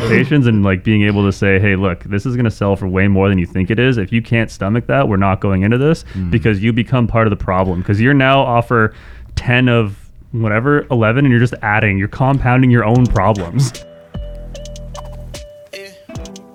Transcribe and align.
expectations 0.00 0.46
and 0.46 0.62
like 0.62 0.82
being 0.82 1.02
able 1.02 1.24
to 1.24 1.32
say, 1.32 1.58
hey, 1.58 1.76
look, 1.76 2.04
this 2.04 2.24
is 2.24 2.34
going 2.34 2.44
to 2.44 2.50
sell 2.50 2.74
for 2.74 2.88
way 2.88 3.06
more 3.06 3.28
than 3.28 3.38
you 3.38 3.46
think 3.46 3.70
it 3.70 3.78
is. 3.78 3.98
If 3.98 4.12
you 4.12 4.22
can't 4.22 4.50
stomach 4.50 4.86
that, 4.86 5.08
we're 5.08 5.16
not 5.18 5.40
going 5.40 5.62
into 5.62 5.76
this 5.78 6.04
hmm. 6.12 6.30
because 6.30 6.62
you 6.62 6.72
become 6.72 7.06
part 7.06 7.26
of 7.26 7.30
the 7.30 7.36
problem 7.36 7.80
because 7.80 8.00
you're 8.00 8.14
now 8.14 8.40
offer 8.40 8.94
10 9.36 9.68
of 9.68 10.10
whatever 10.32 10.86
11 10.90 11.24
and 11.24 11.30
you're 11.30 11.40
just 11.40 11.54
adding 11.62 11.98
you're 11.98 12.08
compounding 12.08 12.70
your 12.70 12.84
own 12.84 13.04
problems 13.04 13.84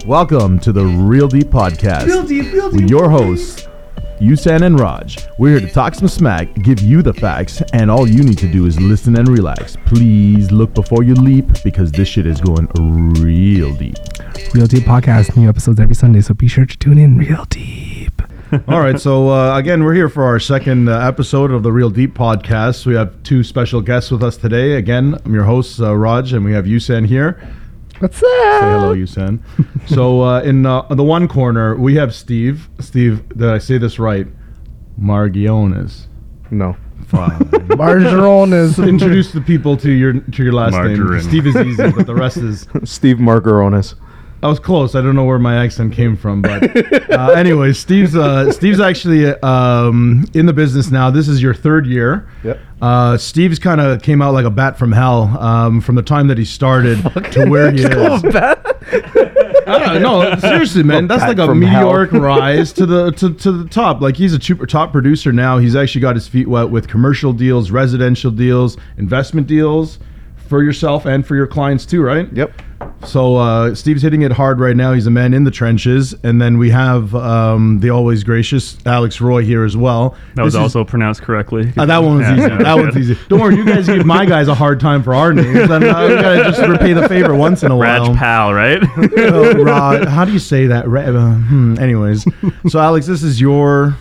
Welcome 0.05 0.59
to 0.59 0.71
the 0.71 0.86
Real 0.86 1.27
Deep 1.27 1.48
Podcast. 1.48 2.05
Real 2.05 2.23
deep, 2.23 2.54
real 2.54 2.70
With 2.70 2.82
deep. 2.82 2.89
your 2.91 3.09
hosts, 3.09 3.68
Yusan 4.20 4.66
and 4.66 4.79
Raj. 4.79 5.18
We're 5.38 5.59
here 5.59 5.68
to 5.68 5.73
talk 5.73 5.93
some 5.93 6.07
smack, 6.07 6.54
give 6.61 6.79
you 6.79 7.02
the 7.02 7.13
facts, 7.13 7.61
and 7.73 7.91
all 7.91 8.07
you 8.07 8.23
need 8.23 8.38
to 8.38 8.48
do 8.48 8.66
is 8.66 8.80
listen 8.80 9.18
and 9.18 9.27
relax. 9.27 9.75
Please 9.86 10.52
look 10.52 10.73
before 10.73 11.04
you 11.04 11.16
leap 11.16 11.45
because 11.66 11.91
this 11.91 12.07
shit 12.07 12.25
is 12.25 12.39
going 12.39 12.67
real 13.21 13.75
deep. 13.75 13.98
Real 14.54 14.67
Deep 14.67 14.84
Podcast, 14.84 15.36
new 15.36 15.49
episodes 15.49 15.81
every 15.81 15.95
Sunday, 15.95 16.21
so 16.21 16.34
be 16.34 16.48
sure 16.48 16.66
to 16.66 16.77
tune 16.77 16.98
in 16.98 17.17
real 17.17 17.43
deep. 17.49 18.21
All 18.70 18.80
right, 18.80 18.98
so 18.98 19.30
uh, 19.30 19.57
again, 19.57 19.84
we're 19.84 19.95
here 19.95 20.07
for 20.07 20.23
our 20.23 20.40
second 20.40 20.88
uh, 20.88 20.99
episode 20.99 21.52
of 21.52 21.63
the 21.63 21.73
Real 21.73 21.90
Deep 21.90 22.13
Podcast. 22.13 22.85
We 22.85 22.93
have 22.95 23.21
two 23.23 23.43
special 23.43 23.82
guests 23.82 24.12
with 24.12 24.23
us 24.23 24.38
today. 24.38 24.73
Again, 24.73 25.20
I'm 25.26 25.34
your 25.34 25.43
host, 25.43 25.82
uh, 25.82 25.93
Raj, 25.93 26.32
and 26.32 26.45
we 26.45 26.54
have 26.54 26.63
Yusan 26.63 27.05
here. 27.05 27.41
What's 27.99 28.17
Say 28.17 28.26
up? 28.27 28.63
hello, 28.63 28.95
Yusan. 28.95 29.40
so 29.88 30.22
uh, 30.22 30.41
in 30.41 30.66
uh, 30.66 30.81
the 30.90 31.04
one 31.04 31.27
corner, 31.27 31.76
we 31.76 31.95
have 31.95 32.13
Steve. 32.13 32.70
Steve, 32.80 33.27
did 33.30 33.48
I 33.49 33.58
say 33.58 33.77
this 33.77 33.99
right? 33.99 34.27
Margiones. 34.99 36.08
No. 36.52 36.76
Fine. 37.08 37.40
Margarone 37.77 38.54
is. 38.54 38.80
Introduce 38.80 39.31
the 39.31 39.41
people 39.41 39.77
to 39.77 39.91
your 39.91 40.13
to 40.13 40.44
your 40.44 40.54
last 40.54 40.71
Margarine. 40.71 41.12
name. 41.12 41.21
Steve 41.21 41.45
is 41.48 41.55
easy, 41.55 41.91
but 41.91 42.05
the 42.08 42.16
rest 42.16 42.38
is. 42.38 42.68
Steve 42.84 43.18
Margaronis. 43.18 43.96
I 44.45 44.48
was 44.48 44.59
close. 44.59 44.94
I 44.94 45.02
don't 45.02 45.16
know 45.16 45.23
where 45.23 45.40
my 45.40 45.63
accent 45.63 45.91
came 45.91 46.16
from, 46.16 46.44
but 46.44 47.09
uh, 47.12 47.31
anyway, 47.35 47.74
Steve's 47.74 48.15
uh, 48.15 48.51
Steve's 48.51 48.79
actually 48.79 49.26
um, 49.40 50.24
in 50.35 50.46
the 50.46 50.54
business 50.54 50.91
now. 50.91 51.10
This 51.10 51.27
is 51.27 51.41
your 51.41 51.55
third 51.55 51.88
year. 51.88 52.29
Yep. 52.43 52.60
Uh, 52.79 53.18
Steve's 53.18 53.57
kind 53.57 53.82
of 53.82 54.04
came 54.04 54.21
out 54.21 54.35
like 54.35 54.46
a 54.46 54.51
bat 54.51 54.77
from 54.77 54.91
hell 54.91 55.35
um, 55.40 55.82
from 55.82 55.96
the 55.96 56.04
time 56.04 56.27
that 56.27 56.38
he 56.38 56.46
started 56.46 56.98
to 57.32 57.49
where 57.49 57.71
he 57.71 57.79
is. 57.85 58.35
I 59.68 59.79
don't 59.79 60.04
know. 60.04 60.35
Seriously, 60.35 60.84
man, 60.84 61.07
that's 61.07 61.23
like 61.23 61.40
a 61.40 61.55
meteoric 61.55 62.12
rise 62.12 62.71
to 62.73 62.85
the 62.85 63.13
to, 63.13 63.34
to 63.34 63.51
the 63.51 63.68
top. 63.68 63.99
Like 63.99 64.16
he's 64.16 64.34
a 64.34 64.40
top 64.68 64.91
producer 64.91 65.34
now. 65.34 65.57
He's 65.57 65.75
actually 65.75 66.01
got 66.01 66.16
his 66.16 66.28
feet 66.28 66.47
wet 66.47 66.69
with 66.69 66.88
commercial 66.88 67.34
deals, 67.34 67.72
residential 67.72 68.29
deals, 68.29 68.78
investment 68.97 69.47
deals 69.47 69.97
for 70.47 70.63
yourself 70.63 71.06
and 71.06 71.25
for 71.25 71.35
your 71.35 71.47
clients 71.47 71.85
too, 71.85 72.01
right? 72.01 72.31
Yep. 72.34 72.53
So 73.06 73.38
uh, 73.38 73.74
Steve's 73.75 74.01
hitting 74.01 74.22
it 74.24 74.31
hard 74.31 74.59
right 74.59 74.75
now. 74.75 74.94
He's 74.94 75.07
a 75.07 75.12
man 75.12 75.34
in 75.34 75.44
the 75.44 75.51
trenches, 75.51 76.13
and 76.24 76.41
then 76.41 76.57
we 76.57 76.69
have 76.72 77.16
um, 77.16 77.79
the 77.79 77.90
always 77.90 78.24
gracious 78.24 78.78
Alex 78.85 79.22
Roy 79.22 79.44
here 79.44 79.63
as 79.63 79.75
well. 79.78 80.16
that 80.35 80.44
was 80.44 80.56
is- 80.56 80.59
also 80.59 80.84
pronounced 80.84 81.22
correctly 81.22 81.72
uh, 81.78 81.85
that 81.85 81.97
one 82.00 82.18
was 82.18 82.28
Yeah, 82.28 82.34
easy. 82.34 82.41
yeah, 82.41 82.57
that 82.57 82.73
one's 82.75 82.94
good. 82.94 83.01
easy. 83.03 83.18
Don't 83.29 83.40
worry, 83.40 83.56
you 83.56 83.66
guys 83.66 83.85
give 83.88 84.06
my 84.06 84.25
guys 84.25 84.47
a 84.47 84.56
hard 84.56 84.79
time 84.79 85.03
for 85.03 85.13
our 85.16 85.34
names, 85.34 85.69
and 85.69 85.84
uh, 85.84 86.06
we 86.09 86.16
gotta 86.16 86.44
just 86.51 86.62
repay 86.62 86.94
the 86.94 87.07
favor 87.07 87.34
once 87.35 87.63
in 87.63 87.72
a 87.72 87.78
while. 87.78 88.07
Raj 88.09 88.18
Pal, 88.18 88.53
right? 88.53 88.81
Uh, 89.25 89.63
Ra- 89.63 90.06
how 90.07 90.25
do 90.25 90.31
you 90.34 90.40
say 90.40 90.68
that? 90.68 90.85
Uh, 90.85 91.34
hmm, 91.35 91.78
anyways, 91.79 92.25
so 92.68 92.79
Alex, 92.79 93.07
this 93.07 93.23
is 93.23 93.40
your 93.41 93.96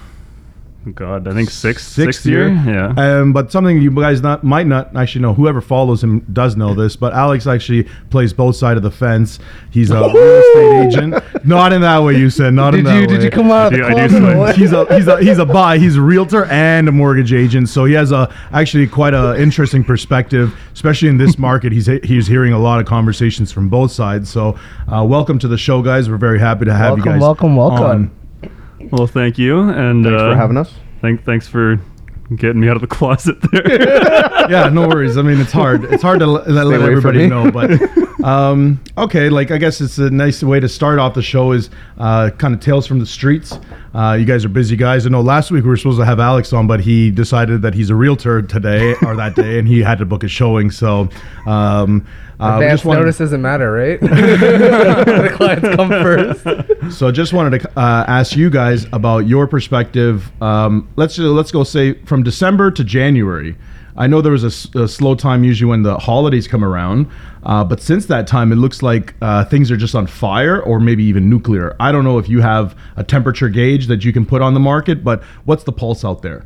God, 0.93 1.27
I 1.29 1.33
think 1.33 1.49
sixth, 1.51 1.87
sixth, 1.89 1.95
sixth 2.23 2.27
year. 2.27 2.49
Yeah. 2.49 2.93
Um, 2.97 3.33
but 3.33 3.51
something 3.51 3.81
you 3.81 3.91
guys 3.91 4.21
not 4.21 4.45
might 4.45 4.67
not 4.67 4.95
actually 4.97 5.23
know. 5.23 5.33
Whoever 5.33 5.61
follows 5.61 6.03
him 6.03 6.21
does 6.33 6.57
know 6.57 6.75
this. 6.75 6.95
But 6.97 7.15
Alex 7.15 7.47
actually 7.47 7.85
plays 8.11 8.33
both 8.33 8.57
sides 8.57 8.77
of 8.77 8.83
the 8.83 8.91
fence. 8.91 9.39
He's 9.71 9.91
a 9.91 9.95
real 10.13 10.17
estate 10.17 10.87
agent. 10.87 11.45
Not 11.47 11.73
in 11.73 11.81
that 11.83 12.03
way, 12.03 12.19
you 12.19 12.29
said. 12.29 12.53
Not 12.55 12.75
in 12.75 12.85
that 12.85 12.95
you 12.97 13.01
way. 13.03 13.07
did 13.07 13.23
you 13.23 13.31
come 13.31 13.51
out 13.51 13.73
of 13.73 13.75
I 13.75 13.77
the 13.77 13.77
do- 13.77 13.85
I 13.85 13.89
do 13.89 13.95
closet? 13.95 14.11
swim. 14.11 14.25
or 14.27 14.39
what? 14.39 14.57
He's 14.57 14.73
a 14.73 14.95
he's 14.97 15.07
a 15.09 15.19
he's 15.23 15.39
a 15.39 15.47
buy. 15.47 15.79
He's 15.79 15.97
a 15.97 16.03
realtor 16.03 16.45
and 16.47 16.89
a 16.89 16.93
mortgage 16.93 17.33
agent. 17.33 17.69
So 17.69 17.85
he 17.87 17.95
has 17.95 18.13
a 18.13 18.33
actually 18.53 18.87
quite 18.87 19.15
a 19.15 19.41
interesting 19.41 19.85
perspective, 19.85 20.55
especially 20.75 21.09
in 21.09 21.17
this 21.19 21.39
market. 21.49 21.73
He's 21.73 21.87
he's 21.87 22.27
hearing 22.27 22.53
a 22.53 22.59
lot 22.59 22.81
of 22.81 22.87
conversations 22.87 23.51
from 23.53 23.69
both 23.69 23.91
sides. 23.91 24.29
So 24.29 24.59
uh, 24.93 25.05
welcome 25.09 25.39
to 25.39 25.49
the 25.49 25.59
show, 25.59 25.81
guys. 25.83 26.11
We're 26.11 26.17
very 26.19 26.39
happy 26.41 26.65
to 26.67 26.75
have 26.75 26.99
you 26.99 27.05
Welcome, 27.05 27.13
guys. 27.13 27.21
welcome, 27.21 27.57
welcome. 27.57 27.85
on. 27.85 28.11
Well, 28.95 29.09
thank 29.09 29.39
you, 29.39 29.59
and 29.59 30.05
Thanks 30.05 30.23
uh, 30.23 30.31
for 30.31 30.37
having 30.37 30.57
us. 30.57 30.73
Thank, 31.01 31.25
thanks 31.25 31.49
for 31.49 31.81
getting 32.37 32.61
me 32.61 32.69
out 32.69 32.77
of 32.77 32.81
the 32.81 32.87
closet 32.97 33.41
there. 33.51 33.69
yeah, 34.49 34.69
no 34.69 34.87
worries. 34.87 35.17
I 35.17 35.23
mean, 35.23 35.41
it's 35.41 35.51
hard. 35.51 35.83
It's 35.93 36.03
hard 36.03 36.21
to 36.21 36.27
let, 36.29 36.49
let 36.49 36.67
away 36.67 36.77
from 36.77 36.85
everybody 36.85 37.19
me. 37.19 37.27
know, 37.27 37.51
but 37.51 37.71
um, 38.25 38.83
okay. 38.97 39.29
Like, 39.29 39.51
I 39.51 39.59
guess 39.59 39.81
it's 39.81 39.99
a 39.99 40.11
nice 40.11 40.43
way 40.43 40.59
to 40.59 40.69
start 40.69 40.99
off 40.99 41.15
the 41.15 41.23
show 41.23 41.53
is 41.53 41.71
uh, 41.99 42.31
kind 42.39 42.55
of 42.55 42.61
tales 42.61 42.87
from 42.87 42.99
the 42.99 43.07
streets. 43.07 43.59
Uh, 43.95 44.17
you 44.19 44.25
guys 44.25 44.45
are 44.45 44.49
busy 44.49 44.77
guys. 44.77 45.07
I 45.07 45.11
know 45.11 45.21
last 45.21 45.51
week 45.51 45.63
we 45.63 45.69
were 45.69 45.77
supposed 45.77 45.99
to 46.01 46.05
have 46.05 46.19
Alex 46.19 46.53
on, 46.53 46.67
but 46.67 46.81
he 46.81 47.11
decided 47.11 47.63
that 47.63 47.75
he's 47.75 47.91
a 47.91 47.95
realtor 47.95 48.43
today 48.43 48.95
or 49.03 49.15
that 49.17 49.37
day, 49.37 49.59
and 49.59 49.69
he 49.69 49.81
had 49.83 49.99
to 49.99 50.05
book 50.07 50.25
a 50.25 50.29
showing. 50.29 50.71
So, 50.71 51.09
um, 51.47 52.07
uh, 52.41 52.57
we 52.59 52.65
Advance 52.65 52.73
just 52.81 52.85
wanted- 52.85 53.01
notice 53.01 53.19
doesn't 53.19 53.43
matter, 53.43 53.71
right? 53.71 54.01
the 54.01 55.31
clients 55.35 55.69
come 55.77 55.89
first. 55.89 56.99
So 56.99 57.09
I 57.09 57.11
just 57.13 57.33
wanted 57.33 57.61
to 57.61 57.79
uh, 57.79 58.05
ask 58.09 58.37
you 58.37 58.51
guys 58.51 58.87
about 58.93 59.27
your 59.27 59.47
perspective. 59.47 60.33
Um, 60.43 60.89
let's 60.97 61.17
let's 61.19 61.53
go 61.53 61.63
say 61.63 61.95
from 62.05 62.23
December 62.23 62.71
to 62.73 62.83
January. 62.83 63.57
I 63.97 64.09
know 64.09 64.21
there 64.21 64.33
was 64.33 64.43
a 64.43 64.89
slow 64.89 65.15
time 65.15 65.45
usually 65.45 65.71
when 65.71 65.85
the 65.85 65.97
holidays 65.97 66.49
come 66.49 66.65
around, 66.65 67.09
uh, 67.45 67.63
but 67.63 67.81
since 67.81 68.07
that 68.07 68.27
time, 68.27 68.53
it 68.53 68.57
looks 68.57 68.83
like 68.83 69.15
uh, 69.21 69.45
things 69.45 69.71
are 69.71 69.77
just 69.77 69.95
on 69.95 70.07
fire 70.07 70.63
or 70.63 70.81
maybe 70.81 71.05
even 71.05 71.29
nuclear. 71.29 71.77
I 71.79 71.93
don't 71.93 72.05
know 72.05 72.19
if 72.19 72.29
you 72.29 72.41
have 72.41 72.77
a 72.97 73.05
temperature 73.05 73.49
gauge 73.49 73.87
that 73.89 74.05
you 74.05 74.13
can 74.13 74.25
put 74.25 74.41
on 74.41 74.55
the 74.55 74.61
market, 74.61 75.05
but 75.05 75.23
what's 75.45 75.65
the 75.65 75.73
pulse 75.73 76.05
out 76.05 76.23
there? 76.23 76.45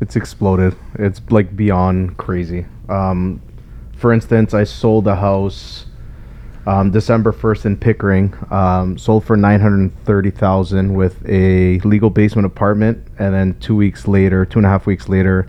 It's 0.00 0.16
exploded. 0.16 0.76
It's 0.94 1.20
like 1.30 1.56
beyond 1.56 2.16
crazy. 2.16 2.66
Um, 2.88 3.40
for 3.96 4.12
instance, 4.12 4.54
I 4.54 4.64
sold 4.64 5.06
a 5.06 5.16
house 5.16 5.86
um, 6.66 6.90
December 6.90 7.32
1st 7.32 7.64
in 7.66 7.76
Pickering. 7.76 8.34
Um, 8.50 8.98
sold 8.98 9.24
for 9.24 9.36
930000 9.36 10.94
with 10.94 11.22
a 11.28 11.78
legal 11.80 12.10
basement 12.10 12.46
apartment. 12.46 13.06
And 13.18 13.34
then 13.34 13.58
two 13.60 13.74
weeks 13.74 14.06
later, 14.06 14.44
two 14.44 14.58
and 14.58 14.66
a 14.66 14.68
half 14.68 14.86
weeks 14.86 15.08
later, 15.08 15.48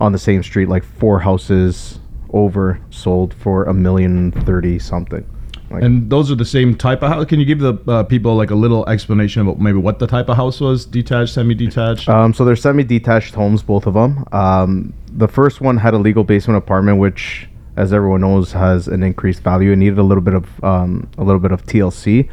on 0.00 0.12
the 0.12 0.18
same 0.18 0.42
street, 0.42 0.68
like 0.68 0.84
four 0.84 1.20
houses 1.20 1.98
over, 2.32 2.80
sold 2.90 3.34
for 3.34 3.64
a 3.64 3.74
million 3.74 4.32
thirty 4.32 4.78
something. 4.78 5.26
Like, 5.70 5.82
And 5.82 6.08
those 6.08 6.30
are 6.30 6.34
the 6.34 6.46
same 6.46 6.74
type 6.74 7.02
of 7.02 7.10
house. 7.10 7.26
Can 7.26 7.40
you 7.40 7.44
give 7.44 7.58
the 7.58 7.74
uh, 7.86 8.02
people 8.04 8.34
like 8.36 8.50
a 8.50 8.54
little 8.54 8.88
explanation 8.88 9.42
about 9.42 9.60
maybe 9.60 9.78
what 9.78 9.98
the 9.98 10.06
type 10.06 10.28
of 10.28 10.36
house 10.36 10.60
was? 10.60 10.86
Detached, 10.86 11.34
semi-detached. 11.34 12.08
Um, 12.08 12.32
so 12.32 12.44
they're 12.44 12.56
semi-detached 12.56 13.34
homes, 13.34 13.62
both 13.62 13.86
of 13.86 13.94
them. 13.94 14.24
Um, 14.32 14.94
the 15.12 15.28
first 15.28 15.60
one 15.60 15.76
had 15.76 15.92
a 15.92 15.98
legal 15.98 16.24
basement 16.24 16.56
apartment, 16.56 16.98
which, 16.98 17.48
as 17.76 17.92
everyone 17.92 18.22
knows, 18.22 18.52
has 18.52 18.88
an 18.88 19.02
increased 19.02 19.42
value. 19.42 19.72
It 19.72 19.76
needed 19.76 19.98
a 19.98 20.02
little 20.02 20.22
bit 20.22 20.34
of 20.34 20.64
um, 20.64 21.08
a 21.18 21.24
little 21.24 21.40
bit 21.40 21.52
of 21.52 21.66
TLC, 21.66 22.30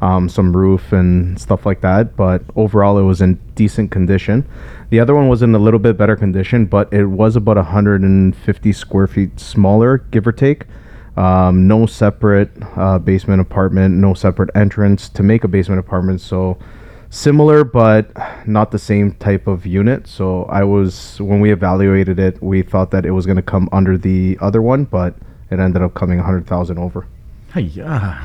um, 0.00 0.28
some 0.28 0.56
roof 0.56 0.92
and 0.92 1.40
stuff 1.40 1.66
like 1.66 1.80
that. 1.80 2.16
But 2.16 2.42
overall, 2.56 2.98
it 2.98 3.02
was 3.02 3.20
in 3.20 3.34
decent 3.54 3.90
condition. 3.90 4.48
The 4.90 5.00
other 5.00 5.14
one 5.14 5.28
was 5.28 5.42
in 5.42 5.54
a 5.54 5.58
little 5.58 5.80
bit 5.80 5.96
better 5.96 6.16
condition, 6.16 6.66
but 6.66 6.92
it 6.92 7.06
was 7.06 7.36
about 7.36 7.56
150 7.56 8.72
square 8.72 9.06
feet 9.06 9.38
smaller, 9.38 9.98
give 9.98 10.26
or 10.26 10.32
take. 10.32 10.64
Um, 11.16 11.66
no 11.66 11.84
separate 11.86 12.50
uh, 12.76 12.98
basement 12.98 13.40
apartment, 13.40 13.96
no 13.96 14.14
separate 14.14 14.50
entrance 14.54 15.08
to 15.10 15.22
make 15.22 15.42
a 15.42 15.48
basement 15.48 15.80
apartment. 15.80 16.20
So 16.20 16.58
similar, 17.10 17.64
but 17.64 18.12
not 18.46 18.70
the 18.70 18.78
same 18.78 19.12
type 19.14 19.46
of 19.46 19.66
unit. 19.66 20.06
So 20.06 20.44
I 20.44 20.62
was 20.62 21.20
when 21.20 21.40
we 21.40 21.50
evaluated 21.50 22.18
it, 22.18 22.40
we 22.42 22.62
thought 22.62 22.92
that 22.92 23.04
it 23.04 23.10
was 23.10 23.26
going 23.26 23.36
to 23.36 23.42
come 23.42 23.68
under 23.72 23.98
the 23.98 24.38
other 24.40 24.62
one, 24.62 24.84
but 24.84 25.16
it 25.50 25.58
ended 25.58 25.82
up 25.82 25.94
coming 25.94 26.18
100,000 26.18 26.78
over. 26.78 27.06
Yeah. 27.56 28.24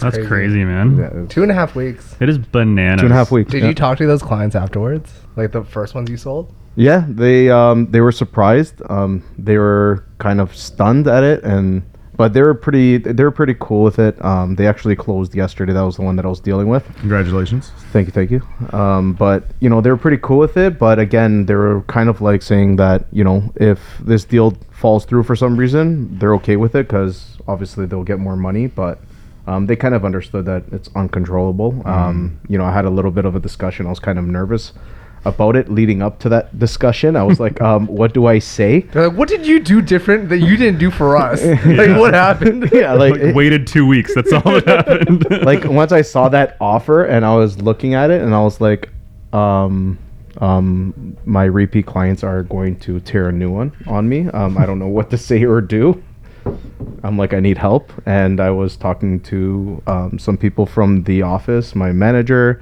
That's 0.00 0.18
crazy, 0.26 0.64
man. 0.64 0.96
Yeah, 0.96 1.26
Two 1.28 1.42
and 1.42 1.50
a 1.50 1.54
half 1.54 1.74
weeks. 1.74 2.16
It 2.20 2.28
is 2.28 2.38
bananas. 2.38 3.00
two 3.00 3.06
and 3.06 3.12
a 3.12 3.16
half 3.16 3.30
weeks. 3.30 3.50
Did 3.50 3.62
yeah. 3.62 3.68
you 3.68 3.74
talk 3.74 3.98
to 3.98 4.06
those 4.06 4.22
clients 4.22 4.56
afterwards? 4.56 5.12
Like 5.36 5.52
the 5.52 5.64
first 5.64 5.94
ones 5.94 6.10
you 6.10 6.16
sold? 6.16 6.52
Yeah, 6.76 7.04
they 7.08 7.50
um, 7.50 7.90
they 7.90 8.00
were 8.00 8.12
surprised. 8.12 8.82
Um, 8.88 9.22
they 9.38 9.58
were 9.58 10.04
kind 10.18 10.40
of 10.40 10.56
stunned 10.56 11.06
at 11.06 11.22
it, 11.22 11.44
and 11.44 11.82
but 12.16 12.32
they 12.32 12.42
were 12.42 12.54
pretty 12.54 12.98
they 12.98 13.22
were 13.22 13.30
pretty 13.30 13.54
cool 13.60 13.82
with 13.82 13.98
it. 13.98 14.22
Um, 14.24 14.56
they 14.56 14.66
actually 14.66 14.96
closed 14.96 15.34
yesterday. 15.34 15.72
That 15.72 15.82
was 15.82 15.96
the 15.96 16.02
one 16.02 16.16
that 16.16 16.24
I 16.24 16.28
was 16.28 16.40
dealing 16.40 16.68
with. 16.68 16.84
Congratulations. 16.96 17.70
Thank 17.92 18.08
you, 18.08 18.12
thank 18.12 18.30
you. 18.30 18.42
Um, 18.76 19.14
but 19.14 19.44
you 19.60 19.68
know 19.68 19.80
they 19.80 19.90
were 19.90 19.96
pretty 19.96 20.18
cool 20.18 20.38
with 20.38 20.56
it. 20.56 20.78
But 20.78 20.98
again, 20.98 21.46
they 21.46 21.54
were 21.54 21.82
kind 21.82 22.08
of 22.08 22.20
like 22.20 22.42
saying 22.42 22.76
that 22.76 23.06
you 23.12 23.24
know 23.24 23.52
if 23.56 23.80
this 24.00 24.24
deal 24.24 24.56
falls 24.70 25.04
through 25.04 25.24
for 25.24 25.36
some 25.36 25.56
reason, 25.56 26.18
they're 26.18 26.34
okay 26.34 26.56
with 26.56 26.74
it 26.74 26.88
because 26.88 27.36
obviously 27.46 27.86
they'll 27.86 28.04
get 28.04 28.18
more 28.18 28.36
money. 28.36 28.66
But 28.66 29.00
um, 29.46 29.66
they 29.66 29.76
kind 29.76 29.94
of 29.94 30.04
understood 30.04 30.46
that 30.46 30.64
it's 30.72 30.88
uncontrollable. 30.94 31.82
Um, 31.86 32.40
you 32.48 32.56
know, 32.58 32.64
I 32.64 32.72
had 32.72 32.84
a 32.84 32.90
little 32.90 33.10
bit 33.10 33.24
of 33.24 33.34
a 33.36 33.40
discussion. 33.40 33.86
I 33.86 33.90
was 33.90 33.98
kind 34.00 34.18
of 34.18 34.24
nervous 34.26 34.72
about 35.26 35.56
it 35.56 35.70
leading 35.70 36.02
up 36.02 36.18
to 36.18 36.28
that 36.28 36.58
discussion. 36.58 37.16
I 37.16 37.22
was 37.22 37.40
like, 37.46 37.60
um, 37.60 37.86
what 37.86 38.12
do 38.14 38.26
I 38.26 38.38
say? 38.38 38.80
They're 38.80 39.08
like, 39.08 39.16
what 39.18 39.28
did 39.28 39.46
you 39.46 39.58
do 39.60 39.80
different 39.80 40.28
that 40.30 40.38
you 40.38 40.56
didn't 40.56 40.78
do 40.78 40.90
for 40.90 41.16
us? 41.16 41.42
Like, 41.66 41.98
what 41.98 42.12
happened? 42.14 42.70
yeah, 42.72 42.92
like, 42.92 43.12
Like, 43.12 43.20
it- 43.22 43.34
waited 43.34 43.66
two 43.66 43.86
weeks. 43.86 44.14
That's 44.14 44.32
all 44.32 44.42
that 44.60 44.66
happened. 44.66 45.26
like 45.44 45.64
once 45.64 45.92
I 45.92 46.02
saw 46.02 46.28
that 46.30 46.56
offer 46.60 47.04
and 47.04 47.24
I 47.24 47.34
was 47.36 47.60
looking 47.60 47.94
at 47.94 48.10
it 48.10 48.20
and 48.22 48.34
I 48.34 48.40
was 48.42 48.60
like, 48.60 48.90
um, 49.32 49.98
um, 50.38 51.16
my 51.24 51.44
repeat 51.44 51.86
clients 51.86 52.22
are 52.24 52.42
going 52.42 52.78
to 52.80 53.00
tear 53.00 53.28
a 53.28 53.32
new 53.32 53.50
one 53.50 53.72
on 53.86 54.08
me. 54.08 54.28
Um, 54.28 54.58
I 54.58 54.66
don't 54.66 54.78
know 54.78 54.88
what 54.88 55.10
to 55.10 55.18
say 55.18 55.44
or 55.44 55.60
do. 55.60 56.02
I'm 57.04 57.18
like, 57.18 57.34
I 57.34 57.40
need 57.40 57.58
help. 57.58 57.92
And 58.06 58.40
I 58.40 58.50
was 58.50 58.76
talking 58.76 59.20
to 59.20 59.82
um, 59.86 60.18
some 60.18 60.36
people 60.38 60.64
from 60.66 61.04
the 61.04 61.22
office, 61.22 61.74
my 61.74 61.92
manager, 61.92 62.60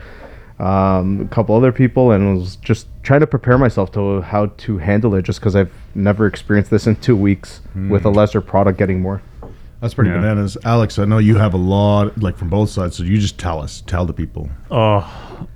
um, 0.58 1.20
a 1.22 1.28
couple 1.34 1.54
other 1.56 1.72
people, 1.72 2.10
and 2.10 2.36
was 2.38 2.56
just 2.56 2.88
trying 3.04 3.20
to 3.20 3.26
prepare 3.26 3.56
myself 3.56 3.92
to 3.92 4.20
how 4.20 4.46
to 4.46 4.78
handle 4.78 5.14
it 5.14 5.22
just 5.22 5.40
because 5.40 5.54
I've 5.56 5.72
never 5.94 6.26
experienced 6.26 6.70
this 6.70 6.86
in 6.86 6.96
two 6.96 7.16
weeks 7.16 7.60
with 7.88 8.04
a 8.04 8.10
lesser 8.10 8.40
product 8.40 8.78
getting 8.78 9.00
more. 9.00 9.22
That's 9.80 9.94
pretty 9.94 10.10
Yeah. 10.10 10.18
bananas. 10.18 10.56
Alex, 10.64 10.98
I 11.00 11.04
know 11.04 11.18
you 11.18 11.36
have 11.36 11.54
a 11.54 11.58
lot, 11.58 12.16
like 12.18 12.36
from 12.36 12.48
both 12.48 12.70
sides, 12.70 12.96
so 12.96 13.02
you 13.02 13.18
just 13.18 13.38
tell 13.38 13.60
us, 13.60 13.80
tell 13.86 14.04
the 14.06 14.12
people. 14.12 14.48
Oh, 14.70 15.08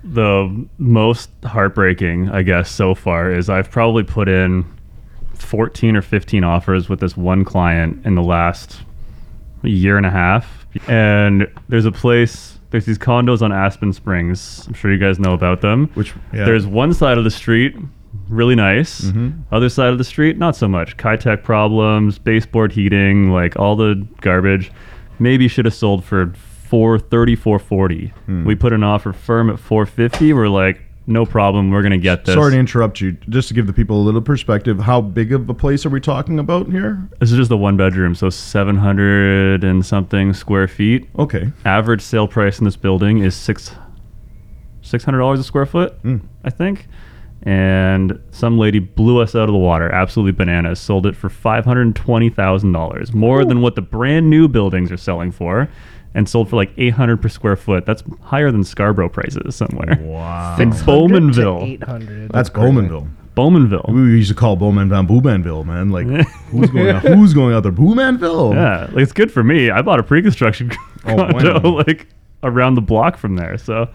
the 0.02 0.66
most 0.78 1.30
heartbreaking, 1.44 2.30
I 2.30 2.42
guess, 2.42 2.68
so 2.70 2.94
far 2.96 3.30
is 3.30 3.48
I've 3.48 3.70
probably 3.70 4.02
put 4.02 4.28
in 4.28 4.64
14 5.42 5.96
or 5.96 6.02
15 6.02 6.44
offers 6.44 6.88
with 6.88 7.00
this 7.00 7.16
one 7.16 7.44
client 7.44 8.04
in 8.04 8.14
the 8.14 8.22
last 8.22 8.80
year 9.62 9.96
and 9.96 10.06
a 10.06 10.10
half. 10.10 10.66
And 10.88 11.46
there's 11.68 11.86
a 11.86 11.92
place, 11.92 12.58
there's 12.70 12.86
these 12.86 12.98
condos 12.98 13.42
on 13.42 13.52
Aspen 13.52 13.92
Springs. 13.92 14.66
I'm 14.66 14.74
sure 14.74 14.92
you 14.92 14.98
guys 14.98 15.18
know 15.18 15.32
about 15.32 15.60
them. 15.60 15.88
Which 15.94 16.12
yeah. 16.32 16.44
There's 16.44 16.66
one 16.66 16.92
side 16.92 17.18
of 17.18 17.24
the 17.24 17.30
street, 17.30 17.76
really 18.28 18.54
nice. 18.54 19.02
Mm-hmm. 19.02 19.54
Other 19.54 19.68
side 19.68 19.92
of 19.92 19.98
the 19.98 20.04
street, 20.04 20.38
not 20.38 20.56
so 20.56 20.68
much. 20.68 20.96
Kitec 20.96 21.42
problems, 21.42 22.18
baseboard 22.18 22.72
heating, 22.72 23.30
like 23.30 23.56
all 23.56 23.76
the 23.76 24.06
garbage. 24.20 24.70
Maybe 25.18 25.48
should 25.48 25.64
have 25.64 25.74
sold 25.74 26.04
for 26.04 26.32
430, 26.68 27.36
440. 27.36 28.06
Hmm. 28.26 28.44
We 28.44 28.54
put 28.54 28.72
an 28.72 28.82
offer 28.82 29.12
firm 29.12 29.48
at 29.48 29.58
450. 29.58 30.32
We're 30.32 30.48
like, 30.48 30.82
no 31.06 31.24
problem. 31.24 31.70
We're 31.70 31.82
gonna 31.82 31.98
get 31.98 32.24
this. 32.24 32.34
Sorry 32.34 32.52
to 32.52 32.58
interrupt 32.58 33.00
you. 33.00 33.12
Just 33.28 33.48
to 33.48 33.54
give 33.54 33.66
the 33.66 33.72
people 33.72 34.00
a 34.00 34.04
little 34.04 34.20
perspective, 34.22 34.80
how 34.80 35.00
big 35.00 35.32
of 35.32 35.48
a 35.48 35.54
place 35.54 35.86
are 35.86 35.90
we 35.90 36.00
talking 36.00 36.38
about 36.38 36.68
here? 36.68 37.08
This 37.20 37.30
is 37.32 37.38
just 37.38 37.50
a 37.50 37.56
one 37.56 37.76
bedroom, 37.76 38.14
so 38.14 38.28
700 38.30 39.62
and 39.64 39.84
something 39.86 40.32
square 40.34 40.66
feet. 40.68 41.08
Okay. 41.18 41.52
Average 41.64 42.02
sale 42.02 42.26
price 42.28 42.58
in 42.58 42.64
this 42.64 42.76
building 42.76 43.18
is 43.18 43.34
six 43.34 43.74
six 44.82 45.04
hundred 45.04 45.18
dollars 45.18 45.40
a 45.40 45.44
square 45.44 45.66
foot, 45.66 46.00
Mm. 46.02 46.22
I 46.44 46.50
think. 46.50 46.86
And 47.42 48.18
some 48.32 48.58
lady 48.58 48.78
blew 48.80 49.20
us 49.20 49.34
out 49.36 49.48
of 49.48 49.52
the 49.52 49.58
water, 49.58 49.88
absolutely 49.92 50.32
bananas. 50.32 50.80
Sold 50.80 51.06
it 51.06 51.14
for 51.14 51.28
five 51.28 51.64
hundred 51.64 51.82
and 51.82 51.94
twenty 51.94 52.28
thousand 52.30 52.72
dollars, 52.72 53.12
more 53.12 53.44
than 53.44 53.60
what 53.60 53.74
the 53.76 53.82
brand 53.82 54.28
new 54.28 54.48
buildings 54.48 54.90
are 54.90 54.96
selling 54.96 55.30
for, 55.30 55.68
and 56.16 56.28
sold 56.28 56.48
for 56.50 56.56
like 56.56 56.72
eight 56.78 56.94
hundred 56.94 57.22
per 57.22 57.28
square 57.28 57.54
foot. 57.54 57.86
That's 57.86 58.02
higher 58.22 58.50
than 58.50 58.64
Scarborough 58.64 59.10
prices 59.10 59.54
somewhere. 59.54 59.98
Wow. 60.00 60.56
In 60.58 60.70
Bowmanville, 60.70 61.62
Eight 61.62 61.84
hundred. 61.84 62.32
That's 62.32 62.50
Bowmanville. 62.50 63.08
Bowmanville. 63.36 63.92
We 63.92 64.00
used 64.16 64.30
to 64.30 64.34
call 64.34 64.56
Bowmanville 64.56 65.06
Boomanville, 65.06 65.64
man. 65.66 65.90
Like, 65.90 66.06
who's 66.50 66.70
going 66.70 66.88
out? 66.88 67.02
Who's 67.02 67.34
going 67.34 67.54
out 67.54 67.62
there? 67.64 67.70
Boomanville. 67.72 68.54
Yeah, 68.54 68.86
like 68.92 69.02
it's 69.02 69.12
good 69.12 69.30
for 69.30 69.44
me. 69.44 69.70
I 69.70 69.82
bought 69.82 70.00
a 70.00 70.02
pre-construction 70.02 70.72
Oh, 71.04 71.16
condo 71.16 71.60
bueno. 71.60 71.68
like 71.86 72.06
around 72.46 72.74
the 72.76 72.80
block 72.80 73.16
from 73.18 73.36
there, 73.36 73.58
so 73.58 73.88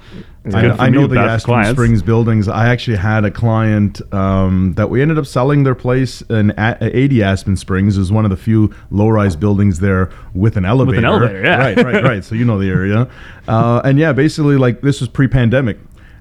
I, 0.53 0.69
I 0.69 0.89
know 0.89 1.07
the 1.07 1.19
Aspen 1.19 1.45
clients. 1.45 1.71
Springs 1.71 2.01
buildings. 2.03 2.47
I 2.47 2.67
actually 2.67 2.97
had 2.97 3.25
a 3.25 3.31
client 3.31 4.01
um, 4.13 4.73
that 4.73 4.89
we 4.89 5.01
ended 5.01 5.17
up 5.17 5.25
selling 5.25 5.63
their 5.63 5.75
place 5.75 6.21
in 6.23 6.51
a- 6.57 6.77
80 6.81 7.23
Aspen 7.23 7.55
Springs. 7.55 7.97
Is 7.97 8.11
one 8.11 8.25
of 8.25 8.31
the 8.31 8.37
few 8.37 8.73
low-rise 8.89 9.35
buildings 9.35 9.79
there 9.79 10.11
with 10.33 10.57
an 10.57 10.65
elevator. 10.65 10.97
With 10.97 10.99
an 10.99 11.05
elevator, 11.05 11.43
yeah. 11.43 11.57
Right, 11.57 11.77
right, 11.77 12.03
right. 12.03 12.23
So 12.23 12.35
you 12.35 12.45
know 12.45 12.59
the 12.59 12.69
area. 12.69 13.09
Uh, 13.47 13.81
and 13.83 13.97
yeah, 13.97 14.13
basically, 14.13 14.55
like 14.55 14.81
this 14.81 15.01
was 15.01 15.09
pre-pandemic, 15.09 15.77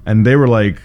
and 0.07 0.25
they 0.25 0.35
were 0.35 0.47
like, 0.47 0.81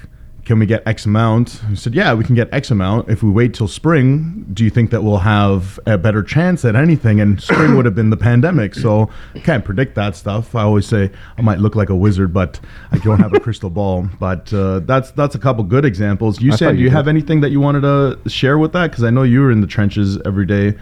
"Can 0.46 0.58
we 0.58 0.64
get 0.64 0.82
X 0.86 1.04
amount?" 1.04 1.60
I 1.70 1.74
said, 1.74 1.94
"Yeah, 1.94 2.14
we 2.14 2.24
can 2.24 2.34
get 2.34 2.48
X 2.52 2.70
amount. 2.70 3.10
If 3.10 3.22
we 3.22 3.30
wait 3.30 3.52
till 3.52 3.68
spring, 3.68 4.46
do 4.54 4.64
you 4.64 4.70
think 4.70 4.90
that 4.92 5.02
we'll 5.04 5.18
have 5.18 5.78
a 5.84 5.98
better 5.98 6.22
chance 6.22 6.64
at 6.64 6.74
anything?" 6.74 7.20
And 7.20 7.38
spring 7.42 7.76
would 7.76 7.84
have 7.84 7.94
been 7.94 8.08
the 8.10 8.16
pandemic, 8.16 8.74
so 8.74 9.10
can't 9.44 9.64
predict 9.64 9.94
that 9.96 10.16
stuff. 10.16 10.54
I 10.54 10.62
always 10.62 10.86
say 10.86 11.10
I 11.36 11.42
might 11.42 11.58
look 11.58 11.74
like 11.76 11.90
a 11.90 11.96
wizard, 11.96 12.32
but 12.32 12.58
I 12.92 12.98
don't 12.98 13.20
have 13.20 13.34
a 13.34 13.40
crystal 13.40 13.68
ball. 13.70 14.08
But 14.18 14.52
uh, 14.52 14.80
that's 14.80 15.10
that's 15.10 15.34
a 15.34 15.38
couple 15.38 15.62
good 15.64 15.84
examples. 15.84 16.40
You 16.40 16.52
I 16.52 16.56
said 16.56 16.66
thought 16.66 16.72
do 16.72 16.78
you 16.78 16.84
you 16.84 16.90
did. 16.90 16.96
have 16.96 17.08
anything 17.08 17.40
that 17.42 17.50
you 17.50 17.60
wanted 17.60 17.82
to 17.82 18.18
share 18.30 18.56
with 18.56 18.72
that? 18.72 18.90
Because 18.90 19.04
I 19.04 19.10
know 19.10 19.24
you 19.24 19.40
were 19.40 19.50
in 19.50 19.60
the 19.60 19.66
trenches 19.66 20.18
every 20.24 20.46
day. 20.46 20.74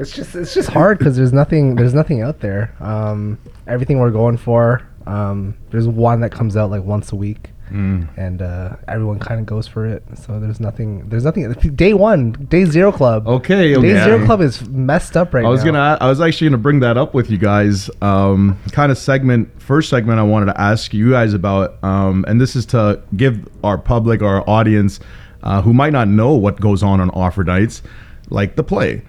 It's 0.00 0.10
just 0.10 0.34
it's 0.34 0.52
just 0.54 0.68
hard 0.70 0.98
because 0.98 1.16
there's 1.16 1.32
nothing 1.32 1.76
there's 1.76 1.94
nothing 1.94 2.20
out 2.22 2.40
there. 2.40 2.74
Um, 2.80 3.38
everything 3.68 3.98
we're 4.00 4.10
going 4.10 4.36
for, 4.36 4.82
um, 5.06 5.56
there's 5.70 5.86
one 5.86 6.20
that 6.22 6.32
comes 6.32 6.56
out 6.56 6.70
like 6.70 6.82
once 6.82 7.12
a 7.12 7.16
week, 7.16 7.50
and 7.74 8.40
uh, 8.40 8.76
everyone 8.86 9.18
kind 9.18 9.40
of 9.40 9.46
goes 9.46 9.66
for 9.66 9.84
it. 9.86 10.04
So 10.16 10.38
there's 10.38 10.60
nothing 10.60 11.08
there's 11.08 11.24
nothing. 11.24 11.52
Day 11.52 11.92
one, 11.92 12.32
day 12.32 12.64
zero 12.64 12.92
club. 12.92 13.26
Okay, 13.26 13.74
Day 13.74 13.94
zero 14.04 14.24
club 14.24 14.40
is 14.40 14.66
messed 14.68 15.16
up 15.16 15.34
right 15.34 15.42
now. 15.42 15.48
I 15.48 15.50
was 15.50 15.64
now. 15.64 15.72
gonna. 15.72 15.98
I 16.00 16.08
was 16.08 16.20
actually 16.20 16.48
gonna 16.48 16.62
bring 16.62 16.80
that 16.80 16.96
up 16.96 17.14
with 17.14 17.30
you 17.30 17.38
guys. 17.38 17.90
Um, 18.00 18.58
kind 18.70 18.92
of 18.92 18.98
segment. 18.98 19.60
First 19.60 19.90
segment, 19.90 20.20
I 20.20 20.22
wanted 20.22 20.46
to 20.46 20.60
ask 20.60 20.94
you 20.94 21.10
guys 21.10 21.34
about, 21.34 21.82
um, 21.82 22.24
and 22.28 22.40
this 22.40 22.54
is 22.54 22.64
to 22.66 23.02
give 23.16 23.48
our 23.64 23.78
public, 23.78 24.22
our 24.22 24.48
audience, 24.48 25.00
uh, 25.42 25.60
who 25.62 25.72
might 25.72 25.92
not 25.92 26.06
know 26.06 26.34
what 26.34 26.60
goes 26.60 26.82
on 26.82 27.00
on 27.00 27.10
offer 27.10 27.42
nights, 27.42 27.82
like 28.30 28.56
the 28.56 28.62
play. 28.62 29.02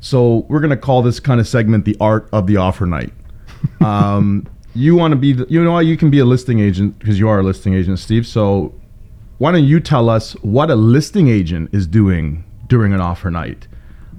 So 0.00 0.46
we're 0.48 0.60
gonna 0.60 0.76
call 0.76 1.02
this 1.02 1.18
kind 1.18 1.40
of 1.40 1.48
segment 1.48 1.84
the 1.84 1.96
art 2.00 2.28
of 2.32 2.46
the 2.46 2.56
offer 2.58 2.86
night. 2.86 3.12
Um, 3.80 4.48
you 4.74 4.94
want 4.94 5.12
to 5.12 5.16
be, 5.16 5.32
the, 5.32 5.46
you 5.48 5.62
know, 5.62 5.78
you 5.78 5.96
can 5.96 6.10
be 6.10 6.18
a 6.18 6.24
listing 6.24 6.60
agent 6.60 6.98
because 6.98 7.18
you 7.18 7.28
are 7.28 7.40
a 7.40 7.42
listing 7.42 7.74
agent, 7.74 7.98
Steve. 7.98 8.26
So 8.26 8.74
why 9.38 9.52
don't 9.52 9.64
you 9.64 9.80
tell 9.80 10.08
us 10.08 10.32
what 10.42 10.70
a 10.70 10.74
listing 10.76 11.28
agent 11.28 11.70
is 11.72 11.86
doing 11.86 12.44
during 12.68 12.92
an 12.92 13.00
offer 13.00 13.30
night? 13.30 13.68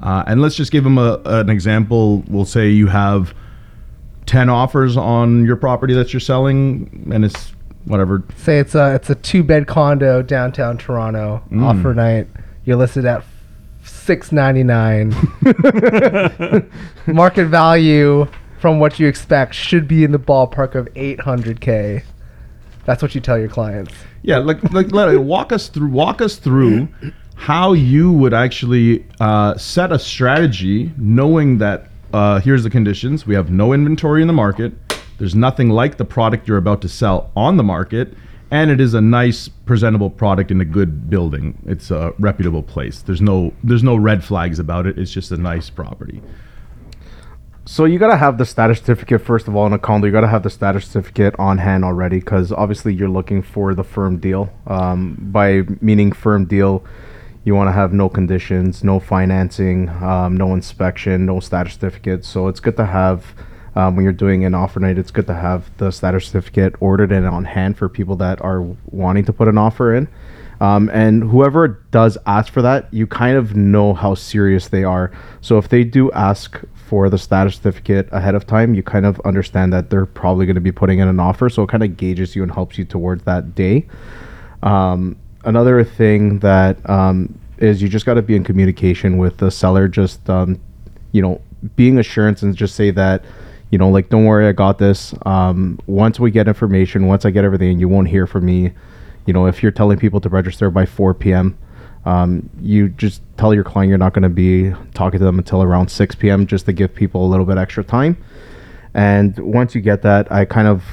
Uh, 0.02 0.24
and 0.28 0.42
let's 0.42 0.56
just 0.56 0.72
give 0.72 0.84
them 0.84 0.98
a, 0.98 1.22
an 1.26 1.50
example. 1.50 2.24
We'll 2.28 2.46
say 2.46 2.70
you 2.70 2.88
have 2.88 3.34
10 4.26 4.50
offers 4.50 4.98
on 4.98 5.46
your 5.46 5.56
property 5.56 5.94
that 5.94 6.14
you're 6.14 6.20
selling, 6.20 7.10
and 7.12 7.24
it's 7.26 7.54
whatever. 7.86 8.24
Say 8.38 8.60
it's 8.60 8.76
a 8.76 8.96
it's 8.96 9.10
a 9.10 9.16
two 9.16 9.44
bed 9.44 9.68
condo 9.68 10.22
downtown 10.22 10.78
Toronto. 10.78 11.42
Mm. 11.52 11.64
Offer 11.64 11.94
night. 11.94 12.28
You're 12.66 12.78
listed 12.78 13.06
at 13.06 13.24
six 13.84 14.32
ninety 14.32 14.64
nine. 14.64 15.14
Market 17.08 17.46
value 17.46 18.28
from 18.64 18.80
what 18.80 18.98
you 18.98 19.06
expect 19.10 19.54
should 19.54 19.90
be 19.90 20.06
in 20.06 20.14
the 20.14 20.18
ballpark 20.18 20.74
of 20.74 20.88
eight 20.96 21.20
hundred 21.20 21.60
k. 21.60 22.02
That's 22.86 23.02
what 23.02 23.14
you 23.14 23.20
tell 23.20 23.38
your 23.38 23.50
clients. 23.50 23.94
Yeah, 24.22 24.38
like, 24.38 24.64
like 24.72 24.90
let 24.94 25.14
walk 25.18 25.52
us 25.52 25.68
through 25.68 25.90
walk 25.90 26.22
us 26.22 26.38
through 26.38 26.88
how 27.36 27.74
you 27.74 28.10
would 28.14 28.34
actually 28.34 29.06
uh, 29.20 29.58
set 29.58 29.92
a 29.92 30.00
strategy, 30.00 30.94
knowing 30.96 31.58
that 31.58 31.90
uh, 32.14 32.40
here's 32.40 32.64
the 32.64 32.70
conditions: 32.70 33.28
we 33.28 33.36
have 33.36 33.52
no 33.52 33.74
inventory 33.74 34.22
in 34.22 34.28
the 34.28 34.34
market, 34.34 34.72
there's 35.18 35.36
nothing 35.36 35.70
like 35.70 35.98
the 35.98 36.06
product 36.06 36.48
you're 36.48 36.56
about 36.56 36.82
to 36.84 36.88
sell 36.88 37.32
on 37.36 37.58
the 37.58 37.64
market, 37.64 38.14
and 38.50 38.72
it 38.72 38.80
is 38.80 38.94
a 38.94 39.02
nice, 39.02 39.50
presentable 39.50 40.10
product 40.10 40.52
in 40.52 40.62
a 40.62 40.66
good 40.66 41.10
building. 41.10 41.62
It's 41.66 41.92
a 41.92 42.14
reputable 42.18 42.64
place. 42.64 43.02
There's 43.02 43.20
no 43.20 43.52
there's 43.62 43.84
no 43.84 43.98
red 43.98 44.24
flags 44.24 44.58
about 44.58 44.88
it. 44.88 44.98
It's 44.98 45.12
just 45.12 45.34
a 45.34 45.38
nice 45.38 45.70
property. 45.70 46.22
So 47.66 47.86
you 47.86 47.98
gotta 47.98 48.18
have 48.18 48.38
the 48.38 48.46
status 48.46 48.80
certificate 48.80 49.22
first 49.22 49.48
of 49.48 49.56
all 49.56 49.66
in 49.66 49.72
a 49.72 49.80
condo. 49.80 50.06
You 50.06 50.12
gotta 50.12 50.28
have 50.28 50.44
the 50.44 50.50
status 50.50 50.86
certificate 50.86 51.34
on 51.40 51.60
hand 51.60 51.86
already, 51.86 52.20
because 52.20 52.52
obviously 52.52 52.94
you're 52.94 53.08
looking 53.08 53.42
for 53.42 53.74
the 53.74 53.86
firm 53.86 54.18
deal. 54.18 54.50
Um, 54.68 55.18
by 55.32 55.64
meaning 55.80 56.12
firm 56.12 56.44
deal, 56.44 56.84
you 57.46 57.56
want 57.56 57.70
to 57.70 57.72
have 57.72 57.94
no 57.94 58.10
conditions, 58.10 58.84
no 58.84 59.00
financing, 59.00 59.90
um, 59.90 60.36
no 60.36 60.54
inspection, 60.54 61.26
no 61.26 61.40
status 61.40 61.74
certificate. 61.74 62.26
So 62.26 62.50
it's 62.50 62.60
good 62.60 62.76
to 62.78 62.86
have 62.86 63.34
um, 63.76 63.96
when 63.96 64.04
you're 64.04 64.14
doing 64.14 64.44
an 64.44 64.54
offer 64.54 64.80
night. 64.82 64.98
It's 64.98 65.12
good 65.12 65.28
to 65.28 65.34
have 65.34 65.70
the 65.78 65.92
status 65.92 66.28
certificate 66.28 66.76
ordered 66.82 67.12
and 67.14 67.26
on 67.26 67.46
hand 67.46 67.78
for 67.78 67.88
people 67.88 68.18
that 68.18 68.42
are 68.42 68.62
wanting 68.92 69.24
to 69.26 69.34
put 69.34 69.48
an 69.48 69.58
offer 69.58 69.96
in. 69.96 70.10
Um, 70.62 70.90
and 70.94 71.24
whoever 71.24 71.68
does 71.92 72.18
ask 72.26 72.52
for 72.52 72.62
that, 72.62 72.94
you 72.94 73.08
kind 73.08 73.36
of 73.36 73.56
know 73.56 73.94
how 73.94 74.16
serious 74.16 74.68
they 74.68 74.84
are. 74.84 75.12
So 75.42 75.58
if 75.58 75.68
they 75.68 75.84
do 75.84 76.12
ask 76.12 76.62
for 76.94 77.10
the 77.10 77.18
status 77.18 77.56
certificate 77.56 78.08
ahead 78.12 78.36
of 78.36 78.46
time, 78.46 78.76
you 78.76 78.84
kind 78.84 79.04
of 79.04 79.20
understand 79.22 79.74
that 79.74 79.90
they're 79.90 80.06
probably 80.06 80.46
going 80.46 80.54
to 80.54 80.62
be 80.62 80.72
putting 80.72 81.00
in 81.00 81.08
an 81.08 81.20
offer. 81.20 81.50
So 81.50 81.64
it 81.64 81.70
kind 81.70 81.82
of 81.82 81.98
gauges 81.98 82.36
you 82.36 82.44
and 82.44 82.52
helps 82.52 82.78
you 82.78 82.86
towards 82.86 83.24
that 83.24 83.56
day. 83.56 83.88
Um, 84.62 85.16
another 85.44 85.84
thing 85.84 86.38
that 86.42 86.88
um, 86.88 87.34
is 87.58 87.82
you 87.82 87.90
just 87.90 88.06
got 88.06 88.14
to 88.14 88.22
be 88.22 88.36
in 88.36 88.44
communication 88.44 89.18
with 89.18 89.38
the 89.38 89.50
seller. 89.50 89.88
Just 89.88 90.30
um, 90.30 90.62
you 91.14 91.24
know, 91.24 91.42
being 91.76 91.98
assurance 91.98 92.44
and 92.44 92.56
just 92.56 92.76
say 92.76 92.92
that 92.92 93.26
you 93.72 93.80
know, 93.80 93.90
like 93.90 94.10
don't 94.10 94.26
worry, 94.26 94.48
I 94.48 94.52
got 94.52 94.78
this. 94.78 95.16
Um, 95.26 95.80
once 95.88 96.20
we 96.20 96.30
get 96.30 96.48
information, 96.48 97.08
once 97.08 97.26
I 97.26 97.32
get 97.32 97.44
everything, 97.44 97.80
you 97.80 97.90
won't 97.90 98.08
hear 98.08 98.28
from 98.28 98.46
me. 98.46 98.72
you 99.26 99.34
know, 99.34 99.48
if 99.48 99.64
you're 99.64 99.72
telling 99.72 99.98
people 99.98 100.22
to 100.22 100.30
register 100.30 100.70
by 100.70 100.86
4 100.86 101.16
p.m., 101.16 101.58
um, 102.06 102.50
you 102.62 102.90
just 102.90 103.22
tell 103.38 103.54
your 103.54 103.64
client 103.64 103.90
you're 103.90 103.98
not 103.98 104.14
going 104.14 104.24
to 104.24 104.30
be 104.30 104.74
talking 104.94 105.20
to 105.20 105.26
them 105.26 105.40
until 105.40 105.64
around 105.64 105.90
6 105.90 106.16
p.m. 106.16 106.46
just 106.46 106.66
to 106.66 106.74
give 106.74 106.94
people 106.94 107.26
a 107.26 107.30
little 107.30 107.46
bit 107.46 107.58
extra 107.58 107.84
time. 107.84 108.18
And 108.94 109.38
once 109.40 109.74
you 109.74 109.82
get 109.82 110.02
that, 110.04 110.32
I 110.32 110.46
kind 110.46 110.68
of 110.68 110.84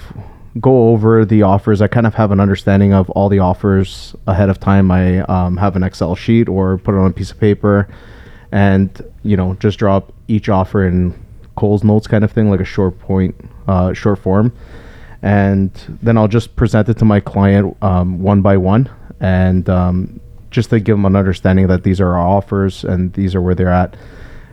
go 0.61 0.88
over 0.88 1.25
the 1.25 1.43
offers. 1.43 1.83
I 1.83 1.87
kind 1.87 2.07
of 2.07 2.14
have 2.14 2.31
an 2.31 2.40
understanding 2.40 2.93
of 2.93 3.11
all 3.11 3.29
the 3.29 3.38
offers 3.40 4.14
ahead 4.26 4.49
of 4.49 4.59
time. 4.59 4.90
I 4.90 5.21
um, 5.21 5.57
have 5.59 5.76
an 5.76 5.83
Excel 5.83 6.14
sheet 6.14 6.49
or 6.49 6.79
put 6.79 6.95
it 6.95 6.99
on 6.99 7.11
a 7.11 7.12
piece 7.12 7.31
of 7.31 7.38
paper 7.38 7.88
and, 8.52 9.02
you 9.23 9.37
know, 9.37 9.55
just 9.55 9.79
drop 9.79 10.12
each 10.29 10.49
offer 10.49 10.87
in 10.87 11.14
Cole's 11.57 11.85
notes 11.85 12.07
kind 12.07 12.25
of 12.25 12.33
thing, 12.33 12.50
like 12.50 12.61
a 12.61 12.64
short 12.64 12.99
point, 12.99 13.35
uh, 13.69 13.93
short 13.93 14.19
form. 14.19 14.52
And 15.23 15.73
then 16.02 16.17
I'll 16.17 16.29
just 16.29 16.57
present 16.57 16.88
it 16.88 16.99
to 16.99 17.05
my 17.05 17.21
client 17.21 17.76
um, 17.83 18.23
one 18.23 18.43
by 18.43 18.57
one. 18.57 18.90
And 19.21 19.69
um, 19.69 20.21
just 20.50 20.71
to 20.71 20.80
give 20.80 20.95
them 20.97 21.04
an 21.07 21.16
understanding 21.16 21.66
that 21.69 21.83
these 21.83 22.00
are 22.00 22.16
our 22.16 22.28
offers 22.28 22.85
and 22.85 23.12
these 23.14 23.35
are 23.35 23.40
where 23.40 23.54
they're 23.54 23.69
at. 23.69 23.97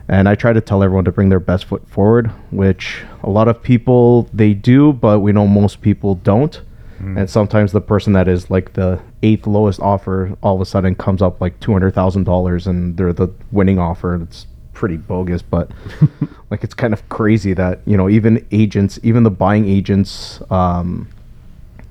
And 0.08 0.28
I 0.28 0.34
try 0.34 0.52
to 0.54 0.60
tell 0.60 0.82
everyone 0.82 1.04
to 1.04 1.12
bring 1.12 1.28
their 1.28 1.40
best 1.40 1.66
foot 1.66 1.86
forward, 1.88 2.28
which 2.50 3.02
a 3.22 3.28
lot 3.28 3.46
of 3.46 3.62
people 3.62 4.22
they 4.32 4.54
do, 4.54 4.92
but 4.92 5.20
we 5.20 5.32
know 5.32 5.46
most 5.46 5.82
people 5.82 6.14
don't. 6.14 6.60
And 7.00 7.30
sometimes 7.30 7.70
the 7.70 7.80
person 7.80 8.12
that 8.14 8.26
is 8.26 8.50
like 8.50 8.72
the 8.72 9.00
eighth 9.22 9.46
lowest 9.46 9.78
offer 9.78 10.36
all 10.42 10.56
of 10.56 10.60
a 10.60 10.64
sudden 10.64 10.96
comes 10.96 11.22
up 11.22 11.40
like 11.40 11.60
two 11.60 11.70
hundred 11.72 11.94
thousand 11.94 12.24
dollars, 12.24 12.66
and 12.66 12.96
they're 12.96 13.12
the 13.12 13.28
winning 13.52 13.78
offer. 13.78 14.14
and 14.14 14.24
It's 14.24 14.48
pretty 14.72 14.96
bogus, 14.96 15.40
but 15.40 15.70
like 16.50 16.64
it's 16.64 16.74
kind 16.74 16.92
of 16.92 17.08
crazy 17.08 17.52
that 17.54 17.78
you 17.86 17.96
know 17.96 18.08
even 18.08 18.44
agents, 18.50 18.98
even 19.04 19.22
the 19.22 19.30
buying 19.30 19.68
agents, 19.68 20.42
um, 20.50 21.08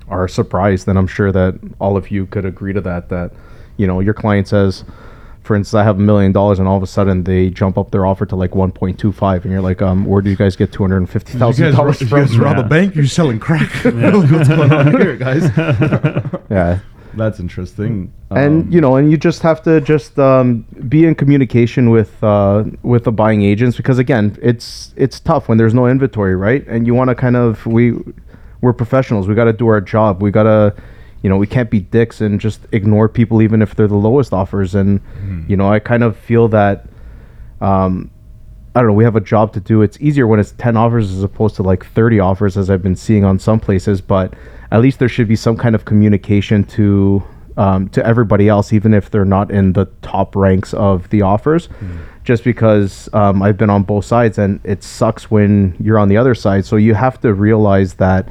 are 0.09 0.27
surprised. 0.27 0.89
And 0.89 0.97
I'm 0.97 1.07
sure 1.07 1.31
that 1.31 1.57
all 1.79 1.95
of 1.95 2.11
you 2.11 2.25
could 2.25 2.43
agree 2.43 2.73
to 2.73 2.81
that. 2.81 3.07
That 3.07 3.31
you 3.77 3.88
know 3.88 4.00
your 4.00 4.13
client 4.13 4.48
says, 4.48 4.84
for 5.43 5.55
instance, 5.55 5.75
I 5.79 5.84
have 5.84 5.98
a 5.98 6.01
million 6.01 6.31
dollars, 6.34 6.60
and 6.60 6.67
all 6.67 6.75
of 6.77 6.84
a 6.84 6.88
sudden 6.88 7.24
they 7.24 7.50
jump 7.50 7.77
up 7.77 7.91
their 7.91 8.05
offer 8.05 8.25
to 8.25 8.36
like 8.36 8.51
1.25, 8.51 9.43
and 9.43 9.51
you're 9.51 9.62
like, 9.62 9.81
um, 9.81 10.05
where 10.05 10.22
do 10.22 10.29
you 10.29 10.36
guys 10.36 10.55
get 10.55 10.72
two 10.74 10.84
hundred 10.84 10.98
and 10.98 11.10
fifty 11.10 11.34
You 11.34 11.39
thousand 11.39 11.65
guys, 11.67 11.74
ro- 11.74 11.77
dollars 11.84 12.01
you 12.01 12.07
from? 12.07 12.19
guys 12.19 12.38
rob 12.39 12.60
a 12.60 12.63
bank? 12.63 12.96
You're 12.96 13.05
selling 13.07 13.39
crack. 13.39 13.72
What's 13.84 14.48
going 14.50 14.74
on 14.74 14.91
here, 15.00 15.15
guys? 15.27 15.43
Yeah, 16.50 16.79
That's 17.13 17.39
interesting. 17.39 18.12
and 18.31 18.63
Um, 18.65 18.72
you 18.72 18.81
know, 18.81 18.96
and 18.98 19.10
you 19.10 19.17
just 19.17 19.41
have 19.41 19.62
to 19.63 19.79
just 19.81 20.19
um, 20.19 20.65
be 20.89 21.05
in 21.05 21.15
communication 21.15 21.89
with 21.89 22.22
uh, 22.24 22.65
with 22.84 23.05
the 23.05 23.12
buying 23.12 23.41
agents 23.43 23.77
because 23.77 23.98
again, 24.00 24.38
it's 24.41 24.93
it's 24.98 25.19
tough 25.19 25.48
when 25.48 25.57
there's 25.57 25.74
no 25.74 25.88
inventory, 25.88 26.36
right? 26.36 26.65
And 26.67 26.86
you 26.86 26.93
want 26.93 27.10
to 27.10 27.15
kind 27.15 27.36
of 27.38 27.65
we 27.65 27.93
we're 28.62 28.74
professionals. 28.74 29.27
We 29.27 29.36
got 29.36 29.46
to 29.46 29.53
do 29.53 29.67
our 29.67 29.79
job. 29.81 30.22
We 30.22 30.31
got 30.31 30.43
to 30.43 30.74
you 31.21 31.29
know 31.29 31.38
we 31.38 31.47
can't 31.47 31.69
be 31.69 31.79
dicks 31.79 32.21
and 32.21 32.39
just 32.39 32.62
ignore 32.71 33.09
people 33.09 33.41
even 33.41 33.62
if 33.62 33.75
they're 33.75 33.88
the 33.88 33.95
lowest 33.95 34.33
offers. 34.33 34.75
And 34.75 35.01
you 35.50 35.57
know, 35.57 35.71
I 35.71 35.79
kind 35.79 36.03
of 36.03 36.17
feel 36.17 36.47
that. 36.50 36.88
Um, 37.62 38.12
I 38.75 38.81
don't 38.81 38.89
know. 38.89 38.93
We 38.93 39.05
have 39.05 39.15
a 39.15 39.21
job 39.21 39.53
to 39.53 39.59
do. 39.59 39.81
It's 39.81 40.00
easier 40.00 40.27
when 40.27 40.39
it's 40.39 40.51
ten 40.51 40.77
offers 40.77 41.12
as 41.12 41.24
opposed 41.24 41.55
to 41.55 41.63
like 41.63 41.83
thirty 41.86 42.19
offers, 42.19 42.57
as 42.57 42.69
I've 42.69 42.83
been 42.83 42.95
seeing 42.95 43.25
on 43.25 43.39
some 43.39 43.59
places. 43.59 44.01
But 44.01 44.36
at 44.71 44.81
least 44.81 45.00
there 45.00 45.09
should 45.09 45.27
be 45.27 45.36
some 45.36 45.57
kind 45.57 45.74
of 45.74 45.86
communication 45.86 46.63
to 46.65 47.24
um, 47.57 47.89
to 47.89 48.05
everybody 48.05 48.47
else, 48.47 48.71
even 48.71 48.93
if 48.93 49.09
they're 49.09 49.25
not 49.25 49.50
in 49.50 49.74
the 49.74 49.86
top 50.03 50.36
ranks 50.36 50.74
of 50.75 51.09
the 51.09 51.24
offers. 51.24 51.69
Just 52.24 52.43
because 52.43 53.09
um, 53.13 53.41
I've 53.41 53.57
been 53.57 53.69
on 53.69 53.83
both 53.83 54.05
sides, 54.05 54.38
and 54.38 54.59
it 54.63 54.83
sucks 54.83 55.31
when 55.31 55.75
you're 55.79 55.97
on 55.97 56.09
the 56.09 56.17
other 56.17 56.36
side. 56.36 56.65
So 56.65 56.75
you 56.75 56.93
have 56.93 57.19
to 57.21 57.33
realize 57.33 57.95
that 57.95 58.27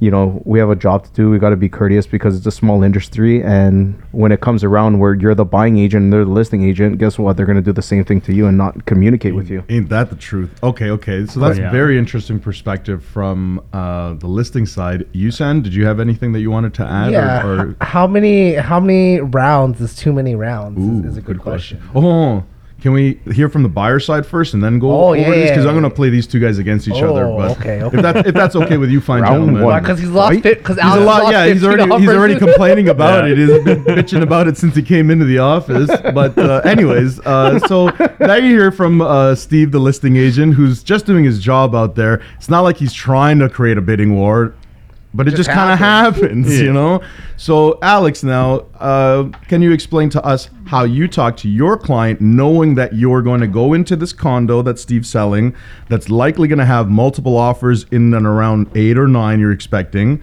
you 0.00 0.10
know 0.10 0.40
we 0.44 0.58
have 0.58 0.70
a 0.70 0.76
job 0.76 1.04
to 1.04 1.10
do 1.12 1.28
we 1.30 1.38
got 1.38 1.50
to 1.50 1.56
be 1.56 1.68
courteous 1.68 2.06
because 2.06 2.36
it's 2.36 2.46
a 2.46 2.50
small 2.52 2.82
industry 2.82 3.42
and 3.42 4.00
when 4.12 4.30
it 4.30 4.40
comes 4.40 4.62
around 4.62 4.98
where 5.00 5.14
you're 5.14 5.34
the 5.34 5.44
buying 5.44 5.76
agent 5.78 6.04
and 6.04 6.12
they're 6.12 6.24
the 6.24 6.30
listing 6.30 6.62
agent 6.62 6.98
guess 6.98 7.18
what 7.18 7.36
they're 7.36 7.46
going 7.46 7.56
to 7.56 7.62
do 7.62 7.72
the 7.72 7.82
same 7.82 8.04
thing 8.04 8.20
to 8.20 8.32
you 8.32 8.46
and 8.46 8.56
not 8.56 8.84
communicate 8.86 9.34
with 9.34 9.50
you 9.50 9.64
Ain't 9.68 9.88
that 9.88 10.10
the 10.10 10.16
truth? 10.16 10.50
Okay, 10.62 10.90
okay. 10.90 11.26
So 11.26 11.40
that's 11.40 11.58
Yeah. 11.58 11.70
very 11.70 11.98
interesting 11.98 12.38
perspective 12.38 13.04
from 13.04 13.60
uh, 13.72 14.14
the 14.14 14.26
listing 14.28 14.66
side. 14.66 15.06
Yusan, 15.12 15.62
did 15.62 15.74
you 15.74 15.84
have 15.86 15.98
anything 16.00 16.32
that 16.32 16.40
you 16.40 16.50
wanted 16.50 16.74
to 16.74 16.84
add? 16.84 17.10
yeah. 17.12 17.44
Or, 17.46 17.70
h- 17.70 17.76
how 17.80 18.06
many 18.06 18.54
how 18.54 18.78
many 18.80 19.20
rounds 19.20 19.80
is 19.80 19.94
too 19.96 20.12
many 20.12 20.34
rounds? 20.34 20.78
Ooh, 20.78 21.00
is, 21.08 21.12
is 21.12 21.16
a 21.18 21.20
good, 21.20 21.40
question. 21.40 21.82
Oh, 21.94 22.44
can 22.80 22.92
we 22.92 23.18
hear 23.32 23.48
from 23.48 23.64
the 23.64 23.68
buyer 23.68 23.98
side 23.98 24.24
first 24.24 24.54
and 24.54 24.62
then 24.62 24.78
go 24.78 24.90
Oh, 24.90 25.08
over 25.08 25.16
yeah, 25.16 25.30
this? 25.30 25.50
Because 25.50 25.64
yeah, 25.64 25.70
I'm 25.70 25.78
going 25.80 25.90
to 25.90 25.94
play 25.94 26.10
these 26.10 26.26
two 26.28 26.38
guys 26.38 26.58
against 26.58 26.86
each 26.86 27.02
other. 27.02 27.24
Oh, 27.24 27.36
But 27.36 27.58
okay, 27.58 27.82
okay. 27.82 27.96
If, 27.96 28.02
that, 28.02 28.26
if 28.28 28.34
that's 28.34 28.54
okay 28.54 28.76
with 28.76 28.90
you, 28.90 29.00
fine, 29.00 29.22
Round 29.22 29.46
gentlemen. 29.48 29.80
Because 29.82 29.98
he's 29.98 30.08
lost 30.10 30.34
Right? 30.34 30.42
fit. 30.42 30.58
Because 30.58 30.76
He's 30.76 30.84
Alex 30.84 31.02
a 31.02 31.04
lot, 31.04 31.22
lost 31.24 31.32
yeah. 31.32 31.46
He's 31.52 31.64
already 31.64 32.00
he's 32.00 32.08
already 32.08 32.36
complaining 32.38 32.88
about 32.88 33.24
Yeah. 33.26 33.32
it. 33.32 33.38
He's 33.38 33.64
been 33.64 33.84
bitching 33.84 34.22
about 34.22 34.46
it 34.46 34.56
since 34.56 34.76
he 34.76 34.82
came 34.82 35.10
into 35.10 35.24
the 35.24 35.38
office. 35.38 35.90
But 36.14 36.38
uh, 36.38 36.60
anyways, 36.64 37.20
uh, 37.20 37.58
so 37.66 37.90
now 38.20 38.34
you 38.36 38.50
hear 38.56 38.70
from 38.70 39.00
uh, 39.00 39.34
Steve, 39.34 39.72
the 39.72 39.78
listing 39.80 40.16
agent, 40.16 40.54
who's 40.54 40.82
just 40.82 41.04
doing 41.06 41.24
his 41.24 41.40
job 41.40 41.74
out 41.74 41.94
there. 41.96 42.22
It's 42.36 42.48
not 42.48 42.60
like 42.60 42.76
he's 42.76 42.92
trying 42.92 43.38
to 43.40 43.48
create 43.48 43.76
a 43.76 43.80
bidding 43.82 44.14
war, 44.14 44.54
but 45.14 45.26
it 45.26 45.30
just, 45.30 45.44
Just 45.44 45.50
kind 45.50 45.72
of 45.72 45.78
happens. 45.78 46.54
Yeah. 46.54 46.64
you 46.64 46.72
know. 46.72 47.02
So 47.36 47.78
Alex, 47.82 48.22
now 48.22 48.66
uh, 48.78 49.30
can 49.48 49.62
you 49.62 49.72
explain 49.72 50.10
to 50.10 50.24
us 50.24 50.50
how 50.66 50.84
you 50.84 51.08
talk 51.08 51.36
to 51.38 51.48
your 51.48 51.78
client, 51.78 52.20
knowing 52.20 52.74
that 52.74 52.94
you're 52.94 53.22
going 53.22 53.40
to 53.40 53.46
go 53.46 53.72
into 53.72 53.96
this 53.96 54.12
condo 54.12 54.60
that 54.62 54.78
Steve's 54.78 55.08
selling, 55.08 55.54
that's 55.88 56.10
likely 56.10 56.46
going 56.46 56.58
to 56.58 56.66
have 56.66 56.90
multiple 56.90 57.36
offers 57.36 57.84
in 57.84 58.12
and 58.12 58.26
around 58.26 58.70
eight 58.74 58.98
or 58.98 59.08
nine 59.08 59.40
you're 59.40 59.52
expecting. 59.52 60.22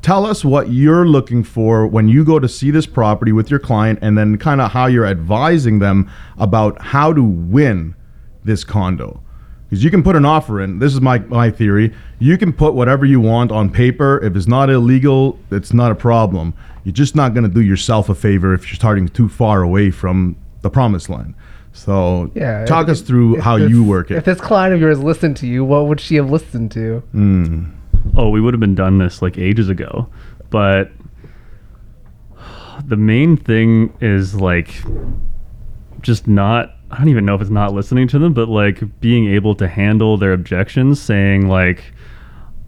Tell 0.00 0.26
us 0.26 0.44
what 0.44 0.70
you're 0.70 1.06
looking 1.06 1.44
for 1.44 1.86
when 1.86 2.08
you 2.08 2.24
go 2.24 2.40
to 2.40 2.48
see 2.48 2.72
this 2.72 2.86
property 2.86 3.30
with 3.32 3.50
your 3.50 3.60
client, 3.60 4.00
and 4.02 4.18
then 4.18 4.38
kind 4.38 4.60
of 4.60 4.72
how 4.72 4.86
you're 4.86 5.06
advising 5.06 5.78
them 5.78 6.10
about 6.38 6.80
how 6.80 7.12
to 7.12 7.22
win 7.22 7.94
this 8.44 8.64
condo. 8.64 9.22
Because 9.72 9.82
you 9.82 9.90
can 9.90 10.02
put 10.02 10.16
an 10.16 10.26
offer 10.26 10.60
in. 10.60 10.80
This 10.80 10.92
is 10.92 11.00
my, 11.00 11.20
my 11.20 11.50
theory. 11.50 11.94
You 12.18 12.36
can 12.36 12.52
put 12.52 12.74
whatever 12.74 13.06
you 13.06 13.22
want 13.22 13.50
on 13.50 13.70
paper. 13.70 14.22
If 14.22 14.36
it's 14.36 14.46
not 14.46 14.68
illegal, 14.68 15.38
it's 15.50 15.72
not 15.72 15.90
a 15.90 15.94
problem. 15.94 16.52
You're 16.84 16.92
just 16.92 17.16
not 17.16 17.32
going 17.32 17.44
to 17.44 17.48
do 17.48 17.62
yourself 17.62 18.10
a 18.10 18.14
favor 18.14 18.52
if 18.52 18.66
you're 18.68 18.74
starting 18.74 19.08
too 19.08 19.30
far 19.30 19.62
away 19.62 19.90
from 19.90 20.36
the 20.60 20.68
promised 20.68 21.08
land. 21.08 21.32
So, 21.72 22.30
Yeah. 22.34 22.66
talk 22.66 22.88
if- 22.88 22.90
us 22.90 23.00
through 23.00 23.40
how 23.40 23.56
this- 23.56 23.70
you 23.70 23.82
work 23.82 24.10
it. 24.10 24.18
If 24.18 24.26
this 24.26 24.42
client 24.42 24.74
of 24.74 24.80
yours 24.82 25.02
listened 25.02 25.38
to 25.38 25.46
you, 25.46 25.64
what 25.64 25.86
would 25.86 26.00
she 26.00 26.16
have 26.16 26.30
listened 26.30 26.70
to? 26.72 26.98
Hmm. 27.12 27.64
oh, 28.14 28.28
we 28.28 28.42
would 28.42 28.52
have 28.52 28.60
been 28.60 28.74
done 28.74 28.98
this 28.98 29.22
like 29.22 29.38
ages 29.38 29.70
ago. 29.70 30.06
But 30.50 30.90
the 32.86 32.96
main 32.98 33.38
thing 33.38 33.94
is 34.02 34.34
like 34.34 34.82
just 36.02 36.28
not 36.28 36.74
I 36.92 36.98
don't 36.98 37.08
even 37.08 37.24
know 37.24 37.34
if 37.34 37.40
it's 37.40 37.50
not 37.50 37.72
listening 37.72 38.06
to 38.08 38.18
them, 38.18 38.34
but 38.34 38.48
like 38.48 39.00
being 39.00 39.26
able 39.28 39.54
to 39.56 39.66
handle 39.66 40.18
their 40.18 40.34
objections, 40.34 41.00
saying 41.00 41.48
like 41.48 41.94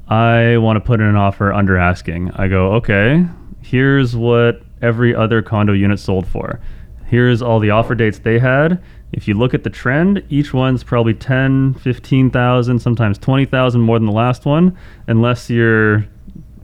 I 0.09 0.57
want 0.57 0.77
to 0.77 0.81
put 0.81 1.01
in 1.01 1.07
an 1.07 1.17
offer 1.17 1.53
under 1.53 1.77
asking. 1.77 2.31
I 2.33 2.49
go, 2.49 2.73
"Okay, 2.73 3.27
here's 3.61 4.17
what 4.17 4.63
every 4.81 5.15
other 5.15 5.43
condo 5.43 5.73
unit 5.75 5.99
sold 5.99 6.27
for. 6.27 6.59
Here's 7.07 7.43
all 7.43 7.61
the 7.61 7.71
offer 7.71 7.95
dates 7.95 8.19
they 8.19 8.39
had. 8.39 8.83
If 9.13 9.29
you 9.29 9.35
look 9.35 9.55
at 9.55 9.63
the 9.63 9.71
trend, 9.71 10.23
each 10.29 10.53
one's 10.53 10.83
probably 10.83 11.15
10, 11.15 11.75
15,000, 11.75 12.79
sometimes 12.79 13.19
20,000 13.19 13.81
more 13.81 13.99
than 13.99 14.07
the 14.07 14.13
last 14.13 14.45
one, 14.45 14.77
unless 15.07 15.49
you're 15.49 16.07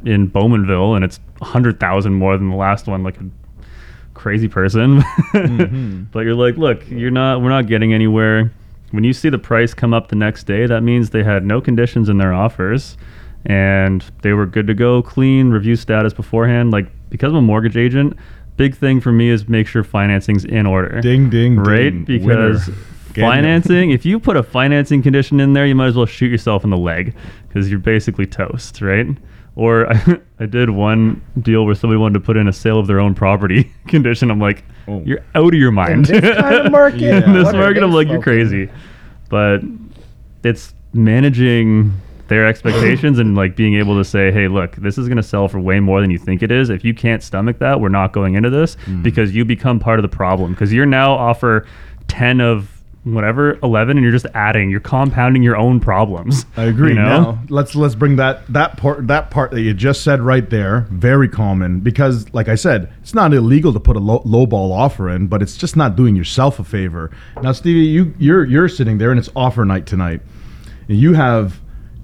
in 0.04 0.30
Bowmanville 0.30 0.96
and 0.96 1.04
it's 1.04 1.20
100,000 1.38 2.12
more 2.12 2.36
than 2.36 2.50
the 2.50 2.56
last 2.56 2.86
one 2.86 3.02
like 3.02 3.20
a 3.20 3.24
crazy 4.20 4.48
person. 4.48 5.00
Mm-hmm. 5.32 6.04
But 6.12 6.20
you're 6.20 6.34
like, 6.34 6.56
"Look, 6.56 6.88
you're 6.88 7.10
not 7.10 7.40
we're 7.40 7.48
not 7.48 7.66
getting 7.66 7.94
anywhere." 7.94 8.52
When 8.90 9.04
you 9.04 9.12
see 9.12 9.30
the 9.30 9.38
price 9.38 9.72
come 9.72 9.94
up 9.94 10.08
the 10.08 10.16
next 10.16 10.44
day, 10.44 10.66
that 10.66 10.82
means 10.82 11.10
they 11.10 11.22
had 11.22 11.44
no 11.44 11.60
conditions 11.60 12.08
in 12.08 12.18
their 12.18 12.34
offers 12.34 12.96
and 13.46 14.04
they 14.22 14.32
were 14.32 14.46
good 14.46 14.66
to 14.66 14.74
go, 14.74 15.00
clean, 15.00 15.50
review 15.50 15.76
status 15.76 16.12
beforehand. 16.12 16.72
Like 16.72 16.88
because 17.08 17.30
I'm 17.30 17.36
a 17.36 17.42
mortgage 17.42 17.76
agent, 17.76 18.16
big 18.56 18.76
thing 18.76 19.00
for 19.00 19.12
me 19.12 19.30
is 19.30 19.48
make 19.48 19.66
sure 19.66 19.84
financing's 19.84 20.44
in 20.44 20.66
order. 20.66 21.00
Ding, 21.00 21.30
ding, 21.30 21.56
right? 21.56 21.90
ding. 21.90 22.04
Because 22.04 22.66
Winner. 22.66 22.78
Financing, 23.14 23.90
if 23.90 24.04
you 24.04 24.20
put 24.20 24.36
a 24.36 24.42
financing 24.42 25.02
condition 25.02 25.40
in 25.40 25.52
there, 25.52 25.66
you 25.66 25.74
might 25.74 25.88
as 25.88 25.96
well 25.96 26.06
shoot 26.06 26.30
yourself 26.30 26.62
in 26.62 26.70
the 26.70 26.76
leg 26.76 27.14
because 27.48 27.68
you're 27.68 27.80
basically 27.80 28.24
toast, 28.24 28.80
right? 28.80 29.06
Or 29.56 29.92
I, 29.92 30.18
I 30.40 30.46
did 30.46 30.70
one 30.70 31.22
deal 31.40 31.64
where 31.66 31.74
somebody 31.74 31.98
wanted 31.98 32.14
to 32.14 32.20
put 32.20 32.36
in 32.36 32.48
a 32.48 32.52
sale 32.52 32.78
of 32.78 32.86
their 32.86 33.00
own 33.00 33.14
property 33.14 33.70
condition. 33.88 34.30
I'm 34.30 34.40
like, 34.40 34.64
Oh. 34.88 35.02
you're 35.04 35.20
out 35.34 35.52
of 35.54 35.60
your 35.60 35.70
mind. 35.70 36.08
In 36.10 36.20
this 36.20 36.36
kind 36.36 36.54
of 36.66 36.72
market? 36.72 37.00
Yeah. 37.00 37.24
in 37.24 37.32
this 37.32 37.44
What 37.44 37.56
market, 37.56 37.82
I'm 37.82 37.92
like, 37.92 38.08
you're 38.08 38.22
crazy. 38.22 38.68
But 39.28 39.60
it's 40.42 40.74
managing 40.92 41.92
their 42.28 42.46
expectations 42.46 43.18
and 43.18 43.36
like 43.36 43.54
being 43.56 43.74
able 43.74 43.96
to 43.98 44.04
say, 44.04 44.30
hey, 44.32 44.48
look, 44.48 44.76
this 44.76 44.96
is 44.98 45.06
going 45.08 45.16
to 45.16 45.22
sell 45.22 45.48
for 45.48 45.60
way 45.60 45.80
more 45.80 46.00
than 46.00 46.10
you 46.10 46.18
think 46.18 46.42
it 46.42 46.50
is. 46.50 46.70
If 46.70 46.84
you 46.84 46.94
can't 46.94 47.22
stomach 47.22 47.58
that, 47.58 47.80
we're 47.80 47.88
not 47.88 48.12
going 48.12 48.34
into 48.34 48.50
this 48.50 48.76
Mm. 48.86 49.02
because 49.02 49.34
you 49.34 49.44
become 49.44 49.78
part 49.80 49.98
of 49.98 50.02
the 50.02 50.08
problem 50.16 50.52
because 50.52 50.72
you're 50.72 50.86
now 50.86 51.12
offer 51.12 51.66
10 52.08 52.40
of 52.40 52.79
whatever 53.04 53.58
11 53.62 53.96
and 53.96 54.02
you're 54.02 54.12
just 54.12 54.26
adding 54.34 54.68
you're 54.68 54.78
compounding 54.78 55.42
your 55.42 55.56
own 55.56 55.80
problems 55.80 56.44
I 56.58 56.64
agree. 56.64 56.90
you 56.90 56.96
know 56.96 57.22
Now 57.32 57.38
let's 57.48 57.74
let's 57.74 57.94
bring 57.94 58.16
that 58.16 58.46
that 58.52 58.76
part 58.76 59.06
that 59.06 59.30
part 59.30 59.52
that 59.52 59.62
you 59.62 59.72
just 59.72 60.02
said 60.04 60.20
right 60.20 60.48
there 60.50 60.86
very 60.90 61.26
common 61.26 61.80
because 61.80 62.30
like 62.34 62.48
I 62.48 62.56
said 62.56 62.92
it's 63.00 63.14
not 63.14 63.32
illegal 63.32 63.72
to 63.72 63.80
put 63.80 63.96
a 63.96 64.00
low, 64.00 64.20
low 64.26 64.44
ball 64.44 64.70
offer 64.72 65.08
in 65.08 65.28
but 65.28 65.40
it's 65.40 65.56
just 65.56 65.76
not 65.76 65.96
doing 65.96 66.14
yourself 66.14 66.58
a 66.58 66.64
favor. 66.64 67.10
Now 67.42 67.52
Stevie 67.52 67.86
you 67.86 68.14
you're 68.18 68.44
you're 68.44 68.68
sitting 68.68 68.98
there 68.98 69.10
and 69.10 69.18
it's 69.18 69.30
offer 69.34 69.64
night 69.64 69.86
tonight. 69.86 70.20
And 70.88 70.98
you 70.98 71.14
have 71.14 71.58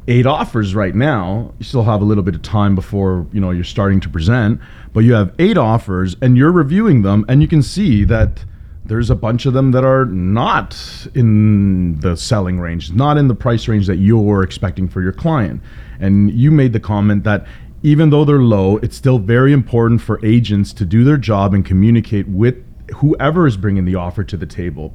eight 0.09 0.25
offers 0.25 0.75
right 0.75 0.95
now. 0.95 1.53
You 1.59 1.65
still 1.65 1.83
have 1.83 2.00
a 2.00 2.05
little 2.05 2.23
bit 2.23 2.35
of 2.37 2.41
time 2.43 2.75
before 2.75 3.26
you 3.33 3.41
know 3.41 3.50
you're 3.50 3.65
starting 3.65 4.00
to 4.00 4.09
present, 4.09 4.61
but 4.95 5.00
you 5.00 5.12
have 5.12 5.35
eight 5.38 5.59
offers 5.59 6.17
and 6.23 6.38
you're 6.38 6.53
reviewing 6.53 7.03
them 7.03 7.26
and 7.29 7.43
you 7.43 7.49
can 7.49 7.62
see 7.62 8.03
that 8.05 8.45
there's 8.88 9.11
a 9.11 9.14
bunch 9.14 9.47
of 9.47 9.52
them 9.52 9.73
that 9.73 9.85
are 9.85 10.05
not 10.07 10.76
in 11.14 12.00
the 12.00 12.16
selling 12.16 12.61
range, 12.61 12.93
not 12.93 13.19
in 13.19 13.28
the 13.28 13.35
price 13.35 13.69
range 13.69 13.87
that 13.87 13.97
you're 13.97 14.43
expecting 14.43 14.88
for 14.88 15.02
your 15.02 15.12
client. 15.12 15.61
And 16.00 16.31
you 16.31 16.50
made 16.50 16.73
the 16.73 16.81
comment 16.81 17.25
that 17.25 17.47
even 17.83 18.11
though 18.11 18.25
they're 18.25 18.38
low, 18.38 18.78
it's 18.78 18.97
still 18.97 19.19
very 19.19 19.52
important 19.52 20.00
for 20.00 20.25
agents 20.25 20.73
to 20.75 20.85
do 20.85 21.05
their 21.05 21.16
job 21.16 21.55
and 21.55 21.64
communicate 21.64 22.28
with 22.28 22.57
whoever 22.97 23.47
is 23.47 23.57
bringing 23.57 23.85
the 23.85 23.95
offer 23.95 24.25
to 24.25 24.37
the 24.37 24.47
table 24.47 24.95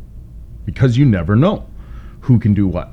because 0.65 0.97
you 0.97 1.05
never 1.05 1.35
know 1.35 1.67
who 2.21 2.39
can 2.39 2.53
do 2.53 2.67
what. 2.67 2.91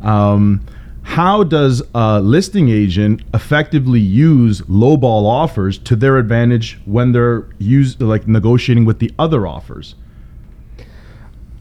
Um, 0.00 0.64
how 1.02 1.42
does 1.42 1.82
a 1.94 2.20
listing 2.20 2.68
agent 2.68 3.22
effectively 3.32 4.00
use 4.00 4.60
lowball 4.62 5.26
offers 5.26 5.78
to 5.78 5.96
their 5.96 6.18
advantage 6.18 6.78
when 6.84 7.12
they're 7.12 7.48
use 7.58 7.98
like 8.00 8.28
negotiating 8.28 8.84
with 8.84 8.98
the 8.98 9.12
other 9.18 9.46
offers? 9.46 9.94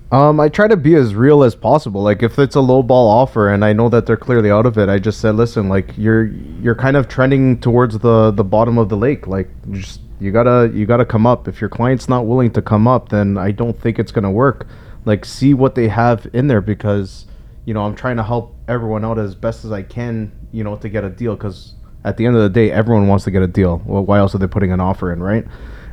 Um, 0.10 0.40
I 0.40 0.48
try 0.48 0.70
to 0.70 0.78
be 0.78 0.96
as 0.96 1.16
real 1.16 1.44
as 1.44 1.54
possible. 1.54 2.02
Like 2.02 2.24
if 2.24 2.40
it's 2.40 2.56
a 2.56 2.62
low 2.62 2.82
ball 2.82 3.10
offer 3.10 3.50
and 3.50 3.66
I 3.66 3.74
know 3.74 3.90
that 3.90 4.06
they're 4.06 4.16
clearly 4.16 4.50
out 4.50 4.66
of 4.66 4.78
it, 4.78 4.88
I 4.88 5.00
just 5.00 5.20
said, 5.20 5.36
listen, 5.36 5.68
like 5.68 5.98
you're 5.98 6.28
you're 6.62 6.76
kind 6.76 6.96
of 6.96 7.10
trending 7.10 7.60
towards 7.60 8.00
the 8.00 8.32
the 8.32 8.44
bottom 8.44 8.78
of 8.78 8.88
the 8.88 8.96
lake. 8.96 9.28
Like 9.28 9.50
just 9.72 10.00
you 10.22 10.32
gotta 10.32 10.72
you 10.74 10.86
gotta 10.86 11.06
come 11.06 11.28
up. 11.28 11.48
If 11.50 11.60
your 11.60 11.70
client's 11.70 12.08
not 12.08 12.26
willing 12.26 12.52
to 12.52 12.62
come 12.62 12.88
up, 12.88 13.10
then 13.10 13.38
I 13.38 13.52
don't 13.52 13.78
think 13.78 14.00
it's 14.00 14.14
gonna 14.14 14.32
work. 14.32 14.66
Like 15.04 15.26
see 15.26 15.54
what 15.54 15.76
they 15.76 15.90
have 15.90 16.26
in 16.32 16.48
there 16.48 16.62
because 16.62 17.26
you 17.66 17.74
know 17.74 17.84
I'm 17.84 17.96
trying 17.96 18.16
to 18.16 18.24
help 18.24 18.56
everyone 18.70 19.04
out 19.04 19.20
as 19.20 19.36
best 19.36 19.66
as 19.66 19.74
I 19.74 19.84
can. 19.84 20.32
You 20.54 20.64
know 20.64 20.78
to 20.78 20.88
get 20.88 21.04
a 21.04 21.10
deal 21.10 21.36
because 21.36 21.76
at 22.06 22.16
the 22.16 22.26
end 22.26 22.38
of 22.38 22.42
the 22.44 22.50
day, 22.50 22.72
everyone 22.72 23.10
wants 23.10 23.26
to 23.26 23.32
get 23.32 23.42
a 23.42 23.48
deal. 23.48 23.82
Well, 23.86 24.06
why 24.06 24.20
else 24.20 24.34
are 24.34 24.38
they 24.38 24.48
putting 24.48 24.72
an 24.72 24.80
offer 24.80 25.12
in, 25.12 25.22
right? 25.22 25.46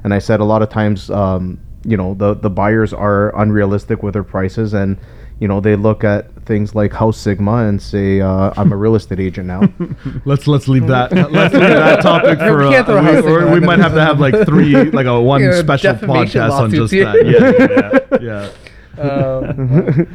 And 0.04 0.14
I 0.14 0.21
said 0.21 0.38
a 0.38 0.44
lot 0.44 0.62
of 0.62 0.68
times. 0.68 1.11
Um, 1.11 1.59
you 1.85 1.97
know 1.97 2.14
the 2.14 2.35
the 2.35 2.50
buyers 2.50 2.93
are 2.93 3.37
unrealistic 3.41 4.03
with 4.03 4.14
their 4.14 4.25
prices 4.25 4.73
and 4.75 4.97
you 5.41 5.49
know 5.49 5.61
they 5.61 5.76
look 5.76 6.05
at 6.05 6.31
things 6.47 6.75
like 6.75 6.93
HouseSigma 6.93 7.69
and 7.69 7.83
say 7.83 8.21
uh, 8.21 8.53
i'm 8.57 8.73
a 8.73 8.76
real 8.76 8.95
estate 8.95 9.19
agent 9.21 9.47
now 9.49 9.62
Let's 10.25 10.47
let's 10.47 10.69
leave 10.69 10.87
that 10.87 11.12
let's 11.12 11.53
leave 11.55 11.62
that 11.62 12.03
topic 12.11 12.38
for 12.38 12.59
We 12.69 12.76
uh, 12.76 13.23
we, 13.23 13.31
or 13.33 13.50
we 13.53 13.61
might 13.61 13.81
have 13.81 13.95
to 13.95 14.00
have 14.00 14.21
like 14.21 14.47
three 14.47 14.75
like 14.91 15.07
a 15.07 15.21
one 15.21 15.43
Yeah, 15.45 15.59
special 15.61 15.95
podcast 15.95 16.50
on 16.53 16.71
just 16.71 16.93
here. 16.93 17.05
that. 17.05 18.21
Yeah, 18.23 18.50
yeah. 18.99 19.03
Um, 19.03 20.07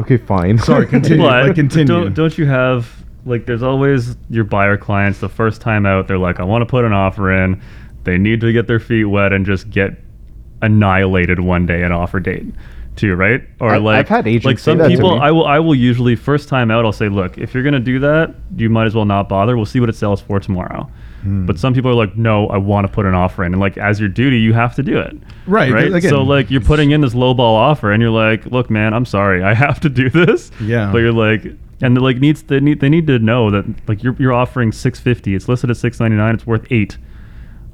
okay 0.00 0.16
fine 0.16 0.58
Sorry, 0.58 0.86
continue. 0.86 1.22
but 1.22 1.46
like, 1.46 1.54
continue. 1.54 1.86
Don't, 1.86 2.14
don't 2.14 2.38
you 2.38 2.46
have 2.46 2.88
like 3.26 3.46
there's 3.46 3.62
always 3.62 4.16
your 4.30 4.44
buyer 4.44 4.76
clients 4.76 5.18
the 5.20 5.28
first 5.28 5.60
time 5.60 5.86
out 5.86 6.08
they're 6.08 6.18
like 6.18 6.40
i 6.40 6.44
want 6.44 6.62
to 6.62 6.66
put 6.66 6.84
an 6.84 6.92
offer 6.92 7.30
in 7.32 7.60
they 8.04 8.18
need 8.18 8.40
to 8.40 8.52
get 8.52 8.66
their 8.66 8.80
feet 8.80 9.04
wet 9.04 9.32
and 9.32 9.44
just 9.46 9.70
get 9.70 9.96
annihilated 10.62 11.40
one 11.40 11.66
day 11.66 11.82
an 11.82 11.92
offer 11.92 12.20
date 12.20 12.46
too 12.94 13.14
right? 13.14 13.42
Or 13.58 13.70
I- 13.70 13.78
like 13.78 13.98
I've 14.00 14.08
had 14.08 14.26
agents 14.28 14.44
like 14.44 14.58
some 14.58 14.78
people 14.86 15.18
i 15.20 15.30
will 15.30 15.46
i 15.46 15.58
will 15.58 15.74
usually 15.74 16.14
first 16.14 16.48
time 16.50 16.70
out 16.70 16.84
i'll 16.84 16.92
say 16.92 17.08
look 17.08 17.38
if 17.38 17.54
you're 17.54 17.62
gonna 17.62 17.80
do 17.80 17.98
that 18.00 18.34
you 18.56 18.68
might 18.68 18.86
as 18.86 18.94
well 18.94 19.06
not 19.06 19.28
bother. 19.30 19.56
We'll 19.56 19.64
see 19.66 19.80
what 19.80 19.88
it 19.88 19.96
sells 19.96 20.20
for 20.20 20.38
tomorrow. 20.40 20.90
Hmm. 21.22 21.46
but 21.46 21.56
some 21.58 21.72
people 21.72 21.90
are 21.92 21.94
like 21.94 22.16
no 22.16 22.48
i 22.48 22.56
want 22.58 22.86
to 22.86 22.92
put 22.92 23.06
an 23.06 23.14
offer 23.14 23.44
in. 23.44 23.52
And 23.54 23.60
like 23.60 23.78
as 23.78 23.98
your 24.00 24.08
duty 24.10 24.38
you 24.40 24.52
have 24.52 24.74
to 24.74 24.82
do 24.82 24.98
it. 24.98 25.16
Right, 25.46 25.72
right? 25.72 25.92
again- 25.92 26.10
so 26.10 26.22
like 26.22 26.50
you're 26.50 26.60
putting 26.60 26.90
in 26.90 27.00
this 27.00 27.14
low 27.14 27.32
ball 27.32 27.56
offer 27.56 27.92
and 27.92 28.02
you're 28.02 28.10
like 28.10 28.44
look 28.46 28.68
man 28.70 28.92
i'm 28.92 29.06
sorry. 29.06 29.42
I 29.42 29.54
have 29.54 29.80
to 29.80 29.88
do 29.88 30.10
this. 30.10 30.50
Yeah. 30.60 30.90
but 30.92 30.98
you're 30.98 31.12
like 31.12 31.46
and 31.80 32.00
like 32.00 32.18
needs 32.18 32.42
they 32.42 32.60
need 32.60 32.80
they 32.80 32.88
need 32.90 33.06
to 33.06 33.18
know 33.18 33.50
that 33.50 33.64
like 33.88 34.02
you're 34.02 34.14
you're 34.18 34.32
offering 34.34 34.70
650 34.70 35.34
it's 35.34 35.48
listed 35.48 35.70
at 35.70 35.76
699 35.78 36.34
it's 36.34 36.46
worth 36.46 36.66
8 36.70 36.98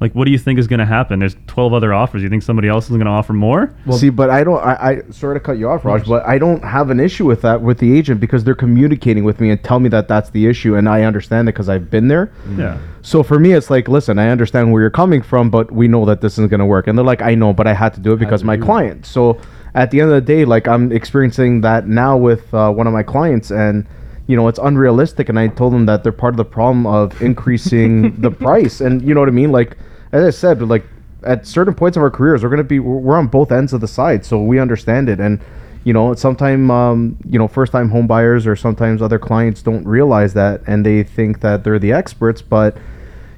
like 0.01 0.13
what 0.13 0.25
do 0.25 0.31
you 0.31 0.37
think 0.37 0.59
is 0.59 0.67
going 0.67 0.79
to 0.79 0.85
happen 0.85 1.19
there's 1.19 1.35
12 1.47 1.73
other 1.73 1.93
offers 1.93 2.21
you 2.23 2.29
think 2.29 2.43
somebody 2.43 2.67
else 2.67 2.85
is 2.85 2.91
going 2.91 3.05
to 3.05 3.11
offer 3.11 3.33
more 3.33 3.73
see 3.97 4.09
but 4.09 4.29
i 4.29 4.43
don't 4.43 4.63
I, 4.63 4.73
I 4.91 5.01
sorry 5.11 5.35
to 5.35 5.39
cut 5.39 5.57
you 5.57 5.69
off 5.69 5.83
raj 5.83 6.05
but 6.07 6.25
i 6.25 6.37
don't 6.37 6.63
have 6.63 6.89
an 6.89 6.99
issue 6.99 7.25
with 7.25 7.41
that 7.41 7.61
with 7.61 7.79
the 7.79 7.97
agent 7.97 8.19
because 8.19 8.43
they're 8.43 8.55
communicating 8.55 9.23
with 9.23 9.39
me 9.41 9.49
and 9.49 9.61
tell 9.63 9.79
me 9.79 9.89
that 9.89 10.07
that's 10.07 10.29
the 10.29 10.45
issue 10.47 10.75
and 10.75 10.87
i 10.87 11.03
understand 11.03 11.49
it 11.49 11.53
because 11.53 11.69
i've 11.69 11.89
been 11.89 12.07
there 12.07 12.31
yeah 12.55 12.77
So 13.01 13.23
for 13.23 13.39
me, 13.39 13.53
it's 13.53 13.69
like, 13.69 13.87
listen, 13.87 14.19
I 14.19 14.27
understand 14.29 14.73
where 14.73 14.81
you're 14.81 14.89
coming 14.91 15.21
from, 15.21 15.49
but 15.49 15.71
we 15.71 15.87
know 15.87 16.03
that 16.05 16.19
this 16.19 16.33
isn't 16.33 16.49
going 16.49 16.59
to 16.59 16.65
work. 16.65 16.85
And 16.87 16.97
they're 16.97 17.05
like, 17.05 17.21
I 17.21 17.33
know, 17.33 17.53
but 17.53 17.65
I 17.65 17.73
had 17.73 17.93
to 17.93 18.01
do 18.01 18.11
it 18.11 18.19
because 18.19 18.43
my 18.43 18.57
do 18.57 18.61
it. 18.61 18.65
client. 18.65 19.05
So 19.05 19.39
at 19.73 19.89
the 19.89 20.01
end 20.01 20.11
of 20.11 20.15
the 20.15 20.33
day, 20.35 20.43
like 20.43 20.67
I'm 20.67 20.91
experiencing 20.91 21.61
that 21.61 21.87
now 21.87 22.17
with 22.17 22.53
uh, 22.53 22.69
one 22.71 22.87
of 22.87 22.93
my 22.93 23.03
clients, 23.03 23.51
and 23.51 23.87
you 24.27 24.35
know, 24.35 24.49
it's 24.49 24.59
unrealistic. 24.59 25.29
And 25.29 25.39
I 25.39 25.47
told 25.47 25.71
them 25.73 25.85
that 25.85 26.03
they're 26.03 26.11
part 26.11 26.33
of 26.33 26.37
the 26.37 26.51
problem 26.59 26.85
of 26.85 27.19
increasing 27.21 28.19
the 28.25 28.31
price. 28.31 28.81
And 28.81 29.01
you 29.01 29.13
know 29.13 29.21
what 29.21 29.29
I 29.29 29.31
mean? 29.43 29.51
Like 29.53 29.77
as 30.11 30.23
I 30.23 30.29
said, 30.29 30.61
like 30.61 30.85
at 31.23 31.45
certain 31.45 31.73
points 31.73 31.97
of 31.97 32.03
our 32.03 32.09
careers, 32.09 32.43
we're 32.43 32.55
to 32.55 32.63
be 32.63 32.79
we're 32.79 33.17
on 33.17 33.27
both 33.27 33.51
ends 33.51 33.73
of 33.73 33.81
the 33.81 33.87
side, 33.87 34.25
so 34.25 34.41
we 34.41 34.59
understand 34.59 35.09
it. 35.09 35.19
And 35.19 35.39
you 35.83 35.93
know, 35.93 36.13
sometimes 36.13 36.69
um, 36.69 37.17
you 37.27 37.39
know, 37.39 37.47
first 37.47 37.71
time 37.71 37.89
home 37.89 38.07
buyers 38.07 38.45
or 38.45 38.55
sometimes 38.55 39.01
other 39.01 39.19
clients 39.19 39.61
don't 39.61 39.85
realize 39.85 40.33
that, 40.33 40.61
and 40.67 40.85
they 40.85 41.03
think 41.03 41.41
that 41.41 41.63
they're 41.63 41.79
the 41.79 41.91
experts, 41.93 42.41
but 42.41 42.77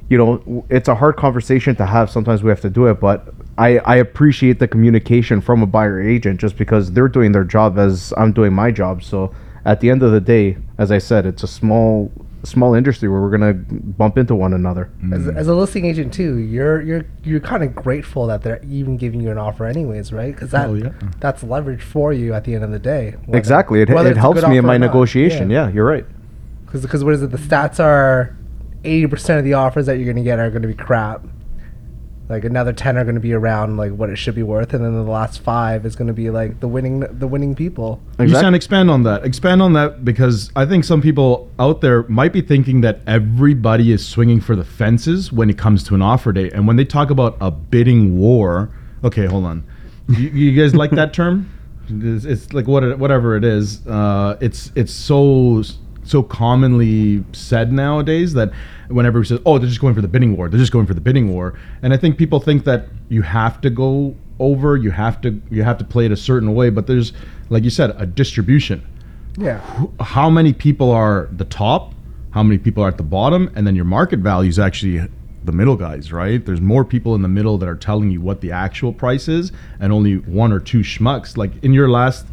you 0.10 0.18
know, 0.18 0.66
it's 0.70 0.90
a 0.90 0.96
hard 0.96 1.16
conversation 1.16 1.74
to 1.78 1.86
have. 1.86 2.10
Sometimes 2.10 2.44
we 2.44 2.50
have 2.50 2.60
to 2.62 2.70
do 2.70 2.88
it, 2.88 3.00
but 3.00 3.34
I, 3.58 3.78
I 3.80 3.96
appreciate 3.96 4.60
the 4.60 4.68
communication 4.68 5.40
from 5.40 5.64
a 5.64 5.66
buyer 5.66 6.02
agent 6.02 6.42
just 6.42 6.58
because 6.58 6.92
they're 6.92 7.08
doing 7.08 7.32
their 7.32 7.46
job 7.46 7.80
as 7.80 8.14
I'm 8.18 8.34
doing 8.34 8.52
my 8.52 8.72
job. 8.72 9.04
So 9.04 9.34
at 9.64 9.80
the 9.80 9.90
end 9.90 10.04
of 10.04 10.12
the 10.12 10.20
day, 10.20 10.58
as 10.78 10.92
I 10.92 10.98
said, 10.98 11.26
it's 11.26 11.44
a 11.44 11.48
small 11.48 12.12
small 12.44 12.74
industry 12.74 13.08
where 13.08 13.22
we're 13.22 13.30
gonna 13.30 13.54
bump 13.54 14.18
into 14.18 14.36
one 14.36 14.54
another. 14.54 14.90
as, 15.14 15.22
mm. 15.22 15.36
as 15.36 15.48
a 15.48 15.54
listing 15.54 15.86
agent 15.86 16.14
too, 16.14 16.38
you're 16.38 16.82
you're 16.82 17.06
you're 17.24 17.40
kind 17.40 17.64
of 17.64 17.76
grateful 17.76 18.28
that 18.28 18.42
they're 18.42 18.62
even 18.68 18.98
giving 18.98 19.22
you 19.22 19.32
an 19.32 19.38
offer 19.38 19.66
anyways, 19.66 20.12
right? 20.12 20.34
Because 20.34 20.52
that 20.52 20.70
Oh, 20.70 20.74
yeah. 20.74 20.92
that's 21.20 21.44
leverage 21.44 21.82
for 21.82 22.14
you 22.14 22.34
at 22.34 22.44
the 22.46 22.56
end 22.56 22.64
of 22.64 22.72
the 22.72 22.80
day. 22.80 23.16
whether- 23.26 23.38
exactly, 23.38 23.82
it, 23.82 23.90
it 23.90 24.18
helps 24.18 24.46
me 24.48 24.58
in 24.58 24.66
my 24.66 24.76
or 24.76 24.80
not. 24.80 24.88
negotiation. 24.88 25.50
Yeah. 25.50 25.70
you're 25.70 25.86
right. 25.86 26.06
Because 26.66 26.82
because 26.82 27.04
what 27.04 27.14
is 27.14 27.22
it? 27.22 27.32
The 27.32 27.38
stats 27.38 27.80
are 27.80 28.36
eighty 28.84 29.08
percent 29.08 29.40
of 29.40 29.46
the 29.46 29.54
offers 29.54 29.86
that 29.88 29.98
you're 29.98 30.06
going 30.06 30.18
to 30.18 30.24
get 30.24 30.40
are 30.40 30.50
going 30.50 30.62
to 30.62 30.68
be 30.68 30.74
crap. 30.74 31.24
Like 32.32 32.46
another 32.46 32.72
ten 32.72 32.98
are 32.98 33.04
going 33.04 33.16
to 33.16 33.22
be 33.22 33.34
around 33.34 33.76
like 33.76 33.92
what 33.92 34.10
it 34.10 34.16
should 34.16 34.36
be 34.36 34.44
worth, 34.44 34.74
and 34.74 34.84
then 34.84 34.94
the 34.94 35.04
last 35.04 35.42
five 35.42 35.86
is 35.86 35.98
going 35.98 36.08
to 36.08 36.14
be 36.14 36.30
like 36.30 36.62
the 36.62 36.68
winning 36.68 37.02
the 37.02 37.28
winning 37.28 37.56
people. 37.56 38.02
You 38.20 38.30
can 38.30 38.56
expand 38.56 38.90
on 38.90 39.04
that. 39.04 39.26
Expand 39.26 39.62
on 39.62 39.74
that 39.74 40.06
because 40.06 40.50
I 40.56 40.66
think 40.66 40.86
some 40.86 41.02
people 41.02 41.52
out 41.60 41.82
there 41.82 42.04
might 42.04 42.32
be 42.32 42.42
thinking 42.42 42.82
that 42.82 43.02
everybody 43.06 43.92
is 43.92 44.08
swinging 44.08 44.40
for 44.40 44.56
the 44.56 44.64
fences 44.64 45.32
when 45.32 45.50
it 45.50 45.58
comes 45.58 45.84
to 45.86 45.96
an 45.96 46.02
offer 46.02 46.32
date. 46.32 46.54
And 46.54 46.66
when 46.68 46.78
they 46.78 46.86
talk 46.86 47.10
about 47.10 47.36
a 47.42 47.52
bidding 47.52 48.18
war, 48.18 48.70
okay, 49.04 49.26
hold 49.26 49.46
on. 49.46 49.64
You, 50.08 50.30
you 50.30 50.62
guys 50.62 50.74
like 50.74 50.92
that 50.92 51.14
term? 51.14 51.52
It's, 51.90 52.24
it's 52.24 52.54
like 52.54 52.68
what 52.68 52.84
it, 52.84 52.98
whatever 52.98 53.36
it 53.36 53.44
is. 53.44 53.86
Uh, 53.86 54.38
it's 54.40 54.72
it's 54.76 54.94
so 54.94 55.64
so 56.04 56.24
commonly 56.24 57.24
said 57.32 57.72
nowadays 57.72 58.34
that 58.34 58.52
whenever 58.88 59.20
we 59.20 59.26
say, 59.26 59.40
"Oh, 59.46 59.58
they're 59.58 59.70
just 59.70 59.82
going 59.82 59.96
for 59.96 60.02
the 60.02 60.08
bidding 60.08 60.36
war," 60.36 60.50
they're 60.50 60.60
just 60.60 60.72
going 60.72 60.86
for 60.86 60.94
the 60.94 61.02
bidding 61.02 61.32
war, 61.32 61.54
and 61.82 61.94
I 61.94 61.98
think 61.98 62.18
people 62.18 62.40
think 62.40 62.64
that 62.66 62.88
you 63.10 63.22
have 63.22 63.62
to 63.62 63.70
go 63.70 64.16
over, 64.40 64.76
you 64.76 64.92
have 64.92 65.22
to 65.22 65.42
you 65.50 65.64
have 65.64 65.78
to 65.78 65.86
play 65.86 66.06
it 66.06 66.12
a 66.12 66.18
certain 66.18 66.54
way, 66.56 66.70
but 66.70 66.88
there's 66.88 67.14
like 67.52 67.64
you 67.64 67.70
said, 67.70 67.94
a 67.98 68.06
distribution. 68.06 68.82
Yeah. 69.38 69.62
How 70.00 70.30
many 70.30 70.54
people 70.54 70.90
are 70.90 71.30
the 71.32 71.46
top? 71.46 71.94
How 72.32 72.44
many 72.44 72.58
people 72.58 72.84
are 72.84 72.88
at 72.88 72.98
the 72.98 73.04
bottom? 73.04 73.52
And 73.56 73.68
then 73.68 73.76
your 73.76 73.86
market 73.86 74.20
value 74.20 74.50
is 74.50 74.58
actually 74.58 75.06
the 75.44 75.52
middle 75.52 75.76
guys, 75.76 76.14
right? 76.14 76.46
There's 76.46 76.62
more 76.62 76.86
people 76.86 77.14
in 77.14 77.22
the 77.22 77.28
middle 77.28 77.58
that 77.58 77.68
are 77.68 77.76
telling 77.76 78.10
you 78.10 78.22
what 78.22 78.42
the 78.42 78.52
actual 78.52 78.94
price 78.94 79.28
is, 79.28 79.52
and 79.80 79.92
only 79.92 80.18
one 80.18 80.54
or 80.54 80.60
two 80.60 80.80
schmucks. 80.80 81.36
Like 81.36 81.52
in 81.64 81.74
your 81.74 81.90
last, 81.90 82.26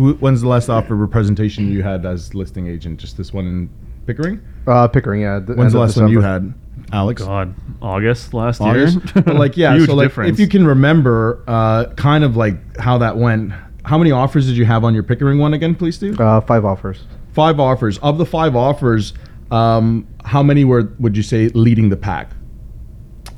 who? 0.00 0.14
When's 0.14 0.40
the 0.40 0.48
last 0.48 0.68
offer 0.70 0.96
representation 0.96 1.70
you 1.70 1.82
had 1.82 2.06
as 2.06 2.34
listing 2.34 2.66
agent? 2.66 2.98
Just 2.98 3.16
this 3.18 3.32
one 3.34 3.46
in 3.46 3.70
Pickering? 4.06 4.40
Uh, 4.66 4.88
Pickering, 4.88 5.20
yeah. 5.20 5.40
th- 5.44 5.58
When's 5.58 5.74
the 5.74 5.78
last 5.80 5.96
one 5.98 6.08
you 6.10 6.20
had, 6.22 6.54
Alex? 6.92 7.22
god 7.22 7.54
august 7.82 8.32
last 8.34 8.60
August? 8.60 8.96
year 8.96 9.04
But, 9.24 9.36
like 9.36 9.56
yeah, 9.56 9.74
Huge 9.74 9.88
so 9.88 9.94
like 9.94 10.06
difference. 10.06 10.30
if 10.32 10.40
you 10.40 10.48
can 10.48 10.66
remember, 10.66 11.44
uh, 11.46 11.86
kind 11.96 12.24
of 12.24 12.34
like 12.36 12.78
how 12.78 12.96
that 12.98 13.16
went. 13.16 13.52
How 13.84 13.98
many 13.98 14.10
offers 14.10 14.46
did 14.46 14.56
you 14.56 14.64
have 14.64 14.84
on 14.84 14.94
your 14.94 15.02
Pickering 15.02 15.38
one 15.38 15.52
again, 15.54 15.74
please, 15.74 15.96
Steve? 15.96 16.18
Uh, 16.20 16.40
five 16.40 16.64
offers. 16.64 17.04
Five 17.32 17.60
offers. 17.60 17.98
Of 17.98 18.16
the 18.18 18.26
five 18.26 18.56
offers, 18.56 19.12
um, 19.50 20.06
how 20.24 20.42
many 20.42 20.64
were 20.64 20.92
would 20.98 21.16
you 21.16 21.22
say 21.22 21.48
leading 21.50 21.90
the 21.90 21.96
pack? 21.96 22.30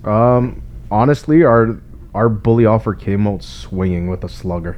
Um, 0.05 0.63
honestly, 0.91 1.43
our 1.45 1.81
our 2.15 2.29
bully 2.29 2.67
offer 2.67 2.95
came 2.95 3.27
out 3.27 3.43
swinging 3.43 4.09
with 4.09 4.25
a 4.25 4.29
slugger. 4.29 4.77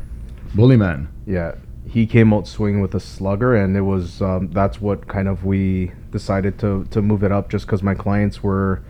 Bully 0.54 0.76
man. 0.76 1.08
Yeah, 1.26 1.54
he 1.94 2.06
came 2.06 2.34
out 2.34 2.48
swinging 2.48 2.80
with 2.80 2.92
a 2.96 3.00
slugger, 3.00 3.54
and 3.54 3.76
it 3.76 3.82
was 3.82 4.20
um, 4.20 4.50
that's 4.50 4.80
what 4.80 5.06
kind 5.06 5.28
of 5.28 5.44
we 5.44 5.92
decided 6.10 6.58
to 6.58 6.84
to 6.90 7.00
move 7.00 7.22
it 7.22 7.30
up, 7.30 7.48
just 7.48 7.66
because 7.66 7.84
my 7.84 7.94
clients 7.94 8.42
were 8.42 8.82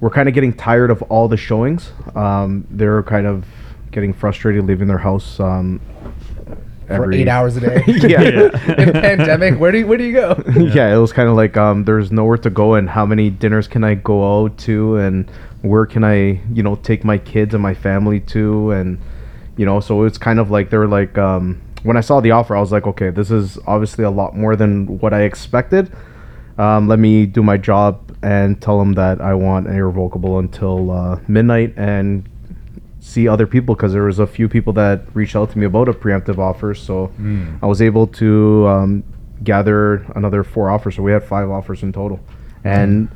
were 0.00 0.10
kind 0.10 0.28
of 0.28 0.34
getting 0.34 0.52
tired 0.52 0.90
of 0.90 1.00
all 1.04 1.28
the 1.28 1.38
showings. 1.38 1.92
Um, 2.14 2.66
they're 2.68 3.02
kind 3.04 3.26
of 3.26 3.46
getting 3.90 4.12
frustrated 4.12 4.66
leaving 4.66 4.86
their 4.86 4.98
house. 4.98 5.40
Um, 5.40 5.80
For 6.88 7.10
eight 7.10 7.26
hours 7.26 7.56
a 7.56 7.60
day. 7.60 7.82
yeah. 7.86 8.20
In 8.78 8.92
pandemic, 8.92 9.58
where 9.58 9.72
do 9.72 9.78
you, 9.78 9.86
where 9.86 9.96
do 9.96 10.04
you 10.04 10.12
go? 10.12 10.42
yeah, 10.74 10.94
it 10.94 10.98
was 10.98 11.10
kind 11.10 11.30
of 11.30 11.36
like 11.36 11.56
um, 11.56 11.84
there's 11.84 12.12
nowhere 12.12 12.36
to 12.36 12.50
go, 12.50 12.74
and 12.74 12.90
how 12.90 13.06
many 13.06 13.30
dinners 13.30 13.66
can 13.66 13.82
I 13.82 13.94
go 13.94 14.42
out 14.42 14.58
to, 14.58 14.96
and 14.96 15.30
where 15.62 15.86
can 15.86 16.04
I, 16.04 16.38
you 16.52 16.62
know, 16.62 16.76
take 16.76 17.02
my 17.02 17.16
kids 17.16 17.54
and 17.54 17.62
my 17.62 17.72
family 17.72 18.20
to, 18.20 18.72
and 18.72 19.00
you 19.56 19.64
know, 19.64 19.80
so 19.80 20.02
it's 20.02 20.18
kind 20.18 20.38
of 20.38 20.50
like 20.50 20.68
they're 20.68 20.86
like, 20.86 21.16
um, 21.16 21.62
when 21.84 21.96
I 21.96 22.00
saw 22.00 22.20
the 22.20 22.32
offer, 22.32 22.56
I 22.56 22.60
was 22.60 22.72
like, 22.72 22.86
okay, 22.86 23.10
this 23.10 23.30
is 23.30 23.58
obviously 23.66 24.04
a 24.04 24.10
lot 24.10 24.34
more 24.34 24.56
than 24.56 24.98
what 24.98 25.14
I 25.14 25.22
expected. 25.22 25.92
Um, 26.58 26.88
let 26.88 26.98
me 26.98 27.26
do 27.26 27.42
my 27.42 27.56
job 27.56 28.16
and 28.22 28.60
tell 28.60 28.78
them 28.78 28.94
that 28.94 29.20
I 29.20 29.34
want 29.34 29.66
an 29.66 29.76
irrevocable 29.76 30.38
until 30.38 30.90
uh, 30.90 31.20
midnight 31.28 31.74
and 31.76 32.28
see 33.00 33.28
other 33.28 33.46
people 33.46 33.74
because 33.74 33.92
there 33.92 34.04
was 34.04 34.18
a 34.18 34.26
few 34.26 34.48
people 34.48 34.72
that 34.72 35.02
reached 35.14 35.36
out 35.36 35.50
to 35.50 35.58
me 35.58 35.66
about 35.66 35.88
a 35.88 35.92
preemptive 35.92 36.38
offer. 36.38 36.74
So 36.74 37.12
I 37.62 37.66
was 37.66 37.82
able 37.82 38.06
to 38.06 38.66
um, 38.66 39.04
gather 39.42 39.96
another 40.16 40.42
four 40.42 40.70
offers. 40.70 40.96
So 40.96 41.02
we 41.02 41.12
had 41.12 41.22
five 41.22 41.50
offers 41.50 41.82
in 41.82 41.92
total, 41.92 42.18
and 42.64 43.10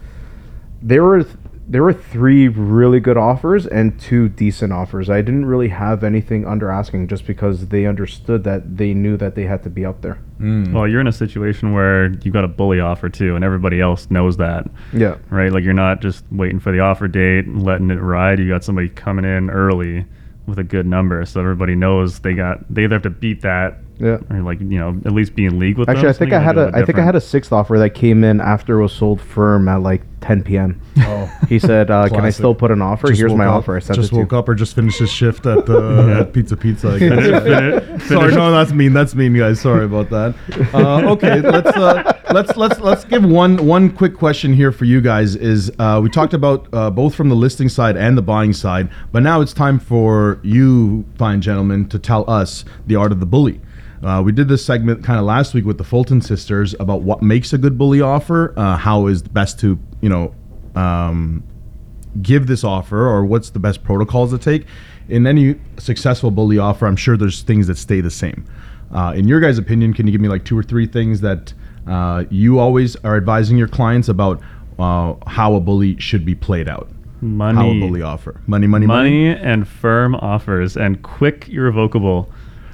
there 0.82 1.02
were 1.02 1.24
there 1.70 1.82
were 1.82 1.92
three 1.92 2.48
really 2.48 2.98
good 2.98 3.18
offers 3.18 3.66
and 3.66 4.00
two 4.00 4.28
decent 4.30 4.72
offers. 4.72 5.10
I 5.10 5.20
didn't 5.20 5.44
really 5.44 5.68
have 5.68 6.02
anything 6.02 6.46
under 6.46 6.70
asking 6.70 7.08
just 7.08 7.26
because 7.26 7.68
they 7.68 7.84
understood 7.84 8.44
that 8.44 8.78
they 8.78 8.94
knew 8.94 9.18
that 9.18 9.34
they 9.34 9.44
had 9.44 9.62
to 9.64 9.70
be 9.70 9.84
up 9.84 10.00
there. 10.00 10.14
Hmm. 10.38 10.72
Well, 10.72 10.88
you're 10.88 11.00
in 11.02 11.06
a 11.06 11.12
situation 11.12 11.72
where 11.72 12.10
you 12.22 12.30
got 12.32 12.44
a 12.44 12.48
bully 12.48 12.80
offer 12.80 13.08
too, 13.10 13.36
and 13.36 13.44
everybody 13.44 13.80
else 13.80 14.10
knows 14.10 14.38
that, 14.38 14.66
Yeah. 14.94 15.16
right? 15.30 15.52
Like 15.52 15.62
you're 15.64 15.74
not 15.74 16.00
just 16.00 16.24
waiting 16.30 16.58
for 16.58 16.72
the 16.72 16.80
offer 16.80 17.06
date 17.06 17.44
and 17.44 17.62
letting 17.62 17.90
it 17.90 18.00
ride. 18.00 18.38
You 18.38 18.48
got 18.48 18.64
somebody 18.64 18.88
coming 18.88 19.26
in 19.26 19.50
early 19.50 20.06
with 20.46 20.58
a 20.58 20.64
good 20.64 20.86
number, 20.86 21.22
so 21.26 21.40
everybody 21.40 21.74
knows 21.74 22.20
they 22.20 22.32
got 22.32 22.64
they 22.72 22.84
either 22.84 22.94
have 22.94 23.02
to 23.02 23.10
beat 23.10 23.42
that 23.42 23.78
Yeah. 24.00 24.18
or 24.30 24.42
like 24.42 24.60
you 24.60 24.78
know 24.78 25.00
at 25.04 25.12
least 25.12 25.34
be 25.34 25.44
in 25.44 25.58
league 25.58 25.76
with 25.76 25.88
Actually, 25.88 26.02
them. 26.02 26.10
I 26.10 26.18
think 26.18 26.32
I 26.32 26.40
had 26.40 26.54
do 26.54 26.60
a 26.62 26.86
think 26.86 26.98
I 26.98 27.04
had 27.04 27.16
a 27.16 27.20
sixth 27.20 27.52
offer 27.52 27.78
that 27.78 27.90
came 27.90 28.22
in 28.22 28.40
after 28.40 28.78
it 28.78 28.82
was 28.82 28.92
sold 28.92 29.20
firm 29.20 29.68
at 29.68 29.82
like 29.82 30.02
10 30.20 30.42
p.m. 30.42 30.80
Oh. 30.98 31.26
He 31.48 31.58
said, 31.58 31.90
uh, 31.90 32.08
"Can 32.08 32.20
I 32.24 32.30
still 32.30 32.54
put 32.54 32.70
an 32.70 32.80
offer? 32.82 33.08
Just 33.08 33.20
Here's 33.20 33.34
my 33.34 33.46
up- 33.46 33.54
offer." 33.58 33.76
I 33.76 33.80
sent 33.80 33.96
just 33.98 34.12
it 34.12 34.16
woke 34.16 34.32
you. 34.32 34.38
up 34.38 34.48
or 34.48 34.54
just 34.54 34.74
finished 34.74 34.98
his 34.98 35.10
shift 35.10 35.46
at 35.46 35.68
uh, 35.68 36.20
at 36.20 36.32
Pizza 36.32 36.56
Pizza. 36.56 36.90
I 36.92 36.98
guess. 36.98 37.84
Finish- 37.84 38.08
Sorry, 38.08 38.34
no, 38.34 38.50
that's 38.52 38.72
mean. 38.72 38.92
That's 38.92 39.14
mean, 39.14 39.34
guys. 39.36 39.60
Sorry 39.60 39.84
about 39.84 40.10
that. 40.10 40.34
Uh, 40.74 41.10
okay, 41.12 41.40
let's 41.40 41.76
uh, 41.76 42.20
let's 42.32 42.56
let's 42.56 42.80
let's 42.80 43.04
give 43.04 43.24
one 43.24 43.64
one 43.66 43.90
quick 43.90 44.14
question 44.16 44.52
here 44.52 44.70
for 44.72 44.84
you 44.84 45.00
guys. 45.00 45.34
Is 45.36 45.70
uh, 45.78 46.00
we 46.02 46.08
talked 46.08 46.34
about 46.34 46.68
uh, 46.72 46.90
both 46.90 47.14
from 47.14 47.28
the 47.28 47.36
listing 47.36 47.68
side 47.68 47.96
and 47.96 48.16
the 48.18 48.22
buying 48.22 48.52
side, 48.52 48.90
but 49.12 49.22
now 49.22 49.40
it's 49.40 49.52
time 49.52 49.78
for 49.78 50.38
you, 50.42 51.04
fine 51.16 51.40
gentlemen, 51.40 51.88
to 51.88 51.98
tell 51.98 52.28
us 52.30 52.64
the 52.86 52.94
art 52.96 53.12
of 53.12 53.20
the 53.20 53.26
bully. 53.26 53.60
Uh, 54.02 54.22
we 54.24 54.32
did 54.32 54.48
this 54.48 54.64
segment 54.64 55.04
kind 55.04 55.18
of 55.18 55.24
last 55.24 55.54
week 55.54 55.64
with 55.64 55.78
the 55.78 55.84
Fulton 55.84 56.20
sisters 56.20 56.74
about 56.78 57.02
what 57.02 57.22
makes 57.22 57.52
a 57.52 57.58
good 57.58 57.76
bully 57.76 58.00
offer, 58.00 58.54
uh, 58.56 58.76
how 58.76 59.06
is 59.06 59.22
best 59.22 59.58
to 59.60 59.78
you 60.00 60.08
know 60.08 60.34
um, 60.74 61.42
give 62.22 62.46
this 62.46 62.64
offer 62.64 63.06
or 63.06 63.24
what's 63.24 63.50
the 63.50 63.58
best 63.58 63.82
protocols 63.82 64.30
to 64.30 64.38
take. 64.38 64.66
In 65.08 65.26
any 65.26 65.58
successful 65.78 66.30
bully 66.30 66.58
offer 66.58 66.86
i'm 66.86 66.96
sure 66.96 67.16
there's 67.16 67.42
things 67.42 67.66
that 67.66 67.78
stay 67.78 68.00
the 68.00 68.10
same. 68.10 68.44
Uh, 68.92 69.12
in 69.16 69.26
your 69.26 69.40
guys 69.40 69.58
opinion 69.58 69.92
can 69.92 70.06
you 70.06 70.12
give 70.12 70.20
me 70.20 70.28
like 70.28 70.44
two 70.44 70.56
or 70.56 70.62
three 70.62 70.86
things 70.86 71.20
that 71.22 71.52
uh, 71.86 72.24
you 72.30 72.58
always 72.58 72.94
are 72.96 73.16
advising 73.16 73.56
your 73.56 73.68
clients 73.68 74.08
about 74.08 74.40
uh, 74.78 75.14
how 75.26 75.54
a 75.54 75.60
bully 75.60 75.98
should 75.98 76.24
be 76.24 76.34
played 76.34 76.68
out? 76.68 76.88
Money, 77.20 77.58
how 77.58 77.68
a 77.68 77.80
bully 77.80 78.02
offer. 78.02 78.40
Money 78.46 78.66
money 78.66 78.86
money, 78.86 79.26
money 79.26 79.42
and 79.42 79.66
firm 79.66 80.14
offers 80.16 80.76
and 80.76 81.02
quick 81.02 81.48
irrevocable. 81.48 82.30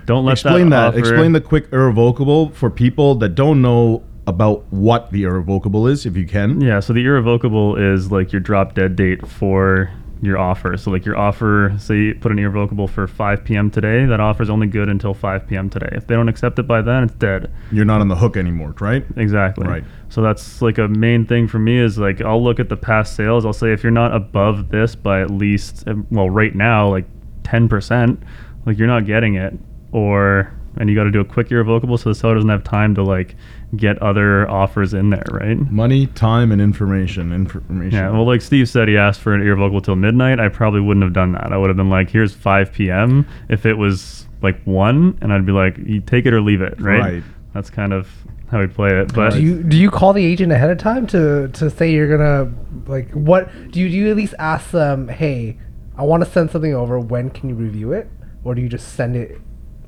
Don't 0.07 0.25
let 0.25 0.33
explain 0.33 0.71
that, 0.71 0.89
offer- 0.89 0.99
explain 0.99 1.33
the 1.33 1.41
quick 1.41 1.73
irrevocable 1.73 2.51
for 2.51 2.71
people 2.71 3.15
that 3.17 3.31
don't 3.31 3.63
know 3.63 4.03
about 4.27 4.65
what 4.73 5.11
the 5.11 5.25
irrevocable 5.25 5.87
is 5.87 6.07
if 6.07 6.17
you 6.17 6.27
can 6.27 6.61
Yeah, 6.61 6.81
so 6.81 6.93
the 6.93 7.05
irrevocable 7.05 7.77
is 7.77 8.11
like 8.11 8.33
your 8.33 8.41
drop 8.41 8.75
dead 8.75 8.97
date 8.97 9.27
for 9.27 9.91
your 10.23 10.39
offer. 10.39 10.77
So 10.79 10.91
like 10.91 11.05
your 11.05 11.19
offer, 11.19 11.75
say 11.79 11.97
you 11.97 12.15
put 12.15 12.33
an 12.33 12.39
irrevocable 12.39 12.89
for 12.89 13.07
5 13.07 13.45
p.m. 13.45 13.71
today, 13.71 14.07
that 14.07 14.21
offer 14.21 14.43
is 14.43 14.49
only 14.49 14.67
good 14.67 14.89
until 14.89 15.13
5 15.13 15.47
p.m. 15.47 15.69
today. 15.69 15.91
If 15.93 16.07
they 16.07 16.15
don't 16.15 16.31
accept 16.31 16.59
it 16.59 16.63
by 16.63 16.81
then, 16.81 17.05
it's 17.05 17.15
dead. 17.15 17.53
you're 17.71 17.85
not 17.85 18.01
on 18.01 18.09
the 18.09 18.17
hook 18.17 18.37
anymore 18.39 18.75
right 18.81 19.05
Exactly. 19.17 19.67
Right. 19.67 19.85
So 20.09 20.23
that's 20.23 20.63
like 20.63 20.79
a 20.79 20.89
main 20.89 21.27
thing 21.27 21.47
for 21.47 21.59
me 21.59 21.77
is 21.79 21.99
like 21.99 22.23
I'll 22.23 22.43
look 22.43 22.59
at 22.59 22.69
the 22.71 22.77
past 22.77 23.15
sales. 23.17 23.45
I'll 23.45 23.53
say 23.53 23.73
if 23.73 23.83
you're 23.83 23.93
not 23.93 24.15
above 24.15 24.71
this 24.71 24.95
by 24.95 25.21
at 25.21 25.31
least 25.31 25.85
well 26.11 26.31
right 26.31 26.55
now 26.55 26.89
like 26.89 27.07
10%, 27.43 28.23
like 28.65 28.79
you're 28.79 28.89
not 28.89 29.05
getting 29.05 29.35
it 29.35 29.53
or 29.95 30.53
and 30.77 30.91
you 30.91 30.97
got 30.97 31.05
to 31.05 31.11
do 31.13 31.21
a 31.21 31.25
quick 31.25 31.53
irrevocable 31.53 31.97
so 31.97 32.09
the 32.09 32.15
seller 32.17 32.35
doesn't 32.35 32.51
have 32.51 32.65
time 32.65 32.97
to 32.97 33.03
like 33.03 33.37
get 33.77 33.97
other 34.03 34.51
offers 34.51 34.93
in 34.93 35.11
there, 35.11 35.25
right? 35.31 35.57
money 35.71 36.09
time 36.09 36.51
and 36.51 36.61
information 36.61 37.33
information 37.33 37.93
Yeah, 37.93 38.11
well, 38.11 38.27
like 38.27 38.43
Steve 38.43 38.69
said, 38.69 38.89
he 38.89 38.97
asked 38.97 39.21
for 39.21 39.35
an 39.35 39.41
irrevocable 39.41 39.81
till 39.81 39.97
midnight. 39.97 40.41
I 40.41 40.49
probably 40.49 40.81
wouldn't 40.81 41.05
have 41.05 41.13
done 41.13 41.33
that. 41.33 41.53
I 41.53 41.57
would 41.57 41.71
have 41.71 41.77
been 41.77 41.91
like, 41.91 42.11
"Here's 42.11 42.35
5 42.35 42.73
p.m." 42.73 43.27
If 43.49 43.65
it 43.65 43.75
was 43.75 44.27
like 44.43 44.61
one, 44.65 45.17
and 45.23 45.33
I'd 45.33 45.47
be 45.47 45.53
like, 45.53 45.79
"You 45.79 46.01
take 46.01 46.27
it 46.27 46.35
or 46.35 46.41
leave 46.41 46.61
it," 46.61 46.81
right? 46.81 47.01
Right. 47.01 47.23
That's 47.55 47.71
kind 47.71 47.93
of 47.93 48.11
how 48.51 48.59
we 48.59 48.67
play 48.67 48.91
it. 49.01 49.15
But 49.15 49.35
Do 49.35 49.43
you 49.43 49.63
do 49.63 49.77
you 49.77 49.91
call 49.93 50.13
the 50.13 50.25
agent 50.25 50.51
ahead 50.53 50.71
of 50.71 50.79
time 50.79 51.07
to 51.09 51.49
to 51.49 51.71
say 51.71 51.93
you're 51.93 52.17
gonna 52.17 52.53
like 52.89 53.11
what 53.13 53.49
do 53.71 53.81
you 53.81 53.89
do 53.89 53.95
you 53.97 54.11
at 54.11 54.17
least 54.17 54.35
ask 54.41 54.73
them 54.73 55.07
hey 55.09 55.57
I 55.97 56.03
want 56.03 56.25
to 56.25 56.31
send 56.31 56.51
something 56.51 56.75
over 56.75 56.99
when 56.99 57.31
can 57.31 57.49
you 57.49 57.55
review 57.55 57.93
it 57.93 58.09
or 58.43 58.57
do 58.57 58.61
you 58.61 58.69
just 58.69 58.95
send 58.95 59.15
it? 59.15 59.41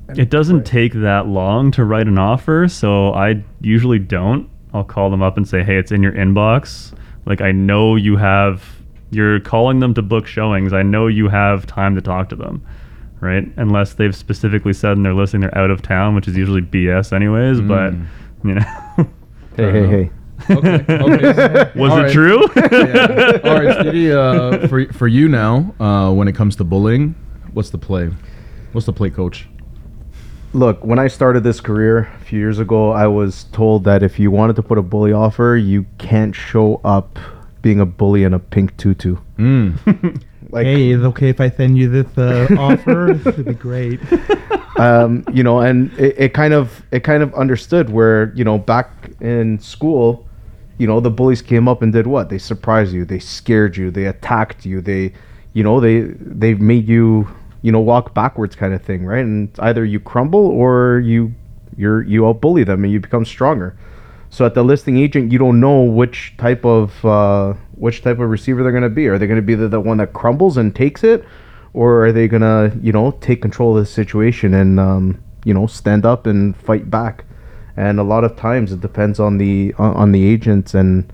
And- 0.09 0.19
it 0.19 0.29
doesn't 0.29 0.57
Right. 0.57 0.65
take 0.65 0.93
that 0.93 1.27
long 1.27 1.71
to 1.71 1.83
write 1.83 2.07
an 2.07 2.17
offer, 2.17 2.67
so 2.67 3.13
I 3.13 3.43
usually 3.61 3.99
don't. 3.99 4.47
I'll 4.73 4.83
call 4.83 5.09
them 5.09 5.21
up 5.21 5.37
and 5.37 5.47
say, 5.47 5.63
"Hey, 5.63 5.77
it's 5.77 5.91
in 5.91 6.03
your 6.03 6.11
inbox." 6.13 6.93
Like 7.25 7.41
I 7.41 7.51
know 7.51 7.95
you 7.95 8.15
have. 8.17 8.63
You're 9.09 9.39
calling 9.39 9.79
them 9.79 9.93
to 9.93 10.01
book 10.01 10.27
showings. 10.27 10.73
I 10.73 10.83
know 10.83 11.07
you 11.07 11.29
have 11.29 11.65
time 11.65 11.95
to 11.95 12.01
talk 12.01 12.27
to 12.29 12.35
them, 12.35 12.61
right? 13.21 13.49
Unless 13.55 13.93
they've 13.93 14.13
specifically 14.15 14.73
said 14.73 14.97
in 14.97 15.03
their 15.03 15.13
listing 15.13 15.39
they're 15.41 15.57
out 15.57 15.71
of 15.71 15.81
town, 15.81 16.13
which 16.15 16.27
is 16.27 16.35
usually 16.35 16.61
BS 16.61 17.13
anyways. 17.13 17.61
But 17.61 17.93
Mm. 17.93 18.05
you 18.43 18.53
know. 18.55 18.61
Hey, 19.55 19.71
hey, 19.71 19.87
hey. 19.87 20.11
okay 20.51 20.85
okay 20.89 21.71
Was 21.79 21.91
All 21.91 21.97
it 21.99 22.01
right. 22.03 22.11
true? 22.11 22.41
yeah. 22.71 23.39
All 23.43 23.63
right, 23.63 23.79
Stevie. 23.79 24.11
Uh, 24.11 24.67
for 24.67 24.85
for 24.93 25.07
you 25.07 25.27
now, 25.29 25.73
uh, 25.79 26.11
when 26.13 26.27
it 26.27 26.35
comes 26.35 26.55
to 26.57 26.63
bullying, 26.63 27.15
what's 27.53 27.69
the 27.71 27.77
play? 27.77 28.09
What's 28.73 28.85
the 28.85 28.93
play, 28.93 29.09
coach? 29.09 29.47
Look, 30.53 30.83
when 30.83 30.97
I 30.97 31.07
started 31.07 31.43
this 31.43 31.59
career 31.59 32.09
a 32.19 32.23
few 32.23 32.39
years 32.39 32.59
ago, 32.59 32.91
I 32.91 33.07
was 33.07 33.45
told 33.51 33.83
that 33.83 34.01
if 34.01 34.17
you 34.17 34.31
wanted 34.31 34.55
to 34.55 34.63
put 34.63 34.77
a 34.77 34.81
bully 34.81 35.11
offer, 35.11 35.55
you 35.55 35.85
can't 35.97 36.33
show 36.33 36.81
up 36.83 37.19
being 37.61 37.79
a 37.79 37.85
bully 37.85 38.23
in 38.23 38.33
a 38.33 38.39
pink 38.39 38.75
tutu. 38.77 39.17
Mm. 39.37 40.23
Like, 40.49 40.65
it's 40.65 41.03
okay 41.03 41.29
if 41.29 41.41
I 41.41 41.49
send 41.49 41.77
you 41.77 41.89
this 41.89 42.17
uh, 42.17 42.47
offer. 42.57 43.13
This 43.13 43.35
would 43.35 43.45
be 43.45 43.53
great. 43.53 43.99
um, 44.77 45.25
you 45.33 45.43
know, 45.43 45.59
and 45.59 45.91
it, 45.99 46.15
it 46.17 46.33
kind 46.33 46.53
of 46.53 46.83
it 46.91 47.01
kind 47.01 47.21
of 47.21 47.33
understood 47.33 47.89
where 47.89 48.31
you 48.33 48.43
know 48.43 48.57
back 48.57 49.09
in 49.19 49.59
school, 49.59 50.25
you 50.77 50.87
know, 50.87 50.99
the 50.99 51.09
bullies 51.09 51.41
came 51.41 51.67
up 51.67 51.81
and 51.81 51.91
did 51.91 52.07
what? 52.07 52.29
They 52.29 52.37
surprised 52.37 52.93
you, 52.93 53.03
they 53.03 53.19
scared 53.19 53.75
you, 53.75 53.91
they 53.91 54.05
attacked 54.05 54.65
you, 54.65 54.79
they, 54.79 55.13
you 55.53 55.63
know, 55.63 55.79
they 55.79 56.01
they 56.01 56.53
made 56.53 56.87
you 56.87 57.27
you 57.61 57.71
know 57.71 57.79
walk 57.79 58.13
backwards 58.13 58.55
kind 58.55 58.73
of 58.73 58.81
thing, 58.81 59.05
right? 59.05 59.23
And 59.23 59.49
either 59.59 59.83
you 59.83 59.99
crumble 59.99 60.47
or 60.47 61.01
you 61.03 61.33
you're 61.77 62.03
you 62.03 62.21
outbully 62.21 62.65
them 62.65 62.83
and 62.83 62.91
you 62.91 62.99
become 62.99 63.25
stronger. 63.25 63.77
So 64.29 64.45
at 64.45 64.53
the 64.53 64.63
listing 64.63 64.97
agent, 64.97 65.31
you 65.31 65.39
don't 65.39 65.59
know 65.59 65.81
which 65.81 66.35
type 66.37 66.65
of 66.65 67.03
uh, 67.05 67.53
which 67.75 68.01
type 68.01 68.19
of 68.19 68.29
receiver 68.29 68.63
they're 68.63 68.71
going 68.71 68.83
to 68.83 68.89
be. 68.89 69.07
Are 69.07 69.17
they 69.17 69.27
going 69.27 69.37
to 69.39 69.45
be 69.45 69.55
the, 69.55 69.67
the 69.67 69.79
one 69.79 69.97
that 69.97 70.13
crumbles 70.13 70.57
and 70.57 70.75
takes 70.75 71.03
it, 71.03 71.25
or 71.73 72.05
are 72.05 72.11
they 72.11 72.27
going 72.27 72.41
to 72.41 72.77
you 72.81 72.91
know 72.91 73.11
take 73.21 73.41
control 73.41 73.77
of 73.77 73.83
the 73.83 73.89
situation 73.89 74.53
and 74.53 74.79
um, 74.79 75.23
you 75.45 75.53
know 75.53 75.67
stand 75.67 76.05
up 76.05 76.25
and 76.27 76.55
fight 76.57 76.89
back? 76.89 77.23
And 77.77 77.99
a 77.99 78.03
lot 78.03 78.23
of 78.23 78.35
times 78.35 78.71
it 78.71 78.81
depends 78.81 79.19
on 79.19 79.37
the 79.37 79.73
on, 79.77 79.93
on 79.95 80.11
the 80.11 80.25
agents 80.25 80.73
and 80.73 81.11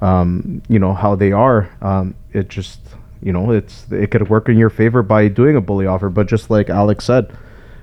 um, 0.00 0.62
you 0.68 0.78
know 0.78 0.94
how 0.94 1.14
they 1.14 1.32
are. 1.32 1.70
Um, 1.80 2.14
it 2.32 2.48
just 2.48 2.80
you 3.22 3.32
know 3.32 3.50
it's 3.50 3.86
it 3.90 4.10
could 4.10 4.28
work 4.28 4.48
in 4.48 4.56
your 4.56 4.70
favor 4.70 5.02
by 5.02 5.28
doing 5.28 5.56
a 5.56 5.60
bully 5.60 5.86
offer, 5.86 6.08
but 6.08 6.26
just 6.28 6.50
like 6.50 6.68
Alex 6.70 7.04
said. 7.04 7.30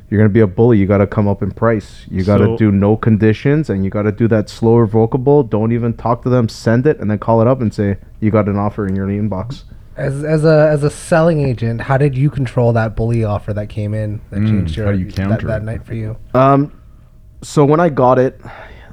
You're 0.10 0.22
gonna 0.22 0.30
be 0.30 0.40
a 0.40 0.48
bully. 0.48 0.78
You 0.78 0.86
got 0.86 1.00
to 1.00 1.06
come 1.08 1.28
up 1.28 1.44
in 1.44 1.52
price. 1.52 2.06
You 2.10 2.24
got 2.24 2.38
to 2.38 2.46
So- 2.46 2.58
do 2.58 2.72
no 2.72 2.96
conditions, 2.96 3.70
and 3.70 3.84
you 3.84 3.90
got 3.92 4.04
to 4.04 4.14
do 4.14 4.26
that 4.30 4.48
slow 4.48 4.78
revocable. 4.78 5.44
Don't 5.44 5.74
even 5.74 5.92
talk 5.96 6.24
to 6.24 6.30
them. 6.30 6.48
Send 6.48 6.88
it, 6.88 6.98
and 7.02 7.12
then 7.12 7.20
call 7.20 7.42
it 7.42 7.48
up 7.48 7.60
and 7.60 7.74
say 7.74 7.98
you 8.22 8.32
got 8.32 8.48
an 8.48 8.56
offer 8.56 8.88
in 8.88 8.96
your 8.96 9.08
inbox. 9.08 9.64
As, 9.98 10.24
as 10.24 10.46
a 10.46 10.70
as 10.72 10.84
a 10.84 10.90
selling 10.90 11.42
agent, 11.42 11.82
how 11.82 11.98
did 11.98 12.16
you 12.18 12.30
control 12.30 12.72
that 12.72 12.96
bully 12.96 13.26
offer 13.26 13.52
that 13.52 13.68
came 13.68 13.94
in 13.94 14.22
that 14.30 14.40
Mm, 14.40 14.48
changed 14.48 14.78
your 14.78 14.86
how 14.86 14.92
you 14.94 15.08
that, 15.12 15.16
counter 15.18 15.48
that 15.48 15.64
it? 15.64 15.66
night 15.66 15.84
for 15.84 15.94
you? 15.94 16.16
Um, 16.34 16.72
so 17.42 17.66
when 17.66 17.82
I 17.82 17.90
got 17.90 18.18
it, 18.18 18.40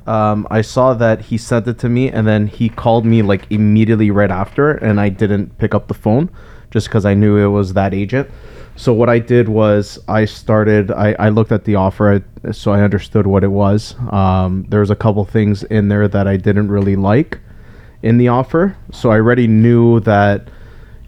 um, 0.07 0.47
I 0.51 0.61
saw 0.61 0.95
that 0.95 1.23
he 1.23 1.39
sent 1.39 1.67
it 1.67 1.79
to 1.81 1.89
me, 1.89 2.11
and 2.11 2.27
then 2.27 2.47
he 2.47 2.69
called 2.69 3.05
me 3.05 3.23
like 3.23 3.47
immediately 3.51 4.11
right 4.11 4.31
after, 4.31 4.73
and 4.73 5.01
I 5.01 5.09
didn't 5.09 5.57
pick 5.59 5.75
up 5.75 5.89
the 5.89 5.95
phone 5.95 6.31
just 6.71 6.89
because 6.89 7.05
I 7.05 7.15
knew 7.15 7.37
it 7.37 7.49
was 7.49 7.73
that 7.75 7.95
agent. 7.95 8.31
So 8.77 8.93
what 8.93 9.09
I 9.09 9.21
did 9.21 9.49
was 9.49 9.99
I 10.09 10.25
started. 10.25 10.91
I, 10.91 11.15
I 11.19 11.29
looked 11.29 11.53
at 11.53 11.65
the 11.65 11.77
offer, 11.77 12.25
so 12.53 12.73
I 12.73 12.81
understood 12.81 13.27
what 13.27 13.45
it 13.45 13.49
was. 13.49 13.95
Um, 14.11 14.67
there 14.69 14.81
was 14.81 14.91
a 14.91 14.97
couple 14.97 15.25
things 15.25 15.63
in 15.65 15.89
there 15.89 16.09
that 16.09 16.27
I 16.27 16.37
didn't 16.37 16.69
really 16.69 16.97
like 16.97 17.41
in 18.03 18.19
the 18.19 18.29
offer, 18.29 18.77
so 18.93 19.11
I 19.11 19.17
already 19.17 19.47
knew 19.47 20.01
that 20.01 20.49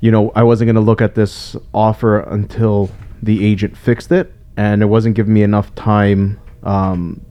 you 0.00 0.10
know, 0.10 0.30
I 0.34 0.42
wasn't 0.42 0.66
going 0.66 0.76
to 0.76 0.82
look 0.82 1.00
at 1.00 1.14
this 1.14 1.56
offer 1.72 2.20
until 2.20 2.90
the 3.22 3.44
agent 3.44 3.76
fixed 3.76 4.12
it, 4.12 4.32
and 4.56 4.82
it 4.82 4.86
wasn't 4.86 5.16
giving 5.16 5.34
me 5.34 5.42
enough 5.42 5.74
time 5.74 6.38
um, 6.62 7.24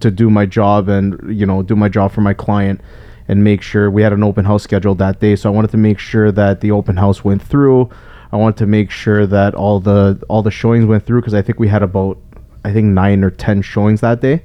to 0.00 0.10
do 0.10 0.30
my 0.30 0.46
job 0.46 0.88
and 0.88 1.18
you 1.34 1.46
know 1.46 1.62
do 1.62 1.76
my 1.76 1.88
job 1.88 2.12
for 2.12 2.20
my 2.20 2.34
client 2.34 2.80
and 3.28 3.44
make 3.44 3.60
sure 3.62 3.90
we 3.90 4.02
had 4.02 4.12
an 4.12 4.22
open 4.22 4.44
house 4.44 4.62
scheduled 4.62 4.98
that 4.98 5.20
day. 5.20 5.36
So 5.36 5.50
I 5.50 5.54
wanted 5.54 5.70
to 5.72 5.76
make 5.76 5.98
sure 5.98 6.32
that 6.32 6.60
the 6.60 6.70
open 6.70 6.96
house 6.96 7.22
went 7.22 7.42
through. 7.42 7.90
I 8.32 8.36
wanted 8.36 8.56
to 8.58 8.66
make 8.66 8.90
sure 8.90 9.26
that 9.26 9.54
all 9.54 9.80
the 9.80 10.22
all 10.28 10.42
the 10.42 10.50
showings 10.50 10.86
went 10.86 11.04
through 11.06 11.20
because 11.20 11.34
I 11.34 11.42
think 11.42 11.58
we 11.58 11.68
had 11.68 11.82
about 11.82 12.18
I 12.64 12.72
think 12.72 12.86
nine 12.86 13.22
or 13.22 13.30
ten 13.30 13.62
showings 13.62 14.00
that 14.00 14.20
day. 14.20 14.42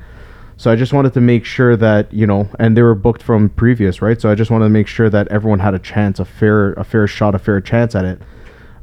So 0.57 0.71
I 0.71 0.75
just 0.75 0.93
wanted 0.93 1.13
to 1.13 1.21
make 1.21 1.45
sure 1.45 1.75
that 1.77 2.13
you 2.13 2.27
know, 2.27 2.49
and 2.59 2.77
they 2.77 2.81
were 2.81 2.95
booked 2.95 3.23
from 3.23 3.49
previous, 3.49 4.01
right? 4.01 4.19
So 4.19 4.29
I 4.29 4.35
just 4.35 4.51
wanted 4.51 4.65
to 4.65 4.69
make 4.69 4.87
sure 4.87 5.09
that 5.09 5.27
everyone 5.29 5.59
had 5.59 5.73
a 5.73 5.79
chance, 5.79 6.19
a 6.19 6.25
fair, 6.25 6.73
a 6.73 6.83
fair 6.83 7.07
shot, 7.07 7.35
a 7.35 7.39
fair 7.39 7.59
chance 7.59 7.95
at 7.95 8.05
it. 8.05 8.21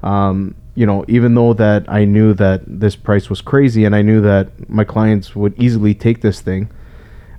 Um, 0.03 0.55
you 0.75 0.87
know, 0.87 1.05
even 1.09 1.35
though 1.35 1.53
that 1.55 1.85
I 1.89 2.05
knew 2.05 2.35
that 2.35 2.63
this 2.67 2.97
price 2.97 3.29
was 3.29 3.41
crazy, 3.41 3.85
and 3.85 3.95
I 3.95 4.03
knew 4.03 4.21
that 4.21 4.69
my 4.69 4.85
clients 4.85 5.35
would 5.35 5.61
easily 5.61 5.95
take 5.95 6.21
this 6.21 6.41
thing, 6.41 6.71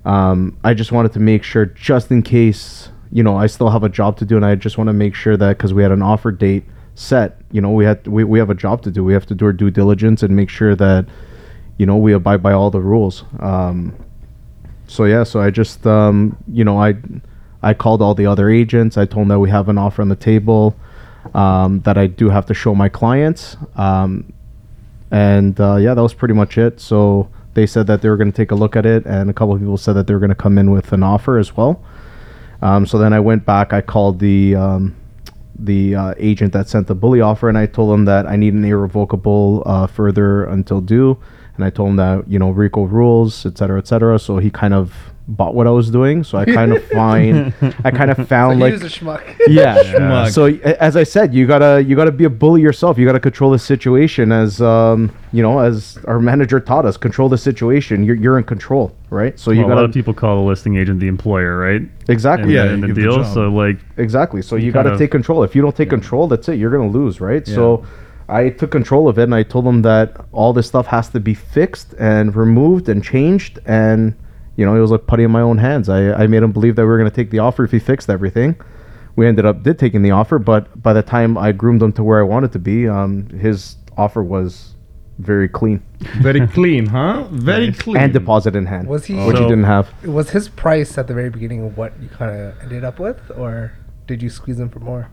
um, 0.06 0.58
I 0.64 0.74
just 0.74 0.92
wanted 0.92 1.14
to 1.14 1.20
make 1.20 1.44
sure, 1.44 1.66
just 1.66 2.12
in 2.12 2.24
case, 2.24 2.90
you 3.12 3.24
know, 3.24 3.38
I 3.38 3.48
still 3.48 3.70
have 3.70 3.84
a 3.84 3.90
job 3.90 4.18
to 4.18 4.26
do, 4.26 4.36
and 4.36 4.46
I 4.46 4.56
just 4.56 4.78
want 4.78 4.88
to 4.88 4.94
make 4.94 5.16
sure 5.16 5.38
that 5.38 5.58
because 5.58 5.74
we 5.74 5.84
had 5.84 5.92
an 5.92 6.02
offer 6.02 6.32
date 6.32 6.64
set, 6.96 7.42
you 7.52 7.62
know, 7.62 7.72
we 7.72 7.86
had 7.86 8.06
we, 8.08 8.24
we 8.24 8.40
have 8.40 8.50
a 8.50 8.56
job 8.56 8.82
to 8.84 8.92
do. 8.92 9.04
We 9.04 9.14
have 9.14 9.26
to 9.28 9.36
do 9.36 9.46
our 9.46 9.54
due 9.54 9.72
diligence 9.72 10.24
and 10.24 10.36
make 10.36 10.50
sure 10.50 10.76
that, 10.76 11.06
you 11.78 11.86
know, 11.86 11.98
we 11.98 12.14
abide 12.14 12.44
by 12.44 12.54
all 12.54 12.70
the 12.70 12.82
rules. 12.82 13.24
Um, 13.40 13.96
so 14.88 15.06
yeah, 15.06 15.24
so 15.24 15.40
I 15.40 15.52
just 15.52 15.88
um, 15.88 16.36
you 16.52 16.66
know 16.66 16.78
I 16.78 16.96
I 17.64 17.74
called 17.74 18.02
all 18.02 18.14
the 18.14 18.26
other 18.26 18.50
agents. 18.50 18.98
I 18.98 19.06
told 19.06 19.24
them 19.24 19.28
that 19.30 19.40
we 19.40 19.50
have 19.50 19.70
an 19.70 19.78
offer 19.78 20.02
on 20.02 20.10
the 20.10 20.16
table 20.18 20.76
um, 21.34 21.82
that 21.82 21.98
I 21.98 22.08
do 22.08 22.30
have 22.30 22.46
to 22.48 22.54
show 22.54 22.76
my 22.76 22.90
clients. 22.90 23.58
Um, 23.76 24.34
and 25.12 25.60
uh, 25.60 25.76
yeah, 25.76 25.94
that 25.94 26.02
was 26.02 26.14
pretty 26.14 26.34
much 26.34 26.58
it. 26.58 26.80
So 26.80 27.30
they 27.54 27.66
said 27.66 27.88
that 27.88 28.02
they 28.02 28.10
were 28.10 28.18
going 28.18 28.32
to 28.32 28.36
take 28.36 28.52
a 28.52 28.56
look 28.56 28.76
at 28.76 28.86
it, 28.86 29.06
and 29.06 29.30
a 29.30 29.34
couple 29.34 29.54
of 29.54 29.60
people 29.60 29.78
said 29.78 29.94
that 29.94 30.08
they 30.08 30.14
were 30.14 30.20
going 30.20 30.30
to 30.30 30.36
come 30.36 30.58
in 30.58 30.72
with 30.72 30.94
an 30.94 31.04
offer 31.04 31.38
as 31.38 31.56
well. 31.56 31.84
Um, 32.62 32.86
so 32.86 32.98
then 32.98 33.14
I 33.14 33.20
went 33.20 33.46
back. 33.46 33.74
I 33.74 33.82
called 33.82 34.20
the 34.20 34.56
um, 34.56 34.96
the 35.58 35.96
uh, 35.96 36.14
agent 36.18 36.54
that 36.54 36.70
sent 36.70 36.88
the 36.88 36.96
bully 36.96 37.22
offer, 37.22 37.50
and 37.50 37.58
I 37.58 37.66
told 37.66 37.94
him 37.94 38.06
that 38.06 38.26
I 38.26 38.36
need 38.36 38.54
an 38.54 38.64
irrevocable 38.64 39.64
uh, 39.66 39.88
further 39.88 40.46
until 40.46 40.82
due, 40.82 41.18
and 41.56 41.66
I 41.66 41.70
told 41.70 41.90
him 41.90 41.96
that 41.98 42.28
you 42.30 42.40
know 42.40 42.54
RECO 42.54 42.90
rules, 42.90 43.46
et 43.46 43.58
cetera, 43.58 43.80
et 43.80 43.88
cetera. 43.88 44.18
So 44.18 44.38
he 44.38 44.50
kind 44.50 44.74
of 44.74 45.14
bought 45.36 45.56
what 45.56 45.66
I 45.68 45.70
was 45.72 45.90
doing. 45.90 46.24
So 46.24 46.38
I 46.38 46.46
kind 46.46 46.74
of 46.74 46.84
find 46.92 47.54
I 47.84 47.92
kind 47.92 48.12
of 48.12 48.28
found 48.28 48.60
So 48.60 48.66
he 48.66 48.72
like 48.72 48.74
was 48.74 48.84
a 48.84 49.00
schmuck. 49.00 49.36
yeah. 49.48 49.78
Schmuck. 49.84 50.32
So 50.32 50.46
as 50.74 50.96
I 50.96 51.04
said, 51.04 51.34
you 51.34 51.48
gotta 51.48 51.84
you 51.84 51.96
gotta 51.96 52.12
be 52.12 52.26
a 52.26 52.30
bully 52.30 52.62
yourself. 52.62 52.98
You 52.98 53.06
gotta 53.06 53.20
control 53.20 53.52
the 53.52 53.60
situation 53.60 54.32
as 54.32 54.62
um 54.62 55.12
you 55.32 55.42
know 55.42 55.60
as 55.60 55.98
our 56.06 56.20
manager 56.20 56.60
taught 56.60 56.86
us. 56.86 56.98
Control 56.98 57.30
the 57.30 57.38
situation. 57.38 58.04
You're 58.04 58.16
you're 58.16 58.38
in 58.38 58.44
control, 58.44 58.96
right? 59.10 59.40
So 59.40 59.52
you 59.52 59.60
Well, 59.62 59.68
a 59.68 59.70
lot 59.70 59.76
gotta 59.76 59.86
of 59.88 59.94
people 59.94 60.14
call 60.14 60.36
the 60.38 60.48
listing 60.48 60.76
agent 60.78 61.00
the 61.00 61.08
employer, 61.08 61.58
right? 61.58 61.82
exactly 62.10 62.50
In, 62.50 62.56
Yeah, 62.56 62.66
the, 62.66 62.74
in 62.74 62.82
the 62.82 62.88
give 62.88 62.96
the 62.98 63.02
deal. 63.04 63.24
so 63.26 63.50
like, 63.50 63.78
exactly. 63.98 64.42
So 64.42 64.56
you, 64.58 64.68
You 64.68 64.72
gotta 64.72 64.92
of- 64.94 64.98
take 65.00 65.12
control. 65.12 65.44
If 65.44 65.56
you 65.56 65.62
don't 65.62 65.76
take 65.76 65.90
control, 65.90 66.28
that's 66.28 66.48
it. 66.50 66.56
You're 66.60 66.72
gonna 66.72 66.90
lose, 66.90 67.22
right? 67.22 67.48
So. 67.48 67.86
I 68.30 68.48
took 68.48 68.72
control 68.72 69.10
of 69.10 69.20
it 69.20 69.24
and 69.24 69.36
I 69.36 69.44
told 69.44 69.66
them 69.66 69.82
that 69.82 70.16
all 70.32 70.54
this 70.54 70.66
stuff 70.66 70.88
has 70.88 71.10
to 71.10 71.20
be 71.20 71.34
fixed 71.34 71.94
and 72.00 72.34
removed 72.34 72.88
and 72.88 73.04
changed 73.04 73.60
and 73.66 74.14
you 74.56 74.66
know, 74.66 74.76
it 74.76 74.80
was 74.80 74.92
like 74.92 75.08
putting 75.08 75.26
in 75.26 75.32
my 75.32 75.42
own 75.42 75.58
hands. 75.58 75.90
I, 75.90 76.12
I 76.14 76.28
made 76.28 76.44
him 76.44 76.52
believe 76.52 76.76
that 76.76 76.84
we 76.84 76.88
were 76.88 76.98
going 76.98 77.10
to 77.10 77.16
take 77.16 77.30
the 77.32 77.40
offer 77.40 77.64
if 77.64 77.72
he 77.72 77.80
fixed 77.80 78.10
everything. 78.10 78.56
We 79.16 79.28
ended 79.28 79.46
up 79.46 79.64
did 79.64 79.78
taking 79.80 80.02
the 80.04 80.12
offer, 80.12 80.40
but 80.40 80.82
by 80.82 80.94
the 80.94 81.02
time 81.04 81.38
I 81.38 81.52
groomed 81.52 81.82
him 81.82 81.92
to 81.94 82.04
where 82.04 82.20
I 82.20 82.24
wanted 82.24 82.52
to 82.54 82.60
be, 82.60 82.88
um, 82.88 83.28
his 83.30 83.76
offer 83.98 84.24
was 84.24 84.76
very 85.20 85.48
clean 85.50 85.84
Very 86.22 86.48
clean, 86.58 86.88
huh? 86.88 87.28
Very 87.30 87.72
clean. 87.74 87.98
and 87.98 88.12
deposit 88.14 88.56
in 88.56 88.66
hand, 88.66 88.88
Was 88.88 89.06
he- 89.06 89.16
which 89.16 89.38
he 89.38 89.44
didn't 89.44 89.66
have. 89.66 89.92
Was 90.06 90.32
his 90.32 90.48
price 90.50 90.98
at 90.98 91.08
the 91.08 91.14
very 91.14 91.30
beginning 91.30 91.76
what 91.76 91.94
you 92.02 92.08
kind 92.10 92.32
of 92.36 92.56
ended 92.64 92.84
up 92.84 93.00
with, 93.00 93.20
or 93.38 93.74
did 94.08 94.22
you 94.24 94.30
squeeze 94.30 94.60
him 94.60 94.70
for 94.70 94.80
more? 94.80 95.10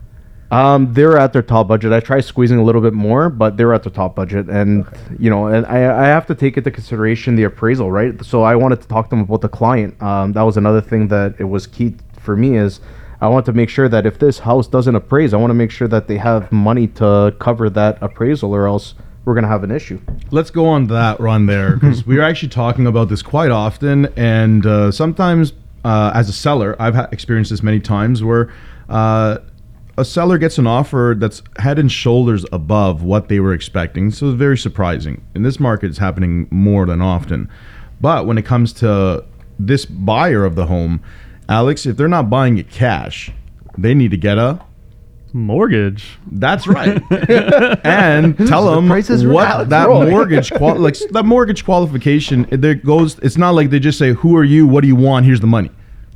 Um, 0.51 0.93
they 0.93 1.05
were 1.05 1.17
at 1.17 1.31
their 1.33 1.43
top 1.43 1.67
budget. 1.67 1.93
I 1.93 1.99
tried 1.99 2.21
squeezing 2.21 2.57
a 2.57 2.63
little 2.63 2.81
bit 2.81 2.93
more, 2.93 3.29
but 3.29 3.57
they 3.57 3.65
were 3.65 3.73
at 3.73 3.83
their 3.83 3.91
top 3.91 4.15
budget, 4.15 4.49
and 4.49 4.85
you 5.19 5.29
know, 5.29 5.47
and 5.47 5.65
I, 5.67 6.05
I 6.05 6.07
have 6.07 6.25
to 6.27 6.35
take 6.35 6.57
into 6.57 6.71
consideration 6.71 7.35
the 7.35 7.43
appraisal, 7.43 7.91
right? 7.91 8.23
So 8.25 8.41
I 8.41 8.55
wanted 8.55 8.81
to 8.81 8.87
talk 8.87 9.07
to 9.07 9.09
them 9.11 9.21
about 9.21 9.41
the 9.41 9.49
client. 9.49 10.01
Um, 10.01 10.33
that 10.33 10.41
was 10.41 10.57
another 10.57 10.81
thing 10.81 11.07
that 11.09 11.35
it 11.37 11.43
was 11.43 11.67
key 11.67 11.95
for 12.19 12.35
me 12.35 12.57
is 12.57 12.79
I 13.21 13.27
want 13.27 13.45
to 13.45 13.53
make 13.53 13.69
sure 13.69 13.87
that 13.89 14.05
if 14.05 14.17
this 14.17 14.39
house 14.39 14.67
doesn't 14.67 14.95
appraise, 14.95 15.33
I 15.33 15.37
want 15.37 15.51
to 15.51 15.55
make 15.55 15.71
sure 15.71 15.87
that 15.87 16.07
they 16.07 16.17
have 16.17 16.51
money 16.51 16.87
to 16.87 17.35
cover 17.39 17.69
that 17.69 17.99
appraisal, 18.01 18.55
or 18.55 18.65
else 18.65 18.95
we're 19.25 19.35
gonna 19.35 19.47
have 19.47 19.63
an 19.63 19.71
issue. 19.71 19.99
Let's 20.31 20.49
go 20.49 20.65
on 20.65 20.87
that 20.87 21.19
run 21.19 21.45
there 21.45 21.75
because 21.75 22.07
we 22.07 22.17
are 22.17 22.23
actually 22.23 22.49
talking 22.49 22.87
about 22.87 23.09
this 23.09 23.21
quite 23.21 23.51
often, 23.51 24.07
and 24.15 24.65
uh, 24.65 24.91
sometimes 24.91 25.53
uh, 25.83 26.11
as 26.15 26.27
a 26.29 26.33
seller, 26.33 26.75
I've 26.79 26.95
ha- 26.95 27.09
experienced 27.11 27.51
this 27.51 27.61
many 27.61 27.79
times 27.79 28.23
where 28.23 28.51
uh, 28.87 29.37
a 29.99 30.05
seller 30.05 30.37
gets 30.37 30.57
an 30.57 30.65
offer 30.65 31.15
that's 31.17 31.41
head 31.57 31.77
and 31.77 31.91
shoulders 31.91 32.45
above 32.51 33.03
what 33.03 33.27
they 33.27 33.39
were 33.39 33.53
expecting. 33.53 34.11
So 34.11 34.29
it's 34.29 34.37
very 34.37 34.57
surprising. 34.57 35.23
In 35.35 35.43
this 35.43 35.59
market, 35.59 35.87
it's 35.87 35.97
happening 35.97 36.47
more 36.51 36.85
than 36.85 37.01
often. 37.01 37.49
But 38.01 38.25
when 38.25 38.37
it 38.37 38.45
comes 38.45 38.71
to 38.73 39.25
this 39.59 39.85
buyer 39.85 40.45
of 40.45 40.55
the 40.55 40.65
home, 40.67 41.01
Alex, 41.49 41.85
if 41.85 41.97
they're 41.97 42.07
not 42.07 42.29
buying 42.29 42.57
it 42.57 42.69
cash, 42.69 43.31
they 43.77 43.93
need 43.93 44.11
to 44.11 44.17
get 44.17 44.37
a 44.37 44.61
mortgage. 45.33 46.17
that's 46.31 46.65
right. 46.65 47.01
and 47.85 48.35
tell 48.47 48.73
them 48.73 48.87
prices 48.87 49.23
are 49.23 49.29
what 49.31 49.47
out. 49.47 49.69
that 49.69 49.87
Roy. 49.87 50.09
mortgage 50.09 50.51
qual- 50.51 50.77
like 50.79 50.97
that 51.11 51.23
mortgage 51.25 51.63
qualification 51.63 52.47
it- 52.49 52.61
there 52.61 52.73
goes 52.73 53.19
it's 53.19 53.37
not 53.37 53.51
like 53.51 53.69
they 53.69 53.79
just 53.79 53.99
say 53.99 54.13
who 54.13 54.35
are 54.35 54.43
you 54.43 54.65
what 54.65 54.81
do 54.81 54.87
you 54.87 54.95
want 54.95 55.25
here's 55.27 55.39
the 55.41 55.45
money. 55.47 55.69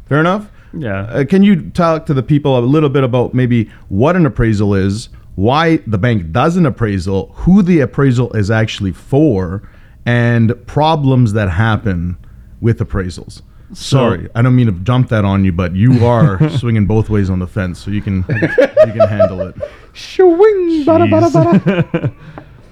Fair 0.08 0.20
enough? 0.20 0.50
Yeah. 0.74 1.04
Uh, 1.04 1.26
can 1.26 1.44
you 1.44 1.70
talk 1.72 2.06
to 2.08 2.14
the 2.14 2.24
people 2.24 2.58
a 2.58 2.62
little 2.62 2.90
bit 2.90 3.04
about 3.04 3.34
maybe 3.34 3.70
what 3.90 4.16
an 4.16 4.26
appraisal 4.26 4.74
is, 4.74 5.10
why 5.36 5.78
the 5.88 5.98
bank 5.98 6.32
does 6.32 6.58
an 6.58 6.66
appraisal, 6.66 7.32
who 7.36 7.62
the 7.62 7.80
appraisal 7.80 8.32
is 8.34 8.50
actually 8.52 8.92
for, 8.92 9.68
and 10.06 10.54
problems 10.68 11.34
that 11.34 11.50
happen 11.50 12.18
with 12.62 12.80
appraisals? 12.80 13.42
Sorry, 13.74 14.30
I 14.36 14.44
don't 14.44 14.56
mean 14.56 14.68
to 14.68 14.74
jump 14.84 15.10
that 15.10 15.26
on 15.26 15.44
you, 15.44 15.52
but 15.52 15.76
you 15.76 16.06
are 16.06 16.48
swinging 16.50 16.86
both 16.86 17.10
ways 17.10 17.30
on 17.30 17.40
the 17.40 17.48
fence, 17.48 17.80
so 17.80 17.90
you 17.90 18.02
can 18.02 18.18
you 18.30 18.94
can 18.94 19.08
handle 19.08 19.42
it. 19.42 19.56
Shwing, 19.94 20.86
bada, 20.86 21.10
bada, 21.10 21.30
bada. 21.32 22.14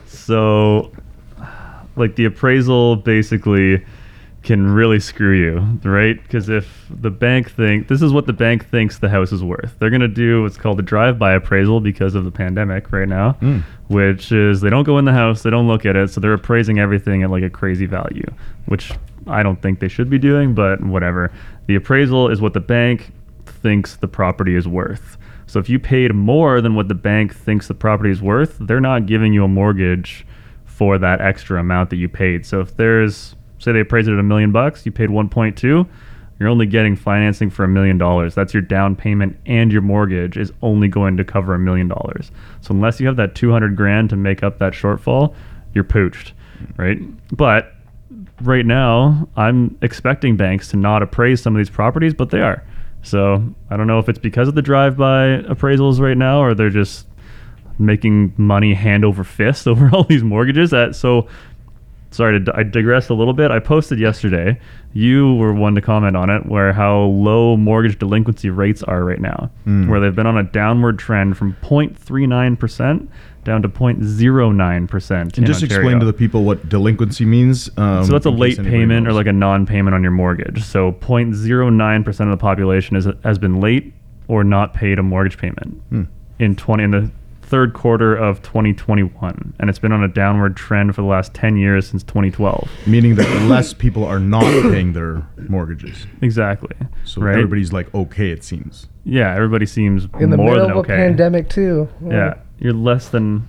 So, 0.05 0.91
like 1.95 2.15
the 2.15 2.25
appraisal 2.25 2.97
basically 2.97 3.83
can 4.43 4.65
really 4.73 4.99
screw 4.99 5.33
you, 5.33 5.59
right? 5.87 6.21
Because 6.21 6.49
if 6.49 6.87
the 6.89 7.11
bank 7.11 7.51
think 7.51 7.87
this 7.87 8.01
is 8.01 8.11
what 8.11 8.25
the 8.25 8.33
bank 8.33 8.67
thinks 8.67 8.97
the 8.97 9.09
house 9.09 9.31
is 9.31 9.43
worth, 9.43 9.77
they're 9.77 9.91
gonna 9.91 10.07
do 10.07 10.41
what's 10.41 10.57
called 10.57 10.79
a 10.79 10.83
drive-by 10.83 11.33
appraisal 11.33 11.79
because 11.79 12.15
of 12.15 12.23
the 12.23 12.31
pandemic 12.31 12.91
right 12.91 13.07
now, 13.07 13.33
mm. 13.33 13.61
which 13.87 14.31
is 14.31 14.61
they 14.61 14.69
don't 14.69 14.83
go 14.83 14.97
in 14.97 15.05
the 15.05 15.13
house, 15.13 15.43
they 15.43 15.51
don't 15.51 15.67
look 15.67 15.85
at 15.85 15.95
it, 15.95 16.09
so 16.09 16.19
they're 16.19 16.33
appraising 16.33 16.79
everything 16.79 17.21
at 17.21 17.29
like 17.29 17.43
a 17.43 17.49
crazy 17.49 17.85
value, 17.85 18.25
which 18.65 18.91
I 19.27 19.43
don't 19.43 19.61
think 19.61 19.79
they 19.79 19.87
should 19.87 20.09
be 20.09 20.17
doing, 20.17 20.55
but 20.55 20.83
whatever. 20.83 21.31
The 21.67 21.75
appraisal 21.75 22.29
is 22.29 22.41
what 22.41 22.53
the 22.53 22.59
bank 22.59 23.13
thinks 23.45 23.95
the 23.95 24.07
property 24.07 24.55
is 24.55 24.67
worth. 24.67 25.17
So 25.45 25.59
if 25.59 25.69
you 25.69 25.77
paid 25.77 26.15
more 26.15 26.61
than 26.61 26.75
what 26.75 26.87
the 26.87 26.95
bank 26.95 27.35
thinks 27.35 27.67
the 27.67 27.75
property 27.75 28.09
is 28.09 28.21
worth, 28.21 28.57
they're 28.59 28.79
not 28.79 29.05
giving 29.05 29.33
you 29.33 29.43
a 29.43 29.47
mortgage 29.47 30.25
for 30.65 30.97
that 30.97 31.21
extra 31.21 31.59
amount 31.59 31.91
that 31.91 31.97
you 31.97 32.09
paid. 32.09 32.45
So 32.45 32.61
if 32.61 32.75
there's 32.77 33.35
say 33.61 33.71
they 33.71 33.79
appraised 33.81 34.09
it 34.09 34.13
at 34.13 34.19
a 34.19 34.23
million 34.23 34.51
bucks, 34.51 34.85
you 34.85 34.91
paid 34.91 35.09
1.2, 35.09 35.87
you're 36.39 36.49
only 36.49 36.65
getting 36.65 36.95
financing 36.95 37.51
for 37.51 37.63
a 37.63 37.67
million 37.67 37.97
dollars. 37.97 38.33
That's 38.33 38.53
your 38.53 38.63
down 38.63 38.95
payment 38.95 39.37
and 39.45 39.71
your 39.71 39.83
mortgage 39.83 40.37
is 40.37 40.51
only 40.63 40.87
going 40.87 41.17
to 41.17 41.23
cover 41.23 41.53
a 41.53 41.59
million 41.59 41.87
dollars. 41.87 42.31
So 42.61 42.73
unless 42.73 42.99
you 42.99 43.05
have 43.07 43.15
that 43.17 43.35
200 43.35 43.75
grand 43.75 44.09
to 44.09 44.15
make 44.15 44.41
up 44.41 44.57
that 44.57 44.73
shortfall, 44.73 45.35
you're 45.73 45.83
pooched, 45.83 46.31
right? 46.77 46.99
But 47.35 47.73
right 48.41 48.65
now, 48.65 49.29
I'm 49.35 49.77
expecting 49.81 50.35
banks 50.35 50.69
to 50.69 50.77
not 50.77 51.03
appraise 51.03 51.41
some 51.41 51.55
of 51.55 51.59
these 51.59 51.69
properties, 51.69 52.13
but 52.13 52.31
they 52.31 52.41
are. 52.41 52.63
So 53.03 53.43
I 53.69 53.77
don't 53.77 53.87
know 53.87 53.99
if 53.99 54.09
it's 54.09 54.19
because 54.19 54.47
of 54.47 54.55
the 54.55 54.61
drive-by 54.61 55.43
appraisals 55.43 55.99
right 55.99 56.17
now, 56.17 56.41
or 56.41 56.53
they're 56.53 56.69
just 56.69 57.07
making 57.79 58.33
money 58.37 58.73
hand 58.73 59.03
over 59.03 59.23
fist 59.23 59.67
over 59.67 59.89
all 59.93 60.03
these 60.03 60.23
mortgages. 60.23 60.71
That 60.71 60.95
so 60.95 61.27
sorry 62.11 62.43
to 62.43 62.53
I 62.55 62.63
digress 62.63 63.09
a 63.09 63.13
little 63.13 63.33
bit. 63.33 63.49
I 63.51 63.59
posted 63.59 63.99
yesterday. 63.99 64.59
You 64.93 65.35
were 65.35 65.53
one 65.53 65.73
to 65.75 65.81
comment 65.81 66.15
on 66.17 66.29
it, 66.29 66.45
where 66.45 66.73
how 66.73 66.99
low 67.03 67.55
mortgage 67.57 67.97
delinquency 67.97 68.49
rates 68.49 68.83
are 68.83 69.03
right 69.03 69.19
now, 69.21 69.49
where 69.89 69.99
they've 69.99 70.15
been 70.15 70.27
on 70.27 70.37
a 70.37 70.43
downward 70.43 70.99
trend 70.99 71.37
from 71.37 71.55
0.39 71.63 72.59
percent 72.59 73.09
down 73.43 73.61
to 73.63 73.69
0.09 73.69 74.87
percent. 74.87 75.37
And 75.37 75.47
just 75.47 75.63
explain 75.63 75.99
to 75.99 76.05
the 76.05 76.13
people 76.13 76.43
what 76.43 76.67
delinquency 76.69 77.25
means. 77.25 77.69
Um, 77.77 78.03
So 78.05 78.11
that's 78.11 78.25
a 78.25 78.29
late 78.29 78.57
payment 78.61 79.07
or 79.07 79.13
like 79.13 79.27
a 79.27 79.33
non-payment 79.33 79.95
on 79.95 80.03
your 80.03 80.11
mortgage. 80.11 80.61
So 80.63 80.91
0.09 80.91 82.05
percent 82.05 82.29
of 82.29 82.37
the 82.37 82.41
population 82.41 82.95
is, 82.95 83.07
has 83.23 83.37
been 83.39 83.59
late 83.61 83.93
or 84.27 84.43
not 84.43 84.73
paid 84.73 84.99
a 84.99 85.03
mortgage 85.03 85.37
payment 85.37 85.81
Hmm. 85.89 86.03
in 86.39 86.55
20 86.55 86.83
in 86.83 86.91
the 86.91 87.11
third 87.51 87.73
quarter 87.73 88.15
of 88.15 88.41
2021, 88.43 89.53
and 89.59 89.69
it's 89.69 89.77
been 89.77 89.91
on 89.91 90.01
a 90.05 90.07
downward 90.07 90.55
trend 90.55 90.95
for 90.95 91.01
the 91.01 91.07
last 91.07 91.33
10 91.33 91.57
years 91.57 91.85
since 91.85 92.01
2012. 92.03 92.69
meaning 92.87 93.15
that 93.15 93.27
less 93.49 93.73
people 93.73 94.05
are 94.05 94.19
not 94.21 94.43
paying 94.71 94.93
their 94.93 95.27
mortgages. 95.49 96.07
Exactly. 96.21 96.73
So 97.03 97.21
right. 97.21 97.33
everybody's 97.33 97.73
like 97.73 97.93
okay, 97.93 98.31
it 98.31 98.45
seems. 98.45 98.87
yeah, 99.03 99.35
everybody 99.35 99.65
seems 99.65 100.07
In 100.19 100.29
the 100.29 100.37
more 100.37 100.51
middle 100.51 100.61
than 100.61 100.71
of 100.71 100.77
okay. 100.77 100.93
a 100.93 100.97
pandemic 100.97 101.49
too. 101.49 101.89
Yeah, 102.07 102.35
you're 102.57 102.73
less 102.73 103.09
than. 103.09 103.45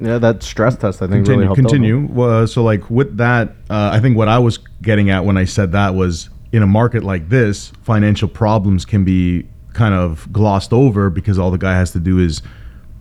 Yeah, 0.00 0.16
that 0.16 0.42
stress 0.42 0.76
test 0.76 1.02
I 1.02 1.06
think 1.06 1.26
Continue, 1.26 1.40
really 1.40 1.44
helped. 1.44 1.60
continue. 1.60 2.08
Well, 2.10 2.46
so 2.46 2.62
like 2.62 2.88
with 2.88 3.18
that, 3.18 3.50
uh, 3.68 3.90
I 3.92 4.00
think 4.00 4.16
what 4.16 4.28
I 4.28 4.38
was 4.38 4.56
getting 4.80 5.10
at 5.10 5.26
when 5.26 5.36
I 5.36 5.44
said 5.44 5.72
that 5.72 5.94
was 5.94 6.30
in 6.52 6.62
a 6.62 6.66
market 6.66 7.04
like 7.04 7.28
this, 7.28 7.70
financial 7.82 8.28
problems 8.28 8.86
can 8.86 9.04
be 9.04 9.46
kind 9.74 9.94
of 9.94 10.32
glossed 10.32 10.72
over 10.72 11.10
because 11.10 11.38
all 11.38 11.50
the 11.50 11.58
guy 11.58 11.74
has 11.74 11.90
to 11.92 12.00
do 12.00 12.18
is 12.18 12.40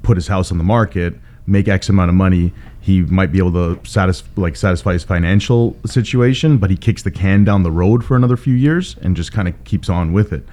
put 0.10 0.18
his 0.18 0.28
house 0.28 0.52
on 0.52 0.58
the 0.58 0.64
market, 0.64 1.14
make 1.46 1.68
X 1.68 1.88
amount 1.88 2.10
of 2.10 2.16
money. 2.16 2.52
He 2.82 3.04
might 3.04 3.32
be 3.32 3.38
able 3.38 3.52
to 3.52 3.80
satisfy 3.88 4.28
like 4.36 4.56
satisfy 4.56 4.94
his 4.94 5.04
financial 5.04 5.76
situation, 5.86 6.58
but 6.58 6.72
he 6.72 6.78
kicks 6.78 7.04
the 7.04 7.12
can 7.12 7.44
down 7.44 7.62
the 7.62 7.70
road 7.72 8.04
for 8.04 8.16
another 8.16 8.36
few 8.36 8.56
years 8.56 8.96
and 9.04 9.16
just 9.16 9.32
kind 9.32 9.48
of 9.48 9.54
keeps 9.66 9.88
on 9.88 10.12
with 10.12 10.34
it. 10.34 10.44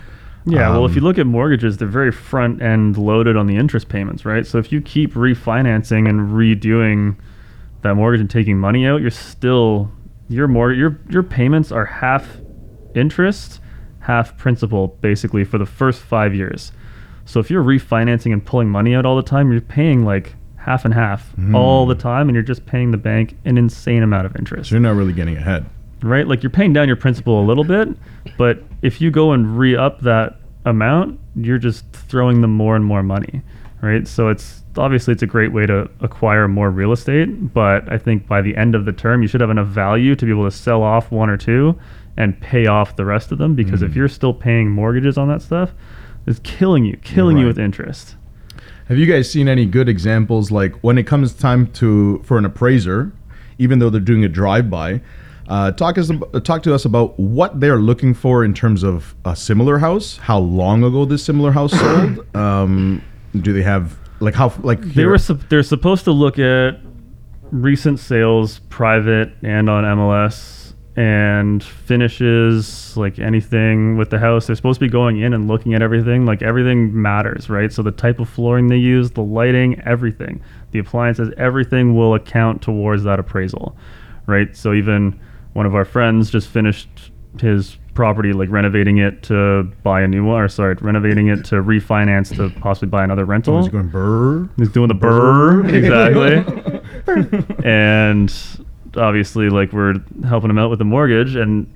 Yeah, 0.45 0.69
well, 0.69 0.85
if 0.85 0.91
Um, 0.91 0.97
you 0.97 1.01
look 1.01 1.19
at 1.19 1.27
mortgages, 1.27 1.79
they're 1.79 1.89
very 1.89 2.13
front 2.13 2.61
end 2.61 2.99
loaded 2.99 3.35
on 3.35 3.47
the 3.47 3.57
interest 3.57 3.89
payments, 3.89 4.27
right? 4.27 4.47
So 4.47 4.59
if 4.59 4.71
you 4.71 4.83
keep 4.83 5.15
refinancing 5.15 6.07
and 6.07 6.31
redoing 6.33 7.17
that 7.81 7.95
mortgage 7.95 8.21
and 8.21 8.29
taking 8.29 8.59
money 8.59 8.87
out, 8.87 9.01
you're 9.01 9.11
still 9.11 9.91
your 10.29 10.49
more 10.49 10.71
your 10.71 10.99
your 11.09 11.23
payments 11.23 11.73
are 11.73 11.87
half 11.87 12.37
interest, 12.95 13.61
half 14.01 14.37
principal, 14.37 14.89
basically 15.01 15.45
for 15.45 15.57
the 15.57 15.67
first 15.67 16.03
five 16.03 16.35
years. 16.35 16.73
So 17.27 17.41
if 17.41 17.51
you're 17.51 17.63
refinancing 17.63 18.33
and 18.33 18.45
pulling 18.45 18.69
money 18.69 18.95
out 18.95 19.05
all 19.05 19.17
the 19.17 19.23
time, 19.23 19.53
you're 19.53 19.61
paying 19.61 20.05
like 20.05 20.35
half 20.57 20.85
and 20.85 20.95
half 20.95 21.33
all 21.55 21.87
the 21.87 21.95
hmm. 21.95 22.01
time, 22.01 22.29
and 22.29 22.35
you're 22.35 22.43
just 22.43 22.67
paying 22.67 22.91
the 22.91 22.97
bank 22.97 23.37
an 23.45 23.59
insane 23.59 24.03
amount 24.03 24.27
of 24.27 24.35
interest 24.37 24.71
So 24.71 24.77
you're 24.77 24.83
not 24.83 24.97
really 24.97 25.13
getting 25.13 25.37
ahead. 25.37 25.67
right? 26.03 26.27
Like 26.27 26.43
you're 26.43 26.51
paying 26.51 26.73
down 26.73 26.89
your 26.89 26.97
principal 26.97 27.41
a 27.41 27.45
little 27.45 27.65
bit, 27.65 27.89
but 28.39 28.63
if 28.83 29.01
you 29.01 29.11
go 29.11 29.33
and 29.33 29.59
re 29.59 29.77
up 29.77 30.01
that 30.01 30.41
amount, 30.65 31.21
you're 31.37 31.59
just 31.59 31.85
throwing 31.93 32.41
them 32.41 32.53
more 32.53 32.75
and 32.75 32.85
more 32.85 33.03
money, 33.03 33.43
right? 33.83 34.07
So 34.09 34.29
it's 34.29 34.63
obviously 34.77 35.13
it's 35.13 35.23
a 35.23 35.27
great 35.27 35.53
way 35.53 35.67
to 35.67 35.89
acquire 36.01 36.49
more 36.49 36.71
real 36.71 36.93
estate, 36.93 37.55
but 37.55 37.91
I 37.91 37.99
think 37.99 38.27
by 38.27 38.43
the 38.43 38.57
end 38.57 38.75
of 38.75 38.85
the 38.85 38.93
term, 38.93 39.23
you 39.23 39.29
should 39.29 39.41
have 39.41 39.51
enough 39.51 39.69
value 39.69 40.15
to 40.17 40.25
be 40.25 40.31
able 40.31 40.45
to 40.45 40.51
sell 40.51 40.83
off 40.83 41.11
one 41.11 41.31
or 41.31 41.37
two 41.37 41.79
and 42.17 42.41
pay 42.41 42.67
off 42.67 42.97
the 42.97 43.05
rest 43.05 43.31
of 43.31 43.39
them 43.39 43.55
because 43.55 43.83
if 43.83 43.93
hmm. 43.93 43.99
you're 43.99 44.09
still 44.09 44.35
paying 44.35 44.71
mortgages 44.71 45.19
on 45.19 45.29
that 45.29 45.43
stuff, 45.43 45.73
it's 46.27 46.41
killing 46.41 46.85
you, 46.85 46.97
killing 46.99 47.39
you 47.39 47.47
with 47.47 47.59
interest. 47.59 48.17
Have 48.89 48.99
you 48.99 49.07
guys 49.07 49.31
seen 49.31 49.49
any 49.49 49.67
good 49.67 49.89
examples 49.89 50.51
like 50.51 50.75
when 50.81 50.97
it 50.99 51.07
comes 51.07 51.33
time 51.35 51.67
to 51.73 52.23
for 52.25 52.39
an 52.39 52.45
appraiser, 52.45 53.13
even 53.59 53.79
though 53.79 53.91
they're 53.91 54.01
doing 54.01 54.25
a 54.25 54.29
drive-by, 54.29 55.01
uh, 55.49 55.73
talk 55.73 55.99
us 55.99 56.11
ab- 56.11 56.45
talk 56.45 56.63
to 56.65 56.75
us 56.75 56.85
about 56.85 57.19
what 57.19 57.61
they're 57.61 57.79
looking 57.79 58.15
for 58.15 58.45
in 58.45 58.55
terms 58.55 58.83
of 58.83 59.15
a 59.25 59.35
similar 59.35 59.79
house, 59.79 60.19
how 60.19 60.39
long 60.39 60.85
ago 60.85 61.05
this 61.05 61.25
similar 61.25 61.53
house 61.53 61.73
sold, 61.81 62.37
um, 62.37 63.03
do 63.41 63.53
they 63.53 63.63
have 63.63 63.99
like 64.21 64.35
how 64.35 64.53
like 64.63 64.81
They 64.81 65.05
were 65.05 65.19
sup- 65.19 65.49
they're 65.49 65.63
supposed 65.63 66.05
to 66.05 66.13
look 66.13 66.39
at 66.39 66.79
recent 67.51 67.99
sales, 68.01 68.61
private 68.71 69.33
and 69.43 69.69
on 69.71 69.85
MLS, 69.85 70.66
and 70.97 71.63
finishes, 71.63 72.97
like 72.97 73.19
anything 73.19 73.99
with 73.99 74.09
the 74.09 74.19
house. 74.19 74.47
They're 74.47 74.57
supposed 74.57 74.81
to 74.81 74.87
be 74.87 74.91
going 74.91 75.21
in 75.21 75.35
and 75.35 75.47
looking 75.47 75.75
at 75.75 75.83
everything. 75.83 76.25
Like 76.25 76.41
everything 76.41 77.01
matters, 77.01 77.51
right? 77.51 77.71
So 77.71 77.83
the 77.83 77.93
type 77.93 78.19
of 78.19 78.29
flooring 78.29 78.69
they 78.69 78.79
use, 78.79 79.11
the 79.11 79.23
lighting, 79.23 79.81
everything, 79.85 80.43
the 80.71 80.79
appliances, 80.79 81.33
everything 81.37 81.95
will 81.95 82.15
account 82.15 82.63
towards 82.63 83.03
that 83.05 83.21
appraisal, 83.21 83.77
right? 84.27 84.57
So 84.57 84.73
even 84.73 85.21
one 85.53 85.67
of 85.67 85.75
our 85.75 85.85
friends 85.85 86.31
just 86.31 86.49
finished 86.49 86.89
his 87.41 87.77
property, 87.93 88.33
like 88.33 88.49
renovating 88.51 88.97
it 88.97 89.23
to 89.25 89.65
buy 89.83 90.01
a 90.01 90.09
new 90.09 90.25
one, 90.25 90.41
or 90.41 90.49
sorry, 90.49 90.77
renovating 90.81 91.29
it 91.29 91.45
to 91.47 91.57
refinance 91.57 92.35
to 92.37 92.59
possibly 92.61 92.89
buy 92.89 93.05
another 93.05 93.27
rental. 93.27 93.57
Oh, 93.57 93.61
he's 93.61 93.69
going 93.69 93.91
BRRRR. 93.91 94.51
He's 94.59 94.71
doing 94.71 94.89
the 94.89 94.95
BRRRR, 94.95 95.73
exactly. 95.75 97.65
and 97.65 98.33
obviously, 98.97 99.49
like 99.49 99.73
we're 99.73 99.95
helping 100.27 100.51
him 100.51 100.59
out 100.59 100.71
with 100.71 100.79
the 100.79 100.85
mortgage 100.85 101.37
and 101.37 101.73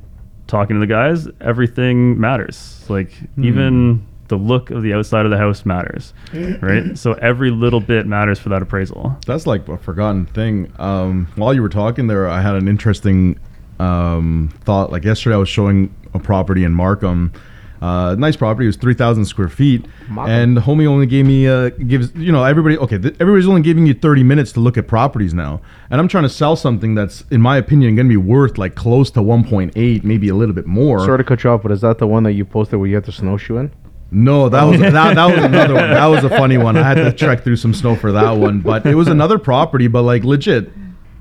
talking 0.47 0.77
to 0.77 0.81
the 0.81 0.87
guys. 0.87 1.29
Everything 1.41 2.19
matters. 2.21 2.85
Like 2.89 3.13
even 3.39 4.07
the 4.29 4.37
look 4.37 4.71
of 4.71 4.83
the 4.83 4.95
outside 4.95 5.25
of 5.25 5.31
the 5.31 5.37
house 5.39 5.67
matters, 5.67 6.15
right? 6.61 6.97
So 6.97 7.13
every 7.15 7.51
little 7.51 7.81
bit 7.81 8.07
matters 8.07 8.39
for 8.39 8.49
that 8.51 8.63
appraisal. 8.63 9.17
That's 9.27 9.47
like 9.47 9.69
a 9.69 9.77
forgotten 9.77 10.27
thing. 10.27 10.73
Um, 10.79 11.29
while 11.37 11.53
you 11.53 11.63
were 11.63 11.69
talking 11.69 12.07
there, 12.07 12.29
I 12.29 12.41
had 12.41 12.55
an 12.55 12.69
interesting 12.69 13.39
um, 13.79 14.53
thought. 14.65 14.93
Like 14.93 15.05
yesterday, 15.05 15.35
I 15.35 15.39
was 15.39 15.49
showing 15.49 15.95
a 16.15 16.19
property 16.19 16.65
in 16.65 16.73
Markham. 16.73 17.33
Uh, 17.81 18.15
nice 18.19 18.37
property. 18.37 18.67
It 18.67 18.69
was 18.69 18.77
three 18.77 18.93
thousand 18.93 19.25
square 19.25 19.49
feet, 19.49 19.87
Markham. 20.09 20.35
and 20.35 20.59
homie 20.59 20.87
only 20.87 21.07
gave 21.07 21.25
me 21.25 21.49
uh, 21.49 21.71
gives 21.71 22.15
you 22.15 22.31
know 22.31 22.45
everybody. 22.45 22.77
Okay, 22.77 22.99
th- 22.99 23.15
everybody's 23.19 23.49
only 23.49 23.63
giving 23.63 23.87
you 23.87 23.95
thirty 23.95 24.23
minutes 24.23 24.53
to 24.53 24.61
look 24.61 24.77
at 24.77 24.87
properties 24.87 25.33
now, 25.33 25.63
and 25.91 25.99
I'm 25.99 26.07
trying 26.07 26.25
to 26.25 26.29
sell 26.29 26.57
something 26.57 26.95
that's, 26.95 27.25
in 27.31 27.41
my 27.41 27.57
opinion, 27.57 27.95
going 27.95 28.07
to 28.07 28.13
be 28.13 28.19
worth 28.19 28.59
like 28.59 28.75
close 28.75 29.11
to 29.13 29.23
one 29.23 29.45
point 29.45 29.73
eight, 29.77 30.05
maybe 30.05 30.29
a 30.29 30.35
little 30.35 30.55
bit 30.55 30.67
more. 30.67 30.99
Sorry 31.01 31.17
to 31.19 31.25
cut 31.25 31.43
you 31.43 31.49
off, 31.51 31.63
but 31.63 31.73
is 31.73 31.81
that 31.81 31.97
the 31.97 32.07
one 32.07 32.23
that 32.25 32.33
you 32.33 32.45
posted 32.45 32.79
where 32.79 32.87
you 32.89 32.97
had 32.97 33.05
to 33.07 33.13
snowshoe 33.13 33.57
in? 33.57 33.73
No, 34.11 34.51
that 34.51 34.65
was 34.65 34.79
that, 34.81 34.93
that 34.93 35.25
was 35.35 35.43
another 35.43 35.75
one. 35.75 35.89
That 35.91 36.07
was 36.07 36.23
a 36.25 36.29
funny 36.29 36.59
one. 36.59 36.77
I 36.77 36.83
had 36.83 36.95
to 36.97 37.13
trek 37.13 37.45
through 37.45 37.57
some 37.57 37.73
snow 37.73 37.97
for 37.97 38.13
that 38.13 38.33
one, 38.33 38.61
but 38.61 38.85
it 38.85 38.95
was 38.95 39.09
another 39.09 39.39
property. 39.39 39.87
But 39.87 40.03
like 40.03 40.23
legit, 40.25 40.71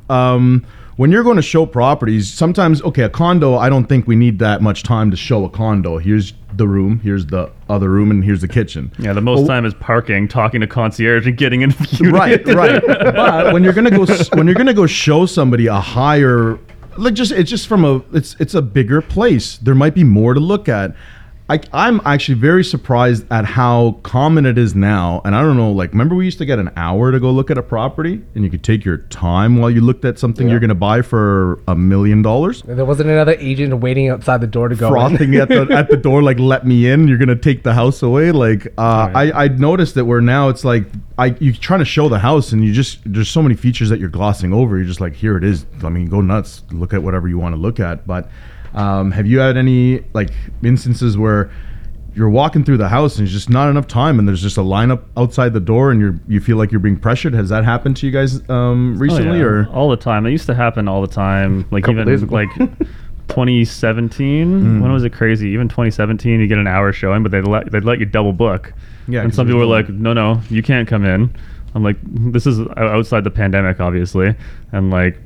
um, 0.10 0.66
when 1.00 1.14
you're 1.14 1.24
going 1.24 1.38
to 1.38 1.42
show 1.42 1.66
properties, 1.66 2.30
sometimes 2.30 2.82
okay, 2.82 3.04
a 3.04 3.10
condo. 3.10 3.56
I 3.56 3.70
don't 3.70 3.86
think 3.86 4.06
we 4.06 4.18
need 4.18 4.40
that 4.40 4.62
much 4.62 4.84
time 4.84 5.12
to 5.12 5.16
show 5.16 5.46
a 5.46 5.50
condo. 5.50 5.98
Here's 5.98 6.34
the 6.52 6.68
room. 6.68 7.00
Here's 7.00 7.28
the 7.28 7.50
other 7.70 7.90
room, 7.90 8.12
and 8.12 8.22
here's 8.22 8.42
the 8.42 8.50
kitchen. 8.50 8.92
Yeah, 9.00 9.14
the 9.14 9.22
most 9.22 9.46
Oh. 9.46 9.48
time 9.48 9.66
is 9.66 9.74
parking, 9.76 10.28
talking 10.28 10.60
to 10.60 10.68
concierge, 10.68 11.26
and 11.26 11.38
getting 11.38 11.62
in 11.62 11.70
right 12.02 12.46
right 12.48 12.84
but 12.86 13.54
when 13.54 13.64
you're 13.64 13.72
gonna 13.72 13.92
go 13.92 14.06
when 14.34 14.46
you're 14.46 14.58
gonna 14.58 14.74
go 14.74 14.86
show 14.86 15.26
somebody 15.26 15.68
a 15.68 15.76
higher 15.80 16.60
like 16.98 17.14
just 17.14 17.32
it's 17.32 17.50
just 17.50 17.68
from 17.68 17.86
a 17.86 18.02
it's 18.12 18.36
it's 18.40 18.54
a 18.54 18.62
bigger 18.62 19.02
place 19.02 19.58
there 19.60 19.76
might 19.76 19.96
be 19.96 20.04
more 20.04 20.34
to 20.34 20.42
look 20.42 20.68
at 20.68 20.94
I, 21.50 21.60
I'm 21.74 22.00
actually 22.06 22.36
very 22.36 22.64
surprised 22.64 23.26
at 23.32 23.44
how 23.46 24.00
common 24.04 24.46
it 24.46 24.58
is 24.58 24.76
now. 24.76 25.22
And 25.26 25.36
I 25.36 25.42
don't 25.42 25.58
know, 25.58 25.72
like, 25.72 25.92
remember 25.92 26.14
we 26.14 26.26
used 26.26 26.38
to 26.38 26.46
get 26.46 26.60
an 26.60 26.72
hour 26.76 27.12
to 27.12 27.20
go 27.20 27.32
look 27.32 27.50
at 27.50 27.58
a 27.58 27.64
property 27.64 28.22
and 28.36 28.44
you 28.44 28.52
could 28.52 28.64
take 28.64 28.86
your 28.86 28.98
time 28.98 29.58
while 29.58 29.72
you 29.72 29.82
looked 29.82 30.06
at 30.06 30.20
something 30.20 30.48
you're 30.48 30.60
going 30.60 30.70
to 30.70 30.76
buy 30.76 31.02
for 31.02 31.60
a 31.68 31.76
million 31.76 32.22
dollars? 32.22 32.62
There 32.62 32.86
wasn't 32.86 33.10
another 33.10 33.36
agent 33.40 33.76
waiting 33.80 34.10
outside 34.10 34.42
the 34.42 34.48
door 34.48 34.70
to 34.70 34.76
go. 34.76 34.88
in. 34.88 34.94
frothing 34.94 35.36
at 35.36 35.50
the 35.50 35.68
at 35.72 35.90
the 35.90 35.98
door, 36.10 36.22
like 36.22 36.38
let 36.38 36.68
me 36.68 36.88
in. 36.88 37.08
You're 37.08 37.18
gonna 37.18 37.36
take 37.36 37.64
the 37.64 37.74
house 37.74 38.04
away. 38.04 38.32
Like 38.32 38.68
uh, 38.78 39.10
I 39.14 39.46
I 39.46 39.48
noticed 39.48 39.96
that 39.96 40.06
where 40.06 40.22
now 40.22 40.50
it's 40.50 40.64
like 40.64 40.86
I 41.18 41.36
you're 41.40 41.54
trying 41.56 41.80
to 41.80 41.86
show 41.86 42.10
the 42.10 42.20
house 42.20 42.52
and 42.52 42.64
you 42.64 42.74
just 42.74 43.00
there's 43.06 43.30
so 43.30 43.42
many 43.42 43.56
features 43.56 43.90
that 43.90 44.00
you're 44.00 44.10
glossing 44.10 44.54
over. 44.54 44.78
You're 44.78 44.86
just 44.86 45.02
like 45.02 45.16
here 45.16 45.36
it 45.36 45.44
is. 45.44 45.66
I 45.84 45.90
mean 45.90 46.08
go 46.08 46.22
nuts. 46.22 46.64
Look 46.72 46.94
at 46.94 47.02
whatever 47.02 47.28
you 47.28 47.40
want 47.40 47.56
to 47.56 47.60
look 47.60 47.80
at. 47.80 48.06
But 48.06 48.30
um, 48.74 49.12
have 49.12 49.26
you 49.28 49.40
had 49.40 49.58
any 49.58 50.04
like 50.14 50.30
instances 50.64 51.18
where 51.18 51.52
you're 52.16 52.30
walking 52.30 52.64
through 52.66 52.78
the 52.78 52.90
house 52.90 53.18
and 53.18 53.26
there's 53.28 53.32
just 53.34 53.50
not 53.50 53.70
enough 53.70 53.88
time 53.88 54.20
and 54.20 54.28
there's 54.28 54.42
just 54.42 54.58
a 54.58 54.62
lineup 54.62 55.04
outside 55.16 55.54
the 55.54 55.60
door 55.60 55.92
and 55.92 56.02
you're 56.02 56.20
you 56.28 56.42
feel 56.42 56.58
like 56.58 56.72
you're 56.72 56.80
being 56.80 56.98
pressured? 57.00 57.34
Has 57.34 57.50
that 57.50 57.64
happened 57.64 57.96
to 57.98 58.06
you 58.08 58.12
guys 58.12 58.42
um, 58.50 58.96
Oh, 58.96 59.00
recently 59.00 59.38
yeah. 59.38 59.44
or? 59.46 59.68
all 59.70 59.90
the 59.90 59.96
time. 59.98 60.26
It 60.26 60.32
used 60.32 60.48
to 60.48 60.56
happen 60.56 60.88
all 60.88 61.02
the 61.02 61.08
time. 61.08 61.66
Like 61.72 61.88
even 61.88 62.28
like 62.28 62.50
2017. 63.30 64.48
Mm. 64.48 64.82
When 64.82 64.92
was 64.92 65.04
it 65.04 65.12
crazy? 65.14 65.50
Even 65.50 65.68
2017, 65.70 66.40
you 66.40 66.48
get 66.48 66.58
an 66.58 66.68
hour 66.68 66.92
showing, 66.92 67.24
but 67.24 67.32
they'd 67.32 67.48
let 67.48 67.72
they'd 67.72 67.84
let 67.86 68.00
you 68.00 68.06
double 68.06 68.34
book. 68.34 68.74
Yeah, 69.08 69.22
and 69.22 69.34
some 69.34 69.48
people 69.48 69.60
were 69.60 69.66
like, 69.66 69.90
"No, 69.90 70.14
no, 70.14 70.42
you 70.50 70.62
can't 70.62 70.88
come 70.88 71.06
in." 71.06 71.34
I'm 71.76 71.84
like, 71.84 71.98
"This 72.04 72.46
is 72.48 72.60
outside 72.78 73.24
the 73.24 73.32
pandemic, 73.32 73.80
obviously," 73.80 74.36
and 74.72 74.90
like 74.92 75.18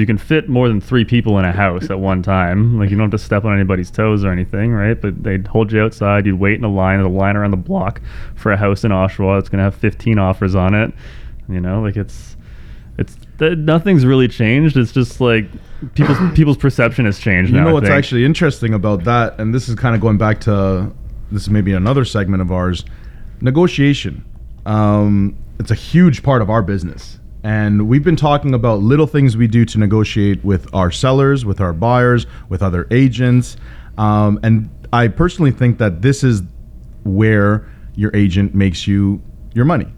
you 0.00 0.06
can 0.06 0.18
fit 0.18 0.48
more 0.48 0.68
than 0.68 0.80
three 0.80 1.04
people 1.04 1.38
in 1.38 1.44
a 1.44 1.52
house 1.52 1.90
at 1.90 1.98
one 2.00 2.22
time. 2.22 2.78
Like 2.78 2.90
you 2.90 2.96
don't 2.96 3.10
have 3.10 3.20
to 3.20 3.24
step 3.24 3.44
on 3.44 3.54
anybody's 3.54 3.90
toes 3.90 4.24
or 4.24 4.30
anything, 4.30 4.72
right? 4.72 5.00
But 5.00 5.22
they'd 5.22 5.46
hold 5.46 5.72
you 5.72 5.80
outside. 5.80 6.26
You'd 6.26 6.38
wait 6.38 6.56
in 6.58 6.64
a 6.64 6.68
line, 6.72 7.00
a 7.00 7.08
line 7.08 7.36
around 7.36 7.50
the 7.52 7.56
block 7.56 8.00
for 8.34 8.52
a 8.52 8.56
house 8.56 8.84
in 8.84 8.90
Oshawa. 8.90 9.38
It's 9.38 9.48
gonna 9.48 9.62
have 9.62 9.74
15 9.74 10.18
offers 10.18 10.54
on 10.54 10.74
it. 10.74 10.92
You 11.48 11.60
know, 11.60 11.80
like 11.82 11.96
it's 11.96 12.36
it's 12.98 13.16
th- 13.38 13.56
nothing's 13.58 14.04
really 14.04 14.28
changed. 14.28 14.76
It's 14.76 14.92
just 14.92 15.20
like 15.20 15.46
people's 15.94 16.18
people's 16.34 16.56
perception 16.56 17.04
has 17.04 17.18
changed 17.18 17.50
You 17.52 17.58
now. 17.58 17.68
know 17.68 17.74
what's 17.74 17.88
actually 17.88 18.24
interesting 18.24 18.74
about 18.74 19.04
that, 19.04 19.38
and 19.40 19.54
this 19.54 19.68
is 19.68 19.74
kind 19.76 19.94
of 19.94 20.00
going 20.00 20.18
back 20.18 20.40
to 20.42 20.92
this 21.30 21.42
is 21.42 21.50
maybe 21.50 21.72
another 21.72 22.04
segment 22.04 22.42
of 22.42 22.50
ours, 22.50 22.84
negotiation. 23.40 24.24
Um, 24.66 25.36
it's 25.58 25.70
a 25.70 25.74
huge 25.74 26.22
part 26.22 26.42
of 26.42 26.50
our 26.50 26.62
business, 26.62 27.18
and 27.48 27.88
we've 27.88 28.04
been 28.04 28.14
talking 28.14 28.52
about 28.52 28.80
little 28.80 29.06
things 29.06 29.34
we 29.34 29.46
do 29.46 29.64
to 29.64 29.78
negotiate 29.78 30.44
with 30.44 30.68
our 30.74 30.90
sellers, 30.90 31.46
with 31.46 31.62
our 31.62 31.72
buyers, 31.72 32.26
with 32.50 32.62
other 32.62 32.86
agents, 32.90 33.56
um, 33.96 34.38
and 34.42 34.68
I 34.92 35.08
personally 35.08 35.50
think 35.50 35.78
that 35.78 36.02
this 36.02 36.22
is 36.22 36.42
where 37.04 37.66
your 37.94 38.14
agent 38.14 38.54
makes 38.54 38.86
you 38.86 39.22
your 39.54 39.64
money. 39.64 39.88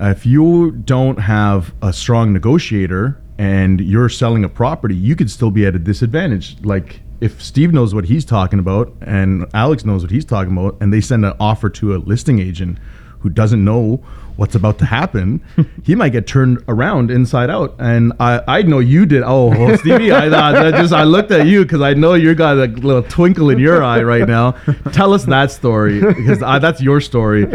If 0.00 0.26
you 0.26 0.72
don't 0.72 1.20
have 1.20 1.72
a 1.80 1.92
strong 1.92 2.32
negotiator 2.32 3.22
and 3.38 3.80
you're 3.80 4.08
selling 4.08 4.42
a 4.42 4.48
property, 4.48 4.96
you 4.96 5.14
could 5.14 5.30
still 5.30 5.52
be 5.52 5.64
at 5.64 5.76
a 5.76 5.78
disadvantage. 5.78 6.56
Like 6.64 7.02
if 7.20 7.40
Steve 7.40 7.72
knows 7.72 7.94
what 7.94 8.06
he's 8.06 8.24
talking 8.24 8.58
about 8.58 8.92
and 9.00 9.46
Alex 9.54 9.84
knows 9.84 10.02
what 10.02 10.10
he's 10.10 10.24
talking 10.24 10.52
about, 10.52 10.76
and 10.80 10.92
they 10.92 11.00
send 11.00 11.24
an 11.24 11.34
offer 11.38 11.70
to 11.70 11.94
a 11.94 11.98
listing 11.98 12.40
agent 12.40 12.78
who 13.20 13.30
doesn't 13.30 13.64
know 13.64 14.04
what's 14.36 14.54
about 14.54 14.78
to 14.78 14.84
happen, 14.84 15.42
he 15.84 15.94
might 15.94 16.10
get 16.10 16.26
turned 16.26 16.62
around 16.68 17.10
inside 17.10 17.50
out. 17.50 17.74
And 17.78 18.12
I, 18.20 18.42
I 18.46 18.62
know 18.62 18.78
you 18.78 19.06
did. 19.06 19.22
Oh, 19.24 19.46
well, 19.46 19.76
Stevie, 19.78 20.12
I, 20.12 20.26
I 20.26 20.70
just 20.70 20.92
I 20.92 21.04
looked 21.04 21.30
at 21.30 21.46
you 21.46 21.62
because 21.62 21.80
I 21.80 21.94
know 21.94 22.14
you 22.14 22.34
got 22.34 22.56
a 22.58 22.66
little 22.66 23.02
twinkle 23.02 23.50
in 23.50 23.58
your 23.58 23.82
eye 23.82 24.02
right 24.02 24.26
now. 24.26 24.52
Tell 24.92 25.12
us 25.12 25.24
that 25.24 25.50
story 25.50 26.00
because 26.00 26.42
I, 26.42 26.58
that's 26.58 26.80
your 26.80 27.00
story. 27.00 27.46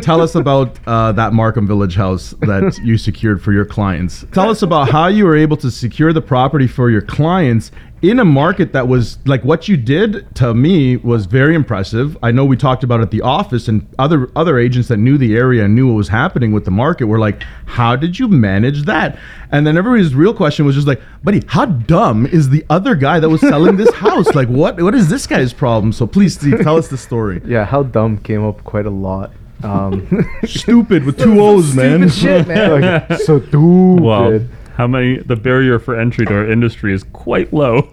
Tell 0.00 0.20
us 0.20 0.34
about 0.34 0.78
uh, 0.86 1.12
that 1.12 1.32
Markham 1.32 1.66
Village 1.66 1.96
house 1.96 2.34
that 2.40 2.78
you 2.82 2.96
secured 2.96 3.42
for 3.42 3.52
your 3.52 3.64
clients. 3.64 4.24
Tell 4.32 4.50
us 4.50 4.62
about 4.62 4.90
how 4.90 5.08
you 5.08 5.24
were 5.24 5.36
able 5.36 5.56
to 5.58 5.70
secure 5.70 6.12
the 6.12 6.22
property 6.22 6.66
for 6.66 6.90
your 6.90 7.02
clients 7.02 7.70
in 8.02 8.20
a 8.20 8.24
market 8.24 8.72
that 8.72 8.86
was 8.86 9.18
like 9.26 9.42
what 9.44 9.66
you 9.66 9.76
did 9.76 10.24
to 10.36 10.54
me 10.54 10.96
was 10.98 11.26
very 11.26 11.54
impressive. 11.54 12.16
I 12.22 12.30
know 12.30 12.44
we 12.44 12.56
talked 12.56 12.84
about 12.84 13.00
it 13.00 13.04
at 13.04 13.10
the 13.10 13.22
office 13.22 13.66
and 13.66 13.86
other 13.98 14.30
other 14.36 14.58
agents 14.58 14.88
that 14.88 14.98
knew 14.98 15.18
the 15.18 15.36
area 15.36 15.64
and 15.64 15.74
knew 15.74 15.88
what 15.88 15.94
was 15.94 16.08
happening 16.08 16.27
with 16.34 16.64
the 16.64 16.70
market 16.70 17.06
We're 17.06 17.18
like, 17.18 17.42
"How 17.66 17.96
did 17.96 18.18
you 18.18 18.28
manage 18.28 18.84
that?" 18.84 19.18
And 19.50 19.66
then 19.66 19.76
everybody's 19.76 20.14
real 20.14 20.34
question 20.34 20.64
was 20.66 20.74
just 20.74 20.86
like, 20.86 21.00
"Buddy, 21.24 21.42
how 21.46 21.64
dumb 21.66 22.26
is 22.26 22.50
the 22.50 22.64
other 22.70 22.94
guy 22.94 23.18
that 23.20 23.28
was 23.28 23.40
selling 23.40 23.76
this 23.76 23.92
house? 23.94 24.34
Like, 24.34 24.48
what 24.48 24.80
what 24.80 24.94
is 24.94 25.08
this 25.08 25.26
guy's 25.26 25.52
problem?" 25.52 25.92
So 25.92 26.06
please, 26.06 26.34
Steve, 26.34 26.60
tell 26.62 26.76
us 26.76 26.88
the 26.88 26.98
story. 26.98 27.40
Yeah, 27.48 27.64
how 27.64 27.82
dumb 27.82 28.18
came 28.18 28.44
up 28.44 28.62
quite 28.64 28.86
a 28.86 28.90
lot. 28.90 29.32
Um, 29.62 30.06
Stupid 30.44 31.04
with 31.04 31.18
two 31.18 31.40
O's, 31.40 31.74
man. 31.74 32.08
Stupid 32.08 32.46
shit, 32.46 32.48
man. 32.48 32.80
like, 33.08 33.20
so 33.20 33.40
stupid. 33.40 34.00
Well, 34.02 34.40
how 34.76 34.86
many? 34.86 35.18
The 35.18 35.34
barrier 35.36 35.78
for 35.78 35.98
entry 35.98 36.26
to 36.26 36.34
our 36.34 36.48
industry 36.50 36.92
is 36.92 37.02
quite 37.04 37.52
low. 37.52 37.88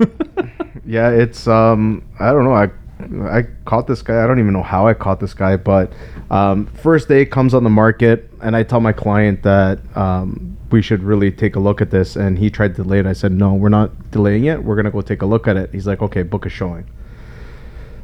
Yeah, 0.86 1.10
it's 1.10 1.48
um 1.48 2.04
I 2.20 2.32
don't 2.32 2.44
know. 2.44 2.54
I 2.54 2.70
I 3.00 3.44
caught 3.66 3.88
this 3.88 4.02
guy. 4.02 4.24
I 4.24 4.28
don't 4.28 4.40
even 4.40 4.54
know 4.54 4.64
how 4.64 4.88
I 4.88 4.94
caught 4.94 5.20
this 5.20 5.34
guy, 5.34 5.58
but 5.58 5.92
um, 6.32 6.68
first 6.68 7.08
day 7.08 7.26
comes 7.26 7.54
on 7.54 7.64
the 7.64 7.70
market, 7.70 8.30
and 8.42 8.56
I 8.56 8.64
tell 8.64 8.80
my 8.80 8.94
client 8.94 9.44
that 9.44 9.80
um, 9.98 10.58
we 10.72 10.82
should 10.82 11.04
really 11.04 11.32
take 11.32 11.56
a 11.56 11.60
look 11.60 11.82
at 11.82 11.92
this, 11.92 12.16
and 12.16 12.40
he 12.40 12.50
tried 12.50 12.76
to 12.76 12.84
delay 12.84 13.00
it. 13.00 13.06
I 13.06 13.14
said, 13.14 13.34
no, 13.34 13.54
we're 13.54 13.70
not 13.70 14.12
delaying 14.12 14.46
it. 14.46 14.64
We're 14.64 14.76
gonna 14.78 14.92
go 14.92 15.02
take 15.02 15.22
a 15.22 15.26
look 15.26 15.48
at 15.48 15.58
it. 15.58 15.72
He's 15.74 15.86
like, 15.86 16.02
okay, 16.02 16.24
book 16.24 16.46
a 16.46 16.50
showing. 16.50 16.86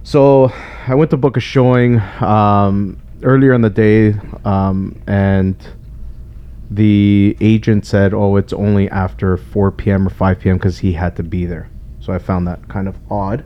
So 0.03 0.51
I 0.87 0.95
went 0.95 1.11
to 1.11 1.17
book 1.17 1.37
a 1.37 1.39
showing 1.39 1.99
um, 2.21 2.99
earlier 3.23 3.53
in 3.53 3.61
the 3.61 3.69
day, 3.69 4.15
um, 4.43 5.01
and 5.07 5.55
the 6.69 7.37
agent 7.39 7.85
said, 7.85 8.13
"Oh, 8.13 8.35
it's 8.35 8.53
only 8.53 8.89
after 8.89 9.37
4 9.37 9.71
p.m. 9.71 10.07
or 10.07 10.09
5 10.09 10.39
p.m. 10.39 10.57
because 10.57 10.79
he 10.79 10.93
had 10.93 11.15
to 11.17 11.23
be 11.23 11.45
there." 11.45 11.69
So 11.99 12.13
I 12.13 12.17
found 12.17 12.47
that 12.47 12.67
kind 12.67 12.87
of 12.87 12.97
odd 13.11 13.43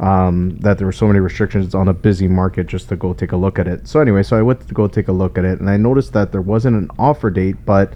um, 0.00 0.56
that 0.58 0.78
there 0.78 0.86
were 0.86 0.92
so 0.92 1.06
many 1.06 1.20
restrictions 1.20 1.74
on 1.74 1.88
a 1.88 1.94
busy 1.94 2.28
market 2.28 2.66
just 2.66 2.88
to 2.90 2.96
go 2.96 3.14
take 3.14 3.32
a 3.32 3.36
look 3.36 3.58
at 3.58 3.66
it. 3.66 3.88
So 3.88 4.00
anyway, 4.00 4.22
so 4.22 4.36
I 4.38 4.42
went 4.42 4.66
to 4.66 4.74
go 4.74 4.88
take 4.88 5.08
a 5.08 5.12
look 5.12 5.38
at 5.38 5.44
it, 5.44 5.60
and 5.60 5.70
I 5.70 5.76
noticed 5.76 6.12
that 6.12 6.32
there 6.32 6.42
wasn't 6.42 6.76
an 6.76 6.90
offer 6.98 7.30
date, 7.30 7.56
but 7.64 7.92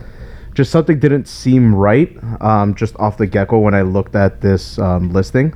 just 0.55 0.71
something 0.71 0.99
didn't 0.99 1.29
seem 1.29 1.75
right 1.75 2.17
um, 2.41 2.75
just 2.75 2.97
off 2.97 3.17
the 3.17 3.27
get 3.27 3.49
go 3.49 3.59
when 3.59 3.75
I 3.75 3.83
looked 3.83 4.17
at 4.17 4.41
this 4.41 4.79
um, 4.79 5.13
listing. 5.13 5.55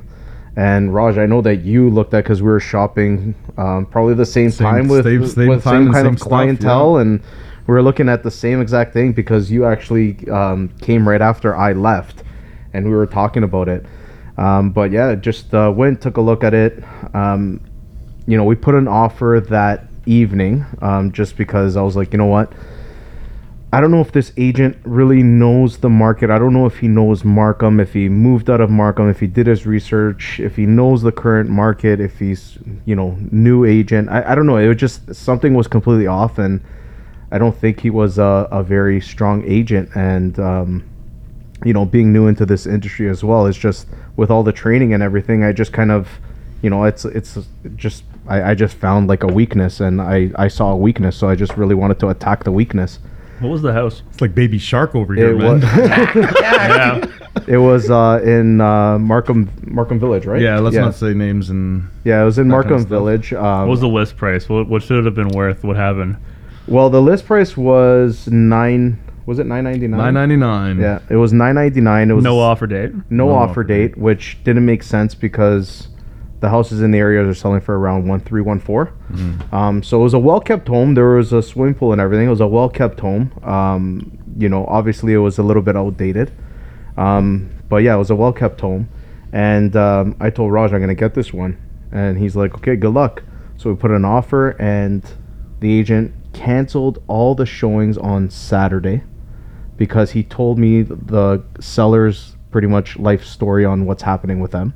And 0.57 0.93
Raj, 0.93 1.17
I 1.17 1.25
know 1.25 1.41
that 1.41 1.57
you 1.57 1.89
looked 1.89 2.13
at 2.13 2.23
because 2.23 2.41
we 2.41 2.47
were 2.47 2.61
shopping 2.61 3.35
um, 3.57 3.85
probably 3.87 4.13
the 4.13 4.25
same, 4.25 4.51
Same- 4.51 4.65
time 4.65 4.87
with, 4.87 5.03
same- 5.05 5.27
same 5.27 5.49
with 5.49 5.63
time 5.63 5.85
same 5.85 5.93
kind 5.93 6.05
same 6.05 6.13
of 6.13 6.19
stuff, 6.19 6.29
clientele, 6.29 6.95
yeah. 6.95 7.01
and 7.01 7.19
we 7.67 7.73
were 7.73 7.81
looking 7.81 8.07
at 8.07 8.23
the 8.23 8.31
same 8.31 8.61
exact 8.61 8.93
thing 8.93 9.11
because 9.11 9.51
you 9.51 9.65
actually 9.65 10.29
um, 10.29 10.69
came 10.79 11.07
right 11.09 11.21
after 11.21 11.55
I 11.55 11.73
left, 11.73 12.23
and 12.73 12.85
we 12.85 12.91
were 12.91 13.07
talking 13.07 13.43
about 13.43 13.67
it. 13.67 13.85
Um, 14.37 14.71
but 14.71 14.91
yeah, 14.91 15.15
just 15.15 15.53
uh, 15.53 15.71
went 15.75 16.01
took 16.01 16.17
a 16.17 16.21
look 16.21 16.43
at 16.43 16.53
it. 16.53 16.83
Um, 17.13 17.61
you 18.27 18.37
know, 18.37 18.43
we 18.43 18.55
put 18.55 18.75
an 18.75 18.87
offer 18.87 19.41
that 19.49 19.87
evening 20.05 20.65
um, 20.81 21.11
just 21.11 21.37
because 21.37 21.77
I 21.77 21.81
was 21.81 21.95
like, 21.95 22.11
you 22.11 22.17
know 22.17 22.25
what. 22.25 22.51
I 23.73 23.81
don't 23.81 23.91
know 23.91 23.99
if 23.99 24.13
this 24.13 24.31
agent 24.37 24.77
really 24.85 25.21
knows 25.21 25.79
the 25.79 25.89
market. 25.89 26.29
I 26.29 26.39
don't 26.39 26.53
know 26.53 26.65
if 26.65 26.77
he 26.77 26.87
knows 26.87 27.25
Markham, 27.25 27.81
if 27.81 27.91
he 27.91 28.07
moved 28.07 28.49
out 28.49 28.61
of 28.61 28.69
Markham, 28.69 29.09
if 29.09 29.19
he 29.19 29.27
did 29.27 29.47
his 29.47 29.65
research, 29.65 30.39
if 30.39 30.55
he 30.55 30.65
knows 30.65 31.01
the 31.01 31.11
current 31.11 31.49
market, 31.49 31.99
if 31.99 32.17
he's, 32.17 32.57
you 32.85 32.95
know, 32.95 33.17
new 33.31 33.65
agent. 33.65 34.07
I, 34.07 34.31
I 34.31 34.35
don't 34.35 34.45
know. 34.45 34.55
It 34.55 34.69
was 34.69 34.77
just 34.77 35.13
something 35.13 35.53
was 35.55 35.67
completely 35.67 36.07
off, 36.07 36.37
and 36.37 36.61
I 37.31 37.37
don't 37.37 37.55
think 37.57 37.81
he 37.81 37.89
was 37.89 38.17
a, 38.17 38.47
a 38.49 38.63
very 38.63 39.01
strong 39.01 39.43
agent. 39.45 39.89
And, 39.93 40.39
um, 40.39 40.89
you 41.65 41.73
know, 41.73 41.83
being 41.83 42.13
new 42.13 42.27
into 42.27 42.45
this 42.45 42.65
industry 42.65 43.09
as 43.09 43.23
well, 43.23 43.45
is 43.45 43.57
just 43.57 43.87
with 44.15 44.31
all 44.31 44.43
the 44.43 44.53
training 44.53 44.93
and 44.93 45.03
everything, 45.03 45.43
I 45.43 45.51
just 45.51 45.73
kind 45.73 45.91
of, 45.91 46.07
you 46.61 46.69
know, 46.69 46.85
it's, 46.85 47.03
it's 47.05 47.37
just, 47.75 48.03
I, 48.27 48.51
I 48.51 48.55
just 48.55 48.77
found 48.77 49.07
like 49.09 49.23
a 49.23 49.27
weakness, 49.27 49.79
and 49.81 49.99
I, 50.01 50.31
I 50.35 50.47
saw 50.47 50.71
a 50.71 50.77
weakness, 50.77 51.17
so 51.17 51.27
I 51.27 51.35
just 51.35 51.57
really 51.57 51.75
wanted 51.75 51.99
to 51.99 52.09
attack 52.09 52.43
the 52.45 52.51
weakness. 52.51 52.99
what 53.39 53.49
was 53.49 53.61
the 53.61 53.73
house? 53.73 54.03
It's 54.11 54.21
like 54.21 54.33
baby 54.33 54.57
shark 54.59 54.95
over 54.95 55.13
here, 55.13 55.33
It 55.33 55.37
man. 55.39 55.59
was, 55.59 55.63
Yeah. 56.39 57.05
it 57.47 57.57
was 57.57 57.89
uh, 57.91 58.21
in 58.23 58.61
uh, 58.61 58.97
Markham 58.99 59.51
Markham 59.67 59.99
Village, 59.99 60.25
right? 60.25 60.41
yeah, 60.41 60.57
let's 60.59 60.75
yeah. 60.75 60.81
not 60.85 60.95
say 60.95 61.13
names 61.13 61.49
and 61.49 61.89
Yeah, 62.05 62.21
it 62.21 62.25
was 62.25 62.37
in 62.39 62.47
that 62.47 62.53
kind 62.61 62.69
Markham 62.69 62.83
of. 62.83 62.87
Village. 62.89 63.33
Um, 63.33 63.61
What 63.61 63.69
was 63.69 63.81
the 63.81 63.89
list 63.89 64.15
price? 64.17 64.47
What, 64.47 64.69
what 64.69 64.83
should 64.83 64.99
it 64.99 65.05
have 65.05 65.15
been 65.15 65.29
worth? 65.29 65.63
What 65.63 65.75
happened? 65.75 66.15
well, 66.67 66.89
the 66.89 67.01
list 67.01 67.25
price 67.27 67.55
was 67.57 68.27
nine. 68.27 68.97
Was 69.25 69.39
it 69.39 69.45
nine 69.47 69.63
ninety 69.63 69.87
nine? 69.87 69.99
nine 69.99 70.13
ninety 70.13 70.35
nine. 70.35 70.79
Yeah, 70.79 70.99
it 71.09 71.15
was 71.15 71.33
nine 71.33 71.55
ninety 71.55 71.81
nine. 71.81 72.11
It 72.11 72.13
was 72.13 72.23
No 72.23 72.39
offer 72.39 72.67
date. 72.67 72.91
no, 73.09 73.29
offer 73.31 73.49
offer 73.51 73.63
date, 73.63 73.97
which 73.97 74.37
didn't 74.43 74.65
make 74.65 74.83
sense 74.83 75.15
because 75.15 75.87
the 76.41 76.49
houses 76.49 76.81
in 76.81 76.91
the 76.91 76.99
area 76.99 77.27
are 77.27 77.33
selling 77.33 77.61
for 77.61 77.77
around 77.79 78.07
one 78.07 78.19
three 78.19 78.41
one 78.41 78.59
four. 78.59 78.93
Um, 79.51 79.81
so 79.81 79.99
it 79.99 80.03
was 80.03 80.13
a 80.13 80.19
well 80.19 80.39
kept 80.39 80.67
home. 80.67 80.93
There 80.93 81.09
was 81.15 81.33
a 81.33 81.41
swimming 81.41 81.73
pool 81.75 81.91
and 81.91 81.99
everything. 81.99 82.27
It 82.27 82.29
was 82.29 82.41
a 82.41 82.47
well 82.47 82.69
kept 82.69 82.99
home. 82.99 83.31
Um, 83.43 84.17
you 84.37 84.47
know, 84.49 84.65
obviously 84.67 85.13
it 85.13 85.17
was 85.17 85.37
a 85.39 85.43
little 85.43 85.63
bit 85.63 85.75
outdated, 85.75 86.31
um, 86.97 87.49
but 87.69 87.77
yeah, 87.77 87.95
it 87.95 87.97
was 87.97 88.09
a 88.11 88.15
well 88.15 88.33
kept 88.33 88.61
home. 88.61 88.89
And 89.31 89.75
um, 89.75 90.15
I 90.19 90.29
told 90.29 90.51
Raj 90.51 90.71
I'm 90.71 90.81
gonna 90.81 90.93
get 90.93 91.15
this 91.15 91.33
one, 91.33 91.57
and 91.91 92.17
he's 92.17 92.35
like, 92.35 92.53
okay, 92.55 92.75
good 92.75 92.93
luck. 92.93 93.23
So 93.57 93.69
we 93.71 93.75
put 93.75 93.91
an 93.91 94.05
offer, 94.05 94.49
and 94.61 95.03
the 95.61 95.79
agent 95.79 96.13
canceled 96.33 97.01
all 97.07 97.33
the 97.33 97.45
showings 97.45 97.97
on 97.97 98.29
Saturday 98.29 99.01
because 99.77 100.11
he 100.11 100.23
told 100.23 100.57
me 100.57 100.81
the 100.81 101.43
seller's 101.59 102.35
pretty 102.51 102.67
much 102.67 102.97
life 102.97 103.25
story 103.25 103.65
on 103.65 103.85
what's 103.85 104.03
happening 104.03 104.39
with 104.39 104.51
them. 104.51 104.73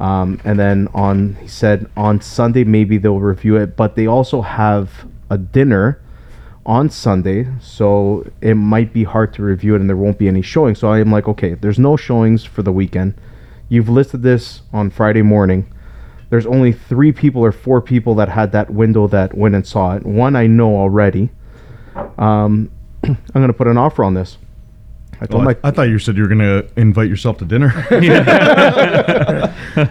Um, 0.00 0.40
and 0.44 0.58
then 0.58 0.88
on, 0.94 1.36
he 1.36 1.48
said 1.48 1.90
on 1.96 2.20
Sunday 2.20 2.64
maybe 2.64 2.98
they'll 2.98 3.20
review 3.20 3.56
it, 3.56 3.76
but 3.76 3.94
they 3.94 4.06
also 4.06 4.40
have 4.42 5.06
a 5.30 5.38
dinner 5.38 6.00
on 6.64 6.90
Sunday, 6.90 7.48
so 7.60 8.24
it 8.40 8.54
might 8.54 8.92
be 8.92 9.04
hard 9.04 9.34
to 9.34 9.42
review 9.42 9.74
it, 9.74 9.80
and 9.80 9.88
there 9.88 9.96
won't 9.96 10.18
be 10.18 10.28
any 10.28 10.42
showings. 10.42 10.78
So 10.78 10.88
I 10.88 11.00
am 11.00 11.10
like, 11.10 11.26
okay, 11.26 11.54
there's 11.54 11.78
no 11.78 11.96
showings 11.96 12.44
for 12.44 12.62
the 12.62 12.72
weekend. 12.72 13.14
You've 13.68 13.88
listed 13.88 14.22
this 14.22 14.62
on 14.72 14.90
Friday 14.90 15.22
morning. 15.22 15.72
There's 16.30 16.46
only 16.46 16.72
three 16.72 17.12
people 17.12 17.44
or 17.44 17.52
four 17.52 17.80
people 17.80 18.14
that 18.16 18.28
had 18.28 18.52
that 18.52 18.70
window 18.70 19.06
that 19.08 19.36
went 19.36 19.54
and 19.54 19.66
saw 19.66 19.96
it. 19.96 20.06
One 20.06 20.36
I 20.36 20.46
know 20.46 20.76
already. 20.76 21.30
Um, 22.16 22.70
I'm 23.04 23.16
gonna 23.34 23.52
put 23.52 23.66
an 23.66 23.76
offer 23.78 24.04
on 24.04 24.14
this. 24.14 24.38
I 25.20 25.26
told 25.26 25.42
I, 25.42 25.44
my 25.46 25.56
I 25.62 25.70
thought 25.70 25.82
you 25.82 25.98
said 26.00 26.16
you 26.16 26.22
were 26.22 26.28
gonna 26.28 26.64
invite 26.76 27.08
yourself 27.08 27.38
to 27.38 27.44
dinner. 27.44 27.72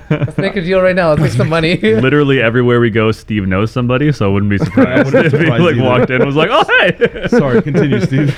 Let's 0.09 0.37
make 0.37 0.55
a 0.55 0.61
deal 0.61 0.81
right 0.81 0.95
now. 0.95 1.09
Let's 1.09 1.21
make 1.21 1.31
some 1.31 1.47
money. 1.49 1.77
Literally 1.81 2.41
everywhere 2.41 2.79
we 2.81 2.89
go, 2.89 3.11
Steve 3.11 3.47
knows 3.47 3.71
somebody, 3.71 4.11
so 4.11 4.29
I 4.29 4.33
wouldn't 4.33 4.49
be 4.49 4.57
surprised 4.57 5.13
wouldn't 5.13 5.33
if 5.33 5.39
he 5.39 5.47
like 5.47 5.75
either. 5.75 5.83
walked 5.83 6.09
in 6.09 6.17
and 6.17 6.25
was 6.25 6.35
like, 6.35 6.49
"Oh, 6.51 6.65
hey." 6.67 7.27
Sorry, 7.29 7.61
continue, 7.61 8.01
Steve. 8.01 8.35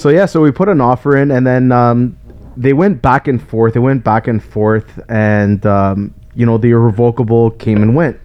so 0.00 0.10
yeah, 0.10 0.26
so 0.26 0.40
we 0.40 0.52
put 0.52 0.68
an 0.68 0.80
offer 0.80 1.16
in, 1.16 1.32
and 1.32 1.46
then 1.46 1.72
um, 1.72 2.16
they 2.56 2.72
went 2.72 3.02
back 3.02 3.26
and 3.28 3.42
forth. 3.42 3.74
They 3.74 3.80
went 3.80 4.04
back 4.04 4.28
and 4.28 4.42
forth, 4.42 5.00
and 5.08 5.64
um, 5.66 6.14
you 6.34 6.46
know 6.46 6.56
the 6.58 6.70
irrevocable 6.70 7.50
came 7.52 7.82
and 7.82 7.96
went. 7.96 8.18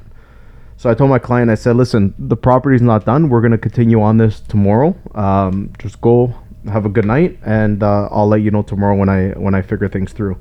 So 0.83 0.89
I 0.89 0.95
told 0.95 1.09
my 1.09 1.17
client, 1.17 1.49
I 1.49 1.55
said, 1.55 1.77
"Listen, 1.77 2.13
the 2.19 2.35
property's 2.35 2.81
not 2.81 3.05
done. 3.05 3.29
We're 3.29 3.39
gonna 3.39 3.57
continue 3.57 4.01
on 4.01 4.17
this 4.17 4.41
tomorrow. 4.41 4.93
Um, 5.15 5.71
just 5.79 6.01
go 6.01 6.33
have 6.67 6.85
a 6.85 6.89
good 6.89 7.05
night, 7.05 7.39
and 7.45 7.81
uh, 7.81 8.09
I'll 8.11 8.27
let 8.27 8.41
you 8.41 8.51
know 8.51 8.63
tomorrow 8.63 8.97
when 8.97 9.07
I 9.07 9.29
when 9.29 9.55
I 9.55 9.61
figure 9.61 9.87
things 9.87 10.11
through." 10.11 10.35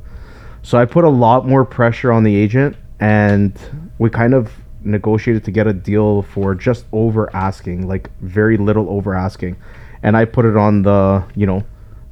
So 0.62 0.78
I 0.78 0.84
put 0.84 1.04
a 1.04 1.08
lot 1.08 1.46
more 1.46 1.64
pressure 1.64 2.10
on 2.10 2.24
the 2.24 2.34
agent, 2.34 2.74
and 2.98 3.56
we 4.00 4.10
kind 4.10 4.34
of 4.34 4.50
negotiated 4.82 5.44
to 5.44 5.52
get 5.52 5.68
a 5.68 5.72
deal 5.72 6.22
for 6.22 6.56
just 6.56 6.86
over 6.90 7.30
asking, 7.36 7.86
like 7.86 8.10
very 8.20 8.56
little 8.56 8.90
over 8.90 9.14
asking. 9.14 9.54
And 10.02 10.16
I 10.16 10.24
put 10.24 10.44
it 10.44 10.56
on 10.56 10.82
the, 10.82 11.22
you 11.36 11.46
know, 11.46 11.62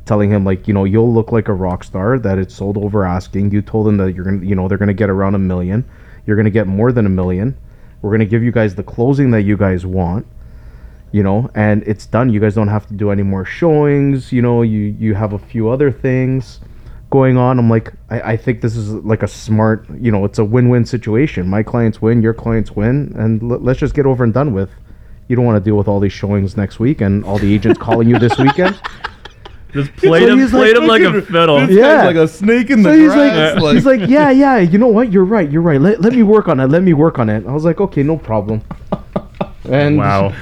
telling 0.05 0.31
him 0.31 0.45
like, 0.45 0.69
you 0.69 0.75
know, 0.75 0.85
you'll 0.85 1.13
look 1.13 1.33
like 1.33 1.49
a 1.49 1.53
rock 1.53 1.83
star 1.83 2.17
that 2.21 2.39
it's 2.39 2.55
sold 2.55 2.79
over 2.79 3.05
asking. 3.05 3.51
You 3.51 3.61
told 3.61 3.89
them 3.89 3.97
that 3.97 4.15
you're 4.15 4.25
gonna, 4.25 4.47
you 4.47 4.55
know, 4.55 4.69
they're 4.69 4.79
gonna 4.79 4.95
get 4.95 5.11
around 5.11 5.35
a 5.35 5.41
million. 5.41 5.85
You're 6.27 6.37
gonna 6.37 6.51
get 6.51 6.69
more 6.69 6.93
than 6.93 7.07
a 7.07 7.09
million. 7.23 7.57
We're 8.03 8.11
gonna 8.13 8.25
give 8.27 8.43
you 8.43 8.53
guys 8.53 8.75
the 8.75 8.83
closing 8.83 9.31
that 9.33 9.43
you 9.43 9.57
guys 9.57 9.85
want 9.87 10.27
you 11.13 11.23
know 11.25 11.51
and 11.55 11.83
it's 11.85 12.07
done. 12.07 12.31
You 12.31 12.39
guys 12.41 12.55
don't 12.55 12.69
have 12.69 12.87
to 12.87 12.95
do 12.95 13.11
any 13.11 13.23
more 13.23 13.45
showings 13.45 14.33
you 14.33 14.43
know 14.43 14.63
you 14.63 14.95
you 14.99 15.15
have 15.15 15.33
a 15.33 15.39
few 15.39 15.69
other 15.69 15.91
things 15.91 16.61
going 17.11 17.37
on. 17.37 17.59
I'm 17.59 17.69
like 17.69 17.93
i, 18.09 18.21
I 18.33 18.37
think 18.37 18.61
this 18.61 18.77
is 18.77 18.93
like 18.93 19.23
a 19.23 19.29
smart 19.29 19.87
you 19.99 20.13
know 20.13 20.25
it's 20.25 20.39
a 20.39 20.45
win-win 20.45 20.85
situation. 20.87 21.49
My 21.49 21.63
clients 21.63 22.01
win 22.01 22.23
your 22.23 22.35
clients 22.35 22.71
win 22.71 23.13
and 23.17 23.43
l- 23.43 23.59
let's 23.59 23.81
just 23.81 23.95
get 23.95 24.07
over 24.07 24.23
and 24.25 24.33
done 24.33 24.53
with. 24.53 24.71
You 25.29 25.37
don't 25.37 25.45
want 25.45 25.63
to 25.63 25.69
deal 25.69 25.77
with 25.77 25.87
all 25.89 26.01
these 26.01 26.13
showings 26.13 26.57
next 26.57 26.81
week 26.81 27.01
and 27.01 27.25
all 27.25 27.39
the 27.39 27.53
agents 27.55 27.79
calling 27.79 28.09
you 28.09 28.19
this 28.19 28.37
weekend 28.39 28.81
Just 29.73 29.95
played 29.97 30.23
So 30.25 30.33
him, 30.33 30.39
he's 30.41 30.53
like, 30.53 30.61
played 30.63 30.77
him 30.77 30.87
like 30.87 31.03
a 31.03 31.23
fiddle. 31.23 31.59
This 31.67 31.71
Yeah. 31.77 31.83
guy's 32.05 32.07
like 32.07 32.17
a 32.17 32.29
snake 32.29 32.71
in 32.71 32.83
the 32.83 32.91
so 32.93 32.99
he's 32.99 33.13
grass. 33.13 33.61
like, 33.61 33.75
he's 33.75 33.87
like 33.87 34.01
yeah 34.11 34.31
yeah 34.31 34.59
you 34.59 34.79
know 34.79 34.89
what 34.89 35.13
you're 35.13 35.25
right 35.25 35.51
you're 35.51 35.63
right 35.63 35.81
let, 35.81 36.01
let 36.01 36.13
me 36.13 36.23
work 36.23 36.49
on 36.49 36.59
it 36.61 36.67
let 36.69 36.83
me 36.83 36.93
work 36.93 37.19
on 37.19 37.29
it 37.29 37.47
i 37.47 37.53
was 37.53 37.65
like 37.65 37.81
okay 37.81 38.03
no 38.03 38.17
problem 38.17 38.63
and 39.71 39.97
Wow, 39.99 40.35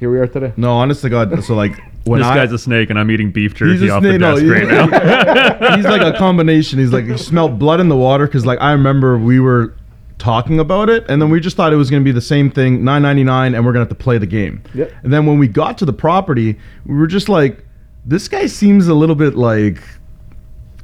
here 0.00 0.10
we 0.10 0.18
are 0.18 0.26
today 0.26 0.52
no, 0.56 0.72
honest 0.72 1.02
to 1.02 1.08
God. 1.10 1.42
So 1.44 1.54
like 1.54 1.72
when 2.04 2.20
this 2.20 2.28
I, 2.28 2.34
guy's 2.36 2.52
a 2.52 2.58
snake, 2.58 2.90
and 2.90 2.98
I'm 2.98 3.10
eating 3.10 3.32
beef 3.32 3.52
He's 3.58 3.80
jerky 3.80 3.88
a 3.88 3.92
off 3.94 4.02
the 4.02 4.10
snake. 4.10 4.20
No, 4.20 4.32
desk 4.34 4.44
he- 4.44 4.50
right 4.50 4.68
now. 4.68 5.76
he's 5.76 5.84
like 5.86 6.02
a 6.02 6.16
combination. 6.16 6.78
He's 6.78 6.92
like 6.92 7.06
he 7.06 7.16
smelled 7.16 7.58
blood 7.58 7.80
in 7.80 7.88
the 7.88 7.96
water 7.96 8.26
because 8.26 8.44
like 8.46 8.60
I 8.60 8.72
remember 8.72 9.18
we 9.18 9.40
were 9.40 9.74
talking 10.18 10.60
about 10.60 10.88
it 10.88 11.04
and 11.10 11.20
then 11.20 11.28
we 11.30 11.40
just 11.40 11.56
thought 11.56 11.72
it 11.72 11.76
was 11.76 11.90
going 11.90 12.02
to 12.02 12.04
be 12.04 12.10
the 12.12 12.20
same 12.22 12.50
thing 12.50 12.82
999 12.84 13.54
and 13.54 13.66
we're 13.66 13.72
going 13.74 13.84
to 13.84 13.90
have 13.90 13.98
to 13.98 14.02
play 14.02 14.16
the 14.16 14.26
game 14.26 14.62
Yep. 14.74 14.90
and 15.02 15.12
then 15.12 15.26
when 15.26 15.38
we 15.38 15.46
got 15.46 15.76
to 15.78 15.84
the 15.84 15.92
property 15.92 16.56
we 16.86 16.94
were 16.94 17.06
just 17.06 17.28
like 17.28 17.65
this 18.06 18.28
guy 18.28 18.46
seems 18.46 18.86
a 18.86 18.94
little 18.94 19.16
bit 19.16 19.34
like 19.34 19.82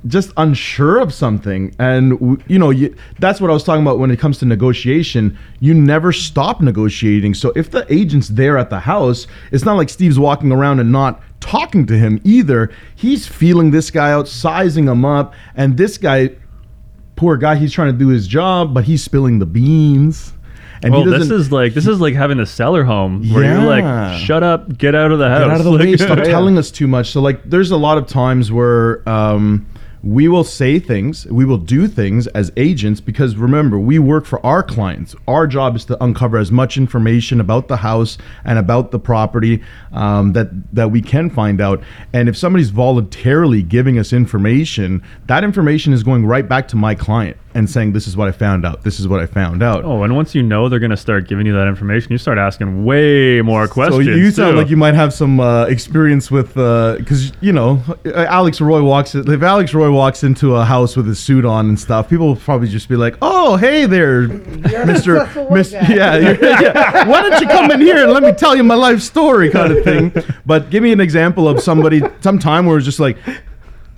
just 0.08 0.32
unsure 0.36 0.98
of 0.98 1.14
something. 1.14 1.74
And 1.78 2.42
you 2.48 2.58
know 2.58 2.70
you, 2.70 2.94
that's 3.20 3.40
what 3.40 3.50
i 3.50 3.52
was 3.52 3.62
talking 3.62 3.82
about 3.82 4.00
when 4.00 4.10
it 4.10 4.18
comes 4.18 4.38
to 4.38 4.46
negotiation. 4.46 5.38
You 5.60 5.74
never 5.74 6.12
stop 6.12 6.60
negotiating. 6.60 7.34
So 7.34 7.52
if 7.54 7.70
the 7.70 7.90
agent's 7.92 8.28
there 8.28 8.58
at 8.58 8.70
the 8.70 8.80
house 8.80 9.26
it's 9.52 9.64
not 9.64 9.76
like 9.76 9.88
steve's 9.88 10.18
walking 10.18 10.50
around 10.50 10.80
and 10.80 10.90
not 10.90 11.22
talking 11.40 11.86
to 11.86 11.96
him 11.96 12.20
either. 12.24 12.72
He's 12.96 13.26
feeling 13.26 13.70
this 13.70 13.90
guy 13.90 14.10
out 14.10 14.26
sizing 14.26 14.88
him 14.88 15.04
up 15.04 15.34
and 15.54 15.76
this 15.76 15.98
guy 15.98 16.30
poor 17.14 17.36
guy 17.36 17.54
he's 17.54 17.72
trying 17.72 17.92
to 17.92 17.98
do 17.98 18.08
his 18.08 18.26
job 18.26 18.74
but 18.74 18.84
he's 18.84 19.04
spilling 19.04 19.38
the 19.38 19.46
beans 19.46 20.32
and 20.82 20.92
well, 20.92 21.04
this 21.04 21.30
is 21.30 21.52
like 21.52 21.74
this 21.74 21.86
is 21.86 22.00
like 22.00 22.14
having 22.14 22.40
a 22.40 22.46
seller 22.46 22.84
home 22.84 23.28
where 23.32 23.44
you're 23.44 23.62
like, 23.66 24.20
shut 24.20 24.42
up, 24.42 24.76
get 24.78 24.94
out 24.94 25.12
of 25.12 25.18
the 25.18 25.28
house. 25.28 25.40
Get 25.40 25.50
out 25.50 25.58
of 25.58 25.64
the 25.64 25.70
Like- 25.70 25.80
way. 25.80 25.96
Stop 25.96 26.18
telling 26.24 26.58
us 26.58 26.70
too 26.70 26.86
much. 26.88 27.10
So 27.10 27.20
like, 27.20 27.42
there's 27.48 27.70
a 27.70 27.76
lot 27.76 27.98
of 27.98 28.06
times 28.06 28.50
where 28.50 29.08
um, 29.08 29.66
we 30.02 30.26
will 30.26 30.42
say 30.42 30.80
things, 30.80 31.26
we 31.26 31.44
will 31.44 31.58
do 31.58 31.86
things 31.86 32.26
as 32.28 32.50
agents 32.56 33.00
because 33.00 33.36
remember, 33.36 33.78
we 33.78 34.00
work 34.00 34.24
for 34.26 34.44
our 34.44 34.60
clients. 34.62 35.14
Our 35.28 35.46
job 35.46 35.76
is 35.76 35.84
to 35.84 36.02
uncover 36.02 36.38
as 36.38 36.50
much 36.50 36.76
information 36.76 37.40
about 37.40 37.68
the 37.68 37.76
house 37.76 38.18
and 38.44 38.58
about 38.58 38.90
the 38.90 38.98
property 38.98 39.62
um, 39.92 40.32
that 40.32 40.48
that 40.74 40.90
we 40.90 41.00
can 41.02 41.30
find 41.30 41.60
out. 41.60 41.80
And 42.12 42.28
if 42.28 42.36
somebody's 42.36 42.70
voluntarily 42.70 43.62
giving 43.62 43.96
us 43.98 44.12
information, 44.12 45.02
that 45.26 45.44
information 45.44 45.92
is 45.92 46.02
going 46.02 46.26
right 46.26 46.48
back 46.48 46.66
to 46.68 46.76
my 46.76 46.96
client 46.96 47.36
and 47.54 47.68
saying, 47.68 47.92
"This 47.92 48.06
is 48.06 48.16
what 48.16 48.28
I 48.28 48.32
found 48.32 48.64
out. 48.64 48.82
This 48.82 48.98
is 49.00 49.08
what 49.08 49.20
I 49.20 49.26
found 49.26 49.62
out." 49.62 49.84
Oh, 49.84 50.02
and 50.02 50.14
once 50.14 50.34
you 50.34 50.42
know 50.42 50.68
they're 50.68 50.78
gonna 50.78 50.96
start 50.96 51.28
giving 51.28 51.46
you 51.46 51.52
that 51.54 51.68
information, 51.68 52.12
you 52.12 52.18
start 52.18 52.38
asking 52.38 52.84
way 52.84 53.40
more 53.42 53.68
questions. 53.68 54.06
So 54.06 54.10
you 54.12 54.30
sound 54.30 54.52
too. 54.52 54.58
like 54.58 54.70
you 54.70 54.76
might 54.76 54.94
have 54.94 55.12
some 55.12 55.40
uh, 55.40 55.64
experience 55.66 56.30
with 56.30 56.48
because 56.54 57.32
you 57.40 57.52
know 57.52 57.82
uh, 58.06 58.26
Alex 58.28 58.60
Roy 58.60 58.82
walks 58.82 59.14
if 59.14 59.42
Alex 59.42 59.74
Roy 59.74 59.90
walks 59.90 60.22
into 60.24 60.56
a 60.56 60.64
house 60.64 60.96
with 60.96 61.06
his 61.06 61.18
suit 61.18 61.44
on 61.44 61.68
and 61.68 61.78
stuff, 61.78 62.08
people 62.08 62.26
will 62.26 62.36
probably 62.36 62.68
just 62.68 62.88
be 62.88 62.96
like, 62.96 63.16
"Oh, 63.22 63.56
hey 63.56 63.86
there, 63.86 64.28
Mister, 64.86 65.28
Mister, 65.50 65.76
yeah, 65.88 66.16
yeah. 66.16 67.06
Why 67.08 67.22
don't 67.22 67.40
you 67.40 67.48
come 67.48 67.70
in 67.70 67.80
here 67.80 68.04
and 68.04 68.12
let 68.12 68.22
me 68.22 68.32
tell 68.32 68.56
you 68.56 68.64
my 68.64 68.74
life 68.74 69.00
story, 69.00 69.50
kind 69.50 69.72
of 69.72 69.84
thing." 69.84 70.12
But 70.46 70.70
give 70.70 70.82
me 70.82 70.92
an 70.92 71.00
example 71.00 71.48
of 71.48 71.60
somebody 71.60 72.02
sometime 72.20 72.66
where 72.66 72.76
it's 72.78 72.86
just 72.86 73.00
like, 73.00 73.16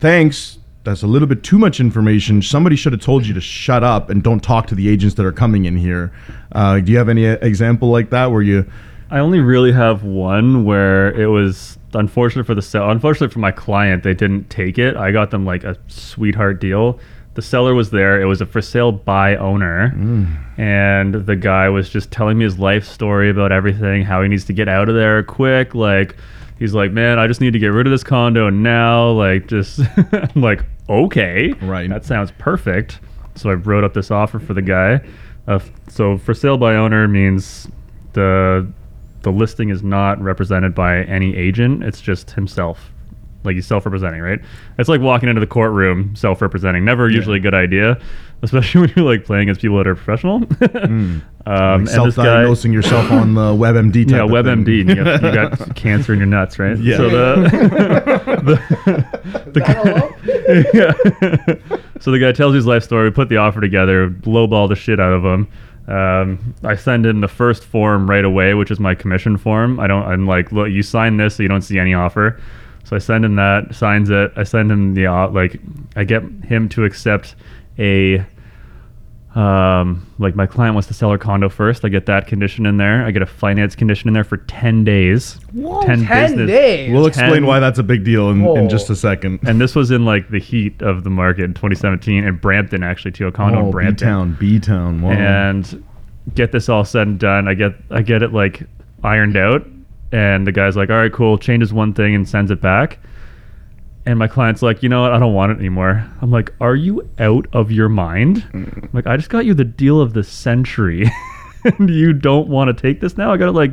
"Thanks." 0.01 0.59
That's 0.85 1.03
a 1.03 1.07
little 1.07 1.27
bit 1.27 1.43
too 1.43 1.59
much 1.59 1.81
information. 1.81 2.43
Somebody 2.43 2.77
should 2.77 2.93
have 2.93 3.01
told 3.01 3.27
you 3.27 3.33
to 3.35 3.41
shut 3.41 3.83
up 3.83 4.11
and 4.11 4.23
don't 4.23 4.41
talk 4.41 4.67
to 4.67 4.75
the 4.75 4.89
agents 4.89 5.15
that 5.17 5.25
are 5.25 5.33
coming 5.33 5.65
in 5.65 5.79
here. 5.79 6.13
Uh, 6.53 6.79
do 6.81 6.93
you 6.93 6.99
have 6.99 7.09
any 7.09 7.25
example 7.25 7.91
like 7.91 8.11
that 8.11 8.31
where 8.31 8.43
you? 8.43 8.71
I 9.11 9.19
only 9.19 9.41
really 9.41 9.73
have 9.73 10.05
one 10.05 10.65
where 10.65 11.13
it 11.19 11.27
was 11.27 11.79
unfortunate 11.95 12.45
for 12.45 12.55
the 12.55 12.63
sell. 12.63 12.91
Unfortunately 12.91 13.33
for 13.33 13.39
my 13.39 13.51
client, 13.51 14.03
they 14.03 14.13
didn't 14.13 14.51
take 14.51 14.79
it. 14.79 14.97
I 14.97 15.11
got 15.11 15.31
them 15.31 15.47
like 15.47 15.65
a 15.65 15.77
sweetheart 15.89 16.61
deal. 16.61 17.01
The 17.35 17.43
seller 17.43 17.75
was 17.75 17.91
there. 17.91 18.21
It 18.21 18.27
was 18.27 18.41
a 18.41 18.47
for 18.47 18.63
sale 18.63 18.93
by 18.93 19.37
owner, 19.37 19.93
and 20.57 21.15
the 21.15 21.35
guy 21.35 21.69
was 21.69 21.89
just 21.89 22.13
telling 22.13 22.39
me 22.39 22.45
his 22.45 22.59
life 22.61 22.85
story 22.85 23.29
about 23.29 23.51
everything, 23.51 24.03
how 24.05 24.23
he 24.23 24.29
needs 24.29 24.45
to 24.45 24.53
get 24.53 24.69
out 24.69 24.89
of 24.89 24.95
there 24.95 25.23
quick. 25.25 25.75
Like 25.75 26.17
he's 26.59 26.75
like, 26.75 26.93
man, 26.93 27.19
I 27.19 27.27
just 27.27 27.41
need 27.41 27.53
to 27.53 27.59
get 27.59 27.69
rid 27.69 27.87
of 27.87 27.91
this 27.91 28.05
condo 28.05 28.51
now. 28.51 29.11
Like 29.11 29.47
just 29.49 29.81
I'm 30.13 30.41
like, 30.43 30.65
okay, 30.89 31.53
Right. 31.63 31.89
that 31.91 32.05
sounds 32.05 32.33
perfect. 32.39 33.01
So 33.37 33.51
I 33.51 33.55
wrote 33.55 33.85
up 33.85 33.95
this 33.95 34.11
offer 34.11 34.39
for 34.39 34.55
the 34.55 34.63
guy. 34.63 35.01
Uh, 35.49 35.59
so 35.89 36.17
for 36.19 36.33
sale 36.35 36.57
by 36.57 36.75
owner 36.77 37.07
means 37.09 37.69
the 38.13 38.67
the 39.23 39.31
listing 39.33 39.71
is 39.71 39.83
not 39.83 40.21
represented 40.21 40.75
by 40.75 40.99
any 41.05 41.35
agent. 41.37 41.83
It's 41.83 42.01
just 42.01 42.31
himself. 42.33 42.91
Like 43.43 43.57
he's 43.57 43.67
self-representing, 43.67 44.21
right? 44.23 44.39
It's 44.79 44.89
like 44.89 45.01
walking 45.03 45.29
into 45.29 45.41
the 45.41 45.47
courtroom 45.47 46.15
self-representing. 46.17 46.85
Never 46.85 47.11
usually 47.11 47.37
a 47.39 47.41
good 47.41 47.55
idea, 47.55 48.01
especially 48.45 48.81
when 48.87 48.93
you're 48.97 49.05
like 49.05 49.25
playing 49.25 49.49
as 49.49 49.59
people 49.59 49.79
that 49.79 49.87
are 49.87 49.95
professional. 49.95 50.37
um, 50.85 51.23
and 51.47 51.87
this 51.87 51.91
guy, 51.91 52.05
self-diagnosing 52.05 52.73
yourself 52.73 53.11
on 53.11 53.35
the 53.35 53.53
WebMD. 53.53 54.05
Type 54.05 54.17
yeah, 54.17 54.25
of 54.25 54.31
WebMD. 54.31 54.65
thing. 54.65 54.91
and 54.91 54.99
You 54.99 55.05
got, 55.05 55.23
you 55.23 55.33
got 55.33 55.77
cancer 55.83 56.13
in 56.13 56.19
your 56.19 56.27
nuts, 56.27 56.59
right? 56.59 56.79
Yeah. 56.79 56.97
So 56.97 57.11
the, 57.11 57.35
the, 58.45 59.51
the 59.53 59.61
yeah. 60.75 60.93
so 62.01 62.11
the 62.11 62.19
guy 62.19 62.33
tells 62.33 62.55
his 62.55 62.67
life 62.67 62.85
story. 62.85 63.09
We 63.09 63.15
put 63.15 63.29
the 63.29 63.39
offer 63.39 63.61
together, 63.61 64.11
lowball 64.11 64.69
the 64.69 64.77
shit 64.77 65.01
out 65.01 65.13
of 65.13 65.25
him. 65.25 65.49
Um, 65.87 66.55
I 66.63 66.77
send 66.77 67.05
him 67.05 67.21
the 67.21 67.29
first 67.29 67.65
form 67.65 68.09
right 68.09 68.25
away, 68.25 68.55
which 68.55 68.71
is 68.71 68.81
my 68.81 68.95
commission 68.95 69.37
form. 69.37 69.79
I 69.81 69.87
don't. 69.87 70.05
I'm 70.05 70.27
like, 70.27 70.51
look, 70.53 70.71
you 70.71 70.83
sign 70.83 71.17
this, 71.19 71.37
so 71.37 71.43
you 71.43 71.49
don't 71.49 71.63
see 71.63 71.79
any 71.79 71.93
offer. 71.93 72.41
So 72.85 72.97
I 72.97 72.99
send 72.99 73.25
him 73.25 73.37
that, 73.37 73.75
signs 73.75 74.11
it. 74.11 74.33
I 74.37 74.45
send 74.45 74.71
him 74.71 74.95
the 74.95 75.07
uh, 75.07 75.29
like, 75.29 75.59
I 75.97 76.05
get 76.05 76.23
him 76.45 76.69
to 76.71 76.85
accept 76.85 77.35
a 77.79 78.25
um, 79.35 80.07
like 80.21 80.37
my 80.37 80.47
client 80.47 80.75
wants 80.75 80.87
to 80.89 80.95
sell 80.95 81.11
her 81.11 81.19
condo 81.19 81.49
first. 81.49 81.85
I 81.85 81.89
get 81.89 82.07
that 82.07 82.29
condition 82.29 82.67
in 82.67 82.77
there. 82.77 83.05
I 83.05 83.11
get 83.11 83.23
a 83.23 83.27
finance 83.27 83.75
condition 83.75 84.07
in 84.09 84.15
there 84.15 84.23
for 84.23 84.37
ten 84.37 84.85
days. 84.85 85.41
Ten, 85.83 86.07
10 86.07 86.47
days. 86.47 86.93
We'll 86.93 87.07
explain 87.07 87.33
10 87.33 87.47
why 87.47 87.59
that's 87.59 87.81
a 87.81 87.83
big 87.83 88.05
deal 88.05 88.31
in, 88.31 88.45
in 88.57 88.69
just 88.69 88.91
a 88.91 88.97
second. 88.97 89.41
And 89.47 89.61
this 89.61 89.75
was 89.75 89.91
in 89.91 90.05
like 90.05 90.31
the 90.31 90.39
heat 90.39 90.81
of 90.83 91.03
the 91.03 91.11
market 91.11 91.45
in 91.45 91.55
2017 91.55 92.23
in 92.23 92.37
Brampton, 92.37 92.85
actually, 92.85 93.11
to 93.13 93.27
a 93.27 93.33
condo 93.33 93.59
in 93.59 93.65
oh, 93.67 93.69
B 93.69 93.73
Brampton. 93.73 94.09
Town, 94.09 94.37
B 94.39 94.61
Town. 94.61 95.03
Wow. 95.03 95.11
And 95.11 95.85
get 96.35 96.53
this 96.53 96.69
all 96.69 96.85
said 96.85 97.09
and 97.09 97.19
done. 97.19 97.49
I 97.49 97.55
get 97.55 97.75
I 97.91 98.03
get 98.03 98.23
it 98.23 98.33
like 98.33 98.63
ironed 99.03 99.37
out, 99.37 99.67
and 100.13 100.47
the 100.47 100.53
guy's 100.53 100.77
like, 100.77 100.91
"All 100.91 100.97
right, 100.97 101.13
cool." 101.13 101.39
Changes 101.39 101.73
one 101.73 101.93
thing 101.93 102.15
and 102.15 102.29
sends 102.29 102.51
it 102.53 102.61
back. 102.61 103.01
And 104.07 104.19
my 104.19 104.29
client's 104.29 104.61
like, 104.61 104.83
you 104.83 104.89
know 104.91 105.01
what? 105.03 105.13
I 105.13 105.19
don't 105.19 105.33
want 105.33 105.53
it 105.53 105.59
anymore. 105.59 106.05
I'm 106.21 106.31
like, 106.31 106.53
are 106.61 106.75
you 106.77 107.09
out 107.19 107.47
of 107.55 107.73
your 107.73 107.89
mind? 107.89 108.43
Mm. 108.53 108.83
I'm 108.85 108.91
like, 108.93 109.07
I 109.07 109.17
just 109.17 109.31
got 109.31 109.47
you 109.47 109.55
the 109.55 109.65
deal 109.65 109.99
of 110.01 110.13
the 110.13 110.23
century, 110.23 111.11
and 111.65 111.89
you 111.89 112.13
don't 112.13 112.49
want 112.49 112.69
to 112.77 112.81
take 112.81 113.01
this 113.01 113.17
now? 113.17 113.33
I 113.33 113.39
got 113.39 113.49
it 113.49 113.53
like 113.53 113.71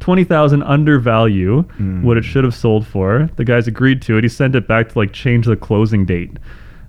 twenty 0.00 0.24
thousand 0.24 0.62
under 0.62 0.98
value 0.98 1.64
Mm. 1.78 2.02
what 2.02 2.16
it 2.16 2.22
should 2.22 2.44
have 2.44 2.54
sold 2.54 2.86
for. 2.86 3.28
The 3.36 3.44
guy's 3.44 3.66
agreed 3.68 4.00
to 4.02 4.16
it. 4.16 4.24
He 4.24 4.28
sent 4.28 4.54
it 4.54 4.66
back 4.66 4.90
to 4.92 4.98
like 4.98 5.12
change 5.12 5.44
the 5.46 5.56
closing 5.56 6.06
date, 6.06 6.30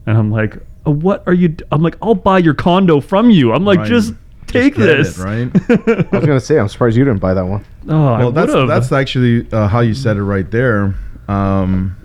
and 0.05 0.17
I'm 0.17 0.32
like, 0.32 0.55
"Uh, 0.88 0.91
what 0.91 1.23
are 1.27 1.34
you? 1.34 1.49
d-" 1.49 1.65
I'm 1.73 1.82
like, 1.84 1.97
I'll 2.01 2.15
buy 2.15 2.38
your 2.38 2.53
condo 2.53 3.01
from 3.01 3.30
you. 3.30 3.51
I'm 3.51 3.65
like, 3.65 3.80
Right. 3.80 3.88
just 3.89 4.13
Just 4.43 4.53
take 4.53 4.75
get 4.75 4.88
it, 4.89 4.97
this, 4.99 5.17
right? 5.17 5.51
I 5.69 6.17
was 6.17 6.25
gonna 6.25 6.39
say, 6.39 6.57
I'm 6.57 6.69
surprised 6.69 6.95
you 6.95 7.03
didn't 7.03 7.19
buy 7.19 7.34
that 7.34 7.45
one. 7.45 7.65
Oh, 7.89 8.07
I 8.07 8.19
well, 8.19 8.32
that's 8.32 8.53
would've. 8.53 8.69
that's 8.69 8.91
actually 8.93 9.51
uh, 9.51 9.67
how 9.67 9.82
you 9.82 9.93
said 9.93 10.15
it 10.15 10.23
right 10.23 10.49
there. 10.49 10.95
Um, 11.27 11.95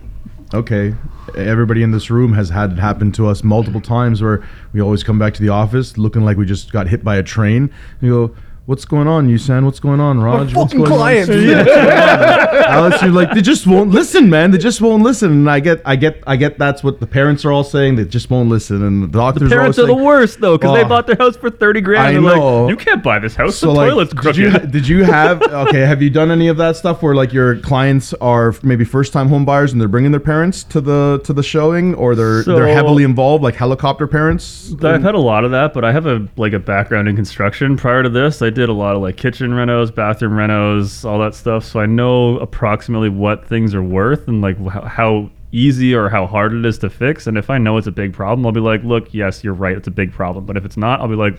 okay, 0.54 0.94
everybody 1.36 1.82
in 1.82 1.90
this 1.90 2.10
room 2.10 2.32
has 2.32 2.48
had 2.48 2.72
it 2.72 2.78
happen 2.78 3.10
to 3.12 3.26
us 3.26 3.42
multiple 3.42 3.80
times 3.80 4.22
where 4.22 4.46
we 4.72 4.80
always 4.80 5.02
come 5.02 5.18
back 5.18 5.34
to 5.34 5.42
the 5.42 5.48
office 5.48 5.98
looking 5.98 6.24
like 6.24 6.36
we 6.36 6.46
just 6.46 6.72
got 6.72 6.86
hit 6.86 7.02
by 7.02 7.16
a 7.16 7.22
train. 7.22 7.72
You 8.00 8.28
go, 8.28 8.36
what's 8.66 8.84
going 8.84 9.06
on, 9.06 9.28
Yusan? 9.28 9.64
What's 9.64 9.80
going 9.80 10.00
on, 10.00 10.20
Raj? 10.20 10.54
What's 10.54 10.72
fucking 10.72 10.78
going 10.84 10.90
clients. 10.90 11.30
on? 11.30 11.42
Yeah, 11.42 11.56
what's 11.58 11.70
going 11.70 11.88
on? 11.88 12.64
Alex, 12.74 13.02
you're 13.02 13.10
like, 13.10 13.32
they 13.32 13.42
just 13.42 13.66
won't 13.66 13.90
listen, 13.90 14.30
man. 14.30 14.50
They 14.50 14.58
just 14.58 14.80
won't 14.80 15.02
listen. 15.02 15.30
And 15.30 15.50
I 15.50 15.60
get, 15.60 15.82
I 15.84 15.96
get, 15.96 16.22
I 16.26 16.36
get. 16.36 16.58
That's 16.58 16.82
what 16.82 17.00
the 17.00 17.06
parents 17.06 17.44
are 17.44 17.52
all 17.52 17.64
saying. 17.64 17.96
They 17.96 18.04
just 18.04 18.30
won't 18.30 18.48
listen, 18.48 18.82
and 18.82 19.02
the 19.02 19.06
doctors. 19.08 19.48
The 19.50 19.54
Parents 19.54 19.78
are 19.78 19.86
are 19.86 19.90
all 19.90 19.96
the 19.96 20.02
worst 20.02 20.40
though, 20.40 20.56
because 20.56 20.76
they 20.76 20.84
bought 20.84 21.06
their 21.06 21.16
house 21.16 21.36
for 21.36 21.50
thirty 21.50 21.80
grand. 21.80 22.06
I 22.06 22.10
and 22.12 22.24
they're 22.26 22.36
know. 22.36 22.64
like, 22.64 22.70
you 22.70 22.76
can't 22.76 23.02
buy 23.02 23.18
this 23.18 23.34
house. 23.34 23.56
So 23.56 23.66
the 23.68 23.72
like, 23.72 23.90
toilet's 23.90 24.14
did 24.14 24.36
you 24.36 24.50
did 24.58 24.88
you 24.88 25.04
have 25.04 25.42
okay? 25.68 25.80
Have 25.80 26.02
you 26.02 26.10
done 26.10 26.30
any 26.30 26.48
of 26.48 26.56
that 26.56 26.76
stuff 26.76 27.02
where 27.02 27.14
like 27.14 27.32
your 27.32 27.58
clients 27.60 28.14
are 28.14 28.54
maybe 28.62 28.84
first 28.84 29.12
time 29.12 29.28
home 29.28 29.44
buyers 29.44 29.72
and 29.72 29.80
they're 29.80 29.88
bringing 29.88 30.10
their 30.10 30.20
parents 30.20 30.64
to 30.64 30.80
the 30.80 31.20
to 31.24 31.32
the 31.32 31.42
showing, 31.42 31.94
or 31.94 32.14
they're 32.14 32.42
So- 32.42 32.54
they're 32.56 32.68
heavily 32.68 33.04
involved, 33.04 33.44
like 33.44 33.54
helicopter 33.56 34.06
parents? 34.06 34.72
I've 34.82 35.02
had 35.02 35.14
a 35.14 35.20
lot 35.20 35.44
of 35.44 35.50
that, 35.50 35.74
but 35.74 35.84
I 35.84 35.92
have 35.92 36.06
a 36.06 36.26
like 36.36 36.52
a 36.52 36.58
background 36.58 37.08
in 37.08 37.16
construction. 37.16 37.76
Prior 37.76 38.02
to 38.02 38.08
this, 38.08 38.40
I 38.42 38.50
did 38.54 38.68
a 38.68 38.72
lot 38.72 38.96
of 38.96 39.02
like 39.02 39.16
kitchen 39.16 39.50
renos, 39.50 39.94
bathroom 39.94 40.32
renos, 40.32 41.04
all 41.04 41.18
that 41.20 41.34
stuff. 41.34 41.64
So 41.64 41.80
I 41.80 41.86
know 41.86 42.38
approximately 42.38 43.08
what 43.08 43.46
things 43.46 43.74
are 43.74 43.82
worth 43.82 44.28
and 44.28 44.40
like 44.40 44.58
how 44.58 45.30
easy 45.52 45.94
or 45.94 46.08
how 46.08 46.26
hard 46.26 46.52
it 46.52 46.64
is 46.64 46.78
to 46.78 46.90
fix. 46.90 47.26
And 47.26 47.38
if 47.38 47.50
I 47.50 47.58
know 47.58 47.76
it's 47.76 47.86
a 47.86 47.92
big 47.92 48.12
problem, 48.12 48.44
I'll 48.46 48.52
be 48.52 48.60
like, 48.60 48.82
"Look, 48.82 49.14
yes, 49.14 49.44
you're 49.44 49.54
right, 49.54 49.76
it's 49.76 49.88
a 49.88 49.92
big 49.92 50.12
problem." 50.12 50.46
But 50.46 50.56
if 50.56 50.64
it's 50.64 50.76
not, 50.76 51.00
I'll 51.00 51.08
be 51.08 51.14
like, 51.14 51.36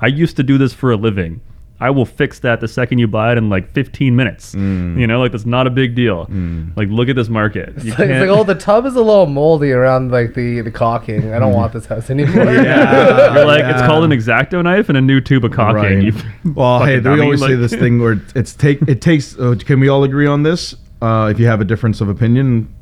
"I 0.00 0.06
used 0.06 0.36
to 0.36 0.42
do 0.42 0.58
this 0.58 0.72
for 0.72 0.92
a 0.92 0.96
living. 0.96 1.40
I 1.80 1.90
will 1.90 2.06
fix 2.06 2.38
that 2.40 2.60
the 2.60 2.68
second 2.68 2.98
you 2.98 3.08
buy 3.08 3.32
it 3.32 3.38
in 3.38 3.48
like 3.50 3.72
15 3.72 4.14
minutes." 4.14 4.54
You 4.54 5.06
know, 5.06 5.20
like 5.20 5.32
that's 5.32 5.46
not 5.46 5.66
a 5.66 5.70
big 5.70 5.94
deal. 5.94 6.28
Like 6.76 6.88
look 6.88 7.08
at 7.08 7.16
this 7.16 7.28
market. 7.28 7.74
It's 7.76 7.84
like, 7.86 8.08
it's 8.08 8.20
like, 8.20 8.28
oh, 8.28 8.44
the 8.44 8.54
tub 8.54 8.86
is 8.86 8.94
a 8.94 9.02
little 9.02 9.26
moldy 9.26 9.72
around 9.72 10.10
like 10.10 10.34
the 10.34 10.60
the 10.60 10.70
caulking. 10.70 11.32
I 11.32 11.38
don't 11.38 11.52
want 11.52 11.72
this 11.72 11.86
house 11.86 12.10
anymore. 12.10 12.44
Yeah. 12.64 13.34
You're 13.34 13.46
like, 13.46 13.64
it's 13.64 13.82
called 13.82 14.04
an 14.04 14.12
X-Acto 14.12 14.62
knife 14.62 14.88
and 14.88 14.96
a 14.96 15.00
new 15.00 15.20
tube 15.20 15.44
of 15.44 15.52
caulking. 15.52 16.10
Right. 16.10 16.24
Well, 16.54 16.80
hey, 16.84 16.96
fucking 16.96 16.96
we 16.96 17.00
dummy, 17.02 17.22
always 17.22 17.40
say 17.40 17.54
this 17.56 17.72
thing 17.74 17.98
where 18.00 18.20
it's 18.34 18.54
take 18.54 18.80
it 18.82 19.00
takes. 19.00 19.36
Uh, 19.38 19.54
can 19.58 19.80
we 19.80 19.88
all 19.88 20.04
agree 20.04 20.26
on 20.26 20.42
this? 20.42 20.74
Uh, 21.02 21.28
if 21.32 21.38
you 21.40 21.46
have 21.46 21.60
a 21.60 21.64
difference 21.64 22.00
of 22.00 22.08
opinion, 22.08 22.72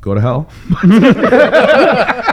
go 0.00 0.14
to 0.14 0.20
hell. 0.20 0.48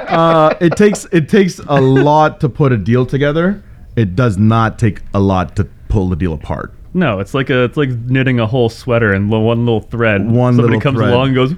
uh, 0.09 0.53
it 0.59 0.75
takes 0.75 1.05
it 1.11 1.29
takes 1.29 1.59
a 1.59 1.79
lot 1.81 2.39
to 2.41 2.49
put 2.49 2.71
a 2.71 2.77
deal 2.77 3.05
together. 3.05 3.63
It 3.95 4.15
does 4.15 4.37
not 4.37 4.79
take 4.79 5.01
a 5.13 5.19
lot 5.19 5.55
to 5.57 5.67
pull 5.93 6.09
the 6.09 6.15
deal 6.15 6.33
apart. 6.33 6.73
No, 6.95 7.19
it's 7.19 7.33
like 7.33 7.49
a 7.49 7.63
it's 7.63 7.77
like 7.77 7.89
knitting 7.89 8.39
a 8.39 8.45
whole 8.47 8.67
sweater 8.69 9.13
and 9.13 9.29
lo- 9.29 9.39
one 9.39 9.65
little 9.65 9.81
thread. 9.81 10.25
One 10.29 10.55
Somebody 10.55 10.77
little 10.77 10.81
comes 10.81 10.97
thread. 10.97 11.09
along 11.13 11.27
and 11.27 11.35
goes. 11.35 11.51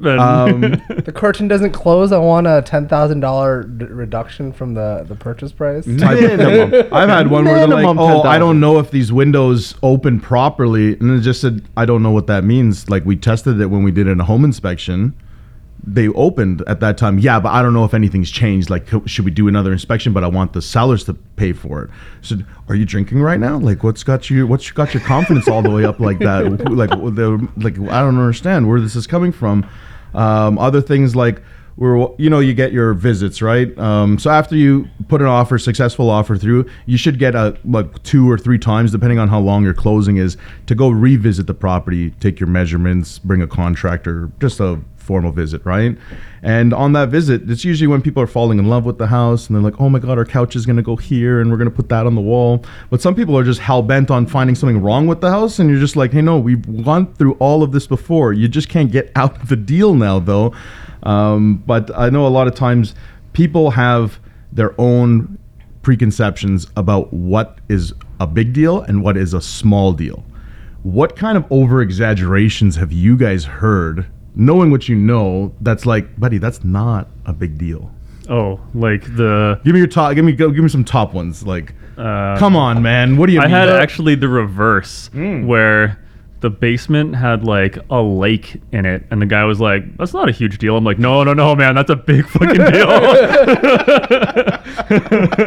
And 0.00 0.20
Um, 0.20 0.60
The 1.04 1.12
curtain 1.12 1.48
doesn't 1.48 1.72
close. 1.72 2.12
I 2.12 2.18
want 2.18 2.46
a 2.46 2.62
ten 2.64 2.86
thousand 2.86 3.20
dollar 3.20 3.62
reduction 3.66 4.52
from 4.52 4.74
the 4.74 5.04
the 5.08 5.14
purchase 5.14 5.52
price. 5.52 5.86
minimum. 5.86 6.86
I've 6.92 7.08
had 7.08 7.28
one 7.30 7.44
where 7.46 7.54
they're 7.54 7.66
like, 7.66 7.76
Minimum 7.84 7.98
"Oh, 7.98 8.22
I 8.22 8.38
don't 8.38 8.60
know 8.60 8.78
if 8.78 8.90
these 8.90 9.10
windows 9.12 9.74
open 9.82 10.20
properly," 10.20 10.98
and 10.98 11.10
it 11.10 11.20
just 11.20 11.40
said, 11.40 11.62
"I 11.76 11.84
don't 11.84 12.02
know 12.02 12.10
what 12.12 12.26
that 12.28 12.44
means." 12.44 12.88
Like 12.88 13.04
we 13.04 13.16
tested 13.16 13.60
it 13.60 13.66
when 13.66 13.82
we 13.82 13.90
did 13.90 14.06
it 14.06 14.10
in 14.12 14.20
a 14.20 14.24
home 14.24 14.44
inspection. 14.44 15.14
They 15.86 16.08
opened 16.08 16.62
at 16.66 16.80
that 16.80 16.98
time, 16.98 17.18
yeah, 17.18 17.40
but 17.40 17.50
I 17.50 17.62
don't 17.62 17.72
know 17.72 17.84
if 17.84 17.94
anything's 17.94 18.30
changed. 18.30 18.68
Like, 18.68 18.86
should 19.06 19.24
we 19.24 19.30
do 19.30 19.48
another 19.48 19.72
inspection? 19.72 20.12
But 20.12 20.24
I 20.24 20.26
want 20.26 20.52
the 20.52 20.60
sellers 20.60 21.04
to 21.04 21.14
pay 21.14 21.52
for 21.52 21.84
it. 21.84 21.90
So, 22.20 22.36
are 22.68 22.74
you 22.74 22.84
drinking 22.84 23.22
right 23.22 23.40
now? 23.40 23.58
Like, 23.58 23.82
what's 23.82 24.02
got 24.02 24.28
you? 24.28 24.46
What's 24.46 24.70
got 24.70 24.92
your 24.92 25.02
confidence 25.02 25.48
all 25.48 25.62
the 25.62 25.70
way 25.70 25.84
up 25.84 26.00
like 26.00 26.18
that? 26.18 26.38
Like, 26.78 26.90
the 26.90 27.48
like, 27.56 27.74
I 27.78 28.00
don't 28.00 28.18
understand 28.18 28.68
where 28.68 28.80
this 28.80 28.94
is 28.94 29.06
coming 29.06 29.32
from. 29.32 29.68
Um, 30.14 30.58
other 30.58 30.80
things 30.80 31.16
like 31.16 31.42
where 31.78 32.08
you 32.18 32.28
know 32.28 32.40
you 32.40 32.54
get 32.54 32.72
your 32.72 32.92
visits 32.92 33.40
right 33.40 33.76
um, 33.78 34.18
so 34.18 34.30
after 34.30 34.56
you 34.56 34.88
put 35.06 35.20
an 35.20 35.28
offer 35.28 35.58
successful 35.58 36.10
offer 36.10 36.36
through 36.36 36.68
you 36.86 36.98
should 36.98 37.20
get 37.20 37.36
a 37.36 37.56
like 37.64 38.02
two 38.02 38.28
or 38.28 38.36
three 38.36 38.58
times 38.58 38.90
depending 38.90 39.20
on 39.20 39.28
how 39.28 39.38
long 39.38 39.62
your 39.62 39.74
closing 39.74 40.16
is 40.16 40.36
to 40.66 40.74
go 40.74 40.90
revisit 40.90 41.46
the 41.46 41.54
property 41.54 42.10
take 42.18 42.40
your 42.40 42.48
measurements 42.48 43.20
bring 43.20 43.40
a 43.40 43.46
contractor 43.46 44.28
just 44.40 44.58
a 44.58 44.80
formal 45.08 45.32
visit 45.32 45.60
right? 45.64 45.96
And 46.42 46.72
on 46.72 46.92
that 46.92 47.08
visit 47.08 47.50
it's 47.50 47.64
usually 47.64 47.88
when 47.88 48.02
people 48.02 48.22
are 48.22 48.32
falling 48.38 48.58
in 48.58 48.66
love 48.74 48.84
with 48.84 48.98
the 48.98 49.06
house 49.06 49.46
and 49.46 49.56
they're 49.56 49.62
like 49.70 49.80
oh 49.80 49.88
my 49.88 49.98
god 49.98 50.18
our 50.18 50.24
couch 50.24 50.54
is 50.54 50.66
going 50.66 50.76
to 50.76 50.82
go 50.82 50.96
here 50.96 51.40
and 51.40 51.50
we're 51.50 51.56
going 51.56 51.70
to 51.70 51.78
put 51.80 51.88
that 51.88 52.06
on 52.06 52.14
the 52.14 52.26
wall. 52.32 52.64
But 52.90 53.00
some 53.00 53.14
people 53.14 53.36
are 53.38 53.44
just 53.44 53.60
hell-bent 53.60 54.10
on 54.10 54.26
finding 54.26 54.54
something 54.54 54.80
wrong 54.82 55.06
with 55.06 55.20
the 55.20 55.30
house 55.30 55.58
and 55.58 55.70
you're 55.70 55.80
just 55.80 55.96
like 55.96 56.12
hey 56.12 56.22
no 56.22 56.38
we've 56.38 56.84
gone 56.84 57.12
through 57.14 57.34
all 57.46 57.62
of 57.62 57.72
this 57.72 57.86
before. 57.86 58.32
You 58.32 58.46
just 58.48 58.68
can't 58.68 58.92
get 58.92 59.10
out 59.16 59.42
of 59.42 59.48
the 59.48 59.56
deal 59.56 59.94
now 59.94 60.18
though. 60.18 60.52
Um, 61.04 61.62
but 61.66 61.90
I 61.96 62.10
know 62.10 62.26
a 62.26 62.34
lot 62.38 62.48
of 62.48 62.54
times 62.54 62.94
people 63.32 63.70
have 63.70 64.20
their 64.52 64.78
own 64.80 65.38
preconceptions 65.82 66.66
about 66.76 67.12
what 67.12 67.58
is 67.68 67.94
a 68.20 68.26
big 68.26 68.52
deal 68.52 68.82
and 68.82 69.02
what 69.02 69.16
is 69.16 69.32
a 69.32 69.40
small 69.40 69.92
deal. 69.92 70.24
What 70.82 71.16
kind 71.16 71.36
of 71.36 71.44
over 71.50 71.80
exaggerations 71.80 72.76
have 72.76 72.92
you 72.92 73.16
guys 73.16 73.44
heard, 73.44 74.06
knowing 74.34 74.70
what 74.70 74.88
you 74.88 74.94
know, 74.96 75.54
that's 75.60 75.86
like, 75.86 76.18
buddy, 76.18 76.38
that's 76.38 76.64
not 76.64 77.08
a 77.26 77.32
big 77.32 77.58
deal? 77.58 77.90
oh, 78.30 78.60
like 78.74 79.02
the. 79.16 79.58
Give 79.64 79.72
me 79.72 79.78
your 79.78 79.88
top. 79.88 80.14
Give 80.14 80.24
me 80.24 80.32
go. 80.32 80.50
give 80.50 80.62
me 80.62 80.68
some 80.68 80.84
top 80.84 81.14
ones. 81.14 81.46
Like, 81.46 81.74
Uh, 81.96 82.36
come 82.38 82.54
on, 82.56 82.82
man. 82.82 83.16
What 83.16 83.26
do 83.26 83.32
you? 83.32 83.40
I 83.40 83.44
mean? 83.44 83.50
had 83.50 83.68
actually 83.70 84.14
the 84.16 84.28
reverse 84.28 85.10
where 85.14 85.98
the 86.40 86.50
basement 86.50 87.16
had 87.16 87.44
like 87.44 87.78
a 87.90 88.00
lake 88.00 88.60
in 88.72 88.86
it, 88.86 89.04
and 89.10 89.20
the 89.20 89.26
guy 89.26 89.44
was 89.44 89.60
like, 89.60 89.96
"That's 89.96 90.12
not 90.14 90.28
a 90.28 90.32
huge 90.32 90.58
deal." 90.58 90.76
I'm 90.76 90.84
like, 90.84 90.98
"No, 90.98 91.24
no, 91.24 91.34
no, 91.34 91.54
man, 91.56 91.74
that's 91.74 91.90
a 91.90 91.96
big 91.96 92.26
fucking 92.28 92.56
deal." 92.72 92.88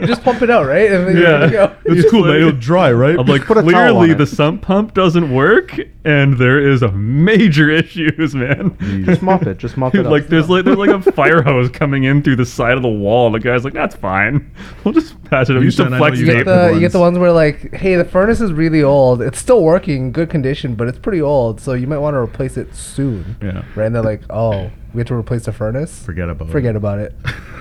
Just 0.06 0.24
pump 0.24 0.42
it 0.42 0.50
out, 0.50 0.66
right? 0.66 0.92
And 0.92 1.08
then 1.08 1.18
Yeah. 1.18 1.40
yeah. 1.40 1.46
you 1.46 1.52
go. 1.52 1.76
It's 1.86 2.12
cool, 2.12 2.24
man. 2.26 2.36
It'll 2.38 2.52
dry, 2.52 2.92
right? 2.92 3.18
I'm 3.18 3.26
like, 3.26 3.44
Put 3.46 3.58
a 3.58 3.62
clearly 3.62 4.12
it." 4.12 4.18
the 4.18 4.26
sump 4.28 4.62
pump 4.62 4.94
doesn't 4.94 5.34
work, 5.34 5.78
and 6.06 6.38
there 6.38 6.60
is 6.60 6.82
a 6.84 6.92
major 6.92 7.70
issues, 7.70 8.34
man. 8.36 8.78
Just 9.06 9.22
mop 9.22 9.44
it. 9.44 9.58
Just 9.58 9.78
mop 9.78 9.96
it 9.96 10.06
up. 10.06 10.12
like 10.12 10.28
there's 10.28 10.50
like 10.50 10.66
there's 10.66 10.78
like 10.78 10.90
a 10.90 11.12
fire 11.12 11.42
hose 11.42 11.70
coming 11.70 12.04
in 12.04 12.22
through 12.22 12.36
the 12.38 12.46
side 12.46 12.74
of 12.78 12.82
the 12.84 12.90
wall. 12.90 13.32
The 13.32 13.40
guy's 13.40 13.64
like, 13.64 13.74
"That's 13.74 13.96
fine. 13.96 14.52
We'll 14.84 14.94
just 14.94 15.22
patch 15.26 15.50
it 15.50 15.56
up." 15.56 15.60
You 15.62 15.66
Use 15.66 15.76
some 15.76 15.86
said 15.88 15.94
I 15.94 15.98
know 15.98 16.04
flex 16.06 16.20
you 16.20 16.26
You 16.26 16.34
Tape 16.34 16.46
get 16.46 16.52
the 16.68 16.74
you 16.74 16.80
get 16.80 16.92
the 16.92 17.00
ones 17.00 17.18
where 17.18 17.32
like, 17.32 17.74
hey, 17.74 17.96
the 17.96 18.06
furnace 18.06 18.42
is 18.42 18.52
really 18.54 18.84
old. 18.84 19.22
It's 19.22 19.40
still 19.40 19.64
working, 19.64 20.12
good 20.12 20.30
condition, 20.30 20.76
but 20.82 20.88
it's 20.88 20.98
pretty 20.98 21.22
old. 21.22 21.62
So 21.62 21.74
you 21.74 21.86
might 21.86 22.00
want 22.00 22.16
to 22.16 22.18
replace 22.18 22.58
it 22.58 22.74
soon. 22.74 23.38
Yeah. 23.40 23.64
Right? 23.76 23.86
And 23.86 23.94
they're 23.94 24.02
like, 24.02 24.24
oh, 24.32 24.72
we 24.94 25.00
have 25.00 25.08
to 25.08 25.14
replace 25.16 25.46
the 25.46 25.52
furnace. 25.54 26.04
Forget 26.04 26.30
about 26.30 26.50
it. 26.50 26.52
Forget 26.52 26.76
about 26.76 27.00
it. 27.00 27.14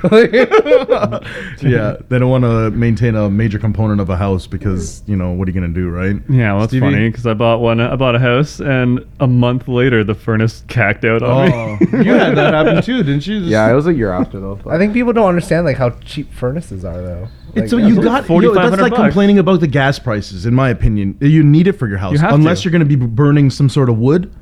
yeah, 1.63 1.97
they 2.09 2.19
don't 2.19 2.31
want 2.31 2.45
to 2.45 2.71
maintain 2.71 3.15
a 3.15 3.29
major 3.31 3.59
component 3.59 4.01
of 4.01 4.09
a 4.11 4.17
house 4.17 4.47
because 4.47 5.03
you 5.07 5.15
know 5.17 5.33
what 5.33 5.47
are 5.47 5.51
you 5.51 5.61
gonna 5.61 5.73
do, 5.73 5.91
right? 5.91 6.17
Yeah, 6.29 6.53
well, 6.53 6.61
that's 6.61 6.71
Stevie? 6.71 6.87
funny 6.87 7.09
because 7.11 7.27
I 7.27 7.35
bought 7.35 7.61
one. 7.61 7.81
I 7.81 7.95
bought 7.97 8.15
a 8.15 8.19
house, 8.19 8.61
and 8.61 9.07
a 9.21 9.27
month 9.27 9.69
later, 9.69 10.03
the 10.03 10.15
furnace 10.15 10.65
cacked 10.69 11.05
out 11.05 11.23
on 11.23 11.53
Oh, 11.53 11.77
me. 11.81 11.87
you 12.05 12.13
had 12.15 12.35
that 12.37 12.55
happen 12.55 12.83
too, 12.83 13.03
didn't 13.03 13.27
you? 13.27 13.37
yeah, 13.39 13.71
it 13.71 13.75
was 13.75 13.87
a 13.87 13.95
year 13.95 14.13
after 14.13 14.41
though. 14.41 14.59
I 14.67 14.79
think 14.79 14.93
people 14.93 15.13
don't 15.13 15.29
understand 15.29 15.67
like 15.67 15.77
how 15.77 15.91
cheap 16.05 16.33
furnaces 16.33 16.85
are 16.85 17.01
though. 17.01 17.29
Like, 17.55 17.65
It's 17.65 17.71
so 17.71 17.77
you 17.77 17.97
so- 17.97 18.03
got 18.03 18.29
you 18.29 18.41
know, 18.41 18.55
that's 18.55 18.81
like 18.81 18.91
bucks. 18.93 19.03
complaining 19.03 19.39
about 19.39 19.61
the 19.61 19.67
gas 19.67 19.99
prices. 19.99 20.47
In 20.47 20.55
my 20.55 20.71
opinion, 20.71 21.19
you 21.21 21.43
need 21.43 21.67
it 21.67 21.73
for 21.73 21.89
your 21.89 21.99
house 21.99 22.13
You 22.13 22.19
have 22.21 22.33
unless 22.35 22.61
to. 22.63 22.65
you're 22.65 22.73
going 22.73 22.89
to 22.89 22.97
be 22.97 22.97
burning 22.97 23.51
some 23.51 23.69
sort 23.69 23.89
of 23.91 23.99
wood, 23.99 24.33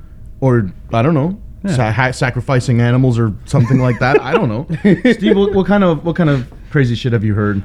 or 0.41 0.71
I 0.93 1.03
don't 1.03 1.15
know, 1.15 1.41
sa- 1.67 2.11
sacrificing 2.11 2.81
animals 2.81 3.19
or 3.19 3.35
something 3.45 3.79
like 3.79 3.99
that. 3.99 4.21
I 4.21 4.33
don't 4.33 4.49
know. 4.49 4.67
Steve, 5.13 5.37
what, 5.37 5.55
what 5.55 5.67
kind 5.67 5.85
of 5.85 6.05
what 6.05 6.17
kind 6.17 6.31
of 6.31 6.53
crazy 6.71 6.95
shit 6.95 7.13
have 7.13 7.25
you 7.25 7.35
heard 7.35 7.63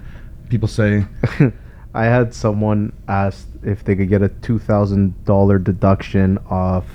people 0.49 0.67
say? 0.67 1.05
I 1.95 2.05
had 2.05 2.33
someone 2.33 2.91
ask 3.07 3.47
if 3.61 3.83
they 3.83 3.95
could 3.95 4.09
get 4.09 4.21
a 4.21 4.29
two 4.29 4.57
thousand 4.59 5.23
dollar 5.25 5.59
deduction 5.59 6.39
off 6.49 6.85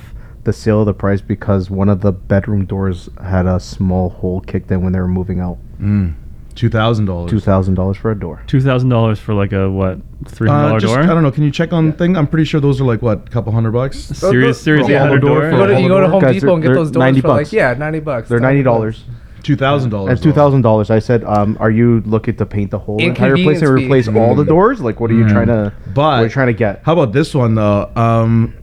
the 0.45 0.53
sale 0.53 0.81
of 0.81 0.87
the 0.87 0.95
price 0.95 1.21
because 1.21 1.71
one 1.71 1.89
of 1.89 2.01
the 2.01 2.11
bedroom 2.13 2.65
doors 2.65 3.09
had 3.23 3.47
a 3.47 3.61
small 3.61 4.09
hole 4.09 4.41
kicked 4.41 4.71
in 4.71 4.83
when 4.83 4.93
they 4.93 4.99
were 4.99 5.09
moving 5.09 5.41
out. 5.41 5.57
Hmm. 5.77 6.11
Two 6.59 6.69
thousand 6.69 7.05
dollars. 7.05 7.31
Two 7.31 7.39
thousand 7.39 7.75
dollars 7.75 7.97
for 7.97 8.11
a 8.11 8.19
door. 8.19 8.43
Two 8.49 8.61
thousand 8.61 8.89
dollars 8.89 9.21
for 9.21 9.33
like 9.33 9.53
a 9.53 9.71
what 9.71 9.99
three 10.27 10.49
hundred 10.49 10.75
Uh, 10.77 10.81
just, 10.81 10.93
door? 10.93 11.05
I 11.05 11.07
don't 11.07 11.23
know. 11.23 11.31
Can 11.31 11.45
you 11.45 11.53
check 11.53 11.73
on 11.73 11.93
thing? 11.93 12.17
I'm 12.17 12.27
pretty 12.27 12.47
sure 12.47 12.61
those 12.61 12.81
are 12.81 12.85
like 12.85 13.01
what, 13.01 13.29
a 13.29 13.31
couple 13.31 13.53
hundred 13.53 13.71
bucks. 13.71 13.97
Serious, 13.97 14.61
serious 14.61 14.87
for 14.89 14.93
a 14.93 14.95
yeah, 14.97 15.07
door 15.07 15.19
door. 15.21 15.45
You 15.45 15.51
go 15.53 15.67
to, 15.69 15.81
you 15.81 15.87
go 15.89 16.01
to 16.01 16.09
Home 16.09 16.21
Guys, 16.21 16.35
Depot 16.41 16.55
and 16.55 16.63
get 16.65 16.75
those 16.75 16.91
doors 16.91 17.01
90 17.01 17.21
for 17.21 17.29
like 17.29 17.53
yeah, 17.53 17.75
ninety 17.75 18.01
bucks. 18.01 18.29
They're 18.29 18.41
ninety 18.41 18.65
dollars. 18.65 19.05
Two 19.45 19.55
thousand 19.55 19.91
dollars. 19.91 20.19
At 20.19 20.23
two 20.25 20.33
thousand 20.33 20.63
dollars, 20.63 20.91
I 20.91 20.99
said, 20.99 21.23
um, 21.23 21.57
"Are 21.61 21.71
you 21.71 22.03
looking 22.05 22.35
to 22.39 22.45
paint 22.45 22.73
the 22.73 22.81
whole 22.81 23.01
entire 23.01 23.37
place 23.37 23.63
and 23.63 23.69
Inconvenience 23.69 23.81
fee. 23.81 23.85
replace 23.85 24.09
all 24.09 24.35
the 24.35 24.45
doors? 24.45 24.81
Like, 24.81 24.99
what 24.99 25.13
are 25.13 25.15
you 25.15 25.27
Mm. 25.27 25.31
trying 25.31 25.47
to? 25.47 25.73
But 25.87 25.95
what 25.95 26.03
are 26.03 26.23
you 26.25 26.29
trying 26.29 26.49
to 26.49 26.55
get?" 26.55 26.83
How 26.83 26.93
about 26.93 27.13
this 27.13 27.33
one 27.37 27.55
though? 27.55 27.89
Um, 27.95 28.55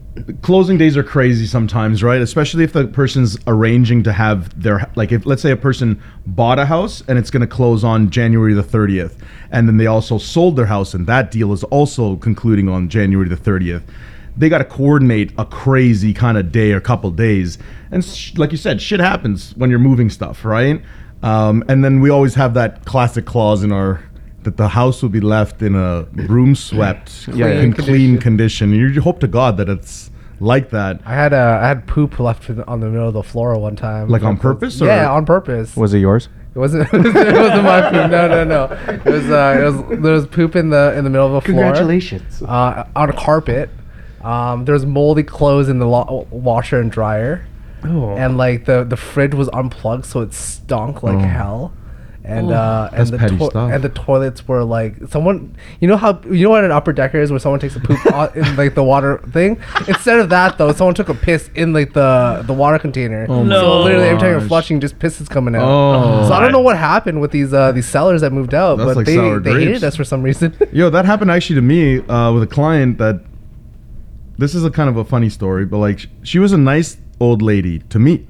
closing 0.42 0.78
days 0.78 0.96
are 0.96 1.02
crazy 1.02 1.46
sometimes, 1.46 2.02
right? 2.02 2.20
Especially 2.20 2.64
if 2.64 2.72
the 2.72 2.86
person's 2.86 3.36
arranging 3.46 4.02
to 4.04 4.12
have 4.12 4.60
their 4.60 4.90
like 4.94 5.12
if 5.12 5.26
let's 5.26 5.42
say 5.42 5.50
a 5.50 5.56
person 5.56 6.00
bought 6.26 6.58
a 6.58 6.66
house 6.66 7.02
and 7.08 7.18
it's 7.18 7.30
going 7.30 7.42
to 7.42 7.46
close 7.46 7.84
on 7.84 8.10
January 8.10 8.54
the 8.54 8.62
30th 8.62 9.14
and 9.50 9.68
then 9.68 9.76
they 9.76 9.86
also 9.86 10.18
sold 10.18 10.56
their 10.56 10.66
house 10.66 10.94
and 10.94 11.06
that 11.06 11.30
deal 11.30 11.52
is 11.52 11.64
also 11.64 12.16
concluding 12.16 12.68
on 12.68 12.88
January 12.88 13.28
the 13.28 13.36
30th. 13.36 13.82
they 14.36 14.48
got 14.48 14.58
to 14.58 14.64
coordinate 14.64 15.32
a 15.38 15.44
crazy 15.44 16.12
kind 16.12 16.36
of 16.36 16.52
day 16.52 16.72
or 16.72 16.80
couple 16.80 17.10
days. 17.10 17.58
And 17.90 18.04
sh- 18.04 18.34
like 18.36 18.52
you 18.52 18.58
said, 18.58 18.82
shit 18.82 19.00
happens 19.00 19.54
when 19.56 19.70
you're 19.70 19.78
moving 19.78 20.10
stuff, 20.10 20.44
right? 20.44 20.82
Um, 21.22 21.64
and 21.68 21.82
then 21.84 22.00
we 22.00 22.10
always 22.10 22.34
have 22.34 22.54
that 22.54 22.84
classic 22.84 23.24
clause 23.24 23.62
in 23.62 23.72
our 23.72 24.02
that 24.46 24.56
the 24.56 24.68
house 24.68 25.02
will 25.02 25.10
be 25.10 25.20
left 25.20 25.60
in 25.60 25.74
a 25.76 26.02
room 26.34 26.54
swept, 26.54 27.28
Yeah, 27.28 27.48
yeah. 27.48 27.60
in 27.60 27.72
clean 27.74 28.16
condition. 28.18 28.70
You, 28.72 28.86
you 28.88 29.02
hope 29.02 29.20
to 29.20 29.28
God 29.28 29.58
that 29.58 29.68
it's 29.68 30.10
like 30.40 30.70
that. 30.70 31.00
I 31.04 31.12
had 31.14 31.32
uh, 31.34 31.58
I 31.62 31.68
had 31.68 31.86
poop 31.86 32.18
left 32.18 32.48
the- 32.48 32.66
on 32.66 32.80
the 32.80 32.88
middle 32.88 33.08
of 33.08 33.14
the 33.14 33.22
floor 33.22 33.56
one 33.58 33.76
time. 33.76 34.08
Like 34.08 34.22
on 34.22 34.38
purpose, 34.38 34.80
or- 34.80 34.86
Yeah, 34.86 35.10
on 35.12 35.26
purpose. 35.26 35.76
Was 35.76 35.92
it 35.94 35.98
yours? 35.98 36.28
It 36.54 36.58
wasn't. 36.58 36.88
it 36.92 37.02
wasn't 37.04 37.64
my 37.64 37.82
poop. 37.82 38.10
No, 38.10 38.28
no, 38.28 38.44
no. 38.44 38.64
It 39.04 39.04
was. 39.04 39.30
Uh, 39.30 39.56
it 39.60 39.64
was. 39.64 40.00
There 40.02 40.12
was 40.12 40.26
poop 40.26 40.56
in 40.56 40.70
the 40.70 40.94
in 40.96 41.04
the 41.04 41.10
middle 41.10 41.26
of 41.26 41.32
the 41.34 41.40
floor. 41.42 41.62
Congratulations. 41.62 42.42
Uh, 42.42 42.86
on 42.96 43.10
a 43.10 43.12
carpet. 43.12 43.68
Um, 44.22 44.64
there 44.64 44.72
was 44.72 44.84
moldy 44.86 45.22
clothes 45.22 45.68
in 45.68 45.78
the 45.78 45.86
lo- 45.86 46.26
washer 46.30 46.80
and 46.80 46.90
dryer, 46.90 47.46
Oh. 47.84 48.10
and 48.16 48.36
like 48.36 48.64
the 48.64 48.82
the 48.84 48.96
fridge 48.96 49.34
was 49.34 49.48
unplugged, 49.52 50.04
so 50.06 50.20
it 50.22 50.32
stunk 50.34 51.02
like 51.02 51.18
hell. 51.18 51.72
And 52.26 52.50
uh, 52.50 52.90
and 52.92 53.06
the 53.08 53.18
to- 53.18 53.58
and 53.58 53.84
the 53.84 53.88
toilets 53.88 54.48
were 54.48 54.64
like 54.64 54.96
someone. 55.08 55.54
You 55.78 55.86
know 55.86 55.96
how 55.96 56.20
you 56.28 56.42
know 56.42 56.50
what 56.50 56.64
an 56.64 56.72
upper 56.72 56.92
decker 56.92 57.20
is, 57.20 57.30
where 57.30 57.38
someone 57.38 57.60
takes 57.60 57.76
a 57.76 57.80
poop 57.80 58.04
in 58.36 58.56
like 58.56 58.74
the 58.74 58.82
water 58.82 59.18
thing. 59.30 59.62
Instead 59.86 60.18
of 60.18 60.28
that, 60.30 60.58
though, 60.58 60.72
someone 60.72 60.96
took 60.96 61.08
a 61.08 61.14
piss 61.14 61.50
in 61.54 61.72
like 61.72 61.92
the 61.92 62.42
the 62.44 62.52
water 62.52 62.80
container. 62.80 63.26
Oh 63.28 63.44
my 63.44 63.54
so 63.54 63.80
literally 63.82 64.08
every 64.08 64.18
time 64.18 64.30
you're 64.32 64.48
flushing, 64.48 64.80
just 64.80 64.98
piss 64.98 65.20
is 65.20 65.28
coming 65.28 65.54
out. 65.54 65.62
Oh. 65.62 66.26
So 66.28 66.34
I 66.34 66.40
don't 66.40 66.50
know 66.50 66.60
what 66.60 66.76
happened 66.76 67.20
with 67.20 67.30
these 67.30 67.54
uh, 67.54 67.70
these 67.70 67.86
sellers 67.86 68.22
that 68.22 68.32
moved 68.32 68.54
out, 68.54 68.78
That's 68.78 68.88
but 68.88 68.96
like 68.96 69.06
they, 69.06 69.38
they 69.38 69.64
hated 69.66 69.84
us 69.84 69.94
for 69.94 70.04
some 70.04 70.22
reason. 70.22 70.52
Yo, 70.72 70.90
that 70.90 71.04
happened 71.04 71.30
actually 71.30 71.56
to 71.56 71.62
me 71.62 72.00
uh, 72.08 72.32
with 72.32 72.42
a 72.42 72.48
client 72.48 72.98
that. 72.98 73.22
This 74.38 74.54
is 74.54 74.64
a 74.66 74.70
kind 74.70 74.90
of 74.90 74.96
a 74.98 75.04
funny 75.04 75.30
story, 75.30 75.64
but 75.64 75.78
like 75.78 76.00
sh- 76.00 76.06
she 76.22 76.38
was 76.38 76.52
a 76.52 76.58
nice 76.58 76.98
old 77.20 77.40
lady 77.40 77.78
to 77.88 77.98
me. 77.98 78.26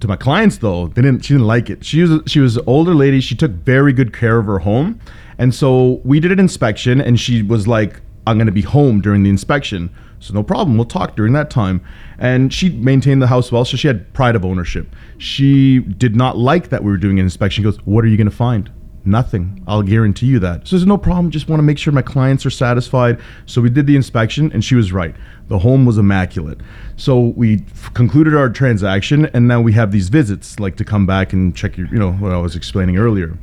To 0.00 0.08
my 0.08 0.16
clients 0.16 0.58
though, 0.58 0.88
they 0.88 1.02
didn't. 1.02 1.24
She 1.24 1.34
didn't 1.34 1.46
like 1.46 1.68
it. 1.68 1.84
She 1.84 2.02
was 2.02 2.22
she 2.26 2.40
was 2.40 2.56
an 2.56 2.64
older 2.66 2.94
lady. 2.94 3.20
She 3.20 3.34
took 3.34 3.50
very 3.50 3.92
good 3.92 4.12
care 4.12 4.38
of 4.38 4.46
her 4.46 4.60
home, 4.60 4.98
and 5.38 5.54
so 5.54 6.00
we 6.04 6.20
did 6.20 6.32
an 6.32 6.40
inspection, 6.40 7.00
and 7.00 7.20
she 7.20 7.42
was 7.42 7.68
like, 7.68 8.00
"I'm 8.26 8.38
going 8.38 8.46
to 8.46 8.52
be 8.52 8.62
home 8.62 9.00
during 9.02 9.22
the 9.22 9.30
inspection." 9.30 9.90
So 10.18 10.34
no 10.34 10.42
problem. 10.42 10.76
We'll 10.76 10.86
talk 10.86 11.16
during 11.16 11.32
that 11.34 11.50
time. 11.50 11.82
And 12.18 12.52
she 12.52 12.68
maintained 12.70 13.22
the 13.22 13.26
house 13.26 13.50
well, 13.50 13.64
so 13.64 13.76
she 13.76 13.88
had 13.88 14.12
pride 14.12 14.36
of 14.36 14.44
ownership. 14.44 14.94
She 15.16 15.78
did 15.78 16.14
not 16.14 16.36
like 16.36 16.68
that 16.68 16.84
we 16.84 16.90
were 16.90 16.98
doing 16.98 17.18
an 17.18 17.24
inspection. 17.24 17.62
She 17.62 17.64
goes, 17.64 17.78
"What 17.86 18.04
are 18.04 18.08
you 18.08 18.16
going 18.16 18.30
to 18.30 18.36
find?" 18.36 18.70
Nothing. 19.04 19.62
I'll 19.66 19.82
guarantee 19.82 20.26
you 20.26 20.38
that. 20.40 20.68
So 20.68 20.76
there's 20.76 20.86
no 20.86 20.98
problem. 20.98 21.30
Just 21.30 21.48
want 21.48 21.58
to 21.58 21.64
make 21.64 21.78
sure 21.78 21.92
my 21.92 22.02
clients 22.02 22.44
are 22.44 22.50
satisfied. 22.50 23.18
So 23.46 23.62
we 23.62 23.70
did 23.70 23.86
the 23.86 23.96
inspection, 23.96 24.52
and 24.52 24.62
she 24.62 24.74
was 24.74 24.92
right. 24.92 25.14
The 25.48 25.58
home 25.58 25.86
was 25.86 25.96
immaculate. 25.96 26.60
So 26.96 27.18
we 27.36 27.64
f- 27.72 27.94
concluded 27.94 28.34
our 28.34 28.50
transaction, 28.50 29.26
and 29.32 29.48
now 29.48 29.60
we 29.60 29.72
have 29.72 29.90
these 29.90 30.10
visits, 30.10 30.60
like 30.60 30.76
to 30.76 30.84
come 30.84 31.06
back 31.06 31.32
and 31.32 31.56
check 31.56 31.78
your, 31.78 31.86
you 31.88 31.98
know, 31.98 32.12
what 32.12 32.32
I 32.32 32.36
was 32.36 32.54
explaining 32.54 32.98
earlier. 32.98 33.38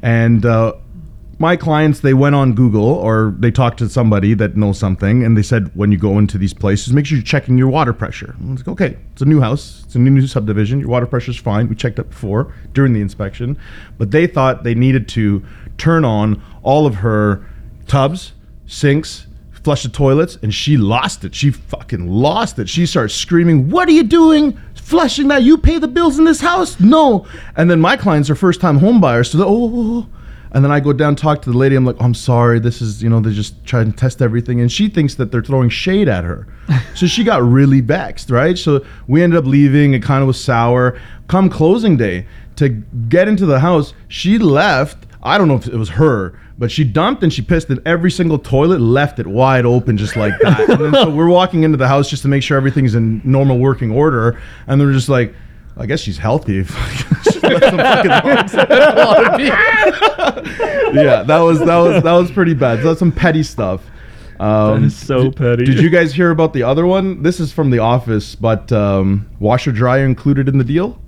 And 0.00 0.46
uh, 0.46 0.74
my 1.40 1.56
clients, 1.56 2.00
they 2.00 2.12
went 2.12 2.34
on 2.34 2.52
Google 2.52 2.84
or 2.84 3.34
they 3.38 3.50
talked 3.50 3.78
to 3.78 3.88
somebody 3.88 4.34
that 4.34 4.56
knows 4.56 4.78
something, 4.78 5.24
and 5.24 5.38
they 5.38 5.42
said, 5.42 5.70
when 5.74 5.90
you 5.90 5.96
go 5.96 6.18
into 6.18 6.36
these 6.36 6.52
places, 6.52 6.92
make 6.92 7.06
sure 7.06 7.16
you're 7.16 7.24
checking 7.24 7.56
your 7.56 7.68
water 7.68 7.94
pressure. 7.94 8.36
I 8.38 8.50
was 8.50 8.60
like, 8.60 8.68
okay, 8.68 8.98
it's 9.12 9.22
a 9.22 9.24
new 9.24 9.40
house, 9.40 9.82
it's 9.86 9.94
a 9.94 9.98
new, 9.98 10.10
new 10.10 10.26
subdivision, 10.26 10.80
your 10.80 10.90
water 10.90 11.06
pressure's 11.06 11.38
fine. 11.38 11.66
We 11.66 11.76
checked 11.76 11.98
it 11.98 12.10
before 12.10 12.54
during 12.74 12.92
the 12.92 13.00
inspection, 13.00 13.58
but 13.96 14.10
they 14.10 14.26
thought 14.26 14.64
they 14.64 14.74
needed 14.74 15.08
to 15.10 15.42
turn 15.78 16.04
on 16.04 16.42
all 16.62 16.86
of 16.86 16.96
her 16.96 17.46
tubs, 17.86 18.34
sinks, 18.66 19.26
flush 19.64 19.82
the 19.82 19.88
toilets, 19.88 20.36
and 20.42 20.52
she 20.52 20.76
lost 20.76 21.24
it. 21.24 21.34
She 21.34 21.52
fucking 21.52 22.06
lost 22.06 22.58
it. 22.58 22.68
She 22.68 22.84
starts 22.84 23.14
screaming, 23.14 23.70
What 23.70 23.88
are 23.88 23.92
you 23.92 24.04
doing? 24.04 24.60
Flushing 24.74 25.28
that? 25.28 25.42
You 25.42 25.56
pay 25.56 25.78
the 25.78 25.88
bills 25.88 26.18
in 26.18 26.26
this 26.26 26.40
house? 26.40 26.78
No. 26.80 27.26
And 27.56 27.70
then 27.70 27.80
my 27.80 27.96
clients 27.96 28.28
are 28.28 28.34
first 28.34 28.60
time 28.60 28.76
home 28.76 29.00
buyers, 29.00 29.30
so 29.30 29.38
they're, 29.38 29.46
oh, 29.46 29.50
oh, 29.50 29.72
oh, 29.74 30.06
oh. 30.06 30.19
And 30.52 30.64
then 30.64 30.72
I 30.72 30.80
go 30.80 30.92
down 30.92 31.16
talk 31.16 31.42
to 31.42 31.50
the 31.50 31.56
lady. 31.56 31.76
I'm 31.76 31.84
like, 31.84 31.96
oh, 32.00 32.04
I'm 32.04 32.14
sorry. 32.14 32.58
This 32.58 32.82
is, 32.82 33.02
you 33.02 33.08
know, 33.08 33.20
they're 33.20 33.32
just 33.32 33.64
trying 33.64 33.90
to 33.90 33.96
test 33.96 34.20
everything, 34.20 34.60
and 34.60 34.70
she 34.70 34.88
thinks 34.88 35.14
that 35.16 35.30
they're 35.30 35.42
throwing 35.42 35.68
shade 35.68 36.08
at 36.08 36.24
her. 36.24 36.46
so 36.94 37.06
she 37.06 37.24
got 37.24 37.42
really 37.42 37.80
vexed, 37.80 38.30
right? 38.30 38.58
So 38.58 38.84
we 39.06 39.22
ended 39.22 39.38
up 39.38 39.44
leaving. 39.44 39.94
It 39.94 40.02
kind 40.02 40.22
of 40.22 40.26
was 40.26 40.42
sour. 40.42 40.98
Come 41.28 41.48
closing 41.48 41.96
day 41.96 42.26
to 42.56 42.68
get 42.68 43.26
into 43.26 43.46
the 43.46 43.60
house, 43.60 43.94
she 44.08 44.38
left. 44.38 45.06
I 45.22 45.38
don't 45.38 45.48
know 45.48 45.54
if 45.54 45.66
it 45.66 45.76
was 45.76 45.88
her, 45.90 46.38
but 46.58 46.70
she 46.70 46.84
dumped 46.84 47.22
and 47.22 47.32
she 47.32 47.40
pissed 47.40 47.70
in 47.70 47.80
every 47.86 48.10
single 48.10 48.38
toilet, 48.38 48.80
left 48.80 49.18
it 49.18 49.26
wide 49.26 49.64
open 49.64 49.96
just 49.96 50.14
like 50.14 50.34
that. 50.40 50.68
and 50.68 50.78
then 50.78 50.92
so 50.92 51.10
we're 51.10 51.28
walking 51.28 51.62
into 51.62 51.78
the 51.78 51.88
house 51.88 52.10
just 52.10 52.20
to 52.22 52.28
make 52.28 52.42
sure 52.42 52.58
everything's 52.58 52.94
in 52.94 53.22
normal 53.24 53.58
working 53.58 53.90
order, 53.90 54.40
and 54.66 54.80
they're 54.80 54.92
just 54.92 55.08
like. 55.08 55.34
I 55.76 55.86
guess 55.86 56.00
she's 56.00 56.18
healthy. 56.18 56.62
She 57.54 57.60
some 57.66 57.78
fucking 57.78 58.10
lumps. 58.10 58.54
yeah, 60.94 61.22
that 61.22 61.38
was 61.40 61.58
that 61.60 61.76
was 61.76 62.02
that 62.02 62.12
was 62.12 62.30
pretty 62.30 62.54
bad. 62.54 62.80
So 62.80 62.88
that's 62.88 62.98
some 62.98 63.12
petty 63.12 63.42
stuff. 63.42 63.82
Um, 64.38 64.80
That 64.80 64.86
is 64.86 64.96
so 64.96 65.24
did- 65.24 65.36
petty. 65.36 65.64
Did 65.66 65.80
you 65.80 65.90
guys 65.90 66.14
hear 66.14 66.30
about 66.30 66.52
the 66.54 66.62
other 66.62 66.86
one? 66.86 67.22
This 67.22 67.40
is 67.40 67.52
from 67.52 67.70
The 67.70 67.80
Office, 67.80 68.34
but 68.34 68.72
um, 68.72 69.28
washer 69.38 69.70
dryer 69.72 70.06
included 70.06 70.48
in 70.48 70.56
the 70.58 70.64
deal. 70.64 70.98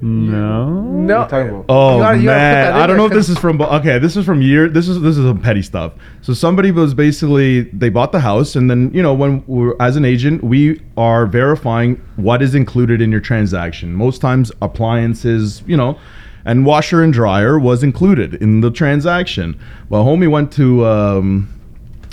No. 0.00 0.68
no, 0.70 1.26
talking 1.28 1.48
about- 1.48 1.64
Oh 1.68 1.96
You 1.96 2.02
gotta- 2.02 2.18
you 2.18 2.24
gotta 2.24 2.38
put 2.38 2.42
man, 2.42 2.64
that 2.72 2.74
I 2.74 2.86
don't 2.86 2.96
know 2.96 3.06
if 3.06 3.12
this 3.12 3.28
is 3.28 3.38
from. 3.38 3.60
Okay, 3.60 3.98
this 3.98 4.16
is 4.16 4.24
from 4.24 4.40
year. 4.42 4.68
This 4.68 4.88
is 4.88 5.00
this 5.00 5.16
is 5.18 5.24
some 5.26 5.38
petty 5.38 5.62
stuff. 5.62 5.92
So 6.22 6.32
somebody 6.34 6.70
was 6.70 6.94
basically 6.94 7.62
they 7.72 7.88
bought 7.88 8.12
the 8.12 8.20
house, 8.20 8.54
and 8.56 8.70
then 8.70 8.90
you 8.94 9.02
know 9.02 9.14
when 9.14 9.42
we're 9.46 9.74
as 9.80 9.96
an 9.96 10.04
agent, 10.04 10.44
we 10.44 10.80
are 10.96 11.26
verifying 11.26 12.00
what 12.16 12.42
is 12.42 12.54
included 12.54 13.00
in 13.00 13.10
your 13.10 13.20
transaction. 13.20 13.94
Most 13.94 14.20
times, 14.20 14.52
appliances, 14.62 15.62
you 15.66 15.76
know, 15.76 15.98
and 16.44 16.64
washer 16.64 17.02
and 17.02 17.12
dryer 17.12 17.58
was 17.58 17.82
included 17.82 18.34
in 18.36 18.60
the 18.60 18.70
transaction. 18.70 19.56
Well, 19.88 20.04
homie 20.04 20.30
went 20.30 20.52
to. 20.52 20.86
Um, 20.86 21.48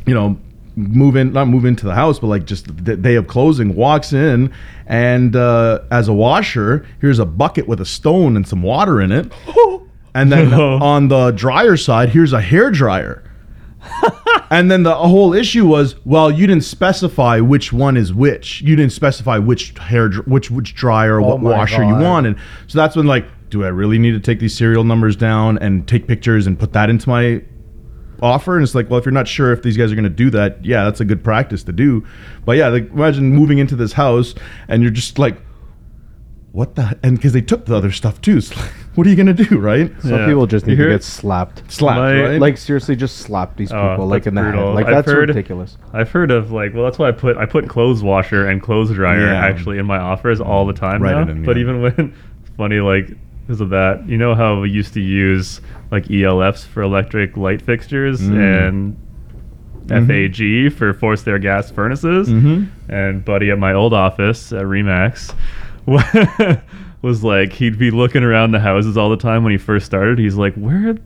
you 0.08 0.14
know, 0.14 0.38
move 0.76 1.16
in, 1.16 1.34
not 1.34 1.48
move 1.48 1.66
into 1.66 1.86
the 1.86 1.96
house, 1.96 2.20
but 2.20 2.28
like 2.28 2.46
just 2.46 2.66
the 2.86 2.96
day 2.96 3.16
of 3.16 3.28
closing, 3.28 3.76
walks 3.76 4.14
in, 4.14 4.54
and 4.88 5.36
uh, 5.36 5.80
as 5.92 6.08
a 6.08 6.14
washer, 6.14 6.86
here's 7.02 7.20
a 7.20 7.26
bucket 7.26 7.68
with 7.68 7.82
a 7.82 7.86
stone 7.86 8.36
and 8.36 8.48
some 8.48 8.62
water 8.62 9.02
in 9.02 9.12
it. 9.12 9.32
And 10.16 10.32
then 10.32 10.54
on 10.54 11.10
the 11.10 11.32
dryer 11.32 11.76
side, 11.76 12.08
here's 12.08 12.32
a 12.32 12.40
hair 12.40 12.72
dryer. 12.72 13.22
and 14.50 14.72
then 14.72 14.84
the 14.84 14.96
whole 14.96 15.34
issue 15.34 15.68
was, 15.68 15.96
well, 16.06 16.32
you 16.32 16.48
didn't 16.48 16.64
specify 16.64 17.42
which 17.42 17.74
one 17.74 17.98
is 17.98 18.14
which. 18.14 18.62
You 18.62 18.78
didn't 18.78 18.94
specify 18.94 19.38
which 19.40 19.78
hair, 19.78 20.10
which 20.26 20.50
which 20.50 20.74
dryer, 20.74 21.20
Oh 21.20 21.36
what 21.36 21.42
washer 21.42 21.84
you 21.84 21.92
God. 21.92 22.02
wanted. 22.02 22.38
So 22.68 22.78
that's 22.78 22.96
when 22.96 23.08
like, 23.08 23.26
do 23.50 23.66
I 23.66 23.68
really 23.68 24.00
need 24.00 24.12
to 24.12 24.20
take 24.22 24.40
these 24.40 24.56
serial 24.58 24.86
numbers 24.86 25.18
down 25.18 25.58
and 25.58 25.86
take 25.86 26.08
pictures 26.08 26.48
and 26.48 26.58
put 26.58 26.72
that 26.72 26.90
into 26.90 27.10
my 27.10 27.44
offer 28.26 28.56
and 28.56 28.64
it's 28.64 28.76
like 28.76 28.90
well 28.90 29.00
if 29.00 29.06
you're 29.06 29.12
not 29.12 29.28
sure 29.28 29.54
if 29.54 29.62
these 29.62 29.78
guys 29.78 29.92
are 29.92 29.96
going 29.96 30.04
to 30.04 30.10
do 30.10 30.30
that 30.30 30.64
yeah 30.66 30.84
that's 30.84 31.00
a 31.00 31.06
good 31.06 31.24
practice 31.24 31.64
to 31.64 31.72
do 31.72 32.06
but 32.46 32.58
yeah 32.58 32.68
like 32.70 32.90
imagine 32.92 33.30
moving 33.32 33.60
into 33.60 33.76
this 33.76 33.94
house 33.94 34.34
and 34.68 34.82
you're 34.82 34.92
just 34.92 35.18
like 35.20 35.38
what 36.52 36.76
the 36.76 36.98
and 37.04 37.18
because 37.18 37.34
they 37.34 37.42
took 37.42 37.66
the 37.66 37.76
other 37.76 37.92
stuff 37.92 38.22
too 38.22 38.38
it's 38.38 38.56
like, 38.56 38.70
what 38.96 39.06
are 39.06 39.10
you 39.10 39.16
going 39.18 39.34
to 39.34 39.34
do 39.34 39.60
right 39.60 39.92
Some 40.02 40.12
Yeah. 40.12 40.26
people 40.26 40.48
just 40.48 40.66
You 40.66 40.72
need 40.72 40.78
to 40.84 40.88
get 40.90 40.96
it? 40.96 41.04
slapped. 41.04 41.70
slapped 41.70 41.98
My- 42.00 42.24
right 42.30 42.40
Like 42.40 42.58
seriously, 42.58 42.96
just 42.96 43.18
slap 43.18 43.58
these 43.58 43.74
Oh, 43.74 43.90
people 43.90 44.08
like 44.08 44.26
in 44.26 44.36
the 44.36 44.42
brutal. 44.42 44.68
head. 44.68 44.76
Like 44.76 44.86
I've 44.86 44.96
that's 44.96 45.12
heard- 45.12 45.28
ridiculous. 45.30 45.78
I've 45.92 46.10
heard 46.10 46.32
of 46.32 46.52
like, 46.54 46.74
well, 46.74 46.86
that's 46.86 46.98
why 46.98 47.10
I 47.10 47.12
put 47.12 47.36
I 47.36 47.46
put 47.46 47.68
clothes 47.68 48.04
washer 48.04 48.48
and 48.48 48.62
clothes 48.62 48.94
dryer 48.94 49.26
Yeah. 49.26 49.34
actually 49.46 49.80
in 49.80 49.86
my 49.86 49.98
offers 49.98 50.40
all 50.40 50.66
the 50.66 50.72
time 50.74 51.02
Write 51.04 51.16
now. 51.16 51.22
it 51.24 51.30
in, 51.30 51.44
But 51.44 51.58
even 51.58 51.82
when 51.82 52.16
funny 52.58 52.80
like 52.80 53.12
because 53.46 53.62
of 53.62 53.70
that, 53.70 54.08
you 54.08 54.18
know 54.18 54.34
how 54.36 54.60
we 54.62 54.70
used 54.72 54.94
to 54.96 55.02
use 55.02 55.62
like 55.92 56.06
ELFs 56.10 56.66
for 56.66 56.82
electric 56.82 57.38
light 57.38 57.62
fixtures 57.62 58.22
Mm. 58.22 58.68
and 58.68 58.98
Mhm. 59.88 60.08
FAG 60.08 60.70
for 60.74 60.94
forced 60.94 61.28
air 61.28 61.38
gas 61.38 61.70
furnaces. 61.70 62.28
Mhm. 62.28 62.68
And 62.90 63.24
buddy 63.24 63.52
at 63.52 63.60
my 63.60 63.74
old 63.74 63.94
office 63.94 64.52
at 64.52 64.64
Remax 64.64 65.32
was 67.02 67.24
like 67.24 67.54
he'd 67.54 67.78
be 67.78 67.92
looking 67.92 68.24
around 68.24 68.52
the 68.52 68.60
houses 68.60 68.98
all 68.98 69.10
the 69.10 69.18
time 69.18 69.44
when 69.44 69.52
he 69.52 69.58
first 69.58 69.86
started. 69.86 70.18
He's 70.18 70.36
like, 70.36 70.56
where? 70.56 70.98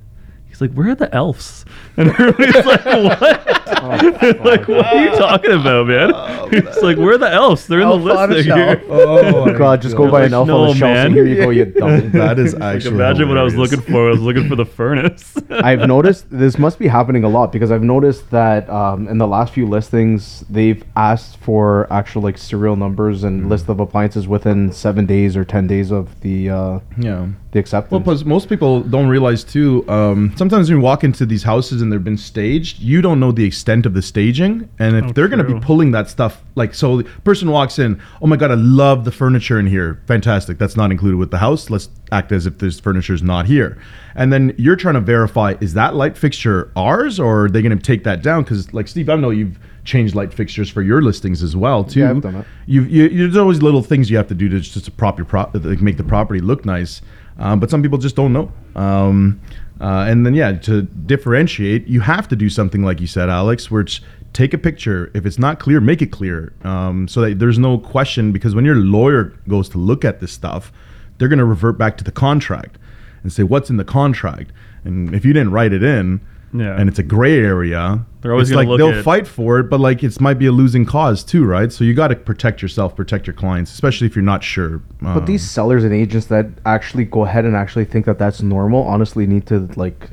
He's 0.60 0.70
like, 0.70 0.78
where 0.78 0.90
are 0.90 0.96
the 0.96 1.14
elves? 1.16 1.66
And 2.00 2.10
everybody's 2.12 2.66
like, 2.66 2.86
what? 2.86 3.22
like, 4.46 4.68
what 4.70 4.86
are 4.86 5.04
you 5.04 5.10
talking 5.18 5.52
about, 5.52 5.88
man? 5.88 6.14
He's 6.50 6.82
like, 6.82 6.98
where 6.98 7.14
are 7.16 7.18
the 7.18 7.30
elves? 7.30 7.68
They're 7.68 7.82
in 7.82 7.90
the 7.90 7.96
on 7.96 8.32
a 8.32 8.36
list 8.36 8.46
here. 8.48 8.82
oh 8.90 9.58
God, 9.58 9.82
just 9.82 9.98
go 9.98 10.04
God. 10.06 10.12
buy 10.12 10.24
an 10.26 10.34
elf 10.34 10.44
on 10.44 10.48
No, 10.48 10.68
the 10.74 10.80
shelf 10.80 10.94
man. 10.94 11.06
and 11.08 11.16
here 11.16 11.26
you 11.26 11.36
go, 11.36 11.50
you 11.50 11.66
dumb. 11.66 12.12
that 12.12 12.40
is 12.40 12.54
Like, 12.54 12.76
actually 12.78 12.96
imagine 12.96 13.28
what 13.28 13.38
I 13.38 13.44
was 13.44 13.56
looking 13.56 13.82
for. 13.82 14.08
I 14.08 14.12
was 14.12 14.22
looking 14.22 14.48
for 14.48 14.56
the 14.56 14.66
furnace. 14.66 15.36
I've 15.50 15.88
noticed 15.88 16.26
this 16.30 16.58
must 16.58 16.80
be 16.80 16.88
happening 16.88 17.24
a 17.26 17.30
lot 17.30 17.52
because 17.52 17.70
I've 17.72 17.84
noticed 17.84 18.30
that 18.32 18.70
um, 18.70 19.08
in 19.10 19.18
the 19.18 19.28
last 19.28 19.54
few 19.54 19.68
listings 19.68 20.46
they've 20.50 20.82
asked 20.96 21.38
for 21.38 21.92
actual 21.92 22.22
like 22.22 22.38
serial 22.38 22.76
numbers 22.78 23.24
and 23.26 23.44
Mm. 23.44 23.50
list 23.50 23.68
of 23.70 23.80
appliances 23.80 24.28
within 24.28 24.72
seven 24.72 25.06
days 25.06 25.36
or 25.38 25.44
ten 25.46 25.68
days 25.68 25.92
of 25.92 26.20
the 26.22 26.50
uh, 26.50 26.80
yeah 26.98 27.28
the 27.52 27.58
acceptance. 27.60 27.92
Well, 27.92 28.02
plus 28.02 28.24
most 28.26 28.48
people 28.48 28.82
don't 28.82 29.08
realize 29.08 29.44
too. 29.44 29.84
Um, 29.90 30.34
sometimes 30.36 30.49
sometimes 30.50 30.70
when 30.70 30.80
you 30.80 30.84
walk 30.84 31.04
into 31.04 31.26
these 31.26 31.44
houses 31.44 31.82
and 31.82 31.92
they've 31.92 32.04
been 32.04 32.18
staged, 32.18 32.80
you 32.80 33.02
don't 33.02 33.20
know 33.20 33.32
the 33.32 33.46
extent 33.46 33.86
of 33.86 33.94
the 33.94 34.02
staging. 34.02 34.68
And 34.80 34.96
if 34.96 35.06
Oh, 35.06 35.12
they're 35.12 35.28
going 35.28 35.46
to 35.46 35.54
be 35.54 35.60
pulling 35.60 35.92
that 35.92 36.10
stuff, 36.10 36.44
like, 36.56 36.74
so 36.74 36.98
the 36.98 37.04
person 37.22 37.52
walks 37.52 37.78
in, 37.78 38.02
oh 38.22 38.28
my 38.28 38.36
God, 38.36 38.52
I 38.52 38.56
love 38.56 39.06
the 39.06 39.12
furniture 39.12 39.60
in 39.60 39.68
here. 39.68 40.02
Fantastic. 40.08 40.58
That's 40.58 40.76
not 40.76 40.92
included 40.92 41.18
with 41.18 41.32
the 41.32 41.38
house. 41.38 41.70
Let's 41.70 41.90
act 42.12 42.32
as 42.32 42.46
if 42.46 42.58
this 42.58 42.80
furniture 42.80 43.14
is 43.14 43.22
not 43.22 43.46
here. 43.46 43.78
And 44.16 44.34
then 44.34 44.56
you're 44.58 44.76
trying 44.76 44.96
to 44.96 45.02
verify, 45.02 45.56
is 45.62 45.74
that 45.76 45.96
light 45.96 46.18
fixture 46.18 46.72
ours 46.76 47.20
or 47.20 47.46
are 47.46 47.50
they 47.50 47.62
going 47.62 47.78
to 47.78 47.84
take 47.84 48.04
that 48.06 48.24
down? 48.24 48.44
Because, 48.44 48.74
like, 48.74 48.88
Steve, 48.88 49.10
I 49.10 49.16
know 49.16 49.30
you've 49.30 49.60
changed 49.90 50.16
light 50.16 50.34
fixtures 50.34 50.70
for 50.70 50.82
your 50.82 51.02
listings 51.02 51.44
as 51.44 51.56
well, 51.56 51.84
too. 51.84 52.02
Yeah, 52.02 52.12
I've 52.12 52.22
done 52.22 52.36
it. 52.36 52.46
You, 52.66 52.84
you, 52.84 53.10
there's 53.10 53.38
always 53.38 53.62
little 53.62 53.82
things 53.82 54.10
you 54.10 54.18
have 54.18 54.28
to 54.28 54.36
do 54.36 54.48
to 54.48 54.60
just 54.60 54.86
to 54.86 54.92
prop 54.92 55.18
your 55.18 55.26
prop, 55.26 55.54
like 55.54 55.82
make 55.82 55.98
the 55.98 56.04
property 56.04 56.40
look 56.40 56.66
nice. 56.66 57.02
Um, 57.38 57.60
but 57.60 57.70
some 57.70 57.82
people 57.82 57.98
just 57.98 58.16
don't 58.16 58.32
know. 58.32 58.52
Um, 58.76 59.42
uh, 59.82 60.06
and 60.08 60.26
then 60.26 60.34
yeah, 60.34 60.52
to 60.52 60.84
differentiate, 60.84 61.88
you 61.88 62.02
have 62.02 62.28
to 62.28 62.36
do 62.36 62.50
something 62.50 62.84
like 62.84 63.02
you 63.02 63.08
said, 63.08 63.30
Alex, 63.30 63.72
where 63.72 63.82
it's 63.82 64.02
take 64.34 64.54
a 64.54 64.58
picture. 64.58 65.10
If 65.14 65.26
it's 65.26 65.40
not 65.40 65.60
clear, 65.60 65.82
make 65.82 66.02
it 66.02 66.12
clear, 66.12 66.54
um, 66.64 67.08
so 67.08 67.22
that 67.22 67.40
there's 67.40 67.58
no 67.58 67.78
question. 67.78 68.32
Because 68.32 68.54
when 68.54 68.66
your 68.66 68.76
lawyer 68.76 69.34
goes 69.48 69.70
to 69.70 69.78
look 69.78 70.06
at 70.06 70.20
this 70.20 70.32
stuff, 70.32 70.72
they're 71.18 71.30
going 71.30 71.40
to 71.40 71.46
revert 71.46 71.78
back 71.78 71.98
to 71.98 72.04
the 72.04 72.12
contract 72.12 72.78
and 73.24 73.32
say 73.34 73.44
what's 73.44 73.70
in 73.70 73.78
the 73.78 73.86
contract. 73.86 74.52
And 74.84 75.16
if 75.16 75.26
you 75.26 75.34
didn't 75.34 75.52
write 75.52 75.74
it 75.74 75.84
in, 75.84 76.22
Yeah. 76.54 76.80
and 76.80 76.90
it's 76.90 77.00
a 77.00 77.04
gray 77.04 77.38
area, 77.40 78.06
They're 78.22 78.32
always 78.32 78.50
it's 78.50 78.56
like 78.56 78.68
look 78.68 78.80
they'll 78.80 78.90
at- 79.00 79.04
fight 79.04 79.28
for 79.28 79.60
it, 79.60 79.70
but 79.70 79.80
like 79.80 80.04
it 80.04 80.20
might 80.20 80.40
be 80.40 80.48
a 80.48 80.52
losing 80.52 80.86
cause 80.86 81.24
too, 81.24 81.46
right? 81.46 81.72
So 81.72 81.84
you 81.84 81.94
got 81.94 82.08
to 82.10 82.16
protect 82.16 82.62
yourself, 82.62 82.96
protect 82.96 83.28
your 83.28 83.36
clients, 83.36 83.72
especially 83.72 84.08
if 84.08 84.16
you're 84.16 84.24
not 84.24 84.44
sure. 84.44 84.82
But 85.02 85.18
Um, 85.20 85.26
these 85.26 85.48
sellers 85.50 85.84
and 85.84 85.94
agents 85.94 86.26
that 86.28 86.48
actually 86.66 87.06
go 87.06 87.24
ahead 87.26 87.46
and 87.46 87.56
actually 87.56 87.86
think 87.86 88.06
that 88.06 88.18
that's 88.18 88.42
normal, 88.42 88.84
honestly, 88.84 89.28
need 89.28 89.46
to 89.48 89.70
like 89.76 90.10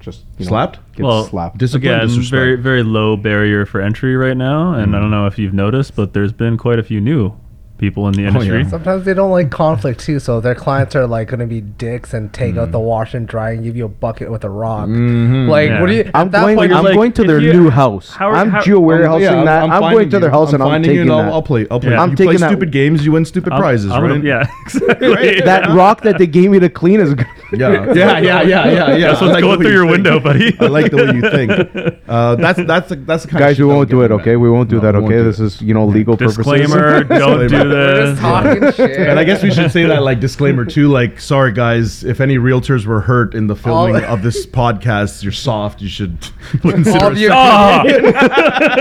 just 0.00 0.24
you 0.38 0.44
know, 0.44 0.50
Slapped? 0.50 0.78
Get 0.96 1.06
Well, 1.06 1.24
slapped. 1.24 1.56
discipline, 1.58 1.94
Again, 1.94 2.06
disrespect. 2.08 2.30
very 2.38 2.56
very 2.56 2.82
low 2.82 3.16
barrier 3.16 3.64
for 3.64 3.80
entry 3.80 4.16
right 4.16 4.36
now, 4.36 4.74
and 4.74 4.94
I 4.94 5.00
don't 5.00 5.10
know 5.10 5.26
if 5.26 5.38
you've 5.38 5.54
noticed, 5.54 5.96
but 5.96 6.12
there's 6.12 6.32
been 6.32 6.58
quite 6.58 6.78
a 6.78 6.82
few 6.82 7.00
new 7.00 7.32
people 7.84 8.08
in 8.08 8.14
the 8.14 8.24
Oh, 8.24 8.28
industry. 8.28 8.62
yeah. 8.62 8.68
Sometimes 8.68 9.04
they 9.04 9.14
don't 9.14 9.30
like 9.30 9.50
conflict 9.50 10.00
too, 10.00 10.18
so 10.18 10.40
their 10.40 10.54
clients 10.54 10.96
are 10.96 11.06
like 11.06 11.28
gonna 11.28 11.46
be 11.46 11.60
dicks 11.60 12.14
and 12.14 12.32
take 12.32 12.56
out 12.56 12.72
the 12.72 12.80
wash 12.80 13.12
and 13.14 13.26
dry 13.28 13.50
and 13.52 13.62
give 13.62 13.76
you 13.76 13.84
a 13.84 13.88
bucket 14.04 14.30
with 14.30 14.42
a 14.44 14.48
rock. 14.50 14.88
Mhm. 14.88 15.48
Like, 15.48 15.68
Yeah. 15.68 15.80
what 15.80 15.88
do 15.88 15.94
you? 15.94 16.10
I'm 16.14 16.26
at 16.26 16.32
that 16.32 16.40
going. 16.42 16.56
point, 16.56 16.72
I'm 16.72 16.84
like, 16.84 16.94
going 16.94 17.12
to 17.12 17.22
if 17.22 17.28
their 17.28 17.40
you- 17.40 17.52
new 17.52 17.70
house. 17.70 18.14
how 18.14 18.30
are- 18.30 18.36
I'm 18.36 18.50
how- 18.50 18.62
geo 18.62 18.80
warehousing 18.80 19.22
yeah, 19.22 19.44
that. 19.44 19.62
I'm, 19.64 19.70
finding 19.70 19.90
going 19.98 20.10
to 20.10 20.18
their 20.20 20.28
you. 20.30 20.34
house 20.38 20.52
and 20.54 20.62
I'm 20.62 20.68
finding 20.70 20.88
taking 20.90 21.06
you 21.06 21.12
and 21.12 21.20
that. 21.26 21.28
I'll, 21.28 21.34
I'll 21.34 21.42
play. 21.42 21.66
I'll 21.70 21.80
play. 21.80 21.90
Yeah. 21.92 22.02
I'm 22.02 22.16
play 22.16 22.26
taking 22.26 22.40
that- 22.40 22.50
stupid 22.50 22.70
games, 22.72 23.04
you 23.04 23.12
win 23.12 23.24
stupid 23.24 23.52
I'm- 23.52 23.60
prizes, 23.60 23.90
I'm- 23.90 24.02
right? 24.02 24.22
Yeah, 24.24 24.46
exactly. 24.66 25.40
that 25.40 25.68
rock 25.74 26.00
that 26.02 26.18
they 26.18 26.26
gave 26.26 26.50
me 26.50 26.58
to 26.60 26.68
clean 26.70 27.00
is. 27.00 27.14
Good. 27.56 27.96
yeah, 27.96 28.18
yeah, 28.18 28.42
yeah, 28.42 28.42
yeah, 28.42 28.66
yeah, 28.70 28.96
yeah. 28.96 29.08
That's 29.08 29.20
what's 29.20 29.32
like 29.34 29.42
going 29.42 29.60
through 29.60 29.72
your 29.72 29.82
think. 29.84 29.92
window, 29.92 30.20
buddy. 30.20 30.56
I 30.60 30.66
like 30.66 30.90
the 30.90 30.96
way 30.98 31.14
you 31.14 31.22
think. 31.30 32.00
Uh, 32.06 32.34
that's 32.36 32.62
that's 32.66 32.90
the, 32.90 32.96
that's 32.96 33.22
the 33.24 33.30
kind 33.30 33.42
of 33.42 33.48
Guys, 33.48 33.56
shit 33.56 33.64
we 33.64 33.68
that'll 33.68 33.78
won't 33.78 33.88
do 33.90 34.02
it. 34.02 34.10
Okay, 34.12 34.36
we 34.36 34.50
won't 34.50 34.68
do 34.68 34.76
No, 34.76 34.82
that. 34.82 34.94
Okay, 34.94 35.08
do 35.08 35.24
this 35.24 35.40
is 35.40 35.60
you 35.62 35.72
know 35.72 35.86
legal 35.86 36.16
Disclaimer: 36.16 37.02
purposes. 37.04 37.18
Don't 37.18 37.48
do 37.48 37.56
We're 37.70 38.06
just 38.12 38.12
this. 38.12 38.20
talking 38.20 38.72
shit. 38.72 39.08
And 39.08 39.18
I 39.18 39.24
guess 39.24 39.42
we 39.42 39.50
should 39.50 39.72
say 39.72 39.84
that 39.84 40.02
like 40.02 40.20
disclaimer 40.20 40.64
too. 40.66 40.88
Like, 40.88 41.18
sorry 41.18 41.52
guys, 41.52 42.04
if 42.04 42.20
any 42.20 42.36
realtors 42.36 42.84
were 42.84 43.00
hurt 43.00 43.34
in 43.34 43.46
the 43.46 43.56
filming 43.56 44.04
of 44.04 44.22
this 44.22 44.44
podcast, 44.46 45.22
you're 45.22 45.32
soft. 45.32 45.80
You 45.80 45.88
should 45.88 46.18
all 46.62 46.70
consider. 46.72 47.10
the 47.14 47.26
opinions, 47.26 48.14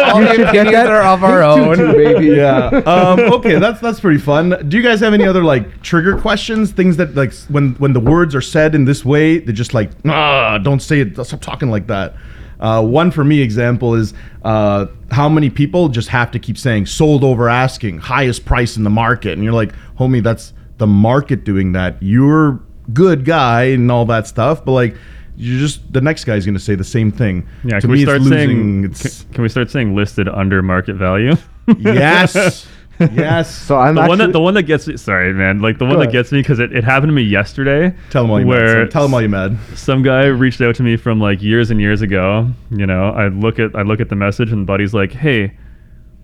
all 0.04 0.20
the 0.22 0.48
opinions 0.50 0.76
are 0.90 1.02
of 1.04 1.24
our 1.24 1.44
own. 1.44 1.78
baby. 1.94 2.28
yeah. 2.36 2.68
Um, 2.86 3.20
okay, 3.34 3.58
that's 3.58 3.80
that's 3.80 4.00
pretty 4.02 4.20
fun. 4.20 4.68
Do 4.68 4.76
you 4.78 4.84
guys 4.84 5.00
have 5.00 5.14
any 5.14 5.26
other 5.26 5.44
like 5.44 5.82
trigger 5.82 6.18
questions? 6.20 6.72
Things 6.72 6.98
that 6.98 7.16
like 7.16 7.34
when 7.48 7.74
when 7.76 7.94
the 7.94 8.00
words 8.02 8.36
are 8.36 8.42
said 8.42 8.63
in 8.76 8.86
this 8.86 9.04
way, 9.06 9.40
they're 9.40 9.54
just 9.54 9.74
like, 9.74 9.92
ah, 10.06 10.58
don't 10.58 10.82
say 10.82 11.00
it. 11.02 11.24
Stop 11.26 11.42
talking 11.42 11.70
like 11.70 11.88
that. 11.88 12.16
Uh, 12.60 12.82
one 12.82 13.12
for 13.12 13.24
me 13.24 13.42
example 13.42 13.94
is 13.94 14.14
uh, 14.44 14.86
how 15.12 15.28
many 15.28 15.50
people 15.50 15.90
just 15.90 16.08
have 16.10 16.32
to 16.32 16.40
keep 16.40 16.58
saying 16.58 16.86
sold 16.86 17.24
over 17.24 17.50
asking, 17.50 17.98
highest 18.00 18.46
price 18.46 18.78
in 18.78 18.84
the 18.84 18.90
market, 18.90 19.34
and 19.34 19.44
you're 19.44 19.52
like, 19.54 19.74
homie, 20.00 20.24
that's 20.24 20.54
the 20.78 20.88
market 20.88 21.44
doing 21.44 21.74
that. 21.74 21.98
You're 22.02 22.60
good 22.94 23.26
guy 23.26 23.64
and 23.64 23.92
all 23.92 24.06
that 24.06 24.28
stuff, 24.28 24.64
but 24.64 24.72
like. 24.72 24.96
you're 25.36 25.60
just 25.60 25.82
the 25.92 26.00
next 26.00 26.26
guy's 26.26 26.46
going 26.46 26.54
to 26.54 26.60
say 26.60 26.76
the 26.76 26.84
same 26.84 27.12
thing. 27.12 27.46
Yeah, 27.64 27.76
to 27.80 27.82
can 27.82 27.90
me, 27.92 27.98
we 28.00 28.04
start 28.04 28.22
losing. 28.22 28.38
saying? 28.38 28.84
It's, 28.86 29.24
Can, 29.24 29.34
can 29.34 29.42
we 29.44 29.50
start 29.50 29.72
saying 29.72 29.96
listed 29.96 30.30
under 30.30 30.62
market 30.62 30.94
value? 30.94 31.36
yes, 31.80 32.68
yes. 33.00 33.54
So 33.54 33.78
I'm 33.78 33.96
the 33.96 34.02
actually. 34.02 34.10
one 34.10 34.18
that 34.20 34.32
the 34.34 34.40
one 34.40 34.54
that 34.54 34.64
gets 34.64 34.88
me. 34.88 34.98
Sorry, 34.98 35.34
man. 35.34 35.60
Like 35.60 35.78
the 35.80 35.86
one 35.86 35.96
that 35.96 36.04
ahead. 36.04 36.14
gets 36.14 36.32
me 36.32 36.42
because 36.42 36.60
it, 36.60 36.72
it 36.76 36.84
happened 36.84 37.10
to 37.10 37.14
me 37.14 37.24
yesterday. 37.24 37.94
Tell 38.12 38.24
them 38.24 38.32
all 38.32 38.40
you 38.40 38.46
where 38.48 38.84
mad. 38.84 38.84
son. 38.84 38.90
Tell 38.90 39.02
them 39.04 39.14
all 39.14 39.22
you 39.22 39.30
mad. 39.30 39.58
some 39.76 40.04
guy 40.04 40.26
reached 40.26 40.62
out 40.62 40.76
to 40.76 40.84
me 40.84 40.96
from 40.98 41.20
like 41.20 41.42
years 41.42 41.72
and 41.72 41.82
years 41.82 42.02
ago. 42.02 42.50
You 42.70 42.86
know, 42.86 43.10
I 43.10 43.28
look 43.30 43.60
at 43.60 43.76
I 43.76 43.82
look 43.82 44.00
at 44.00 44.10
the 44.10 44.16
message 44.16 44.52
and 44.52 44.68
buddy's 44.68 44.94
like, 44.94 45.12
"Hey, 45.12 45.54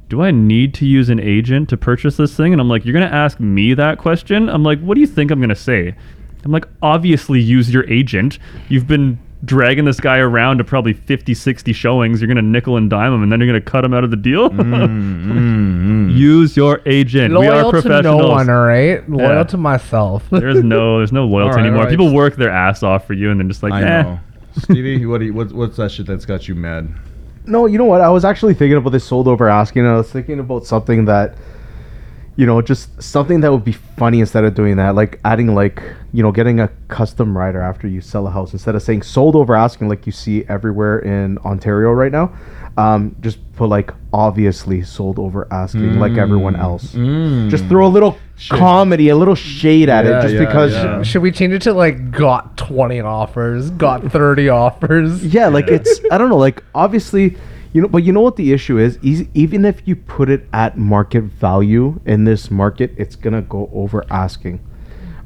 do 0.10 0.22
I 0.22 0.32
need 0.32 0.74
to 0.76 0.86
use 0.86 1.10
an 1.10 1.20
agent 1.20 1.70
to 1.70 1.78
purchase 1.78 2.18
this 2.18 2.36
thing?" 2.36 2.54
And 2.54 2.62
I'm 2.62 2.70
like, 2.70 2.86
"You're 2.86 2.94
gonna 2.94 3.06
ask 3.08 3.40
me 3.40 3.74
that 3.74 3.98
question?" 3.98 4.48
I'm 4.50 4.64
like, 4.64 4.80
"What 4.80 4.96
do 4.96 5.02
you 5.02 5.08
think 5.08 5.32
I'm 5.32 5.42
gonna 5.42 5.56
say?" 5.56 5.96
I'm 6.46 6.52
like, 6.52 6.68
"Obviously, 6.82 7.40
use 7.42 7.74
your 7.74 7.90
agent. 7.90 8.38
You've 8.70 8.88
been." 8.88 9.20
Dragging 9.46 9.86
this 9.86 10.02
guy 10.02 10.18
around 10.18 10.58
to 10.58 10.66
probably 10.66 10.92
50, 10.92 11.34
60 11.34 11.72
showings. 11.72 12.20
You're 12.20 12.28
going 12.28 12.36
to 12.36 12.42
nickel 12.42 12.76
and 12.76 12.90
dime 12.90 13.14
him 13.14 13.24
and 13.24 13.32
then 13.32 13.40
you're 13.40 13.48
going 13.48 13.62
to 13.62 13.66
cut 13.72 13.86
him 13.86 13.94
out 13.94 14.04
of 14.04 14.12
the 14.12 14.18
deal. 14.18 14.52
Use 16.12 16.58
your 16.58 16.82
agent. 16.86 17.38
we 17.38 17.48
are 17.48 17.64
Loyal 17.64 17.82
to 17.82 18.02
no 18.02 18.18
one, 18.18 18.50
all 18.50 18.66
right. 18.66 19.08
Loyal 19.10 19.30
Yeah. 19.38 19.44
to 19.44 19.58
myself. 19.58 20.26
There's 20.32 20.64
no, 20.64 20.98
there's 20.98 21.12
no 21.14 21.26
loyalty 21.26 21.52
All 21.52 21.56
right, 21.56 21.62
anymore. 21.62 21.80
all 21.80 21.86
right. 21.86 21.90
People 21.90 22.14
work 22.14 22.36
their 22.36 22.50
ass 22.50 22.84
off 22.84 23.08
for 23.08 23.14
you 23.14 23.32
and 23.32 23.40
then 23.40 23.48
just 23.48 23.64
like, 23.64 23.72
I 23.72 23.82
eh. 23.82 24.02
know. 24.02 24.20
Stevie, 24.58 25.06
what, 25.06 25.22
you, 25.22 25.34
what 25.34 25.52
what's 25.54 25.78
that 25.78 25.92
shit 25.92 26.06
that's 26.06 26.26
got 26.26 26.48
you 26.48 26.56
mad? 26.56 26.90
No, 27.46 27.66
you 27.66 27.78
know 27.78 27.86
what? 27.86 28.02
I 28.02 28.10
was 28.10 28.26
actually 28.26 28.54
thinking 28.56 28.78
about 28.78 28.90
this 28.90 29.06
sold 29.06 29.28
over 29.28 29.48
asking. 29.48 29.84
And 29.86 29.92
I 29.94 29.98
was 29.98 30.12
thinking 30.12 30.40
about 30.40 30.66
something 30.66 31.06
that, 31.06 31.36
you 32.40 32.46
know, 32.46 32.62
just 32.62 32.88
something 33.04 33.42
that 33.42 33.52
would 33.52 33.66
be 33.66 33.74
funny 33.74 34.22
instead 34.22 34.46
of 34.46 34.56
doing 34.56 34.78
that, 34.78 34.96
like 34.96 35.20
adding 35.26 35.54
like, 35.54 35.84
you 36.14 36.24
know, 36.24 36.32
getting 36.32 36.62
a 36.62 36.70
custom 36.88 37.38
rider 37.38 37.60
after 37.60 37.86
you 37.86 38.00
sell 38.00 38.26
a 38.28 38.32
house 38.32 38.54
instead 38.54 38.76
of 38.76 38.82
saying 38.82 39.02
sold 39.02 39.36
over 39.36 39.54
asking 39.56 39.90
like 39.90 40.06
you 40.06 40.14
see 40.14 40.46
everywhere 40.48 41.00
in 41.00 41.38
Ontario 41.40 41.92
right 41.92 42.14
now. 42.14 42.32
Um, 42.78 43.14
just 43.20 43.40
put 43.58 43.68
like 43.68 43.92
obviously 44.14 44.84
sold 44.84 45.20
over 45.20 45.50
asking 45.52 46.00
like 46.00 46.14
everyone 46.14 46.56
else. 46.56 46.94
Just 47.52 47.66
throw 47.66 47.86
a 47.86 47.92
little 47.98 48.18
comedy, 48.48 49.10
a 49.10 49.18
little 49.18 49.36
shade 49.36 49.90
at 49.90 50.06
Yeah, 50.06 50.20
it, 50.20 50.22
just 50.22 50.34
yeah, 50.36 50.46
because. 50.46 50.72
yeah. 50.74 51.04
Should 51.04 51.22
we 51.22 51.34
change 51.34 51.52
it 51.54 51.62
to 51.64 51.74
like 51.74 52.10
got 52.10 52.56
20 52.56 53.02
offers, 53.02 53.70
got 53.72 54.10
30 54.10 54.48
offers? 54.48 55.26
Yeah, 55.26 55.48
like 55.50 55.68
it's 55.68 56.00
I 56.10 56.18
don't 56.18 56.30
know, 56.30 56.38
like 56.38 56.64
obviously, 56.74 57.36
you 57.74 57.82
know, 57.82 57.88
but 57.88 58.04
you 58.04 58.12
know 58.12 58.22
what 58.22 58.36
the 58.36 58.52
issue 58.52 58.78
is? 58.78 58.98
Even 59.04 59.66
if 59.66 59.88
you 59.88 59.96
put 59.96 60.30
it 60.30 60.48
at 60.52 60.78
market 60.78 61.24
value 61.24 62.00
in 62.06 62.24
this 62.24 62.50
market, 62.50 62.94
it's 62.98 63.16
gonna 63.16 63.42
go 63.42 63.70
over 63.74 64.06
asking. 64.10 64.60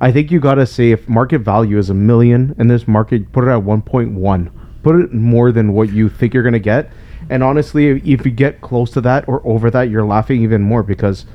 I 0.01 0.11
think 0.11 0.31
you 0.31 0.39
gotta 0.39 0.65
say 0.65 0.91
if 0.91 1.07
market 1.07 1.39
value 1.39 1.77
is 1.77 1.89
a 1.89 1.93
million 1.93 2.55
in 2.57 2.67
this 2.67 2.87
market, 2.87 3.31
put 3.31 3.45
it 3.45 3.49
at 3.49 3.63
one 3.63 3.81
point 3.81 4.11
one. 4.11 4.51
Put 4.83 4.97
it 4.97 5.13
more 5.13 5.51
than 5.53 5.73
what 5.73 5.93
you 5.93 6.09
think 6.09 6.33
you're 6.33 6.43
gonna 6.43 6.59
get. 6.59 6.91
And 7.29 7.41
honestly, 7.41 7.87
if 7.87 8.25
you 8.25 8.31
get 8.31 8.59
close 8.59 8.91
to 8.91 9.01
that 9.01 9.27
or 9.29 9.41
over 9.47 9.71
that, 9.71 9.89
you're 9.89 10.05
laughing 10.05 10.41
even 10.41 10.61
more 10.61 10.83
because 10.83 11.25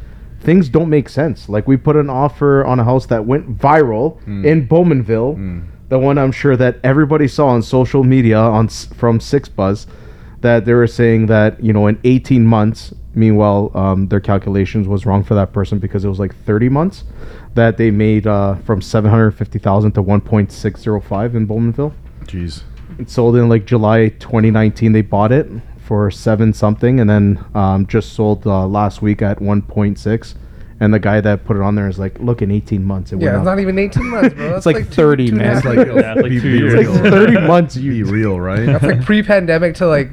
things 0.41 0.69
don't 0.69 0.91
make 0.91 1.09
sense. 1.09 1.49
Like 1.49 1.67
we 1.67 1.77
put 1.77 1.97
an 1.97 2.11
offer 2.11 2.65
on 2.65 2.79
a 2.79 2.85
house 2.85 3.07
that 3.07 3.25
went 3.25 3.59
viral 3.59 4.21
hmm. 4.23 4.45
in 4.45 4.69
Bowmanville, 4.69 5.35
hmm. 5.35 5.61
the 5.89 5.99
one 5.99 6.19
I'm 6.19 6.33
sure 6.33 6.57
that 6.57 6.79
everybody 6.85 7.29
saw 7.29 7.49
on 7.49 7.63
social 7.63 8.05
media 8.05 8.39
on 8.39 8.67
s- 8.67 8.87
from 8.95 9.19
6ixBuzz, 9.19 9.87
that 10.41 10.65
they 10.65 10.75
were 10.75 10.87
saying 10.87 11.27
that 11.27 11.63
you 11.63 11.73
know 11.73 11.87
in 11.87 11.99
18 12.05 12.45
months. 12.47 12.93
Meanwhile, 13.15 13.73
um, 13.75 14.07
their 14.09 14.21
calculations 14.21 14.87
was 14.87 15.05
wrong 15.05 15.25
for 15.25 15.35
that 15.35 15.53
person 15.53 15.81
because 15.81 16.05
it 16.05 16.09
was 16.09 16.21
like 16.21 16.37
30 16.45 16.69
months 16.69 17.03
that 17.55 17.77
they 17.77 17.91
made 17.91 18.29
uh, 18.29 18.55
from 18.57 18.81
750,000 18.81 19.91
to 19.93 20.03
1.605 20.03 21.35
in 21.35 21.47
Bowmanville. 21.49 21.93
Jeez. 22.25 22.63
It 22.99 23.11
sold 23.11 23.35
in 23.37 23.49
like 23.49 23.65
July 23.65 24.09
2019. 24.09 24.93
They 24.93 25.03
bought 25.03 25.33
it 25.33 25.49
for 25.85 26.11
seven 26.13 26.53
something, 26.53 27.01
and 27.01 27.09
then 27.11 27.45
um, 27.55 27.87
just 27.87 28.13
sold 28.13 28.47
uh, 28.47 28.67
last 28.69 29.03
week 29.03 29.21
at 29.23 29.39
1.6. 29.39 30.35
And 30.81 30.95
the 30.95 31.01
guy 31.01 31.21
that 31.21 31.45
put 31.45 31.57
it 31.57 31.63
on 31.63 31.75
there 31.75 31.89
is 31.89 31.99
like, 31.99 32.17
look, 32.21 32.41
in 32.41 32.53
18 32.53 32.85
months, 32.85 33.13
it 33.13 33.21
Yeah, 33.21 33.31
it's 33.31 33.39
up. 33.39 33.45
not 33.47 33.59
even 33.59 33.81
18 33.81 34.05
months, 34.11 34.35
bro. 34.37 34.51
That's 34.53 34.67
like 34.67 34.77
two- 34.77 34.83
30, 34.85 35.27
two 35.27 35.33
and 35.33 35.39
man. 35.39 35.47
half 35.47 35.57
It's 35.57 35.67
like. 35.67 35.87
Yeah, 35.89 36.13
it's 36.13 36.23
like 36.23 36.31
be, 36.31 36.39
be 36.41 36.49
years. 36.51 36.75
It's 36.75 36.89
like 37.01 37.13
30 37.13 37.47
months. 37.49 37.77
You 37.77 37.91
be 37.91 38.03
real, 38.05 38.39
right? 38.39 38.65
That's 38.65 38.85
like 38.85 39.05
pre-pandemic 39.05 39.75
to 39.77 39.89
like 39.89 40.09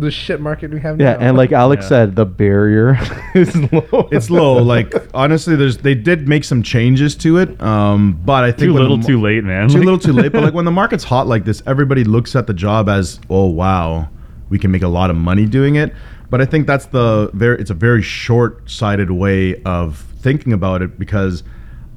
the 0.00 0.10
shit 0.10 0.40
market 0.40 0.70
we 0.72 0.80
have 0.80 1.00
yeah, 1.00 1.12
now. 1.14 1.18
and 1.20 1.36
like 1.36 1.52
Alex 1.52 1.84
Yeah. 1.84 1.88
said, 1.88 2.16
the 2.16 2.24
barrier 2.24 2.98
is 3.34 3.54
low. 3.72 4.08
it's 4.10 4.30
low. 4.30 4.62
Like 4.62 4.92
honestly, 5.14 5.54
there's 5.56 5.78
they 5.78 5.94
did 5.94 6.26
make 6.28 6.44
some 6.44 6.62
changes 6.62 7.14
to 7.16 7.36
it, 7.38 7.60
um, 7.60 8.18
but 8.24 8.44
I 8.44 8.52
think 8.52 8.60
Too 8.60 8.66
when 8.74 8.76
the 8.76 8.80
little, 8.82 8.96
mo- 8.98 9.06
too 9.06 9.20
late, 9.20 9.44
man. 9.44 9.68
Too 9.68 9.78
Like- 9.78 9.84
little, 9.84 9.98
too 9.98 10.12
late. 10.12 10.32
But 10.32 10.42
like 10.44 10.54
when 10.54 10.64
the 10.64 10.70
market's 10.82 11.04
hot 11.04 11.26
like 11.26 11.44
this, 11.44 11.62
everybody 11.66 12.04
looks 12.04 12.34
at 12.36 12.46
the 12.46 12.54
job 12.54 12.88
as, 12.88 13.20
oh 13.28 13.46
wow, 13.46 14.08
we 14.48 14.58
can 14.58 14.70
make 14.70 14.82
a 14.82 14.88
lot 14.88 15.10
of 15.10 15.16
money 15.16 15.46
doing 15.46 15.74
it. 15.76 15.92
But 16.30 16.40
I 16.40 16.46
think 16.46 16.66
that's 16.66 16.86
the 16.86 17.30
very 17.34 17.60
it's 17.60 17.70
a 17.70 17.74
very 17.74 18.00
short-sighted 18.02 19.10
way 19.10 19.60
of 19.64 19.98
thinking 20.20 20.52
about 20.54 20.80
it 20.80 20.98
because 20.98 21.42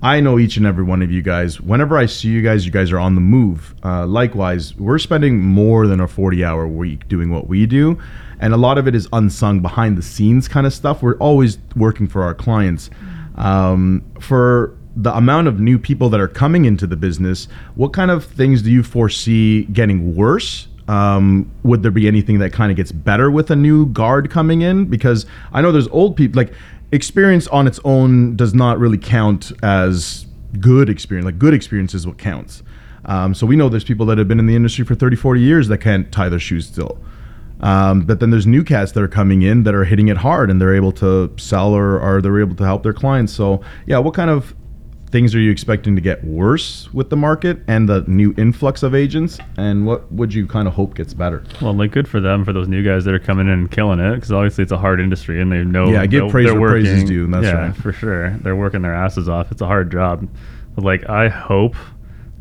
I 0.01 0.19
know 0.19 0.37
each 0.37 0.57
and 0.57 0.65
every 0.65 0.83
one 0.83 1.01
of 1.01 1.11
you 1.11 1.21
guys. 1.21 1.59
Whenever 1.59 1.97
I 1.97 2.05
see 2.05 2.27
you 2.29 2.41
guys, 2.41 2.65
you 2.65 2.71
guys 2.71 2.91
are 2.91 2.99
on 2.99 3.15
the 3.15 3.21
move. 3.21 3.73
Uh, 3.83 4.05
likewise, 4.05 4.75
we're 4.75 4.99
spending 4.99 5.39
more 5.39 5.87
than 5.87 5.99
a 5.99 6.07
40 6.07 6.43
hour 6.43 6.67
week 6.67 7.07
doing 7.07 7.31
what 7.31 7.47
we 7.47 7.65
do. 7.65 7.97
And 8.39 8.53
a 8.53 8.57
lot 8.57 8.77
of 8.77 8.87
it 8.87 8.95
is 8.95 9.07
unsung 9.13 9.61
behind 9.61 9.97
the 9.97 10.01
scenes 10.01 10.47
kind 10.47 10.67
of 10.67 10.73
stuff. 10.73 11.01
We're 11.01 11.17
always 11.17 11.57
working 11.75 12.07
for 12.07 12.23
our 12.23 12.33
clients. 12.33 12.89
Um, 13.35 14.03
for 14.19 14.77
the 14.95 15.15
amount 15.15 15.47
of 15.47 15.59
new 15.59 15.79
people 15.79 16.09
that 16.09 16.19
are 16.19 16.27
coming 16.27 16.65
into 16.65 16.87
the 16.87 16.95
business, 16.95 17.47
what 17.75 17.91
kind 17.91 18.11
of 18.11 18.25
things 18.25 18.61
do 18.61 18.71
you 18.71 18.83
foresee 18.83 19.63
getting 19.65 20.15
worse 20.15 20.67
um, 20.87 21.51
would 21.63 21.81
there 21.81 21.91
be 21.91 22.07
anything 22.07 22.39
that 22.39 22.53
kind 22.53 22.71
of 22.71 22.77
gets 22.77 22.91
better 22.91 23.31
with 23.31 23.49
a 23.49 23.55
new 23.55 23.87
guard 23.87 24.29
coming 24.29 24.61
in? 24.61 24.85
Because 24.85 25.25
I 25.51 25.61
know 25.61 25.71
there's 25.71 25.87
old 25.87 26.15
people 26.15 26.41
like 26.41 26.53
experience 26.95 27.47
on 27.47 27.67
its 27.67 27.79
own 27.83 28.35
does 28.35 28.53
not 28.53 28.79
really 28.79 28.97
count 28.97 29.51
as 29.63 30.25
good 30.59 30.89
experience. 30.89 31.25
Like 31.25 31.37
good 31.37 31.53
experience 31.53 31.93
is 31.93 32.07
what 32.07 32.17
counts. 32.17 32.63
Um, 33.05 33.33
so 33.33 33.45
we 33.45 33.55
know 33.55 33.69
there's 33.69 33.83
people 33.83 34.05
that 34.07 34.17
have 34.17 34.27
been 34.27 34.39
in 34.39 34.47
the 34.47 34.55
industry 34.55 34.83
for 34.83 34.95
30, 34.95 35.15
40 35.15 35.41
years 35.41 35.67
that 35.67 35.77
can't 35.79 36.11
tie 36.11 36.29
their 36.29 36.39
shoes 36.39 36.65
still. 36.65 36.97
Um, 37.61 38.01
but 38.01 38.19
then 38.19 38.31
there's 38.31 38.47
new 38.47 38.63
cats 38.63 38.91
that 38.93 39.03
are 39.03 39.07
coming 39.07 39.41
in 39.41 39.63
that 39.63 39.75
are 39.75 39.85
hitting 39.85 40.07
it 40.07 40.17
hard 40.17 40.49
and 40.49 40.59
they're 40.59 40.75
able 40.75 40.91
to 40.93 41.31
sell 41.37 41.73
or, 41.73 41.99
or 41.99 42.21
they're 42.21 42.39
able 42.39 42.55
to 42.55 42.63
help 42.63 42.83
their 42.83 42.93
clients. 42.93 43.31
So 43.33 43.61
yeah, 43.85 43.99
what 43.99 44.13
kind 44.13 44.29
of 44.29 44.55
things 45.15 45.33
are 45.33 45.39
you 45.39 45.49
expecting 45.49 45.95
to 45.95 46.01
get 46.01 46.21
worse 46.25 46.93
with 46.93 47.09
the 47.09 47.15
market 47.15 47.57
and 47.69 47.87
the 47.87 48.03
new 48.05 48.33
influx 48.37 48.83
of 48.83 48.93
agents 48.93 49.39
and 49.55 49.85
what 49.87 50.11
would 50.11 50.33
you 50.33 50.45
kind 50.45 50.67
of 50.67 50.73
hope 50.73 50.93
gets 50.93 51.13
better 51.13 51.41
Well, 51.61 51.73
like 51.73 51.91
good 51.91 52.05
for 52.05 52.19
them 52.19 52.43
for 52.43 52.51
those 52.51 52.67
new 52.67 52.83
guys 52.83 53.05
that 53.05 53.13
are 53.13 53.19
coming 53.19 53.47
in 53.47 53.53
and 53.53 53.71
killing 53.71 54.01
it 54.01 54.15
because 54.15 54.33
obviously 54.33 54.63
it's 54.63 54.73
a 54.73 54.77
hard 54.77 54.99
industry 54.99 55.39
and 55.39 55.49
they 55.49 55.63
know. 55.63 55.87
Yeah, 55.87 56.05
give 56.05 56.29
praise 56.29 56.51
where 56.51 56.71
praise 56.71 56.89
is 56.89 57.05
due, 57.05 57.27
that's 57.27 57.45
yeah, 57.45 57.67
right. 57.67 57.75
for 57.77 57.93
sure. 57.93 58.31
They're 58.41 58.57
working 58.57 58.81
their 58.81 58.93
asses 58.93 59.29
off. 59.29 59.53
It's 59.53 59.61
a 59.61 59.65
hard 59.65 59.89
job. 59.89 60.27
But 60.75 60.83
like 60.83 61.07
I 61.09 61.29
hope 61.29 61.77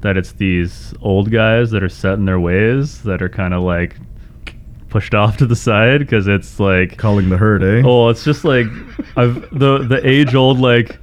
that 0.00 0.16
it's 0.16 0.32
these 0.32 0.94
old 1.00 1.30
guys 1.30 1.70
that 1.70 1.84
are 1.84 1.88
set 1.88 2.14
in 2.14 2.24
their 2.24 2.40
ways 2.40 3.04
that 3.04 3.22
are 3.22 3.28
kind 3.28 3.54
of 3.54 3.62
like 3.62 3.98
pushed 4.88 5.14
off 5.20 5.36
to 5.36 5.46
the 5.46 5.54
side 5.54 6.00
because 6.00 6.26
it's 6.26 6.58
like 6.58 6.98
calling 6.98 7.28
the 7.28 7.36
herd 7.36 7.62
eh 7.62 7.82
Oh, 7.84 8.08
it's 8.08 8.24
just 8.24 8.44
like 8.44 8.66
I've 9.16 9.48
the 9.56 9.78
the 9.86 10.00
age 10.04 10.34
old 10.34 10.58
like. 10.58 10.98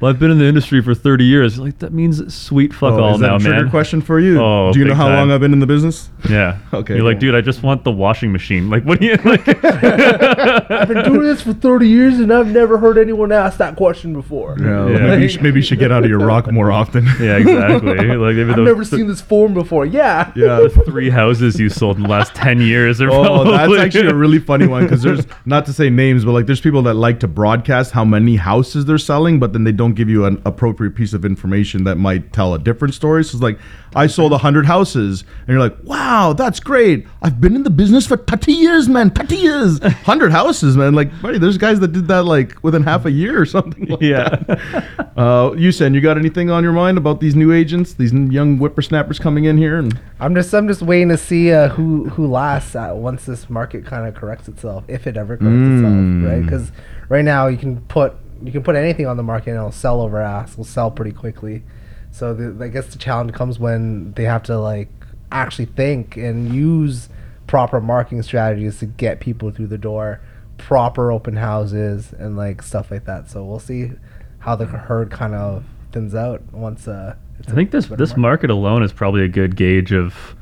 Well, 0.00 0.10
I've 0.10 0.18
been 0.18 0.30
in 0.30 0.38
the 0.38 0.46
industry 0.46 0.80
for 0.82 0.94
30 0.94 1.24
years. 1.24 1.58
Like 1.58 1.78
that 1.80 1.92
means 1.92 2.34
sweet 2.34 2.72
fuck 2.72 2.94
Oh, 2.94 3.00
all 3.02 3.14
is 3.14 3.20
that 3.20 3.26
now, 3.26 3.36
a 3.36 3.38
trigger 3.38 3.62
man. 3.62 3.70
question 3.70 4.00
for 4.00 4.18
you 4.18 4.40
Oh, 4.40 4.72
do 4.72 4.78
you 4.78 4.84
know 4.86 4.92
big 4.92 4.96
how 4.96 5.08
time. 5.08 5.16
long 5.16 5.30
i've 5.30 5.40
been 5.40 5.52
in 5.52 5.58
the 5.60 5.66
business 5.66 6.08
Yeah. 6.28 6.58
Okay, 6.72 6.94
You're 6.96 7.04
like, 7.04 7.18
dude, 7.18 7.34
I 7.34 7.40
just 7.42 7.62
want 7.62 7.84
the 7.84 7.90
washing 7.92 8.32
machine. 8.32 8.70
Like, 8.70 8.84
what 8.84 9.00
do 9.00 9.06
you 9.06 9.16
like? 9.16 9.46
I've 9.64 10.88
been 10.88 11.04
doing 11.04 11.22
this 11.22 11.42
for 11.42 11.52
30 11.52 11.88
years 11.88 12.18
and 12.18 12.32
I've 12.32 12.46
never 12.46 12.78
heard 12.78 12.96
anyone 12.98 13.32
ask 13.32 13.58
that 13.58 13.76
question 13.76 14.12
before. 14.12 14.56
yeah, 14.58 14.88
Yeah. 14.88 14.98
Maybe, 14.98 15.22
you 15.22 15.28
should, 15.28 15.42
maybe 15.42 15.58
you 15.58 15.62
should 15.62 15.78
get 15.78 15.92
out 15.92 16.04
of 16.04 16.08
your 16.10 16.20
rock 16.20 16.50
more 16.50 16.70
often 16.72 17.04
yeah, 17.20 17.36
exactly. 17.36 17.94
Like 17.96 18.36
maybe 18.36 18.50
I've 18.52 18.56
never 18.58 18.84
th- 18.84 18.86
seen 18.86 19.06
this 19.06 19.20
form 19.20 19.52
before. 19.54 19.84
Yeah. 19.86 20.32
yeah 20.36 20.60
the 20.60 20.70
three 20.86 21.10
houses 21.10 21.58
you 21.60 21.68
sold 21.68 21.96
in 21.96 22.02
the 22.04 22.08
last 22.08 22.34
10 22.34 22.60
years. 22.60 23.00
Are 23.00 23.10
Oh, 23.10 23.44
that's 23.50 23.72
actually 23.78 24.08
a 24.08 24.14
really 24.14 24.38
funny 24.38 24.66
one 24.66 24.84
because 24.84 25.02
there's 25.02 25.26
not 25.44 25.66
to 25.66 25.72
say 25.72 25.90
names, 25.90 26.24
but 26.24 26.32
like 26.32 26.46
there's 26.46 26.60
people 26.60 26.82
that 26.82 26.94
like 26.94 27.20
to 27.20 27.28
broadcast 27.28 27.92
how 27.92 28.04
many 28.04 28.36
houses 28.36 28.84
they're 28.86 28.98
selling, 28.98 29.38
but 29.38 29.52
then 29.52 29.64
they 29.64 29.72
don't 29.72 29.89
give 29.94 30.08
you 30.08 30.24
an 30.24 30.40
appropriate 30.44 30.94
piece 30.94 31.12
of 31.12 31.24
information 31.24 31.84
that 31.84 31.96
might 31.96 32.32
tell 32.32 32.54
a 32.54 32.58
different 32.58 32.94
story. 32.94 33.24
So 33.24 33.36
it's 33.36 33.42
like, 33.42 33.58
I 33.94 34.06
sold 34.06 34.32
hundred 34.40 34.66
houses, 34.66 35.22
and 35.40 35.48
you're 35.48 35.58
like, 35.58 35.76
wow, 35.82 36.32
that's 36.32 36.60
great. 36.60 37.06
I've 37.22 37.40
been 37.40 37.56
in 37.56 37.64
the 37.64 37.70
business 37.70 38.06
for 38.06 38.16
30 38.16 38.52
years, 38.52 38.88
man, 38.88 39.10
30 39.10 39.36
years, 39.36 39.82
hundred 40.04 40.30
houses, 40.32 40.76
man. 40.76 40.94
Like, 40.94 41.10
buddy, 41.20 41.38
there's 41.38 41.58
guys 41.58 41.80
that 41.80 41.92
did 41.92 42.06
that 42.08 42.24
like 42.24 42.62
within 42.62 42.82
half 42.84 43.04
a 43.04 43.10
year 43.10 43.40
or 43.40 43.46
something. 43.46 43.86
Like 43.86 44.00
Yeah. 44.00 44.28
That. 44.28 44.86
Uh, 45.20 45.52
you 45.54 45.70
said 45.70 45.94
you 45.94 46.00
got 46.00 46.16
anything 46.16 46.50
on 46.50 46.62
your 46.62 46.72
mind 46.72 46.96
about 46.96 47.20
these 47.20 47.36
new 47.36 47.52
agents, 47.52 47.92
these 47.92 48.10
young 48.12 48.56
whippersnappers 48.56 49.18
coming 49.18 49.44
in 49.44 49.58
here? 49.58 49.78
And 49.78 50.00
I'm 50.18 50.34
just 50.34 50.54
I'm 50.54 50.66
just 50.66 50.80
waiting 50.80 51.10
to 51.10 51.18
see 51.18 51.52
uh, 51.52 51.68
who 51.68 52.08
who 52.08 52.26
lasts 52.26 52.74
uh, 52.74 52.92
once 52.94 53.26
this 53.26 53.50
market 53.50 53.84
kind 53.84 54.08
of 54.08 54.14
corrects 54.14 54.48
itself, 54.48 54.84
if 54.88 55.06
it 55.06 55.18
ever 55.18 55.36
corrects 55.36 55.50
Mm. 55.58 56.18
itself, 56.22 56.32
right? 56.32 56.42
Because 56.42 56.72
right 57.10 57.24
now 57.24 57.48
you 57.48 57.58
can 57.58 57.80
put 57.82 58.14
you 58.42 58.52
can 58.52 58.62
put 58.62 58.76
anything 58.76 59.06
on 59.06 59.16
the 59.16 59.22
market 59.22 59.50
and 59.50 59.58
it'll 59.58 59.72
sell 59.72 60.00
over 60.00 60.20
ass. 60.20 60.52
It'll 60.52 60.64
sell 60.64 60.90
pretty 60.90 61.12
quickly. 61.12 61.62
So 62.10 62.34
the, 62.34 62.64
I 62.64 62.68
guess 62.68 62.86
the 62.88 62.98
challenge 62.98 63.32
comes 63.32 63.58
when 63.58 64.12
they 64.14 64.24
have 64.24 64.42
to 64.44 64.58
like 64.58 64.88
actually 65.32 65.66
think 65.66 66.16
and 66.16 66.52
use 66.52 67.08
proper 67.46 67.80
marketing 67.80 68.22
strategies 68.22 68.78
to 68.78 68.86
get 68.86 69.20
people 69.20 69.50
through 69.50 69.68
the 69.68 69.78
door, 69.78 70.20
proper 70.58 71.12
open 71.12 71.36
houses 71.36 72.12
and 72.18 72.36
like 72.36 72.62
stuff 72.62 72.90
like 72.90 73.04
that. 73.06 73.30
So 73.30 73.44
we'll 73.44 73.58
see 73.60 73.92
how 74.40 74.56
the 74.56 74.66
herd 74.66 75.10
kind 75.10 75.34
of 75.34 75.64
thins 75.92 76.14
out 76.14 76.42
once. 76.52 76.88
Uh, 76.88 77.16
it's 77.38 77.48
I 77.48 77.54
think 77.54 77.70
this 77.70 77.86
this 77.86 78.16
market 78.16 78.50
alone 78.50 78.82
is 78.82 78.92
probably 78.92 79.22
a 79.22 79.28
good 79.28 79.56
gauge 79.56 79.92
of 79.92 80.36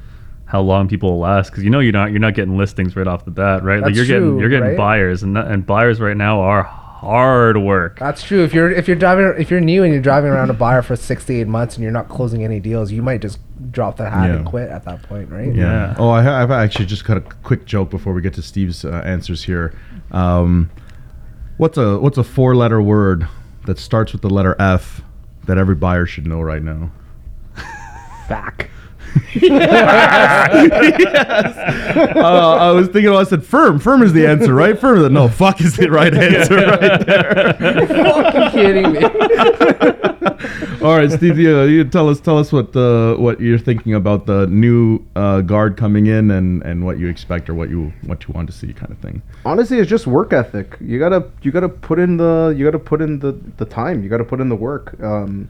how 0.46 0.60
long 0.60 0.88
people 0.88 1.10
will 1.12 1.18
last 1.18 1.50
because 1.50 1.62
you 1.62 1.70
know 1.70 1.80
you're 1.80 1.92
not 1.92 2.10
you're 2.10 2.20
not 2.20 2.34
getting 2.34 2.56
listings 2.56 2.96
right 2.96 3.06
off 3.06 3.24
the 3.24 3.30
bat, 3.30 3.62
right? 3.62 3.76
like 3.76 3.86
That's 3.86 3.96
you're 3.96 4.06
getting 4.06 4.30
true, 4.30 4.40
you're 4.40 4.48
getting 4.48 4.68
right? 4.68 4.76
buyers 4.76 5.22
and 5.22 5.36
that, 5.36 5.48
and 5.48 5.64
buyers 5.66 6.00
right 6.00 6.16
now 6.16 6.40
are 6.40 6.64
hard 7.00 7.56
work. 7.56 7.98
That's 7.98 8.22
true. 8.22 8.42
If 8.42 8.52
you're 8.52 8.70
if 8.70 8.88
you're 8.88 8.96
driving 8.96 9.40
if 9.40 9.50
you're 9.50 9.60
new 9.60 9.84
and 9.84 9.92
you're 9.92 10.02
driving 10.02 10.30
around 10.30 10.50
a 10.50 10.54
buyer 10.54 10.82
for 10.82 10.96
six 10.96 11.24
to 11.26 11.34
eight 11.34 11.46
months 11.46 11.76
and 11.76 11.82
you're 11.82 11.92
not 11.92 12.08
closing 12.08 12.44
any 12.44 12.58
deals, 12.58 12.90
you 12.90 13.02
might 13.02 13.22
just 13.22 13.38
drop 13.70 13.96
the 13.96 14.10
hat 14.10 14.30
and 14.30 14.46
quit 14.46 14.68
at 14.68 14.84
that 14.84 15.02
point, 15.04 15.30
right? 15.30 15.54
Yeah. 15.54 15.94
Oh, 15.98 16.10
I, 16.10 16.22
ha- 16.22 16.42
I've 16.42 16.50
actually 16.50 16.86
just 16.86 17.04
got 17.04 17.16
a 17.16 17.20
quick 17.20 17.66
joke 17.66 17.90
before 17.90 18.12
we 18.12 18.20
get 18.20 18.34
to 18.34 18.42
Steve's 18.42 18.84
uh, 18.84 19.02
answers 19.04 19.44
here. 19.44 19.74
Um, 20.10 20.70
what's 21.56 21.78
a 21.78 21.98
what's 21.98 22.18
a 22.18 22.24
four 22.24 22.56
letter 22.56 22.82
word 22.82 23.28
that 23.66 23.78
starts 23.78 24.12
with 24.12 24.22
the 24.22 24.30
letter 24.30 24.56
F 24.58 25.02
that 25.46 25.56
every 25.56 25.74
buyer 25.76 26.04
should 26.04 26.26
know 26.26 26.40
right 26.40 26.62
now? 26.62 26.90
Back. 29.48 30.50
Uh, 32.16 32.56
I 32.56 32.70
was 32.72 32.88
thinking, 32.88 33.12
I 33.12 33.22
said 33.24 33.44
firm. 33.44 33.78
Firm 33.78 34.02
is 34.02 34.12
the 34.12 34.26
answer, 34.26 34.54
right? 34.54 34.78
Firm. 34.78 35.04
Is 35.04 35.10
No, 35.10 35.28
fuck 35.28 35.60
is 35.60 35.76
the 35.76 35.90
right 35.90 36.12
answer 36.14 36.56
right 36.56 37.06
there. 37.06 37.54
fucking 37.86 38.50
kidding 38.50 38.92
me. 38.92 39.02
All 40.82 40.96
right, 40.96 41.10
Steve, 41.10 41.38
you, 41.38 41.62
you 41.64 41.82
tell 41.84 42.08
us 42.08 42.20
tell 42.20 42.38
us 42.38 42.52
what 42.52 42.74
uh, 42.76 43.16
what 43.16 43.40
you're 43.40 43.58
thinking 43.58 43.94
about 43.94 44.26
the 44.26 44.46
new 44.46 45.00
uh, 45.16 45.40
guard 45.40 45.76
coming 45.76 46.06
in 46.06 46.30
and, 46.30 46.62
and 46.62 46.84
what 46.84 46.98
you 47.00 47.08
expect 47.08 47.50
or 47.50 47.54
what 47.54 47.68
you 47.68 47.92
what 48.06 48.26
you 48.26 48.32
want 48.34 48.46
to 48.48 48.52
see, 48.52 48.72
kind 48.72 48.92
of 48.92 48.98
thing. 48.98 49.20
honestly 49.44 49.78
it's 49.78 49.90
just 49.90 50.06
work 50.06 50.32
ethic 50.32 50.76
you 50.80 50.98
gotta 51.00 51.28
you 51.42 51.50
gotta 51.50 51.68
put 51.68 51.98
in 51.98 52.16
the 52.16 52.54
you 52.56 52.64
gotta 52.64 52.78
put 52.78 53.00
in 53.02 53.18
the 53.18 53.32
the 53.56 53.64
time 53.64 54.02
you 54.04 54.08
gotta 54.08 54.24
put 54.24 54.40
in 54.40 54.48
the 54.48 54.54
work 54.56 54.94
um 55.02 55.48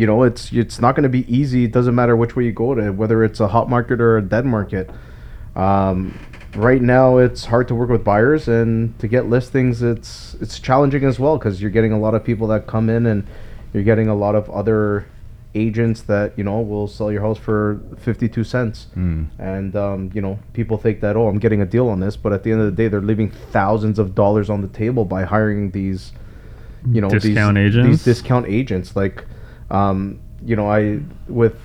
you 0.00 0.06
know 0.06 0.22
it's 0.22 0.50
it's 0.50 0.80
not 0.80 0.96
going 0.96 1.02
to 1.02 1.10
be 1.10 1.30
easy. 1.32 1.64
It 1.64 1.72
doesn't 1.72 1.94
matter 1.94 2.16
which 2.16 2.34
way 2.34 2.44
you 2.44 2.52
go 2.52 2.74
to 2.74 2.90
whether 2.90 3.22
it's 3.22 3.38
a 3.38 3.48
hot 3.48 3.68
market 3.68 4.00
or 4.00 4.16
a 4.16 4.22
dead 4.22 4.46
market. 4.46 4.88
Um 5.54 6.18
right 6.54 6.80
now 6.80 7.18
it's 7.18 7.44
hard 7.44 7.68
to 7.68 7.74
work 7.74 7.90
with 7.90 8.02
buyers 8.02 8.48
and 8.48 8.98
to 8.98 9.06
get 9.06 9.26
listings 9.26 9.82
it's 9.82 10.34
it's 10.40 10.58
challenging 10.58 11.04
as 11.04 11.16
well 11.16 11.38
because 11.38 11.62
you're 11.62 11.70
getting 11.70 11.92
a 11.92 11.98
lot 11.98 12.12
of 12.12 12.24
people 12.24 12.48
that 12.48 12.66
come 12.66 12.90
in 12.90 13.06
and 13.06 13.24
you're 13.72 13.84
getting 13.84 14.08
a 14.08 14.14
lot 14.14 14.34
of 14.34 14.50
other 14.50 15.06
agents 15.54 16.00
that 16.02 16.36
you 16.36 16.42
know 16.42 16.60
will 16.60 16.88
sell 16.88 17.12
your 17.12 17.20
house 17.20 17.38
for 17.38 17.80
52 17.98 18.42
cents. 18.42 18.88
And 19.38 19.76
um, 19.76 20.10
you 20.14 20.20
know 20.22 20.38
people 20.54 20.78
think 20.78 21.00
that 21.02 21.14
oh 21.14 21.28
i'm 21.28 21.38
getting 21.38 21.60
a 21.60 21.66
deal 21.66 21.88
on 21.88 22.00
this 22.00 22.16
but 22.16 22.32
at 22.32 22.42
the 22.42 22.52
end 22.52 22.60
of 22.62 22.66
the 22.66 22.76
day 22.82 22.88
they're 22.88 23.02
leaving 23.02 23.30
thousands 23.30 23.98
of 23.98 24.14
dollars 24.14 24.48
on 24.48 24.62
the 24.62 24.68
table 24.68 25.04
by 25.04 25.24
hiring 25.24 25.72
these 25.72 26.12
you 26.90 27.02
know 27.02 27.10
Discount 27.10 27.56
these, 27.56 27.66
agents? 27.66 27.88
these 27.88 28.04
discount 28.04 28.46
agents. 28.46 28.96
Like 28.96 29.24
um, 29.70 30.18
you 30.44 30.56
know 30.56 30.70
i 30.70 30.98
with 31.28 31.56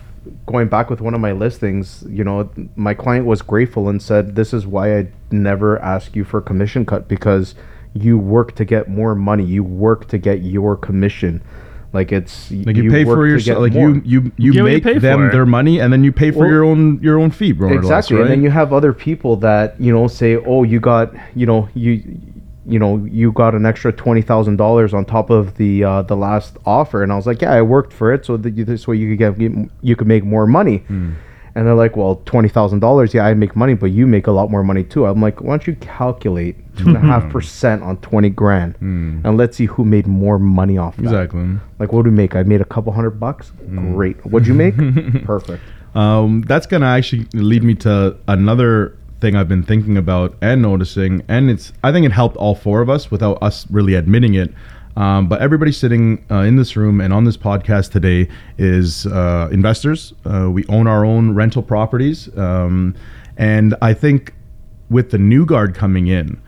going 0.47 0.67
back 0.67 0.89
with 0.89 1.01
one 1.01 1.13
of 1.13 1.21
my 1.21 1.31
listings 1.31 2.03
you 2.09 2.23
know 2.23 2.49
my 2.75 2.93
client 2.93 3.25
was 3.25 3.41
grateful 3.41 3.89
and 3.89 4.01
said 4.01 4.35
this 4.35 4.53
is 4.53 4.65
why 4.65 4.97
i 4.97 5.07
never 5.31 5.79
ask 5.81 6.15
you 6.15 6.23
for 6.23 6.39
a 6.39 6.41
commission 6.41 6.85
cut 6.85 7.07
because 7.07 7.53
you 7.93 8.17
work 8.17 8.55
to 8.55 8.65
get 8.65 8.89
more 8.89 9.13
money 9.15 9.43
you 9.43 9.63
work 9.63 10.07
to 10.07 10.17
get 10.17 10.41
your 10.41 10.75
commission 10.75 11.41
like 11.93 12.11
it's 12.11 12.51
Like 12.51 12.75
you, 12.75 12.91
pay 12.91 13.05
work 13.05 13.15
for 13.15 13.25
to 13.25 13.31
yourself. 13.31 13.59
Like 13.59 13.71
more. 13.71 13.89
you 13.89 14.01
you 14.03 14.31
you 14.35 14.51
you 14.51 14.63
make 14.63 14.83
pay 14.83 14.97
them 14.97 15.31
their 15.31 15.45
money, 15.45 15.79
and 15.79 15.93
then 15.93 16.03
you 16.03 16.11
pay 16.11 16.29
for 16.29 16.39
Well, 16.39 16.49
your 16.49 16.65
own 16.65 16.99
your 17.01 17.17
own 17.17 17.31
fee, 17.31 17.53
more 17.53 17.69
or 17.69 17.75
less, 17.75 17.83
exactly 17.85 18.17
right? 18.17 18.23
and 18.23 18.31
then 18.31 18.43
you 18.43 18.49
have 18.49 18.73
other 18.73 18.91
people 18.91 19.37
that 19.37 19.79
you 19.79 19.93
know 19.93 20.07
say 20.09 20.35
oh 20.35 20.63
you 20.63 20.81
got 20.81 21.13
you 21.35 21.45
know 21.45 21.69
you 21.73 22.03
you 22.67 22.79
know 22.79 22.97
you 23.05 23.31
got 23.31 23.53
an 23.55 23.65
extra 23.65 23.93
$20000 23.93 24.93
on 24.93 25.05
top 25.05 25.29
of 25.29 25.55
the 25.57 25.83
uh, 25.83 26.01
the 26.01 26.15
last 26.15 26.57
offer. 26.65 27.03
And 27.03 27.11
i 27.11 27.15
was 27.15 27.27
like 27.27 27.41
yeah 27.41 27.53
i 27.53 27.61
worked 27.61 27.93
for 27.93 28.13
it 28.13 28.25
so 28.25 28.37
that 28.37 28.55
you, 28.55 28.65
this 28.65 28.87
way 28.87 28.95
you 28.97 29.15
could 29.15 29.37
get 29.37 29.69
you 29.81 29.95
could 29.95 30.07
make 30.07 30.23
more 30.23 30.47
money. 30.47 30.83
And 31.57 31.65
they're 31.65 31.73
like 31.73 31.95
well 31.95 32.17
$20000 32.25 33.13
yeah 33.13 33.25
i 33.25 33.33
make 33.33 33.55
money 33.55 33.75
but 33.75 33.91
you 33.91 34.05
make 34.07 34.27
a 34.27 34.31
lot 34.31 34.51
more 34.51 34.63
money 34.63 34.83
too. 34.83 35.05
I'm 35.05 35.21
like 35.21 35.39
why 35.41 35.51
don't 35.51 35.67
you 35.67 35.75
calculate 35.75 36.55
two 36.77 36.87
and 36.89 36.97
a 36.97 36.99
half 36.99 37.29
percent 37.31 37.81
on 37.83 37.97
20 37.97 38.29
grand 38.31 38.75
and 38.81 39.37
let's 39.37 39.55
see 39.57 39.65
who 39.67 39.85
made 39.85 40.05
more 40.07 40.37
money 40.37 40.77
off 40.77 40.97
that. 40.97 41.03
exactly. 41.03 41.45
like 41.79 41.93
what 41.93 42.03
do 42.03 42.09
we 42.09 42.15
make? 42.15 42.35
I 42.35 42.43
made 42.43 42.59
a 42.61 42.65
couple 42.65 42.91
hundred 42.91 43.19
bucks? 43.19 43.51
Great. 43.69 44.17
What'd 44.25 44.47
you 44.47 44.53
make? 44.53 44.75
Perfect. 45.25 45.61
Um, 45.95 46.41
that's 46.41 46.65
gonna 46.67 46.87
actually 46.87 47.25
lead 47.33 47.63
me 47.63 47.73
to 47.75 48.17
another 48.27 48.97
thing 49.25 49.35
I've 49.35 49.49
been 49.49 49.63
thinking 49.63 49.97
about 49.97 50.35
and 50.39 50.61
noticing, 50.61 51.23
and 51.27 51.49
it's 51.49 51.73
I 51.83 51.91
think 51.91 52.05
it 52.05 52.11
helped 52.11 52.37
all 52.37 52.53
four 52.53 52.81
of 52.81 52.91
us 52.91 53.09
without 53.09 53.41
us 53.41 53.65
really 53.71 53.95
admitting 53.95 54.35
it. 54.35 54.53
Um, 54.97 55.27
but 55.27 55.41
everybody 55.41 55.71
sitting 55.71 56.23
uh, 56.29 56.41
in 56.41 56.57
this 56.57 56.77
room 56.77 57.01
and 57.01 57.11
on 57.11 57.23
this 57.25 57.35
podcast 57.35 57.91
today 57.91 58.29
is 58.59 59.07
uh, 59.07 59.49
investors. 59.51 60.13
Uh, 60.25 60.49
we 60.51 60.63
own 60.67 60.85
our 60.85 61.03
own 61.03 61.33
rental 61.33 61.63
properties. 61.63 62.29
Um, 62.37 62.95
and 63.35 63.73
I 63.81 63.95
think 63.95 64.33
with 64.91 65.09
the 65.09 65.17
new 65.17 65.43
guard 65.45 65.73
coming 65.73 66.05
in, 66.05 66.39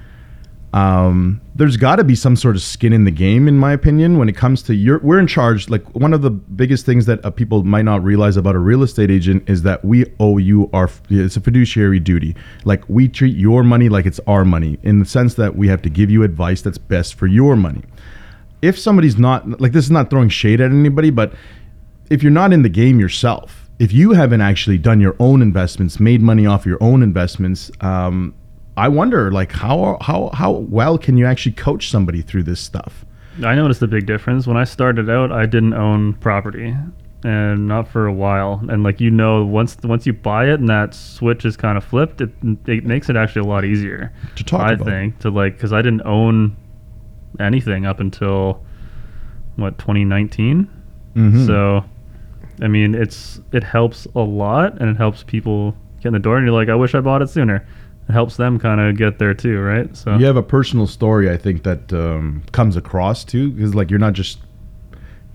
um, 0.73 1.41
there's 1.55 1.77
got 1.77 1.95
to 1.95 2.03
be 2.03 2.13
some 2.13 2.35
sort 2.35 2.55
of 2.55 2.61
skin 2.61 2.91
in 2.91 3.05
the 3.05 3.11
game, 3.11 3.47
in 3.47 3.57
my 3.57 3.71
opinion, 3.71 4.17
when 4.17 4.27
it 4.27 4.35
comes 4.35 4.61
to 4.63 4.75
your. 4.75 4.99
We're 4.99 5.19
in 5.19 5.27
charge. 5.27 5.69
Like 5.69 5.83
one 5.95 6.13
of 6.13 6.21
the 6.21 6.29
biggest 6.29 6.85
things 6.85 7.05
that 7.05 7.23
uh, 7.25 7.31
people 7.31 7.63
might 7.63 7.85
not 7.85 8.03
realize 8.03 8.37
about 8.37 8.55
a 8.55 8.59
real 8.59 8.83
estate 8.83 9.09
agent 9.09 9.49
is 9.49 9.61
that 9.63 9.83
we 9.85 10.05
owe 10.19 10.37
you 10.37 10.69
our. 10.73 10.89
It's 11.09 11.37
a 11.37 11.41
fiduciary 11.41 11.99
duty. 11.99 12.35
Like 12.65 12.83
we 12.89 13.07
treat 13.07 13.35
your 13.35 13.63
money 13.63 13.87
like 13.89 14.05
it's 14.05 14.19
our 14.27 14.43
money, 14.43 14.77
in 14.83 14.99
the 14.99 15.05
sense 15.05 15.35
that 15.35 15.55
we 15.55 15.67
have 15.69 15.81
to 15.83 15.89
give 15.89 16.11
you 16.11 16.23
advice 16.23 16.61
that's 16.61 16.77
best 16.77 17.15
for 17.15 17.27
your 17.27 17.55
money. 17.55 17.83
If 18.61 18.77
somebody's 18.77 19.17
not 19.17 19.61
like 19.61 19.71
this 19.71 19.85
is 19.85 19.91
not 19.91 20.09
throwing 20.09 20.29
shade 20.29 20.59
at 20.59 20.71
anybody, 20.71 21.11
but 21.11 21.33
if 22.09 22.21
you're 22.21 22.31
not 22.31 22.51
in 22.51 22.61
the 22.61 22.69
game 22.69 22.99
yourself, 22.99 23.69
if 23.79 23.93
you 23.93 24.11
haven't 24.11 24.41
actually 24.41 24.77
done 24.77 24.99
your 24.99 25.15
own 25.19 25.41
investments, 25.41 25.99
made 25.99 26.21
money 26.21 26.45
off 26.45 26.65
your 26.65 26.81
own 26.81 27.03
investments, 27.03 27.71
um, 27.81 28.33
I 28.77 28.87
wonder, 28.87 29.31
like, 29.31 29.51
how 29.51 29.97
how 30.01 30.29
how 30.33 30.51
well 30.51 30.97
can 30.97 31.17
you 31.17 31.25
actually 31.25 31.53
coach 31.53 31.89
somebody 31.89 32.21
through 32.21 32.43
this 32.43 32.59
stuff? 32.59 33.03
I 33.43 33.53
noticed 33.55 33.81
a 33.81 33.87
big 33.87 34.05
difference 34.05 34.47
when 34.47 34.55
I 34.57 34.63
started 34.63 35.09
out. 35.09 35.31
I 35.31 35.45
didn't 35.45 35.73
own 35.73 36.13
property, 36.13 36.75
and 37.23 37.67
not 37.67 37.87
for 37.87 38.05
a 38.07 38.13
while. 38.13 38.63
And 38.69 38.83
like 38.83 39.01
you 39.01 39.09
know, 39.11 39.43
once 39.45 39.77
once 39.83 40.05
you 40.05 40.13
buy 40.13 40.45
it 40.49 40.59
and 40.59 40.69
that 40.69 40.93
switch 40.93 41.43
is 41.45 41.57
kind 41.57 41.77
of 41.77 41.83
flipped, 41.83 42.21
it 42.21 42.29
it 42.67 42.85
makes 42.85 43.09
it 43.09 43.15
actually 43.15 43.41
a 43.41 43.49
lot 43.51 43.65
easier 43.65 44.13
To 44.35 44.43
talk 44.43 44.61
I 44.61 44.73
about. 44.73 44.87
think 44.87 45.19
to 45.19 45.29
like 45.31 45.53
because 45.53 45.73
I 45.73 45.81
didn't 45.81 46.03
own 46.05 46.55
anything 47.39 47.85
up 47.85 47.99
until 47.99 48.63
what 49.55 49.77
2019. 49.79 50.67
Mhm. 51.15 51.45
So, 51.47 51.83
I 52.61 52.67
mean, 52.67 52.93
it's 52.95 53.41
it 53.51 53.63
helps 53.63 54.07
a 54.15 54.19
lot, 54.19 54.79
and 54.79 54.89
it 54.89 54.97
helps 54.97 55.23
people 55.23 55.75
get 56.01 56.09
in 56.09 56.13
the 56.13 56.19
door. 56.19 56.37
And 56.37 56.45
you're 56.45 56.53
like, 56.55 56.69
I 56.69 56.75
wish 56.75 56.93
I 56.95 57.01
bought 57.01 57.21
it 57.23 57.29
sooner. 57.29 57.65
It 58.09 58.13
helps 58.13 58.37
them 58.37 58.57
kind 58.59 58.79
of 58.79 58.95
get 58.97 59.19
there 59.19 59.33
too, 59.33 59.59
right? 59.59 59.95
So 59.95 60.15
You 60.17 60.25
have 60.25 60.37
a 60.37 60.43
personal 60.43 60.87
story, 60.87 61.29
I 61.29 61.37
think, 61.37 61.63
that 61.63 61.91
um, 61.91 62.43
comes 62.53 62.77
across 62.77 63.23
too, 63.25 63.51
because 63.51 63.75
like 63.75 63.89
you're 63.89 63.99
not 63.99 64.13
just 64.13 64.39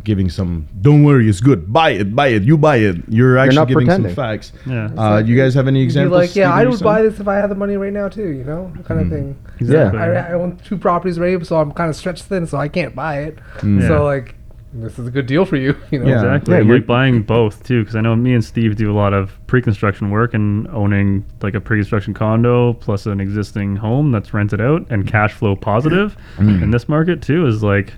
giving 0.05 0.29
some. 0.31 0.67
Don't 0.81 1.05
worry, 1.05 1.29
it's 1.29 1.41
good. 1.41 1.73
Buy 1.73 1.91
it, 1.91 2.17
buy 2.17 2.29
it. 2.29 2.43
You 2.43 2.57
buy 2.59 2.77
it. 2.79 2.97
You're 3.09 3.39
actually 3.39 3.57
not 3.57 3.69
giving 3.69 3.87
pretending. 3.87 4.15
some 4.15 4.17
facts. 4.25 4.53
yeah, 4.67 4.91
Uh, 4.97 5.19
you 5.19 5.37
guys 5.37 5.55
have 5.55 5.69
any 5.69 5.83
examples? 5.83 6.19
like, 6.19 6.35
yeah, 6.35 6.53
I 6.53 6.65
would 6.65 6.79
son? 6.79 6.85
buy 6.85 7.03
this 7.03 7.21
if 7.21 7.29
I 7.29 7.37
had 7.37 7.51
the 7.51 7.55
money 7.55 7.77
right 7.77 7.93
now 7.93 8.09
too. 8.09 8.29
You 8.29 8.45
know, 8.45 8.73
kind 8.85 9.01
of 9.01 9.09
thing. 9.11 9.37
exactly. 9.61 10.01
I, 10.01 10.31
I 10.31 10.33
own 10.33 10.57
two 10.65 10.77
properties 10.79 11.19
right, 11.21 11.45
so 11.47 11.61
I'm 11.61 11.73
kind 11.73 11.91
of 11.91 11.97
stretched 11.97 12.25
thin, 12.25 12.47
so 12.47 12.59
I 12.59 12.69
can't 12.69 12.95
buy 12.95 13.21
it. 13.23 13.39
Mm. 13.59 13.83
Yeah. 13.83 13.89
So 13.89 14.05
like, 14.05 14.35
this 14.75 14.99
is 14.99 15.07
a 15.07 15.11
good 15.11 15.27
deal 15.27 15.45
for 15.45 15.57
you. 15.57 15.77
You 15.91 15.99
know. 16.01 16.07
Yeah. 16.09 16.17
Exactly. 16.17 16.55
Yeah, 16.55 16.61
you're- 16.63 16.79
like 16.79 16.87
buying 16.87 17.23
both 17.23 17.63
too, 17.65 17.81
because 17.83 17.97
I 17.97 18.01
know 18.01 18.17
me 18.17 18.33
and 18.35 18.45
Steve 18.45 18.77
do 18.77 18.91
a 18.91 18.97
lot 18.97 19.13
of 19.13 19.39
pre-construction 19.47 20.11
work 20.11 20.33
and 20.35 20.67
owning 20.69 21.25
like 21.43 21.55
a 21.55 21.61
pre-construction 21.61 22.15
condo 22.15 22.73
plus 22.75 23.07
an 23.07 23.21
existing 23.21 23.77
home 23.77 24.11
that's 24.13 24.33
rented 24.33 24.61
out 24.61 24.87
and 24.91 25.07
cash 25.07 25.33
flow 25.35 25.55
positive 25.57 26.17
in 26.39 26.71
this 26.71 26.89
market 26.89 27.21
too 27.23 27.47
is 27.47 27.63
like 27.63 27.93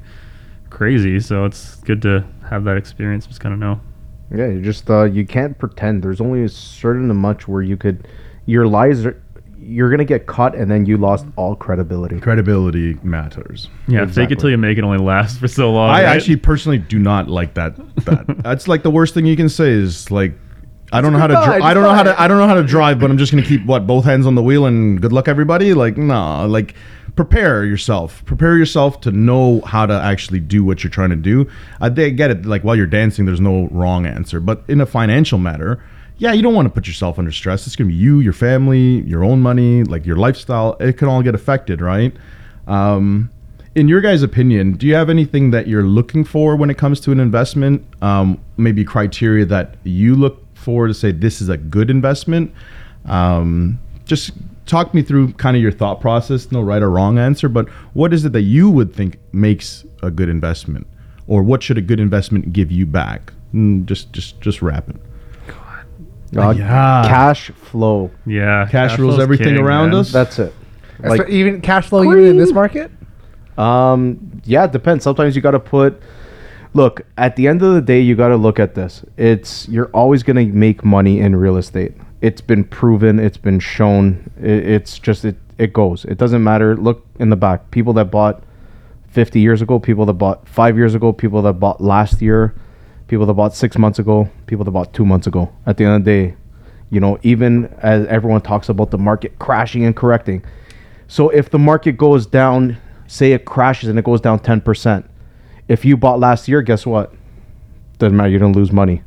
crazy. 0.70 1.20
So 1.20 1.44
it's 1.44 1.76
good 1.82 2.02
to 2.02 2.24
have 2.48 2.64
that 2.64 2.76
experience. 2.76 3.26
Just 3.26 3.40
kind 3.40 3.52
of 3.52 3.58
know. 3.60 3.80
Yeah, 4.34 4.48
you 4.48 4.60
just 4.62 4.90
uh, 4.90 5.04
you 5.04 5.24
can't 5.26 5.56
pretend. 5.58 6.02
There's 6.02 6.20
only 6.20 6.42
a 6.44 6.48
certain 6.48 7.14
much 7.14 7.46
where 7.46 7.62
you 7.62 7.76
could, 7.76 8.08
your 8.46 8.66
lies 8.66 9.06
are, 9.06 9.22
you're 9.64 9.90
gonna 9.90 10.04
get 10.04 10.26
caught, 10.26 10.54
and 10.54 10.70
then 10.70 10.86
you 10.86 10.96
lost 10.96 11.26
all 11.36 11.56
credibility. 11.56 12.20
Credibility 12.20 12.94
matters. 13.02 13.68
Yeah, 13.88 14.06
fake 14.06 14.30
it 14.30 14.38
till 14.38 14.50
you 14.50 14.58
make 14.58 14.78
it 14.78 14.84
only 14.84 14.98
lasts 14.98 15.38
for 15.38 15.48
so 15.48 15.72
long. 15.72 15.90
I 15.90 16.04
right? 16.04 16.16
actually 16.16 16.36
personally 16.36 16.78
do 16.78 16.98
not 16.98 17.28
like 17.28 17.54
that. 17.54 17.76
That 18.04 18.24
that's 18.42 18.68
like 18.68 18.82
the 18.82 18.90
worst 18.90 19.14
thing 19.14 19.26
you 19.26 19.36
can 19.36 19.48
say 19.48 19.70
is 19.70 20.10
like. 20.10 20.34
I 20.92 21.00
don't 21.00 21.12
know 21.12 21.18
how 21.18 21.26
to. 21.26 21.34
goodbye, 21.34 21.58
Dri- 21.58 21.62
I 21.62 21.74
don't 21.74 21.82
know 21.82 21.94
how 21.94 22.02
to. 22.04 22.20
I 22.20 22.28
don't 22.28 22.38
know 22.38 22.46
how 22.46 22.54
to 22.54 22.62
drive, 22.62 23.00
but 23.00 23.10
I'm 23.10 23.18
just 23.18 23.32
gonna 23.32 23.44
keep 23.44 23.64
what 23.66 23.86
both 23.86 24.04
hands 24.04 24.26
on 24.26 24.36
the 24.36 24.42
wheel 24.42 24.66
and 24.66 25.00
good 25.00 25.12
luck 25.12 25.26
everybody. 25.26 25.74
Like 25.74 25.96
no, 25.96 26.46
like 26.46 26.74
prepare 27.16 27.64
yourself. 27.64 28.24
Prepare 28.26 28.56
yourself 28.56 29.00
to 29.00 29.10
know 29.10 29.60
how 29.62 29.86
to 29.86 29.94
actually 29.94 30.40
do 30.40 30.64
what 30.64 30.84
you're 30.84 30.90
trying 30.90 31.10
to 31.10 31.16
do. 31.16 31.48
I 31.80 31.88
they 31.88 32.10
get 32.10 32.30
it. 32.30 32.46
Like 32.46 32.62
while 32.62 32.76
you're 32.76 32.86
dancing, 32.86 33.24
there's 33.24 33.40
no 33.40 33.68
wrong 33.68 34.06
answer. 34.06 34.40
But 34.40 34.62
in 34.68 34.80
a 34.80 34.86
financial 34.86 35.38
matter, 35.38 35.82
yeah, 36.18 36.32
you 36.32 36.42
don't 36.42 36.54
want 36.54 36.66
to 36.66 36.72
put 36.72 36.86
yourself 36.86 37.18
under 37.18 37.32
stress. 37.32 37.66
It's 37.66 37.76
gonna 37.76 37.88
be 37.88 37.94
you, 37.94 38.20
your 38.20 38.32
family, 38.32 39.00
your 39.02 39.24
own 39.24 39.40
money, 39.40 39.82
like 39.84 40.06
your 40.06 40.16
lifestyle. 40.16 40.76
It 40.80 40.96
can 40.98 41.08
all 41.08 41.22
get 41.22 41.34
affected, 41.34 41.80
right? 41.80 42.14
Um, 42.66 43.30
in 43.74 43.88
your 43.88 44.00
guys' 44.00 44.22
opinion, 44.22 44.74
do 44.74 44.86
you 44.86 44.94
have 44.94 45.10
anything 45.10 45.50
that 45.50 45.66
you're 45.66 45.82
looking 45.82 46.24
for 46.24 46.54
when 46.54 46.70
it 46.70 46.78
comes 46.78 47.00
to 47.00 47.12
an 47.12 47.18
investment? 47.18 47.84
Um, 48.02 48.40
maybe 48.56 48.84
criteria 48.84 49.44
that 49.46 49.74
you 49.82 50.14
look 50.14 50.40
for 50.54 50.86
to 50.86 50.94
say 50.94 51.10
this 51.10 51.40
is 51.40 51.48
a 51.48 51.56
good 51.56 51.90
investment. 51.90 52.54
Um, 53.06 53.80
just 54.04 54.30
talk 54.66 54.94
me 54.94 55.02
through 55.02 55.32
kind 55.32 55.56
of 55.56 55.62
your 55.62 55.72
thought 55.72 56.00
process. 56.00 56.52
No 56.52 56.62
right 56.62 56.82
or 56.82 56.90
wrong 56.90 57.18
answer, 57.18 57.48
but 57.48 57.68
what 57.94 58.14
is 58.14 58.24
it 58.24 58.32
that 58.32 58.42
you 58.42 58.70
would 58.70 58.94
think 58.94 59.18
makes 59.32 59.84
a 60.02 60.10
good 60.10 60.28
investment, 60.28 60.86
or 61.26 61.42
what 61.42 61.62
should 61.62 61.76
a 61.76 61.82
good 61.82 61.98
investment 61.98 62.52
give 62.52 62.70
you 62.70 62.86
back? 62.86 63.32
Mm, 63.52 63.86
just, 63.86 64.12
just, 64.12 64.40
just 64.40 64.62
wrap 64.62 64.88
it. 64.88 64.96
Uh, 66.36 66.50
Yeah. 66.50 67.04
Cash 67.06 67.50
flow. 67.50 68.10
yeah, 68.26 68.66
Cash 68.70 68.98
rules 68.98 69.14
flow's 69.16 69.22
everything 69.22 69.56
around 69.58 69.94
us? 69.94 70.12
That's 70.12 70.38
it. 70.38 70.52
Like, 71.00 71.20
Like, 71.20 71.28
even 71.28 71.60
cash 71.60 71.88
flow 71.88 72.02
even 72.04 72.24
in 72.24 72.36
this 72.38 72.52
market. 72.52 72.90
um, 73.58 74.40
yeah, 74.44 74.64
it 74.64 74.72
depends. 74.72 75.04
Sometimes 75.04 75.36
you 75.36 75.42
got 75.42 75.52
to 75.52 75.60
put. 75.60 76.00
Look, 76.72 77.02
at 77.16 77.36
the 77.36 77.46
end 77.46 77.62
of 77.62 77.74
the 77.74 77.80
day, 77.80 78.00
you 78.00 78.16
got 78.16 78.28
to 78.28 78.36
look 78.36 78.58
at 78.58 78.74
this. 78.74 79.04
It's 79.16 79.68
you're 79.68 79.90
always 79.94 80.22
gonna 80.24 80.44
make 80.46 80.84
money 80.84 81.20
in 81.20 81.36
real 81.36 81.56
estate. 81.56 81.92
It's 82.20 82.40
been 82.40 82.64
proven. 82.64 83.20
It's 83.20 83.36
been 83.36 83.60
shown. 83.60 84.28
It, 84.40 84.66
it's 84.68 84.98
just 84.98 85.24
it. 85.24 85.36
It 85.56 85.72
goes. 85.72 86.04
It 86.04 86.18
doesn't 86.18 86.42
matter. 86.42 86.76
Look 86.76 87.06
in 87.20 87.30
the 87.30 87.36
back. 87.36 87.70
People 87.70 87.92
that 87.92 88.10
bought 88.10 88.42
50 89.10 89.38
years 89.38 89.62
ago, 89.62 89.78
people 89.78 90.04
that 90.06 90.14
bought 90.14 90.48
five 90.48 90.76
years 90.76 90.96
ago, 90.96 91.12
people 91.12 91.42
that 91.42 91.54
bought 91.54 91.80
last 91.80 92.20
year, 92.20 92.56
people 93.08 93.26
that 93.26 93.34
bought 93.34 93.54
six 93.54 93.76
months 93.76 93.98
ago, 93.98 94.28
people 94.46 94.64
that 94.64 94.70
bought 94.70 94.92
two 94.92 95.04
months 95.04 95.26
ago. 95.26 95.52
At 95.66 95.76
the 95.76 95.84
end 95.84 95.96
of 95.96 96.04
the 96.04 96.10
day, 96.10 96.36
you 96.90 97.00
know, 97.00 97.18
even 97.22 97.66
as 97.78 98.06
everyone 98.06 98.40
talks 98.40 98.68
about 98.68 98.90
the 98.90 98.98
market 98.98 99.38
crashing 99.38 99.84
and 99.84 99.96
correcting. 99.96 100.44
So 101.08 101.28
if 101.28 101.50
the 101.50 101.58
market 101.58 101.96
goes 101.96 102.26
down, 102.26 102.76
say 103.06 103.32
it 103.32 103.44
crashes 103.44 103.88
and 103.88 103.98
it 103.98 104.04
goes 104.04 104.20
down 104.20 104.38
10%, 104.38 105.04
if 105.68 105.84
you 105.84 105.96
bought 105.96 106.20
last 106.20 106.48
year, 106.48 106.62
guess 106.62 106.86
what? 106.86 107.12
Doesn't 107.98 108.16
matter. 108.16 108.28
You 108.28 108.38
don't 108.38 108.52
lose 108.52 108.72
money. 108.72 109.02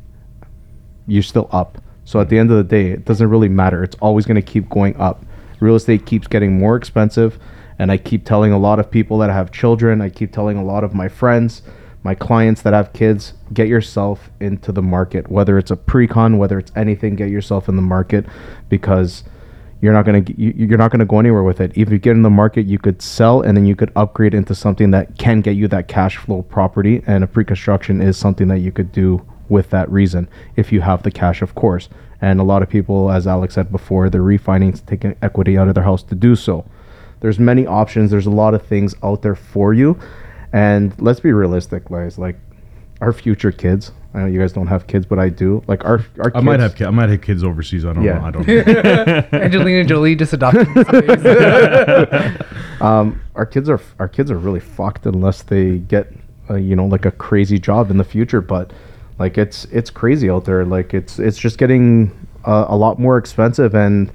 You're 1.06 1.22
still 1.22 1.48
up. 1.52 1.78
So 2.04 2.20
at 2.20 2.28
the 2.28 2.38
end 2.38 2.50
of 2.50 2.56
the 2.56 2.64
day, 2.64 2.90
it 2.90 3.04
doesn't 3.04 3.28
really 3.28 3.48
matter. 3.48 3.82
It's 3.82 3.96
always 3.96 4.26
going 4.26 4.36
to 4.36 4.42
keep 4.42 4.68
going 4.68 4.96
up. 4.96 5.24
Real 5.60 5.74
estate 5.74 6.06
keeps 6.06 6.26
getting 6.26 6.58
more 6.58 6.76
expensive. 6.76 7.38
And 7.78 7.92
I 7.92 7.96
keep 7.96 8.24
telling 8.24 8.52
a 8.52 8.58
lot 8.58 8.80
of 8.80 8.90
people 8.90 9.18
that 9.18 9.30
have 9.30 9.52
children, 9.52 10.00
I 10.00 10.08
keep 10.08 10.32
telling 10.32 10.56
a 10.56 10.64
lot 10.64 10.84
of 10.84 10.94
my 10.94 11.08
friends, 11.08 11.62
my 12.02 12.14
clients 12.14 12.62
that 12.62 12.72
have 12.72 12.92
kids, 12.92 13.34
get 13.52 13.68
yourself 13.68 14.30
into 14.40 14.72
the 14.72 14.82
market. 14.82 15.30
Whether 15.30 15.58
it's 15.58 15.70
a 15.70 15.76
pre-con, 15.76 16.38
whether 16.38 16.58
it's 16.58 16.72
anything, 16.76 17.16
get 17.16 17.30
yourself 17.30 17.68
in 17.68 17.76
the 17.76 17.82
market 17.82 18.24
because 18.68 19.24
you're 19.80 19.92
not 19.92 20.04
gonna 20.04 20.24
you, 20.36 20.52
you're 20.56 20.78
not 20.78 20.90
gonna 20.90 21.04
go 21.04 21.18
anywhere 21.18 21.42
with 21.42 21.60
it. 21.60 21.72
If 21.76 21.90
you 21.90 21.98
get 21.98 22.12
in 22.12 22.22
the 22.22 22.30
market, 22.30 22.66
you 22.66 22.78
could 22.78 23.02
sell 23.02 23.42
and 23.42 23.56
then 23.56 23.66
you 23.66 23.76
could 23.76 23.92
upgrade 23.94 24.34
into 24.34 24.54
something 24.54 24.90
that 24.92 25.18
can 25.18 25.40
get 25.40 25.56
you 25.56 25.68
that 25.68 25.88
cash 25.88 26.16
flow 26.16 26.42
property. 26.42 27.02
And 27.06 27.22
a 27.22 27.26
pre-construction 27.26 28.00
is 28.00 28.16
something 28.16 28.48
that 28.48 28.58
you 28.58 28.72
could 28.72 28.92
do 28.92 29.24
with 29.48 29.70
that 29.70 29.90
reason 29.90 30.28
if 30.56 30.72
you 30.72 30.80
have 30.80 31.02
the 31.02 31.10
cash, 31.10 31.42
of 31.42 31.54
course. 31.54 31.88
And 32.20 32.40
a 32.40 32.44
lot 32.44 32.62
of 32.62 32.68
people, 32.68 33.10
as 33.10 33.26
Alex 33.26 33.54
said 33.54 33.70
before, 33.70 34.10
they're 34.10 34.20
refinancing, 34.20 34.84
taking 34.86 35.16
equity 35.22 35.56
out 35.56 35.68
of 35.68 35.74
their 35.74 35.84
house 35.84 36.02
to 36.04 36.14
do 36.14 36.34
so. 36.34 36.64
There's 37.20 37.38
many 37.38 37.66
options. 37.66 38.10
There's 38.10 38.26
a 38.26 38.30
lot 38.30 38.54
of 38.54 38.66
things 38.66 38.94
out 39.02 39.22
there 39.22 39.34
for 39.34 39.74
you. 39.74 39.98
And 40.52 40.92
let's 41.00 41.20
be 41.20 41.32
realistic, 41.32 41.88
guys. 41.88 42.18
Like 42.18 42.36
our 43.00 43.12
future 43.12 43.52
kids. 43.52 43.92
I 44.14 44.20
know 44.20 44.26
you 44.26 44.40
guys 44.40 44.52
don't 44.54 44.66
have 44.68 44.86
kids, 44.86 45.04
but 45.06 45.18
I 45.18 45.28
do. 45.28 45.62
Like 45.68 45.84
our 45.84 46.02
our 46.18 46.32
I 46.34 46.40
might 46.40 46.60
have 46.60 46.74
ki- 46.74 46.86
I 46.86 46.90
might 46.90 47.10
have 47.10 47.20
kids 47.20 47.44
overseas. 47.44 47.84
I 47.84 47.92
don't 47.92 48.02
Yeah. 48.02 48.18
know. 48.18 48.24
I 48.24 48.30
don't 48.30 48.46
know. 49.32 49.38
Angelina 49.38 49.84
Jolie 49.84 50.16
just 50.16 50.32
adopted. 50.32 50.66
um, 52.80 53.20
our 53.34 53.46
kids 53.46 53.68
are 53.68 53.80
our 53.98 54.08
kids 54.08 54.30
are 54.30 54.38
really 54.38 54.60
fucked 54.60 55.06
unless 55.06 55.42
they 55.42 55.78
get 55.78 56.12
uh, 56.50 56.54
you 56.54 56.76
know 56.76 56.86
like 56.86 57.04
a 57.04 57.10
crazy 57.12 57.58
job 57.58 57.90
in 57.90 57.96
the 57.98 58.04
future. 58.04 58.40
But 58.40 58.72
like 59.18 59.38
it's 59.38 59.64
it's 59.66 59.90
crazy 59.90 60.30
out 60.30 60.44
there. 60.44 60.64
Like 60.64 60.94
it's 60.94 61.18
it's 61.18 61.38
just 61.38 61.58
getting 61.58 62.10
uh, 62.44 62.66
a 62.68 62.76
lot 62.76 62.98
more 62.98 63.18
expensive, 63.18 63.74
and 63.74 64.10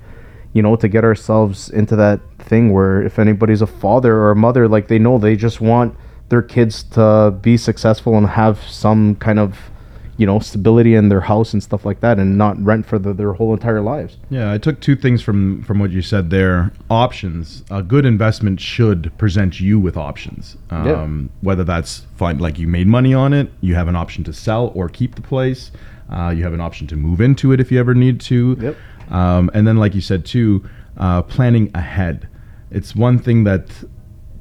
you 0.54 0.62
know 0.62 0.76
to 0.78 0.88
get 0.88 1.04
ourselves 1.04 1.70
into 1.70 1.96
that 1.98 2.20
thing 2.40 2.72
where 2.74 3.02
if 3.04 3.20
anybody's 3.20 3.62
a 3.62 3.68
father 3.68 4.16
or 4.18 4.32
a 4.32 4.36
mother, 4.36 4.68
like 4.68 4.88
they 4.88 5.00
know 5.00 5.18
they 5.18 5.36
just 5.36 5.62
want 5.62 5.96
their 6.34 6.42
kids 6.42 6.82
to 6.82 7.38
be 7.42 7.58
successful 7.58 8.18
and 8.18 8.28
have 8.28 8.58
some 8.64 9.16
kind 9.18 9.38
of 9.38 9.70
you 10.18 10.28
know, 10.28 10.40
stability 10.40 10.94
in 10.94 11.10
their 11.10 11.22
house 11.22 11.54
and 11.54 11.64
stuff 11.64 11.86
like 11.86 12.00
that, 12.02 12.20
and 12.20 12.38
not 12.38 12.56
rent 12.64 12.86
for 12.86 13.00
the, 13.00 13.14
their 13.14 13.34
whole 13.34 13.52
entire 13.52 13.82
lives. 13.82 14.18
Yeah, 14.30 14.54
I 14.54 14.58
took 14.60 14.80
two 14.80 14.96
things 14.96 15.24
from 15.24 15.64
from 15.64 15.80
what 15.80 15.90
you 15.90 16.02
said 16.02 16.30
there. 16.30 16.72
Options. 16.90 17.64
A 17.72 17.82
good 17.82 18.06
investment 18.06 18.60
should 18.60 19.12
present 19.18 19.60
you 19.60 19.80
with 19.80 19.98
options. 19.98 20.56
Um, 20.70 21.32
Whether 21.42 21.64
that's 21.64 22.06
fine, 22.16 22.38
like 22.38 22.60
you 22.60 22.68
made 22.68 22.88
money 22.88 23.14
on 23.14 23.34
it, 23.34 23.50
you 23.62 23.74
have 23.74 23.88
an 23.88 23.96
option 23.96 24.24
to 24.26 24.34
sell 24.34 24.72
or 24.76 24.88
keep 24.88 25.16
the 25.16 25.22
place. 25.22 25.72
Uh, 26.12 26.30
you 26.30 26.44
have 26.44 26.54
an 26.54 26.62
option 26.62 26.86
to 26.88 26.96
move 26.96 27.20
into 27.20 27.52
it 27.52 27.60
if 27.60 27.72
you 27.72 27.80
ever 27.80 27.96
need 27.96 28.22
to. 28.22 28.56
Yep. 28.60 28.76
Um, 29.10 29.50
and 29.56 29.66
then, 29.68 29.78
like 29.78 29.96
you 29.96 30.02
said 30.02 30.26
too, 30.26 30.64
uh, 30.98 31.24
planning 31.24 31.72
ahead. 31.74 32.28
It's 32.70 32.96
one 32.96 33.18
thing 33.18 33.46
that 33.46 33.66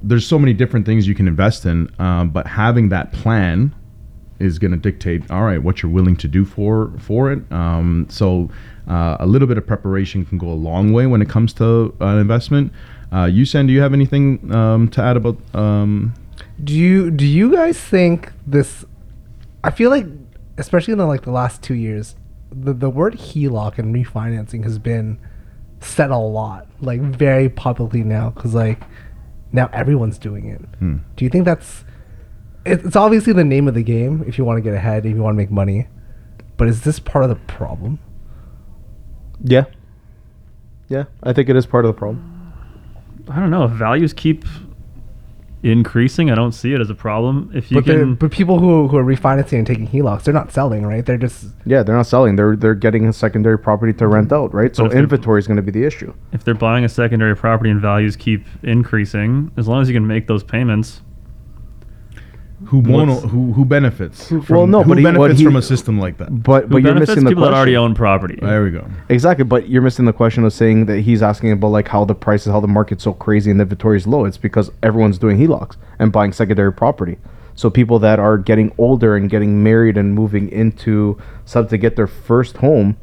there's 0.03 0.27
so 0.27 0.39
many 0.39 0.53
different 0.53 0.87
things 0.87 1.07
you 1.07 1.15
can 1.15 1.29
invest 1.29 1.65
in, 1.65 1.89
um, 1.99 2.31
but 2.31 2.47
having 2.47 2.89
that 2.91 3.12
plan 3.12 3.74
is 4.39 4.59
going 4.59 4.73
to 4.73 4.77
dictate 4.77 5.31
all 5.31 5.43
right 5.43 5.62
what 5.62 5.83
you're 5.83 5.93
willing 5.93 6.16
to 6.16 6.27
do 6.27 6.45
for 6.45 6.91
for 6.99 7.31
it 7.31 7.41
um, 7.53 8.07
so 8.11 8.51
uh, 8.89 9.16
a 9.20 9.27
little 9.27 9.47
bit 9.47 9.57
of 9.57 9.65
preparation 9.65 10.27
can 10.27 10.37
go 10.37 10.49
a 10.49 10.51
long 10.51 10.93
way 10.93 11.07
when 11.07 11.23
it 11.23 11.29
comes 11.29 11.53
to 11.53 11.95
an 12.01 12.19
investment 12.19 12.73
uh, 13.12 13.27
Yusen, 13.27 13.66
do 13.66 13.74
you 13.74 13.83
have 13.83 13.93
anything 13.93 14.53
um, 14.55 14.89
to 14.89 15.03
add 15.03 15.19
about 15.19 15.37
um, 15.55 16.15
Do 16.65 16.73
you 16.73 17.11
do 17.11 17.27
you 17.27 17.55
guys 17.55 17.79
think 17.79 18.33
this? 18.47 18.87
I 19.62 19.70
feel 19.70 19.91
like, 19.91 20.07
especially 20.57 20.93
in 20.93 20.99
the, 20.99 21.05
like 21.05 21.23
the 21.23 21.31
last 21.31 21.62
two 21.62 21.74
years, 21.74 22.16
the 22.51 22.73
the 22.73 22.89
word 22.89 23.16
HELOC 23.16 23.77
and 23.77 23.95
refinancing 23.95 24.65
has 24.65 24.79
been 24.79 25.19
said 25.81 26.11
a 26.11 26.16
lot, 26.16 26.66
like 26.81 27.03
very 27.03 27.51
publicly 27.51 28.03
now, 28.03 28.31
because 28.31 28.55
like 28.55 28.81
now 29.53 29.69
everyone's 29.73 30.19
doing 30.19 30.47
it. 30.49 30.61
Hmm. 30.79 30.97
Do 31.16 31.24
you 31.24 31.31
think 31.31 31.45
that's? 31.45 31.85
it- 32.65 32.85
It's 32.85 32.97
obviously 32.97 33.33
the 33.33 33.45
name 33.45 33.69
of 33.69 33.74
the 33.74 33.83
game 33.83 34.24
if 34.27 34.39
you 34.39 34.45
want 34.45 34.57
to 34.59 34.62
get 34.62 34.74
ahead, 34.74 35.05
if 35.07 35.15
you 35.15 35.23
want 35.23 35.35
to 35.35 35.37
make 35.37 35.51
money, 35.51 35.89
but 36.57 36.69
is 36.69 36.83
this 36.83 36.99
part 37.01 37.24
of 37.24 37.29
the 37.31 37.37
problem? 37.47 37.99
Yeah. 39.43 39.65
Yeah, 40.89 41.05
I 41.23 41.33
think 41.33 41.49
it 41.49 41.57
is 41.57 41.65
part 41.66 41.85
of 41.85 41.89
the 41.95 41.99
problem. 41.99 42.53
I 43.29 43.41
don't 43.41 43.51
know 43.51 43.65
if 43.65 43.70
values 43.73 44.12
keep 44.12 44.45
increasing. 45.62 46.30
I 46.30 46.34
don't 46.34 46.52
see 46.52 46.72
it 46.74 46.80
as 46.80 46.90
a 46.90 46.94
problem. 46.94 47.51
If 47.55 47.70
you 47.70 47.76
But 47.76 47.84
can, 47.84 48.14
but 48.16 48.30
people 48.30 48.59
who 48.59 48.89
who 48.89 48.97
are 48.97 49.05
refinancing 49.05 49.59
and 49.59 49.66
taking 49.66 49.86
HELOCs, 49.86 50.24
they're 50.24 50.34
not 50.34 50.52
selling, 50.52 50.84
right? 50.84 51.05
They're 51.05 51.18
just 51.18 51.47
Yeah, 51.64 51.82
they're 51.82 51.97
not 51.97 52.06
selling. 52.06 52.36
They're 52.36 52.56
they're 52.56 52.74
getting 52.74 53.06
a 53.06 53.12
secondary 53.12 53.59
property 53.59 53.93
to 53.94 54.05
mm-hmm. 54.05 54.14
rent 54.14 54.32
out, 54.32 54.52
right? 54.52 54.74
So 54.74 54.90
inventory 54.90 55.39
is 55.39 55.47
going 55.47 55.56
to 55.56 55.62
be 55.62 55.72
the 55.72 55.84
issue. 55.84 56.12
if 56.32 56.44
they're 56.44 56.55
buying 56.55 56.84
a 56.84 56.89
secondary 56.89 57.36
property 57.36 57.70
and 57.70 57.80
values 57.80 58.16
keep 58.16 58.44
increasing, 58.62 59.51
as 59.56 59.68
long 59.68 59.82
as 59.82 59.89
you 59.89 59.94
can 59.94 60.06
make 60.06 60.26
those 60.26 60.43
payments, 60.43 61.02
who 62.66 62.78
won't 62.78 63.24
who 63.30 63.52
who 63.52 63.64
benefits 63.64 64.28
from, 64.28 64.44
Well, 64.48 64.66
no, 64.66 64.82
who 64.82 64.89
but 64.90 64.98
he- 64.98 65.05
benefits 65.05 65.39
he- 65.40 65.44
from 65.44 65.56
a 65.56 65.62
system 65.62 65.98
like 65.98 66.18
that 66.18 66.43
But 66.43 66.64
who 66.64 66.68
but 66.70 66.82
you're 66.82 66.94
missing 66.94 67.24
the 67.24 67.30
people 67.30 67.44
that 67.44 67.52
already 67.52 67.72
question. 67.72 67.84
own 67.84 67.94
property. 67.94 68.39
there 68.40 68.62
we 68.64 68.70
go 68.70 68.84
Exactly, 69.09 69.44
but 69.44 69.68
you're 69.68 69.82
missing 69.82 70.05
the 70.05 70.12
question 70.12 70.44
of 70.44 70.52
saying 70.52 70.86
that 70.86 71.01
he's 71.01 71.22
asking 71.22 71.52
about 71.52 71.68
like 71.68 71.89
how 71.89 72.05
the 72.05 72.14
prices, 72.14 72.52
how 72.52 72.60
the 72.60 72.68
market's 72.68 73.05
so 73.05 73.12
crazy 73.12 73.51
and 73.51 73.59
the 73.60 73.62
inventory 73.62 73.97
is 73.97 74.06
low. 74.06 74.24
It's 74.24 74.39
because 74.39 74.70
everyone's 74.82 75.18
doing 75.18 75.39
HELOCs 75.39 75.76
and 75.98 76.12
buying 76.12 76.32
secondary 76.32 76.72
property. 76.72 77.18
So 77.55 77.68
people 77.68 77.98
that 77.98 78.18
are 78.18 78.39
getting 78.39 78.72
older 78.78 79.14
and 79.16 79.28
getting 79.28 79.62
married 79.62 79.97
and 79.98 80.14
moving 80.14 80.48
into 80.51 81.18
sub 81.44 81.68
to 81.68 81.76
get 81.76 81.97
their 81.97 82.06
first 82.06 82.56
home, 82.59 82.97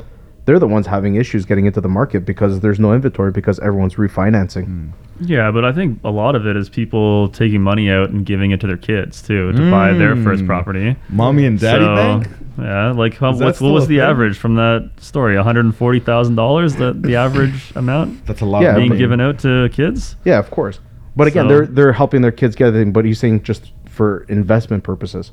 they're 0.49 0.57
the 0.57 0.67
ones 0.67 0.87
having 0.87 1.13
issues 1.13 1.45
getting 1.45 1.67
into 1.67 1.79
the 1.79 1.87
market 1.87 2.25
because 2.25 2.59
there's 2.61 2.79
no 2.79 2.91
inventory 2.91 3.31
because 3.31 3.59
everyone's 3.59 3.93
refinancing. 3.93 4.89
Yeah, 5.21 5.51
but 5.51 5.63
I 5.63 5.71
think 5.71 5.99
a 6.03 6.09
lot 6.09 6.33
of 6.33 6.47
it 6.47 6.57
is 6.57 6.69
people 6.69 7.29
taking 7.29 7.61
money 7.61 7.91
out 7.91 8.09
and 8.09 8.25
giving 8.25 8.49
it 8.49 8.59
to 8.61 8.65
their 8.67 8.75
kids 8.77 9.21
too 9.21 9.51
to 9.51 9.69
buy 9.69 9.93
their 9.93 10.15
first 10.15 10.41
Mm. 10.43 10.47
property. 10.47 10.95
mommy 11.09 11.45
and 11.45 11.59
daddy 11.59 11.85
so, 11.85 11.95
bank 11.95 12.27
Yeah, 12.57 12.91
like 12.93 13.15
how, 13.19 13.29
Is 13.29 13.37
that 13.37 13.45
what's, 13.45 13.61
what 13.61 13.73
was 13.73 13.87
the 13.87 13.97
thing? 13.97 14.05
average 14.09 14.37
from 14.39 14.55
that 14.55 14.89
story? 14.97 15.35
One 15.35 15.45
hundred 15.45 15.65
and 15.65 15.75
forty 15.75 15.99
thousand 15.99 16.33
dollars. 16.35 16.75
That 16.77 17.03
the 17.03 17.15
average 17.15 17.71
amount 17.75 18.25
that's 18.25 18.41
a 18.41 18.45
lot 18.45 18.63
Yeah, 18.63 18.73
being 18.73 18.89
money. 18.89 18.99
given 18.99 19.21
out 19.21 19.37
to 19.39 19.69
kids. 19.71 20.15
Yeah, 20.25 20.39
of 20.39 20.49
course. 20.49 20.79
But 21.15 21.27
again, 21.27 21.43
So- 21.45 21.49
they're 21.49 21.67
they're 21.67 21.93
helping 21.93 22.23
their 22.23 22.31
kids 22.31 22.55
get 22.55 22.69
everything. 22.69 22.91
But 22.91 23.05
he's 23.05 23.19
saying 23.19 23.43
just 23.43 23.71
for 23.87 24.25
investment 24.29 24.83
purposes. 24.83 25.31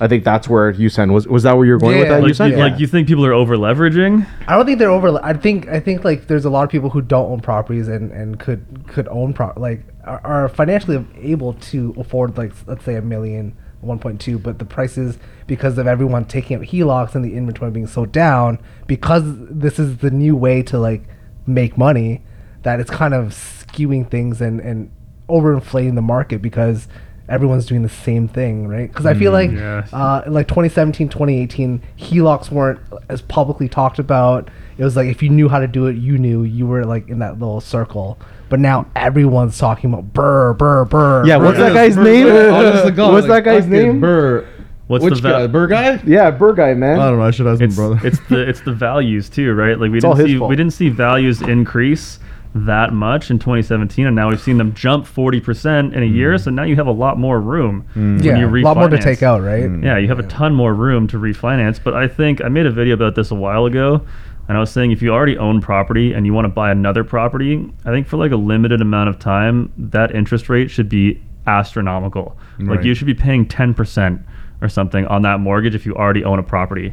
I 0.00 0.06
think 0.06 0.22
that's 0.24 0.48
where 0.48 0.72
Yusen 0.72 1.12
was. 1.12 1.26
Was 1.26 1.42
that 1.42 1.56
where 1.56 1.66
you 1.66 1.72
were 1.72 1.78
going 1.78 1.98
with 1.98 2.08
Yeah, 2.08 2.18
that? 2.18 2.22
Like, 2.22 2.32
Yusen? 2.32 2.50
you, 2.50 2.56
like 2.56 2.78
you 2.78 2.86
think 2.86 3.08
people 3.08 3.26
are 3.26 3.32
over 3.32 3.56
leveraging? 3.56 4.26
I 4.46 4.56
don't 4.56 4.64
think 4.64 4.78
they're 4.78 4.90
over. 4.90 5.18
I 5.24 5.32
think 5.32 5.68
I 5.68 5.80
think 5.80 6.04
like 6.04 6.28
there's 6.28 6.44
a 6.44 6.50
lot 6.50 6.62
of 6.64 6.70
people 6.70 6.90
who 6.90 7.02
don't 7.02 7.30
own 7.30 7.40
properties 7.40 7.88
and, 7.88 8.12
and 8.12 8.38
could 8.38 8.86
could 8.86 9.08
own 9.08 9.32
pro 9.34 9.52
like 9.56 9.82
are, 10.04 10.20
are 10.24 10.48
financially 10.48 11.04
able 11.16 11.54
to 11.54 11.94
afford 11.98 12.38
like 12.38 12.52
let's 12.66 12.84
say 12.84 12.94
a 12.94 13.02
million, 13.02 13.56
1.2, 13.84 14.40
but 14.42 14.58
the 14.58 14.64
prices 14.64 15.18
because 15.46 15.78
of 15.78 15.86
everyone 15.86 16.24
taking 16.24 16.56
out 16.58 16.62
HELOCs 16.62 17.14
and 17.14 17.24
the 17.24 17.34
inventory 17.34 17.70
being 17.70 17.86
so 17.86 18.06
down 18.06 18.58
because 18.86 19.22
this 19.26 19.78
is 19.78 19.98
the 19.98 20.10
new 20.10 20.36
way 20.36 20.62
to 20.62 20.78
like 20.78 21.02
make 21.46 21.76
money 21.76 22.22
that 22.62 22.78
it's 22.78 22.90
kind 22.90 23.14
of 23.14 23.32
skewing 23.32 24.08
things 24.08 24.40
and 24.40 24.60
and 24.60 24.90
overinflating 25.28 25.94
the 25.94 26.02
market 26.02 26.40
because 26.40 26.88
everyone's 27.28 27.66
doing 27.66 27.82
the 27.82 27.88
same 27.88 28.26
thing, 28.28 28.66
right? 28.68 28.88
Because 28.88 29.06
I 29.06 29.14
feel 29.14 29.32
like 29.32 29.50
yeah. 29.50 29.86
uh, 29.92 30.22
in 30.26 30.32
like 30.32 30.48
2017, 30.48 31.08
2018, 31.08 31.82
HELOCs 31.98 32.50
weren't 32.50 32.80
as 33.08 33.20
publicly 33.22 33.68
talked 33.68 33.98
about. 33.98 34.48
It 34.78 34.84
was 34.84 34.96
like 34.96 35.08
if 35.08 35.22
you 35.22 35.28
knew 35.28 35.48
how 35.48 35.58
to 35.58 35.66
do 35.66 35.86
it, 35.86 35.96
you 35.96 36.18
knew 36.18 36.42
you 36.44 36.66
were 36.66 36.84
like 36.84 37.08
in 37.08 37.18
that 37.18 37.38
little 37.38 37.60
circle. 37.60 38.18
But 38.48 38.60
now 38.60 38.86
everyone's 38.96 39.58
talking 39.58 39.92
about 39.92 40.12
burr, 40.14 40.54
burr, 40.54 40.84
burr. 40.86 41.26
Yeah, 41.26 41.38
burr. 41.38 41.44
what's 41.46 41.58
that 41.58 41.74
guy's 41.74 41.96
name? 41.96 42.28
Honest 42.28 42.94
God, 42.94 43.12
What's 43.12 43.26
like, 43.26 43.44
that 43.44 43.50
guy's 43.50 43.66
name? 43.66 44.00
Burr. 44.00 44.46
What's 44.86 45.04
Which 45.04 45.16
the 45.16 45.20
va- 45.20 45.28
guy? 45.30 45.46
Burr 45.48 45.66
guy? 45.66 46.00
Yeah, 46.06 46.30
Burr 46.30 46.54
guy, 46.54 46.72
man. 46.72 46.98
I 46.98 47.10
don't 47.10 47.18
know. 47.18 47.24
I 47.24 47.30
should 47.30 47.46
ask 47.46 47.60
him, 47.60 47.66
It's 47.66 47.76
brother. 47.76 48.00
it's 48.02 48.18
the 48.30 48.48
it's 48.48 48.60
the 48.62 48.72
values 48.72 49.28
too, 49.28 49.52
right? 49.52 49.78
Like 49.78 49.90
we 49.90 49.98
It's 49.98 50.04
didn't 50.04 50.16
his 50.16 50.26
see 50.28 50.38
fault. 50.38 50.48
we 50.48 50.56
didn't 50.56 50.72
see 50.72 50.88
values 50.88 51.42
increase 51.42 52.18
that 52.54 52.92
much 52.92 53.30
in 53.30 53.38
2017, 53.38 54.06
and 54.06 54.16
now 54.16 54.28
we've 54.28 54.40
seen 54.40 54.58
them 54.58 54.74
jump 54.74 55.06
40 55.06 55.40
percent 55.40 55.94
in 55.94 56.02
a 56.02 56.06
year. 56.06 56.34
Mm. 56.34 56.44
So 56.44 56.50
now 56.50 56.64
you 56.64 56.76
have 56.76 56.86
a 56.86 56.92
lot 56.92 57.18
more 57.18 57.40
room. 57.40 57.86
Mm. 57.94 58.16
when 58.16 58.24
yeah, 58.24 58.38
you 58.38 58.46
a 58.46 58.64
lot 58.64 58.76
more 58.76 58.88
to 58.88 58.98
take 58.98 59.22
out, 59.22 59.42
right? 59.42 59.64
Mm. 59.64 59.84
Yeah, 59.84 59.98
you 59.98 60.08
have 60.08 60.18
a 60.18 60.26
ton 60.28 60.54
more 60.54 60.74
room 60.74 61.06
to 61.08 61.18
refinance. 61.18 61.82
But 61.82 61.94
I 61.94 62.08
think 62.08 62.42
I 62.42 62.48
made 62.48 62.66
a 62.66 62.70
video 62.70 62.94
about 62.94 63.14
this 63.14 63.30
a 63.30 63.34
while 63.34 63.66
ago, 63.66 64.06
and 64.48 64.56
I 64.56 64.60
was 64.60 64.70
saying 64.70 64.92
if 64.92 65.02
you 65.02 65.12
already 65.12 65.36
own 65.36 65.60
property 65.60 66.12
and 66.12 66.26
you 66.26 66.32
want 66.32 66.46
to 66.46 66.50
buy 66.50 66.70
another 66.70 67.04
property, 67.04 67.70
I 67.84 67.90
think 67.90 68.06
for 68.06 68.16
like 68.16 68.32
a 68.32 68.36
limited 68.36 68.80
amount 68.80 69.10
of 69.10 69.18
time, 69.18 69.72
that 69.76 70.14
interest 70.14 70.48
rate 70.48 70.70
should 70.70 70.88
be 70.88 71.22
astronomical. 71.46 72.36
Like 72.58 72.84
you 72.84 72.94
should 72.94 73.06
be 73.06 73.14
paying 73.14 73.46
10% 73.46 74.22
or 74.60 74.68
something 74.68 75.06
on 75.06 75.22
that 75.22 75.40
mortgage 75.40 75.74
if 75.74 75.86
you 75.86 75.94
already 75.94 76.24
own 76.24 76.38
a 76.38 76.42
property. 76.42 76.92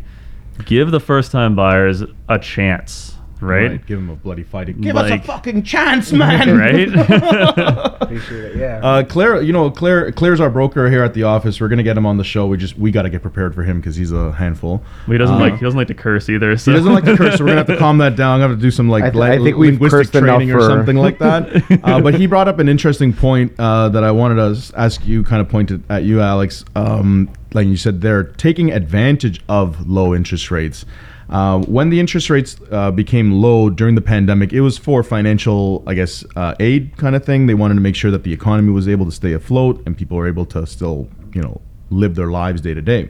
Give 0.65 0.91
the 0.91 0.99
first 0.99 1.31
time 1.31 1.55
buyers 1.55 2.03
a 2.29 2.39
chance, 2.39 3.14
right? 3.41 3.85
Give 3.85 3.99
him 3.99 4.09
a 4.09 4.15
bloody 4.15 4.43
fight. 4.43 4.79
Give 4.81 4.95
us 4.95 5.11
a 5.11 5.19
fucking 5.19 5.63
chance, 5.63 6.11
man. 6.11 6.57
Right? 6.65 6.87
Appreciate 8.01 8.43
it. 8.45 8.55
Yeah. 8.57 8.79
Uh, 8.83 9.03
Claire, 9.03 9.41
you 9.41 9.51
know, 9.53 9.69
Claire, 9.71 10.11
Claire's 10.11 10.39
our 10.39 10.49
broker 10.49 10.89
here 10.89 11.03
at 11.03 11.13
the 11.13 11.23
office. 11.23 11.59
We're 11.59 11.67
gonna 11.67 11.83
get 11.83 11.97
him 11.97 12.05
on 12.05 12.17
the 12.17 12.23
show. 12.23 12.47
We 12.47 12.57
just 12.57 12.77
we 12.77 12.91
got 12.91 13.03
to 13.03 13.09
get 13.09 13.21
prepared 13.21 13.53
for 13.55 13.63
him 13.63 13.79
because 13.79 13.95
he's 13.95 14.11
a 14.11 14.31
handful. 14.31 14.83
he 15.07 15.17
doesn't 15.17 15.35
Uh, 15.35 15.39
like 15.39 15.53
he 15.57 15.61
doesn't 15.63 15.77
like 15.77 15.87
to 15.87 15.93
curse 15.93 16.29
either. 16.29 16.55
So 16.57 16.71
He 16.71 16.77
doesn't 16.77 16.93
like 16.93 17.05
to 17.05 17.17
curse, 17.17 17.37
so 17.37 17.43
we're 17.43 17.49
gonna 17.51 17.59
have 17.59 17.67
to 17.67 17.77
calm 17.77 17.97
that 17.99 18.15
down. 18.15 18.35
I'm 18.35 18.39
gonna 18.41 18.49
have 18.53 18.59
to 18.59 18.61
do 18.61 18.71
some 18.71 18.89
like 18.89 19.03
I 19.03 19.09
th- 19.11 19.15
li- 19.21 19.29
I 19.29 19.37
think 19.37 19.57
we've 19.57 19.71
linguistic 19.79 19.99
cursed 19.99 20.15
enough 20.15 20.37
training 20.37 20.53
or 20.55 20.61
something 20.61 20.97
like 20.97 21.19
that. 21.19 21.81
uh, 21.83 22.01
but 22.01 22.13
he 22.15 22.25
brought 22.27 22.47
up 22.47 22.59
an 22.59 22.69
interesting 22.69 23.13
point 23.13 23.53
uh, 23.59 23.89
that 23.89 24.03
I 24.03 24.11
wanted 24.11 24.35
to 24.35 24.77
ask 24.77 25.05
you, 25.05 25.23
kind 25.23 25.41
of 25.41 25.49
pointed 25.49 25.83
at 25.89 26.03
you, 26.03 26.21
Alex. 26.21 26.63
Um, 26.75 27.29
like 27.53 27.67
you 27.67 27.77
said, 27.77 28.01
they're 28.01 28.23
taking 28.23 28.71
advantage 28.71 29.41
of 29.47 29.87
low 29.87 30.13
interest 30.13 30.51
rates. 30.51 30.85
Uh, 31.29 31.59
when 31.63 31.89
the 31.89 31.99
interest 31.99 32.29
rates 32.29 32.57
uh, 32.71 32.91
became 32.91 33.31
low 33.31 33.69
during 33.69 33.95
the 33.95 34.01
pandemic, 34.01 34.53
it 34.53 34.61
was 34.61 34.77
for 34.77 35.03
financial, 35.03 35.83
I 35.87 35.93
guess, 35.93 36.23
uh, 36.35 36.53
aid 36.59 36.95
kind 36.97 37.15
of 37.15 37.25
thing. 37.25 37.47
They 37.47 37.55
wanted 37.55 37.75
to 37.75 37.81
make 37.81 37.95
sure 37.95 38.11
that 38.11 38.23
the 38.23 38.33
economy 38.33 38.71
was 38.71 38.87
able 38.87 39.05
to 39.05 39.11
stay 39.11 39.33
afloat 39.33 39.81
and 39.85 39.97
people 39.97 40.17
were 40.17 40.27
able 40.27 40.45
to 40.47 40.65
still, 40.67 41.09
you 41.33 41.41
know, 41.41 41.61
live 41.89 42.15
their 42.15 42.27
lives 42.27 42.61
day 42.61 42.73
to 42.73 42.81
day. 42.81 43.09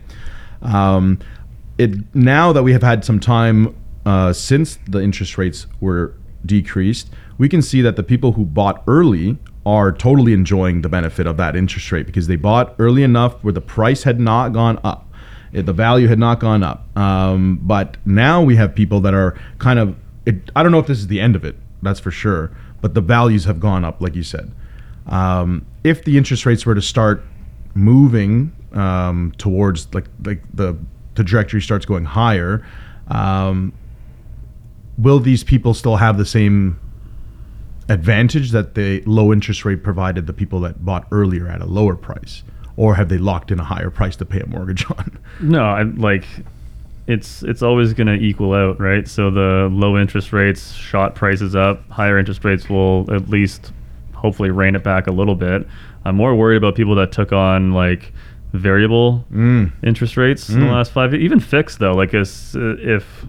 Um, 0.62 1.20
it 1.78 2.16
now 2.16 2.54
that 2.54 2.64
we 2.64 2.72
have 2.72 2.84
had 2.84 3.04
some 3.04 3.20
time 3.20 3.76
uh, 4.06 4.32
since 4.32 4.78
the 4.88 5.02
interest 5.02 5.38
rates 5.38 5.68
were 5.82 6.16
decreased, 6.46 7.10
we 7.38 7.50
can 7.50 7.62
see 7.62 7.82
that 7.82 7.96
the 7.96 8.04
people 8.04 8.34
who 8.34 8.46
bought 8.46 8.84
early 8.88 9.38
are 9.66 9.92
totally 9.92 10.32
enjoying 10.32 10.82
the 10.82 10.90
benefit 10.90 11.26
of 11.26 11.38
that 11.38 11.56
interest 11.56 11.92
rate 11.92 12.06
because 12.06 12.28
they 12.28 12.36
bought 12.36 12.76
early 12.78 13.04
enough 13.04 13.44
where 13.44 13.54
the 13.54 13.62
price 13.62 14.04
had 14.04 14.20
not 14.20 14.50
gone 14.50 14.80
up. 14.84 15.05
It- 15.56 15.66
the 15.66 15.74
value 15.74 16.08
had 16.08 16.20
not 16.20 16.40
gone 16.40 16.64
up. 16.64 16.86
Um, 16.98 17.60
but 17.64 17.98
now 18.06 18.42
we 18.42 18.56
have 18.58 18.76
people 18.76 19.00
that 19.02 19.14
are 19.14 19.36
kind 19.58 19.80
of, 19.80 19.96
it, 20.26 20.52
I 20.56 20.62
don't 20.64 20.72
know 20.72 20.80
if 20.80 20.88
this 20.88 21.00
is 21.00 21.08
the 21.08 21.22
end 21.22 21.36
of 21.36 21.44
it, 21.46 21.56
that's 21.82 22.00
for 22.00 22.12
sure, 22.12 22.52
but 22.82 22.94
the 22.94 23.02
values 23.02 23.46
have 23.46 23.60
gone 23.60 23.86
up, 23.86 24.02
like 24.02 24.16
you 24.16 24.24
said. 24.24 24.52
Um, 25.08 25.66
if 25.84 26.04
the 26.04 26.18
interest 26.18 26.46
rates 26.46 26.66
were 26.66 26.76
to 26.76 26.82
start 26.82 27.24
moving 27.74 28.52
um, 28.74 29.34
towards 29.38 29.94
like 29.94 30.06
like 30.26 30.42
the 30.54 30.76
trajectory 31.16 31.62
starts 31.62 31.86
going 31.86 32.06
higher, 32.06 32.66
um, 33.08 33.72
will 34.98 35.20
these 35.20 35.44
people 35.44 35.74
still 35.74 35.98
have 35.98 36.18
the 36.18 36.26
same 36.26 36.80
advantage 37.88 38.52
that 38.52 38.76
the 38.76 39.02
low 39.06 39.32
interest 39.32 39.64
rate 39.64 39.84
provided 39.84 40.26
the 40.28 40.34
people 40.34 40.60
that 40.62 40.84
bought 40.84 41.08
earlier 41.12 41.48
at 41.48 41.62
a 41.62 41.66
lower 41.66 41.96
price, 41.96 42.44
or 42.78 42.96
have 42.96 43.10
they 43.10 43.18
locked 43.18 43.52
in 43.52 43.60
a 43.60 43.64
higher 43.64 43.90
price 43.90 44.16
to 44.18 44.26
pay 44.26 44.40
a 44.42 44.46
mortgage 44.48 44.86
on? 44.98 45.18
No, 45.42 45.64
I 45.64 45.84
like 45.84 46.26
it's 47.08 47.44
it's 47.44 47.62
always 47.62 47.94
going 47.94 48.08
to 48.08 48.14
equal 48.16 48.54
out, 48.54 48.80
right? 48.80 49.08
So 49.08 49.30
the 49.30 49.70
low 49.72 49.98
interest 49.98 50.34
rates 50.34 50.72
shot 50.74 51.14
prices 51.16 51.56
up. 51.56 51.88
Higher 51.90 52.18
interest 52.18 52.44
rates 52.44 52.68
will 52.70 53.06
at 53.14 53.30
least 53.30 53.72
hopefully 54.14 54.50
rein 54.50 54.76
it 54.76 54.84
back 54.84 55.06
a 55.08 55.12
little 55.12 55.36
bit. 55.36 55.68
I'm 56.04 56.16
more 56.16 56.34
worried 56.36 56.58
about 56.58 56.76
people 56.76 56.96
that 56.96 57.12
took 57.12 57.32
on 57.32 57.74
like 57.74 58.12
variable 58.54 59.26
Mm. 59.34 59.72
interest 59.84 60.18
rates 60.18 60.50
in 60.50 60.62
the 60.62 60.66
Mm. 60.66 60.72
last 60.72 60.92
five 60.94 61.12
years, 61.14 61.24
even 61.24 61.40
fixed 61.40 61.80
though. 61.80 61.94
Like 61.94 62.14
if 62.14 62.56
if 62.56 63.26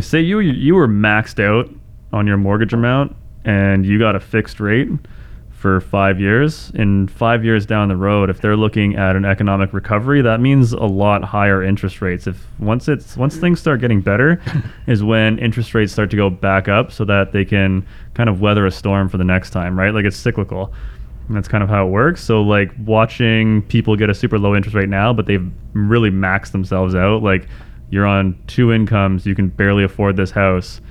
say 0.00 0.20
you 0.20 0.40
you 0.40 0.74
were 0.74 0.88
maxed 0.88 1.38
out 1.42 1.70
on 2.12 2.26
your 2.26 2.36
mortgage 2.36 2.72
amount 2.72 3.14
and 3.44 3.84
you 3.86 3.98
got 3.98 4.16
a 4.16 4.20
fixed 4.20 4.58
rate 4.60 4.88
for 5.64 5.80
five 5.80 6.20
years, 6.20 6.70
in 6.74 7.08
five 7.08 7.42
years 7.42 7.64
down 7.64 7.88
the 7.88 7.96
road, 7.96 8.28
if 8.28 8.38
they're 8.42 8.54
looking 8.54 8.96
at 8.96 9.16
an 9.16 9.24
economic 9.24 9.72
recovery, 9.72 10.20
that 10.20 10.38
means 10.38 10.74
a 10.74 10.84
lot 10.84 11.24
higher 11.24 11.62
interest 11.62 12.02
rates. 12.02 12.26
If 12.26 12.46
once 12.58 12.86
it's 12.86 13.16
once 13.16 13.38
things 13.38 13.60
start 13.60 13.80
getting 13.80 14.02
better, 14.02 14.42
is 14.86 15.02
when 15.02 15.38
interest 15.38 15.72
rates 15.72 15.90
start 15.90 16.10
to 16.10 16.18
go 16.18 16.28
back 16.28 16.68
up, 16.68 16.92
so 16.92 17.06
that 17.06 17.32
they 17.32 17.46
can 17.46 17.86
kind 18.12 18.28
of 18.28 18.42
weather 18.42 18.66
a 18.66 18.70
storm 18.70 19.08
for 19.08 19.16
the 19.16 19.24
next 19.24 19.52
time, 19.52 19.78
right? 19.78 19.94
Like 19.94 20.04
it's 20.04 20.18
cyclical. 20.18 20.70
And 21.28 21.34
that's 21.34 21.48
kind 21.48 21.64
of 21.64 21.70
how 21.70 21.86
it 21.86 21.90
works. 21.90 22.22
So 22.22 22.42
like 22.42 22.70
watching 22.84 23.62
people 23.62 23.96
get 23.96 24.10
a 24.10 24.14
super 24.14 24.38
low 24.38 24.54
interest 24.54 24.74
rate 24.74 24.90
now, 24.90 25.14
but 25.14 25.24
they've 25.24 25.50
really 25.72 26.10
maxed 26.10 26.52
themselves 26.52 26.94
out. 26.94 27.22
Like 27.22 27.48
you're 27.88 28.04
on 28.04 28.38
two 28.48 28.70
incomes, 28.70 29.24
you 29.24 29.34
can 29.34 29.48
barely 29.48 29.82
afford 29.82 30.16
this 30.16 30.30
house. 30.30 30.82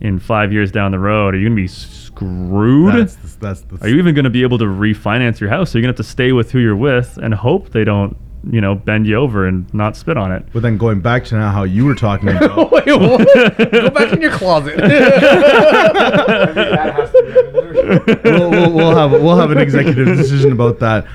In 0.00 0.18
five 0.18 0.52
years 0.52 0.72
down 0.72 0.90
the 0.90 0.98
road, 0.98 1.34
are 1.34 1.38
you 1.38 1.46
gonna 1.48 1.54
be 1.54 1.68
screwed? 2.16 2.94
That's 2.94 3.16
the, 3.16 3.38
that's 3.38 3.60
the, 3.62 3.78
Are 3.82 3.88
you 3.88 3.98
even 3.98 4.14
going 4.14 4.24
to 4.24 4.30
be 4.30 4.42
able 4.42 4.58
to 4.58 4.64
refinance 4.64 5.40
your 5.40 5.50
house? 5.50 5.70
So 5.70 5.78
you're 5.78 5.82
going 5.82 5.94
to 5.94 5.98
have 5.98 6.06
to 6.06 6.10
stay 6.10 6.32
with 6.32 6.50
who 6.50 6.58
you're 6.58 6.76
with 6.76 7.18
and 7.18 7.34
hope 7.34 7.70
they 7.70 7.84
don't, 7.84 8.16
you 8.50 8.60
know, 8.60 8.74
bend 8.74 9.06
you 9.06 9.16
over 9.16 9.46
and 9.46 9.72
not 9.74 9.96
spit 9.96 10.16
on 10.16 10.32
it. 10.32 10.44
But 10.52 10.62
then 10.62 10.78
going 10.78 11.00
back 11.00 11.24
to 11.26 11.36
now 11.36 11.52
how 11.52 11.64
you 11.64 11.84
were 11.84 11.94
talking 11.94 12.28
about. 12.30 12.72
Wait, 12.72 12.86
what? 12.86 13.58
Go 13.70 13.90
back 13.90 14.12
in 14.12 14.20
your 14.20 14.32
closet. 14.32 14.76
we'll, 18.24 18.50
we'll, 18.50 18.72
we'll 18.72 18.96
have 18.96 19.12
we'll 19.12 19.36
have 19.36 19.50
an 19.50 19.58
executive 19.58 20.06
decision 20.06 20.52
about 20.52 20.78
that. 20.80 21.06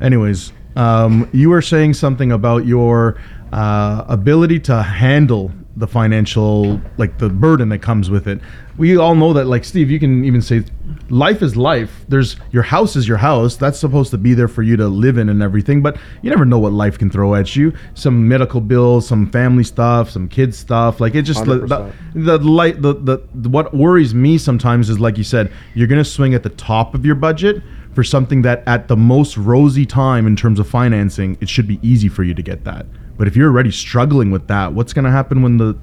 Anyways, 0.00 0.52
um, 0.76 1.28
you 1.32 1.50
were 1.50 1.62
saying 1.62 1.94
something 1.94 2.32
about 2.32 2.66
your 2.66 3.20
uh, 3.52 4.04
ability 4.08 4.60
to 4.60 4.82
handle 4.82 5.52
the 5.76 5.86
financial, 5.88 6.80
like 6.98 7.18
the 7.18 7.28
burden 7.28 7.68
that 7.70 7.80
comes 7.80 8.08
with 8.08 8.28
it. 8.28 8.40
We 8.76 8.96
all 8.96 9.14
know 9.14 9.32
that, 9.32 9.46
like 9.46 9.64
Steve, 9.64 9.90
you 9.90 9.98
can 9.98 10.24
even 10.24 10.40
say, 10.40 10.64
life 11.08 11.42
is 11.42 11.56
life. 11.56 12.04
There's 12.08 12.36
your 12.52 12.62
house 12.62 12.96
is 12.96 13.08
your 13.08 13.16
house. 13.16 13.56
That's 13.56 13.78
supposed 13.78 14.10
to 14.12 14.18
be 14.18 14.34
there 14.34 14.48
for 14.48 14.62
you 14.62 14.76
to 14.76 14.88
live 14.88 15.18
in 15.18 15.28
and 15.28 15.42
everything. 15.42 15.82
But 15.82 15.96
you 16.22 16.30
never 16.30 16.44
know 16.44 16.58
what 16.58 16.72
life 16.72 16.98
can 16.98 17.10
throw 17.10 17.34
at 17.34 17.56
you. 17.56 17.72
Some 17.94 18.28
medical 18.28 18.60
bills, 18.60 19.06
some 19.06 19.30
family 19.30 19.64
stuff, 19.64 20.10
some 20.10 20.28
kids 20.28 20.56
stuff. 20.56 21.00
Like 21.00 21.14
it 21.14 21.22
just 21.22 21.44
the, 21.44 21.92
the, 22.14 22.38
light 22.38 22.80
the, 22.80 22.94
the 22.94 23.28
the 23.34 23.48
what 23.48 23.74
worries 23.74 24.14
me 24.14 24.38
sometimes 24.38 24.88
is 24.90 25.00
like 25.00 25.18
you 25.18 25.24
said 25.24 25.52
you're 25.74 25.88
gonna 25.88 26.04
swing 26.04 26.34
at 26.34 26.42
the 26.42 26.50
top 26.50 26.94
of 26.94 27.04
your 27.04 27.14
budget 27.14 27.62
for 27.94 28.04
something 28.04 28.42
that 28.42 28.62
at 28.66 28.88
the 28.88 28.96
most 28.96 29.36
rosy 29.36 29.86
time 29.86 30.26
in 30.26 30.36
terms 30.36 30.58
of 30.58 30.68
financing 30.68 31.36
it 31.40 31.48
should 31.48 31.66
be 31.66 31.78
easy 31.82 32.08
for 32.08 32.22
you 32.22 32.34
to 32.34 32.42
get 32.42 32.64
that 32.64 32.86
but 33.16 33.26
if 33.26 33.36
you're 33.36 33.48
already 33.48 33.70
struggling 33.70 34.30
with 34.30 34.46
that 34.48 34.72
what's 34.72 34.92
gonna 34.92 35.10
happen 35.10 35.42
when 35.42 35.56
the 35.58 35.76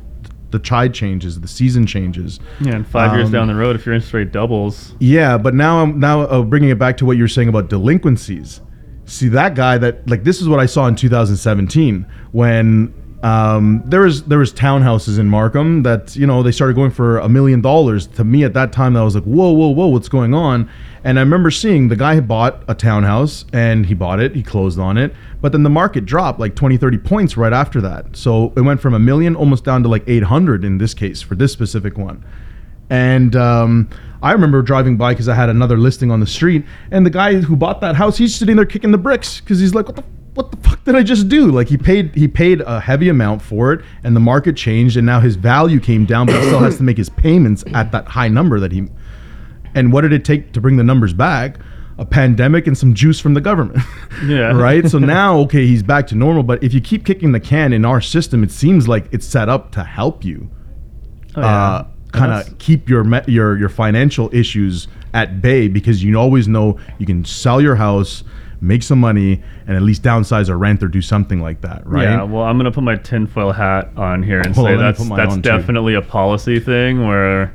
the 0.51 0.59
tide 0.59 0.93
changes 0.93 1.39
the 1.39 1.47
season 1.47 1.85
changes 1.85 2.39
Yeah, 2.59 2.75
and 2.75 2.85
five 2.87 3.13
years 3.13 3.27
Um, 3.27 3.31
down 3.31 3.47
the 3.47 3.55
road, 3.55 3.75
if 3.77 3.85
your 3.85 3.95
interest 3.95 4.13
rate 4.13 4.31
doubles, 4.33 4.95
yeah, 4.99 5.37
but 5.37 5.53
now 5.53 5.81
I'm 5.81 5.99
now 5.99 6.21
uh, 6.21 6.41
bringing 6.43 6.69
it 6.69 6.77
back 6.77 6.97
to 6.97 7.05
what 7.05 7.15
you 7.15 7.23
were 7.23 7.29
saying 7.29 7.47
about 7.47 7.69
delinquencies. 7.69 8.59
See 9.05 9.29
that 9.29 9.55
guy 9.55 9.77
that 9.77 10.09
like 10.09 10.23
this 10.25 10.41
is 10.41 10.49
what 10.49 10.59
I 10.59 10.65
saw 10.65 10.87
in 10.87 10.95
2017 10.95 12.05
when 12.33 12.93
um, 13.23 13.83
there 13.85 14.01
was 14.01 14.23
there 14.23 14.39
was 14.39 14.51
townhouses 14.51 15.19
in 15.19 15.29
Markham 15.29 15.83
that 15.83 16.15
you 16.15 16.25
know 16.25 16.41
they 16.41 16.51
started 16.51 16.75
going 16.75 16.91
for 16.91 17.19
a 17.19 17.29
million 17.29 17.61
dollars. 17.61 18.07
To 18.07 18.23
me 18.23 18.43
at 18.43 18.53
that 18.53 18.71
time, 18.71 18.97
I 18.97 19.03
was 19.03 19.13
like, 19.13 19.25
whoa, 19.25 19.51
whoa, 19.51 19.69
whoa, 19.69 19.87
what's 19.87 20.09
going 20.09 20.33
on? 20.33 20.69
And 21.03 21.17
I 21.17 21.21
remember 21.21 21.51
seeing 21.51 21.87
the 21.87 21.95
guy 21.95 22.19
bought 22.19 22.63
a 22.67 22.75
townhouse 22.75 23.45
and 23.53 23.85
he 23.85 23.93
bought 23.93 24.19
it, 24.19 24.35
he 24.35 24.43
closed 24.43 24.79
on 24.79 24.97
it, 24.97 25.15
but 25.41 25.51
then 25.51 25.63
the 25.63 25.69
market 25.69 26.05
dropped 26.05 26.39
like 26.39 26.55
20, 26.55 26.77
30 26.77 26.97
points 26.99 27.37
right 27.37 27.53
after 27.53 27.81
that. 27.81 28.15
So 28.15 28.53
it 28.55 28.61
went 28.61 28.81
from 28.81 28.93
a 28.93 28.99
million 28.99 29.35
almost 29.35 29.63
down 29.63 29.81
to 29.81 29.89
like 29.89 30.03
800 30.07 30.63
in 30.63 30.77
this 30.77 30.93
case 30.93 31.19
for 31.21 31.33
this 31.33 31.51
specific 31.51 31.97
one. 31.97 32.23
And 32.91 33.35
um, 33.35 33.89
I 34.21 34.33
remember 34.33 34.61
driving 34.61 34.97
by 34.97 35.13
because 35.13 35.27
I 35.27 35.33
had 35.33 35.49
another 35.49 35.77
listing 35.77 36.11
on 36.11 36.19
the 36.19 36.27
street, 36.27 36.65
and 36.91 37.05
the 37.05 37.09
guy 37.09 37.35
who 37.35 37.55
bought 37.55 37.81
that 37.81 37.95
house, 37.95 38.17
he's 38.17 38.35
sitting 38.35 38.57
there 38.57 38.65
kicking 38.65 38.91
the 38.91 38.97
bricks 38.97 39.39
because 39.39 39.61
he's 39.61 39.73
like, 39.73 39.87
"What 39.87 39.95
the 39.95 40.03
what 40.33 40.51
the 40.51 40.57
fuck 40.57 40.83
did 40.83 40.95
I 40.95 41.03
just 41.03 41.27
do?" 41.27 41.51
Like 41.51 41.67
he 41.67 41.77
paid 41.77 42.15
he 42.15 42.27
paid 42.27 42.61
a 42.61 42.79
heavy 42.79 43.09
amount 43.09 43.41
for 43.41 43.73
it, 43.73 43.83
and 44.03 44.15
the 44.15 44.19
market 44.19 44.55
changed, 44.55 44.97
and 44.97 45.05
now 45.05 45.19
his 45.19 45.35
value 45.35 45.79
came 45.79 46.05
down, 46.05 46.27
but 46.27 46.35
he 46.35 46.47
still 46.47 46.59
has 46.59 46.77
to 46.77 46.83
make 46.83 46.97
his 46.97 47.09
payments 47.09 47.63
at 47.73 47.91
that 47.91 48.07
high 48.07 48.27
number 48.27 48.59
that 48.59 48.71
he. 48.71 48.87
And 49.73 49.93
what 49.93 50.01
did 50.01 50.13
it 50.13 50.25
take 50.25 50.51
to 50.53 50.61
bring 50.61 50.77
the 50.77 50.83
numbers 50.83 51.13
back? 51.13 51.57
A 51.97 52.05
pandemic 52.05 52.67
and 52.67 52.77
some 52.77 52.93
juice 52.93 53.19
from 53.19 53.33
the 53.33 53.41
government. 53.41 53.83
Yeah. 54.25 54.51
right. 54.51 54.87
So 54.87 54.99
now, 54.99 55.37
okay, 55.39 55.65
he's 55.65 55.81
back 55.81 56.05
to 56.07 56.15
normal. 56.15 56.43
But 56.43 56.63
if 56.63 56.73
you 56.73 56.81
keep 56.81 57.05
kicking 57.05 57.31
the 57.31 57.39
can 57.39 57.73
in 57.73 57.85
our 57.85 58.01
system, 58.01 58.43
it 58.43 58.51
seems 58.51 58.87
like 58.87 59.07
it's 59.11 59.25
set 59.25 59.49
up 59.49 59.71
to 59.71 59.83
help 59.83 60.23
you 60.23 60.49
oh, 61.35 61.41
uh, 61.41 61.87
kind 62.11 62.31
of 62.31 62.57
keep 62.59 62.89
your 62.89 63.05
your 63.27 63.57
your 63.57 63.69
financial 63.69 64.29
issues 64.33 64.87
at 65.13 65.41
bay 65.41 65.67
because 65.67 66.03
you 66.03 66.15
always 66.17 66.47
know 66.47 66.79
you 66.97 67.05
can 67.05 67.25
sell 67.25 67.61
your 67.61 67.75
house, 67.75 68.23
make 68.61 68.83
some 68.83 68.99
money, 68.99 69.41
and 69.67 69.75
at 69.75 69.81
least 69.81 70.03
downsize 70.03 70.47
or 70.47 70.57
rent 70.57 70.83
or 70.83 70.87
do 70.87 71.01
something 71.01 71.41
like 71.41 71.61
that, 71.61 71.85
right? 71.87 72.03
Yeah, 72.03 72.23
well, 72.23 72.43
I'm 72.43 72.57
gonna 72.57 72.71
put 72.71 72.83
my 72.83 72.95
tinfoil 72.95 73.51
hat 73.51 73.89
on 73.97 74.21
here 74.23 74.39
and 74.39 74.53
Hold 74.55 74.67
say 74.67 74.73
on, 74.75 74.79
let 74.79 74.99
me 74.99 75.05
that's 75.07 75.17
that's 75.17 75.33
on, 75.33 75.41
too. 75.41 75.49
definitely 75.49 75.95
a 75.95 76.01
policy 76.01 76.59
thing 76.59 77.07
where, 77.07 77.53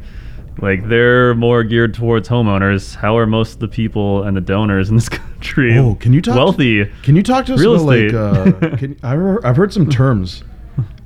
like, 0.61 0.89
they're 0.89 1.35
more 1.35 1.63
geared 1.63 1.95
towards 1.95 2.29
homeowners. 2.29 2.95
How 2.97 3.17
are 3.17 3.27
most 3.27 3.55
of 3.55 3.59
the 3.61 3.69
people 3.69 4.25
and 4.25 4.37
the 4.37 4.41
donors 4.41 4.89
in 4.91 4.97
this 4.97 5.09
country 5.21 5.79
Oh, 5.79 5.95
can 5.97 6.13
you 6.13 6.21
talk? 6.21 6.35
wealthy? 6.37 6.87
Can 7.03 7.15
you 7.15 7.23
talk 7.23 7.47
to 7.47 7.55
us 7.55 7.61
Real 7.61 7.75
about 7.75 7.95
estate. 7.95 8.13
like? 8.15 8.73
Uh, 8.73 8.77
can, 8.77 8.99
I've 9.45 9.57
heard, 9.57 9.73
some 9.73 9.89
terms 9.89 10.43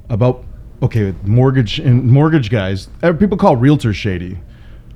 about 0.09 0.45
okay 0.83 1.15
mortgage 1.25 1.79
and 1.79 2.05
mortgage 2.05 2.49
guys. 2.51 2.89
uh, 3.03 3.13
People 3.13 3.37
call 3.37 3.57
realtors 3.57 3.95
shady. 3.97 4.39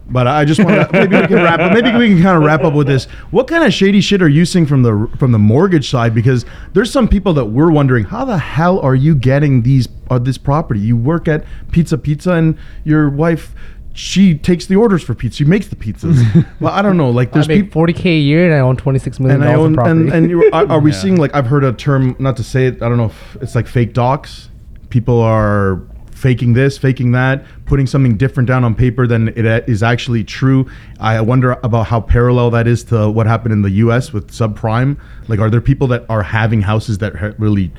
But 0.06 0.26
I 0.26 0.44
just 0.44 0.62
want 0.62 0.76
to 0.76 0.88
maybe 0.92 1.16
we 1.16 1.26
can 1.26 1.36
wrap 1.36 1.60
up. 1.60 1.72
Maybe 1.72 1.90
we 1.96 2.08
can 2.08 2.22
kind 2.22 2.36
of 2.36 2.42
wrap 2.42 2.62
up 2.62 2.74
with 2.74 2.86
this. 2.86 3.06
What 3.30 3.48
kind 3.48 3.64
of 3.64 3.72
shady 3.72 4.02
shit 4.02 4.20
are 4.20 4.28
you 4.28 4.44
seeing 4.44 4.66
from 4.66 4.82
the 4.82 5.08
from 5.18 5.32
the 5.32 5.38
mortgage 5.38 5.88
side? 5.88 6.14
Because 6.14 6.44
there's 6.74 6.90
some 6.92 7.08
people 7.08 7.32
that 7.34 7.46
we're 7.46 7.70
wondering 7.70 8.04
how 8.04 8.24
the 8.26 8.36
hell 8.38 8.78
are 8.80 8.94
you 8.94 9.14
getting 9.14 9.62
these 9.62 9.88
uh, 10.10 10.18
this 10.18 10.36
property? 10.36 10.80
You 10.80 10.96
work 10.96 11.26
at 11.26 11.44
Pizza 11.72 11.96
Pizza, 11.96 12.32
and 12.32 12.58
your 12.84 13.08
wife 13.08 13.54
she 13.96 14.34
takes 14.36 14.66
the 14.66 14.74
orders 14.76 15.02
for 15.04 15.14
pizza. 15.14 15.36
She 15.38 15.44
makes 15.44 15.68
the 15.68 15.76
pizzas. 15.76 16.44
well, 16.60 16.72
I 16.74 16.82
don't 16.82 16.96
know. 16.96 17.10
Like 17.10 17.28
I 17.28 17.34
there's 17.34 17.48
make 17.48 17.62
people 17.66 17.82
40k 17.86 18.04
a 18.06 18.18
year 18.18 18.44
and 18.44 18.52
I 18.54 18.58
own 18.58 18.76
26 18.76 19.20
million 19.20 19.40
dollars 19.40 19.66
in 19.68 19.74
property. 19.74 20.00
and 20.00 20.12
and 20.12 20.30
you, 20.30 20.50
are, 20.52 20.66
are 20.68 20.80
we 20.80 20.90
Yeah. 20.92 20.96
seeing 20.98 21.16
like 21.16 21.32
I've 21.34 21.46
heard 21.46 21.62
a 21.64 21.72
term 21.72 22.16
not 22.18 22.36
to 22.38 22.42
say 22.44 22.66
it 22.66 22.82
I 22.82 22.88
don't 22.88 22.98
know 22.98 23.06
if 23.06 23.36
it's 23.40 23.54
like 23.54 23.68
fake 23.68 23.92
docs. 23.94 24.48
People 24.90 25.20
are 25.20 25.80
faking 26.24 26.54
this, 26.54 26.78
faking 26.78 27.12
that, 27.12 27.44
putting 27.66 27.86
something 27.86 28.16
different 28.16 28.46
down 28.48 28.64
on 28.64 28.74
paper 28.74 29.06
than 29.06 29.28
it 29.28 29.44
is 29.68 29.82
actually 29.82 30.24
true. 30.24 30.66
I 30.98 31.20
wonder 31.20 31.58
about 31.62 31.88
how 31.88 32.00
parallel 32.00 32.48
that 32.52 32.66
is 32.66 32.82
to 32.84 33.10
what 33.10 33.26
happened 33.26 33.52
in 33.52 33.60
the 33.60 33.70
U.S. 33.84 34.10
with 34.10 34.30
subprime. 34.30 34.98
Like, 35.28 35.38
are 35.38 35.50
there 35.50 35.60
people 35.60 35.86
that 35.88 36.06
are 36.08 36.22
having 36.22 36.62
houses 36.62 36.96
that 36.98 37.14
ha- 37.14 37.32
really 37.36 37.70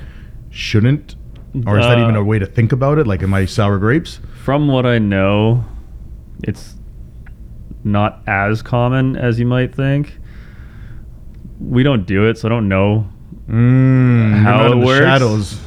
shouldn't, 0.50 1.16
or 1.66 1.76
is 1.80 1.86
that 1.86 1.98
Uh, 1.98 2.02
even 2.02 2.14
a 2.14 2.22
way 2.22 2.38
to 2.38 2.46
think 2.46 2.70
about 2.70 2.98
it? 3.00 3.06
Like, 3.08 3.20
am 3.24 3.34
I 3.34 3.46
sour 3.46 3.78
grapes? 3.78 4.20
From 4.44 4.68
what 4.68 4.86
I 4.86 5.00
know, 5.00 5.64
it's 6.44 6.76
not 7.82 8.22
as 8.28 8.62
common 8.62 9.16
as 9.16 9.40
you 9.40 9.46
might 9.46 9.74
think. 9.74 10.20
We 11.58 11.82
don't 11.82 12.06
do 12.06 12.28
it, 12.28 12.38
so 12.38 12.46
I 12.46 12.50
don't 12.50 12.68
know. 12.68 13.08
Mm, 13.50 14.34
How 14.44 14.70
it 14.70 14.76
works? 14.78 15.04
shadows. 15.04 15.60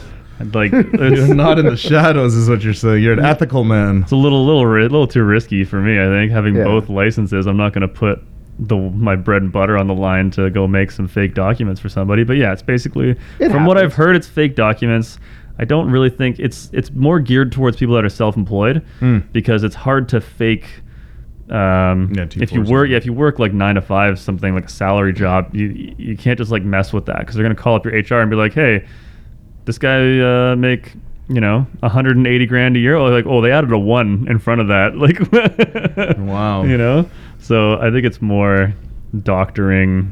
Like, 0.53 0.71
You're 0.71 1.13
it's, 1.13 1.29
not 1.33 1.59
in 1.59 1.65
the 1.65 1.75
shadows, 1.77 2.33
is 2.35 2.49
what 2.49 2.61
you're 2.63 2.73
saying. 2.73 3.03
You're 3.03 3.13
an 3.13 3.25
ethical 3.25 3.63
man. 3.63 4.03
it's 4.03 4.11
a 4.11 4.15
little, 4.15 4.45
little, 4.45 4.65
ri- 4.65 4.83
little 4.83 5.07
too 5.07 5.23
risky 5.23 5.63
for 5.65 5.81
me. 5.81 5.99
I 5.99 6.05
think 6.05 6.31
having 6.31 6.55
Yeah. 6.55 6.63
both 6.63 6.87
licenses, 6.89 7.45
I'm 7.45 7.57
not 7.57 7.73
going 7.73 7.81
to 7.81 7.87
put 7.87 8.21
the 8.61 8.75
my 8.75 9.15
bread 9.15 9.41
and 9.41 9.51
butter 9.51 9.77
on 9.77 9.87
the 9.87 9.93
line 9.93 10.31
to 10.31 10.49
go 10.49 10.67
make 10.67 10.91
some 10.91 11.07
fake 11.07 11.33
documents 11.33 11.79
for 11.79 11.87
somebody. 11.89 12.23
But 12.25 12.33
yeah, 12.37 12.51
it's 12.51 12.61
basically 12.61 13.15
It 13.39 13.51
from 13.51 13.65
what 13.65 13.77
I've 13.77 13.93
heard, 13.93 14.15
it's 14.17 14.27
fake 14.27 14.55
documents. 14.55 15.17
I 15.57 15.65
don't 15.65 15.89
really 15.89 16.09
think 16.09 16.39
it's 16.39 16.69
it's 16.73 16.91
more 16.91 17.19
geared 17.21 17.51
towards 17.53 17.77
people 17.77 17.95
that 17.95 18.03
are 18.05 18.09
self-employed 18.09 18.85
Mm. 19.01 19.23
because 19.31 19.63
it's 19.63 19.75
hard 19.75 20.09
to 20.09 20.19
fake. 20.21 20.65
Um, 21.49 22.13
Yeah, 22.13 22.27
if 22.35 22.51
you 22.51 22.61
work, 22.61 22.89
yeah, 22.89 22.97
if 22.97 23.05
you 23.05 23.13
work 23.13 23.39
like 23.39 23.53
nine 23.53 23.75
to 23.75 23.81
five, 23.81 24.19
something 24.19 24.53
like 24.53 24.65
a 24.65 24.69
salary 24.69 25.13
job, 25.13 25.55
you 25.55 25.93
you 25.97 26.15
can't 26.17 26.37
just 26.37 26.51
like 26.51 26.63
mess 26.63 26.93
with 26.93 27.05
that 27.07 27.19
because 27.19 27.35
they're 27.35 27.43
gonna 27.43 27.55
call 27.55 27.75
up 27.75 27.85
your 27.85 27.93
HR 27.95 28.21
and 28.21 28.29
be 28.29 28.35
like, 28.35 28.53
hey, 28.53 28.85
this 29.69 29.77
guy 29.77 30.19
uh, 30.19 30.55
make 30.55 30.93
you 31.27 31.39
know 31.39 31.67
180 31.81 32.45
grand 32.47 32.75
a 32.75 32.79
year. 32.79 32.95
Oh, 32.95 33.05
like 33.05 33.27
oh, 33.27 33.39
they 33.39 33.51
added 33.51 33.71
a 33.71 33.77
one 33.77 34.25
in 34.27 34.39
front 34.39 34.61
of 34.61 34.67
that. 34.69 34.95
Like 34.97 36.17
Wow. 36.17 36.63
you 36.63 36.75
know. 36.75 37.07
So 37.37 37.79
I 37.79 37.91
think 37.91 38.03
it's 38.03 38.19
more 38.19 38.73
doctoring, 39.21 40.11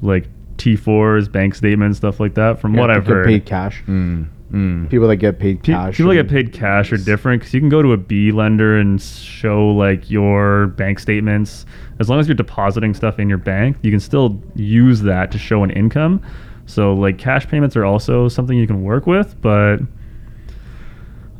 like 0.00 0.26
T4s, 0.56 1.30
bank 1.30 1.54
statements, 1.54 1.98
stuff 1.98 2.20
like 2.20 2.34
that. 2.34 2.58
From 2.58 2.72
You 2.74 2.80
what 2.80 2.90
I've 2.90 3.06
heard, 3.06 3.26
paid 3.26 3.44
cash. 3.44 3.82
Mm. 3.86 4.28
Mm. 4.50 4.88
People 4.88 5.08
that 5.08 5.16
get 5.16 5.38
paid 5.38 5.62
cash. 5.62 5.98
People 5.98 6.08
that 6.08 6.22
get 6.22 6.28
paid 6.30 6.54
cash 6.54 6.90
are 6.90 6.96
different 6.96 7.42
because 7.42 7.52
you 7.52 7.60
can 7.60 7.68
go 7.68 7.82
to 7.82 7.92
a 7.92 7.98
B 7.98 8.30
lender 8.32 8.78
and 8.78 9.00
show 9.00 9.68
like 9.68 10.10
your 10.10 10.68
bank 10.68 11.00
statements. 11.00 11.66
As 12.00 12.08
long 12.08 12.18
as 12.18 12.26
you're 12.26 12.34
depositing 12.34 12.94
stuff 12.94 13.18
in 13.18 13.28
your 13.28 13.36
bank, 13.36 13.76
you 13.82 13.90
can 13.90 14.00
still 14.00 14.40
use 14.54 15.02
that 15.02 15.30
to 15.32 15.38
show 15.38 15.64
an 15.64 15.70
income. 15.70 16.22
So 16.68 16.92
like 16.94 17.18
cash 17.18 17.48
payments 17.48 17.74
are 17.76 17.84
also 17.84 18.28
something 18.28 18.56
you 18.56 18.66
can 18.66 18.82
work 18.84 19.06
with, 19.06 19.40
but 19.42 19.78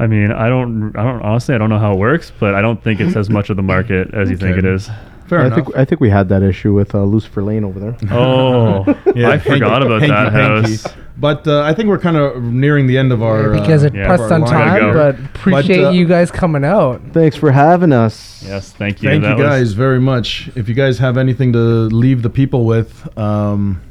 I 0.01 0.07
mean, 0.07 0.31
I 0.33 0.49
don't, 0.49 0.97
I 0.97 1.03
don't 1.03 1.23
honestly, 1.23 1.55
I 1.55 1.59
don't 1.59 1.71
know 1.71 1.79
how 1.79 1.93
it 1.93 1.99
works, 1.99 2.33
but 2.39 2.55
I 2.55 2.63
don't 2.63 2.83
think 2.83 2.99
it's 3.01 3.15
as 3.17 3.29
much 3.29 3.51
of 3.51 3.57
the 3.57 3.63
market 3.63 4.15
as 4.15 4.31
you 4.31 4.37
think 4.37 4.57
it 4.57 4.65
is. 4.65 4.89
Fair 5.27 5.41
I 5.41 5.47
enough. 5.47 5.57
think 5.67 5.77
I 5.77 5.85
think 5.85 6.01
we 6.01 6.09
had 6.09 6.31
that 6.31 6.43
issue 6.43 6.73
with 6.73 6.95
uh, 6.95 7.03
Lucifer 7.05 7.43
Lane 7.43 7.63
over 7.65 7.79
there. 7.79 7.97
Oh, 8.11 8.85
Yeah, 9.15 9.31
I 9.31 9.39
forgot 9.39 9.83
hanky- 9.83 9.87
about 9.87 10.01
hanky 10.01 10.07
that 10.09 10.33
panky. 10.33 10.71
house. 10.77 10.87
But 11.19 11.47
uh, 11.49 11.63
I 11.63 11.75
think 11.75 11.89
we're 11.89 11.99
kind 11.99 12.17
of 12.17 12.43
nearing 12.43 12.87
the 12.87 12.97
end 12.97 13.11
of 13.13 13.23
our. 13.23 13.53
you 13.55 13.61
guys 13.61 13.85
uh, 13.85 13.89
are 13.89 13.97
yeah, 13.97 14.07
pressed 14.07 14.33
on 14.33 14.43
time, 14.47 14.81
Gotta 14.81 14.93
but 15.19 15.25
appreciate 15.35 15.85
uh, 15.85 15.91
you 15.91 16.07
guys 16.07 16.31
coming 16.31 16.65
out. 16.65 17.03
Thanks 17.13 17.37
for 17.37 17.51
having 17.51 17.93
us. 17.93 18.43
Yes, 18.43 18.73
thank 18.73 19.03
you. 19.03 19.11
Thank 19.11 19.23
you 19.25 19.29
That 19.29 19.37
was- 19.37 19.45
guys 19.45 19.73
very 19.73 20.01
much. 20.01 20.49
If 20.55 20.69
you 20.69 20.75
guys 20.75 20.99
have 21.01 21.19
anything 21.19 21.53
to 21.55 21.59
leave 21.59 22.23
the 22.23 22.31
people 22.31 22.65
with, 22.65 23.19
um, 23.19 23.83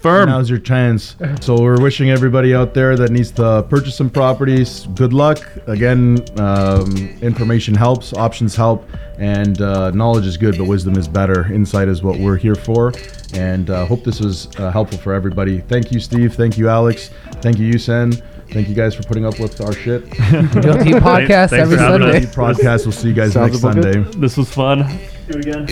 Firm. 0.00 0.28
now's 0.28 0.48
your 0.48 0.58
chance. 0.58 1.16
So 1.40 1.60
we're 1.60 1.80
wishing 1.80 2.10
everybody 2.10 2.54
out 2.54 2.74
there 2.74 2.96
that 2.96 3.10
needs 3.10 3.30
to 3.32 3.64
purchase 3.68 3.94
some 3.96 4.10
properties 4.10 4.86
good 4.94 5.12
luck. 5.12 5.38
Again, 5.66 6.24
um, 6.38 6.96
information 7.20 7.74
helps, 7.74 8.12
options 8.12 8.54
help, 8.56 8.88
and 9.18 9.60
uh, 9.60 9.90
knowledge 9.90 10.26
is 10.26 10.36
good, 10.36 10.56
but 10.58 10.64
wisdom 10.66 10.96
is 10.96 11.06
better. 11.08 11.52
Insight 11.52 11.88
is 11.88 12.02
what 12.02 12.18
we're 12.18 12.36
here 12.36 12.54
for, 12.54 12.92
and 13.34 13.68
uh, 13.70 13.84
hope 13.86 14.02
this 14.04 14.20
was 14.20 14.48
uh, 14.58 14.70
helpful 14.70 14.98
for 14.98 15.12
everybody. 15.12 15.60
Thank 15.60 15.92
you, 15.92 16.00
Steve. 16.00 16.34
Thank 16.34 16.56
you, 16.58 16.68
Alex. 16.68 17.10
Thank 17.42 17.58
you, 17.58 17.72
Yusen. 17.72 18.22
Thank 18.50 18.68
you 18.68 18.74
guys 18.74 18.94
for 18.96 19.04
putting 19.04 19.24
up 19.24 19.38
with 19.38 19.60
our 19.60 19.72
shit. 19.72 20.02
Real 20.32 20.76
Tea 20.82 20.92
podcast 20.98 21.50
thanks 21.50 21.52
every 21.52 21.76
for 21.76 21.82
having 21.82 22.00
Sunday. 22.02 22.26
us. 22.26 22.34
Podcast. 22.34 22.84
We'll 22.84 22.92
see 22.92 23.08
you 23.08 23.14
guys 23.14 23.34
Sounds 23.34 23.52
next 23.52 23.62
about 23.62 23.74
good. 23.76 23.94
Sunday. 23.94 24.18
This 24.18 24.36
was 24.36 24.52
fun. 24.52 24.78
Do 25.28 25.38
it 25.38 25.46
again. 25.46 25.66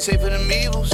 Ain't 0.00 0.04
safe 0.06 0.20
for 0.20 0.30
them 0.30 0.50
evils. 0.50 0.90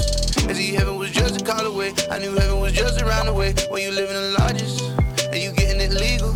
And 0.48 0.56
see, 0.56 0.74
heaven 0.74 0.98
was 0.98 1.10
just 1.12 1.40
a 1.40 1.44
call 1.44 1.64
away. 1.64 1.94
I 2.10 2.18
knew 2.18 2.32
heaven 2.34 2.58
was 2.58 2.72
just 2.72 3.00
around 3.00 3.26
the 3.26 3.32
way. 3.32 3.54
When 3.70 3.80
you 3.80 3.92
live 3.92 4.10
in 4.10 4.16
the 4.16 4.34
largest 4.40 4.82
and 5.30 5.38
you 5.40 5.52
getting 5.52 5.80
it 5.80 5.92
legal, 5.94 6.34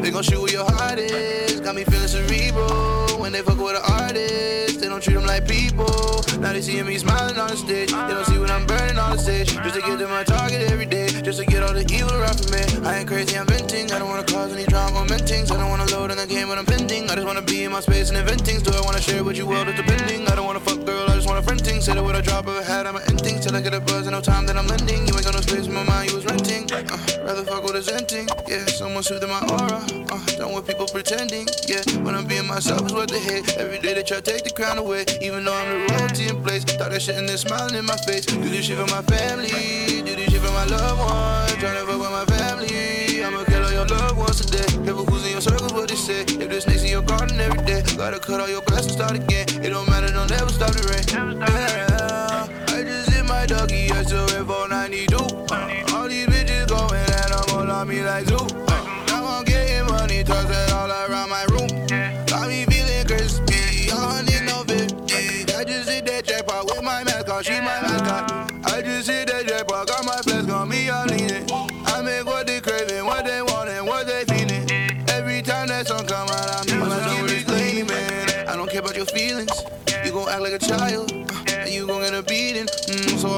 they 0.00 0.10
gon' 0.10 0.22
shoot 0.22 0.40
where 0.40 0.52
your 0.52 0.64
heart 0.64 0.98
is. 0.98 1.60
Got 1.60 1.74
me 1.74 1.84
feeling 1.84 2.08
cerebral. 2.08 3.20
When 3.20 3.32
they 3.32 3.42
fuck 3.42 3.58
with 3.58 3.76
an 3.76 3.84
artist, 4.00 4.80
they 4.80 4.88
don't 4.88 5.02
treat 5.02 5.14
them 5.14 5.26
like 5.26 5.46
people. 5.46 5.92
Now 6.40 6.52
they 6.54 6.62
seeing 6.62 6.86
me 6.86 6.96
smiling 6.96 7.36
on 7.36 7.48
the 7.48 7.56
stage. 7.56 7.92
They 7.92 8.14
don't 8.16 8.24
see 8.24 8.38
when 8.38 8.50
I'm 8.50 8.66
burning 8.66 8.96
on 8.96 9.16
the 9.16 9.18
stage. 9.18 9.52
Just 9.52 9.74
to 9.74 9.82
get 9.82 9.98
to 9.98 10.08
my 10.08 10.24
target 10.24 10.72
every 10.72 10.86
day. 10.86 11.08
Just 11.20 11.38
to 11.40 11.44
get 11.44 11.62
all 11.62 11.74
the 11.74 11.84
evil 11.92 12.16
around 12.16 12.40
from 12.40 12.48
me. 12.56 12.64
I 12.88 13.00
ain't 13.00 13.08
crazy, 13.08 13.36
I'm 13.36 13.46
venting. 13.46 13.92
I 13.92 13.98
don't 13.98 14.08
wanna 14.08 14.24
cause 14.24 14.54
any 14.54 14.64
drama 14.64 15.04
mentings. 15.04 15.50
I 15.50 15.58
don't 15.60 15.68
wanna 15.68 15.90
load 15.92 16.10
in 16.12 16.16
the 16.16 16.26
game 16.26 16.48
when 16.48 16.56
I'm 16.56 16.64
pending. 16.64 17.10
I 17.10 17.14
just 17.14 17.26
wanna 17.26 17.42
be 17.42 17.64
in 17.64 17.72
my 17.72 17.80
space 17.80 18.08
and 18.08 18.16
inventing. 18.16 18.60
Do 18.60 18.72
I 18.72 18.80
wanna 18.80 19.02
share 19.02 19.22
with 19.22 19.36
you 19.36 19.46
world? 19.46 19.68
It's 19.68 19.76
depending. 19.76 20.26
I 20.28 20.34
don't 20.34 20.46
wanna 20.46 20.60
fuck 20.60 20.84
girl, 20.86 21.10
I 21.10 21.15
friend 21.42 21.60
thing. 21.60 21.80
Say 21.80 21.94
that 21.94 22.04
with 22.04 22.16
a 22.16 22.22
drop 22.22 22.46
of 22.46 22.56
a 22.56 22.64
hat, 22.64 22.86
I'm 22.86 22.96
an 22.96 23.02
ending. 23.08 23.40
Till 23.40 23.54
I 23.54 23.60
get 23.60 23.74
a 23.74 23.80
buzz 23.80 24.06
and 24.06 24.12
no 24.12 24.20
time 24.20 24.46
that 24.46 24.56
I'm 24.56 24.66
lending. 24.66 25.06
You 25.06 25.14
ain't 25.14 25.24
got 25.24 25.34
no 25.34 25.40
space 25.40 25.66
in 25.66 25.74
my 25.74 25.84
mind, 25.84 26.10
you 26.10 26.16
was 26.16 26.24
renting. 26.24 26.70
Uh, 26.72 26.96
rather 27.24 27.44
fuck 27.44 27.62
with 27.64 27.76
a 27.76 27.82
zenting. 27.82 28.26
Yeah, 28.48 28.64
someone 28.66 29.02
soothing 29.02 29.28
my 29.28 29.40
aura. 29.50 29.82
Uh, 30.10 30.24
done 30.38 30.54
with 30.54 30.66
people 30.66 30.86
pretending. 30.86 31.46
Yeah, 31.66 31.82
when 32.02 32.14
I'm 32.14 32.26
being 32.26 32.46
myself 32.46 32.86
is 32.86 32.92
what 32.92 33.10
they 33.10 33.20
hate. 33.20 33.56
Every 33.56 33.78
day 33.78 33.94
they 33.94 34.02
try 34.02 34.20
to 34.20 34.22
take 34.22 34.44
the 34.44 34.50
crown 34.50 34.78
away. 34.78 35.04
Even 35.20 35.44
though 35.44 35.54
I'm 35.54 35.68
the 35.68 35.94
royalty 35.94 36.28
in 36.28 36.42
place. 36.42 36.64
Thought 36.64 36.90
that 36.90 37.02
shit 37.02 37.16
and 37.16 37.28
they're 37.28 37.36
smiling 37.36 37.74
in 37.74 37.84
my 37.84 37.96
face. 38.06 38.26
Do 38.26 38.38
this 38.40 38.66
shit 38.66 38.78
for 38.78 38.86
my 38.94 39.02
family. 39.02 39.48
Do 39.48 40.14
this 40.14 40.30
shit 40.30 40.40
for 40.40 40.52
my 40.52 40.64
loved 40.64 41.00
ones. 41.00 41.52
Tryna 41.60 41.86
fuck 41.86 42.00
with 42.00 42.12
my 42.12 42.24
family. 42.36 43.22
I'ma 43.22 43.44
kill 43.44 43.64
all 43.64 43.72
your 43.72 43.86
loved 43.86 44.16
ones 44.16 44.40
today. 44.40 44.66
Careful 44.84 45.04
who's 45.06 45.24
in 45.26 45.32
your 45.32 45.40
circles, 45.40 45.65
they 45.96 46.02
say. 46.02 46.20
If 46.22 46.48
there's 46.50 46.64
snakes 46.64 46.82
in 46.82 46.88
your 46.88 47.02
garden 47.02 47.40
every 47.40 47.62
day, 47.64 47.82
gotta 47.96 48.18
cut 48.18 48.40
all 48.40 48.48
your 48.48 48.62
grass 48.62 48.84
and 48.84 48.92
start 48.92 49.12
again. 49.12 49.46
It 49.64 49.70
don't 49.70 49.88
matter, 49.88 50.12
don't 50.12 50.30
ever 50.32 50.50
stop 50.50 50.72
the 50.72 50.82
rain. 50.90 51.04
Yeah, 51.38 52.46
I 52.68 52.82
just 52.82 53.10
hit 53.10 53.24
my 53.24 53.46
doggy, 53.46 53.90
I 53.90 54.02
still 54.02 54.28
hit 54.28 54.44
492. 54.46 55.16
All 55.94 56.08
these 56.08 56.26
bitches 56.26 56.68
going 56.68 56.94
and 56.94 57.32
I'm 57.32 57.50
all 57.54 57.70
on 57.70 57.88
me 57.88 58.02
like 58.04 58.26
zoo. 58.26 58.46
Now 59.08 59.24
I'm 59.26 59.44
getting 59.44 59.86
money, 59.86 60.24
toss 60.24 60.50
it 60.50 60.72
all 60.72 60.90
around 60.90 61.30
my 61.30 61.44
room. 61.50 61.68
Got 62.26 62.48
me 62.48 62.64
feeling 62.66 63.06
crispy, 63.06 63.90
I 63.90 63.96
don't 63.96 64.26
need 64.26 64.44
no 64.46 64.64
50. 64.64 65.54
I 65.54 65.64
just 65.64 65.88
hit 65.88 66.06
that 66.06 66.24
jackpot 66.24 66.66
with 66.66 66.82
my 66.82 67.04
mascot, 67.04 67.44
she 67.44 67.60
my 67.60 67.95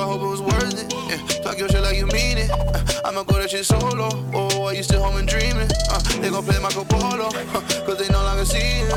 hope 0.09 0.23
it 0.23 0.31
was 0.31 0.41
worth 0.41 0.75
it. 0.81 0.93
Yeah, 1.09 1.21
talk 1.43 1.59
your 1.59 1.69
shit 1.69 1.83
like 1.83 1.97
you 1.97 2.07
mean 2.07 2.39
it. 2.39 2.51
Uh, 2.51 2.83
I'ma 3.05 3.23
go 3.25 3.39
that 3.39 3.51
shit 3.51 3.65
solo. 3.65 4.09
Oh, 4.33 4.67
are 4.67 4.75
you 4.75 4.83
still 4.83 5.03
home 5.03 5.17
and 5.17 5.29
dreaming? 5.29 5.69
Uh, 5.91 6.01
they 6.21 6.31
gon' 6.31 6.45
play 6.45 6.59
Marco 6.61 6.85
Polo, 6.85 7.29
uh, 7.29 7.61
cause 7.85 7.99
they 7.99 8.09
no 8.13 8.23
longer 8.25 8.45
see 8.45 8.59
him. 8.59 8.89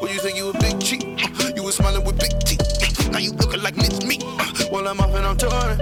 What 0.00 0.12
you 0.12 0.20
think 0.20 0.36
you 0.36 0.50
a 0.50 0.52
big 0.58 0.80
cheat? 0.80 1.04
Uh, 1.40 1.52
you 1.54 1.62
was 1.62 1.76
smiling 1.76 2.04
with 2.04 2.18
big 2.18 2.38
teeth. 2.40 2.60
Uh, 2.82 3.10
now 3.12 3.18
you 3.18 3.32
looking 3.32 3.62
like 3.62 3.76
Mitch 3.76 4.02
me. 4.04 4.18
Uh, 4.22 4.48
while 4.70 4.86
I'm 4.88 5.00
off 5.00 5.14
and 5.14 5.26
I'm 5.26 5.36
touring. 5.36 5.78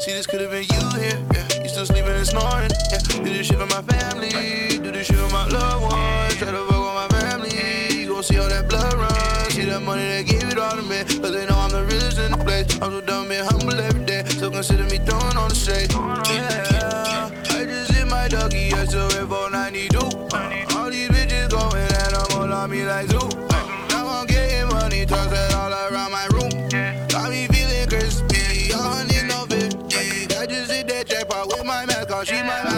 See, 0.00 0.12
this 0.12 0.26
could've 0.26 0.50
been 0.50 0.64
you 0.64 0.82
here. 1.00 1.18
Yeah, 1.34 1.62
you 1.62 1.68
still 1.68 1.86
sleeping 1.86 2.12
and 2.12 2.26
snoring. 2.26 2.70
Yeah, 2.92 2.98
do 3.24 3.24
this 3.24 3.46
shit 3.46 3.58
for 3.58 3.66
my 3.66 3.82
family. 3.82 4.78
Do 4.78 4.92
this 4.92 5.06
shit 5.06 5.16
for 5.16 5.30
my 5.32 5.46
loved 5.48 5.82
ones. 5.82 6.36
Try 6.36 6.52
to 6.52 6.64
fuck 6.68 6.80
with 6.84 6.94
my 6.94 7.08
family. 7.18 8.02
You 8.02 8.08
gon' 8.08 8.22
see 8.22 8.38
all 8.38 8.48
that 8.48 8.68
blood 8.68 8.94
run. 8.94 9.50
See 9.50 9.64
that 9.64 9.82
money 9.82 10.02
they 10.02 10.24
give 10.24 10.44
it 10.44 10.58
all 10.58 10.76
to 10.76 10.82
me. 10.82 11.02
Cause 11.20 11.32
they 11.32 11.46
know 11.46 11.58
I'm 11.58 11.70
the 11.70 11.84
realest 11.84 12.18
in 12.18 12.32
the 12.32 12.38
place. 12.38 12.66
I'm 12.80 12.90
so 12.92 13.00
dumb 13.00 13.28
being 13.28 13.44
humble 13.44 13.76
consider 14.58 14.82
me 14.90 14.98
throwing 15.06 15.36
on 15.36 15.48
the 15.48 15.54
shade. 15.54 15.92
Yeah, 15.92 17.30
I 17.30 17.64
just 17.64 17.92
hit 17.92 18.08
my 18.08 18.26
doggy, 18.26 18.72
I 18.72 18.86
still 18.86 19.06
rip 19.10 19.30
on 19.30 19.52
92. 19.52 19.98
All 20.76 20.90
these 20.90 21.08
bitches 21.10 21.48
going 21.48 21.78
and 21.78 22.14
I'm 22.18 22.50
on 22.50 22.68
me 22.68 22.84
like 22.84 23.06
zoo. 23.06 23.28
Now 23.90 24.08
I'm 24.08 24.26
getting 24.26 24.66
money, 24.66 25.06
drugs 25.06 25.30
that 25.30 25.54
all 25.54 25.70
around 25.70 26.10
my 26.10 26.26
room. 26.34 26.50
Got 27.06 27.30
me 27.30 27.46
feeling 27.46 27.86
crispy, 27.86 28.74
I 28.74 28.82
don't 28.82 29.06
need 29.06 29.28
no 29.30 29.46
50. 29.46 30.34
I 30.34 30.46
just 30.46 30.72
hit 30.72 30.88
that 30.88 31.06
jackpot 31.06 31.46
with 31.46 31.64
my 31.64 31.86
mask 31.86 32.10
on, 32.10 32.24
she 32.24 32.42
my 32.42 32.77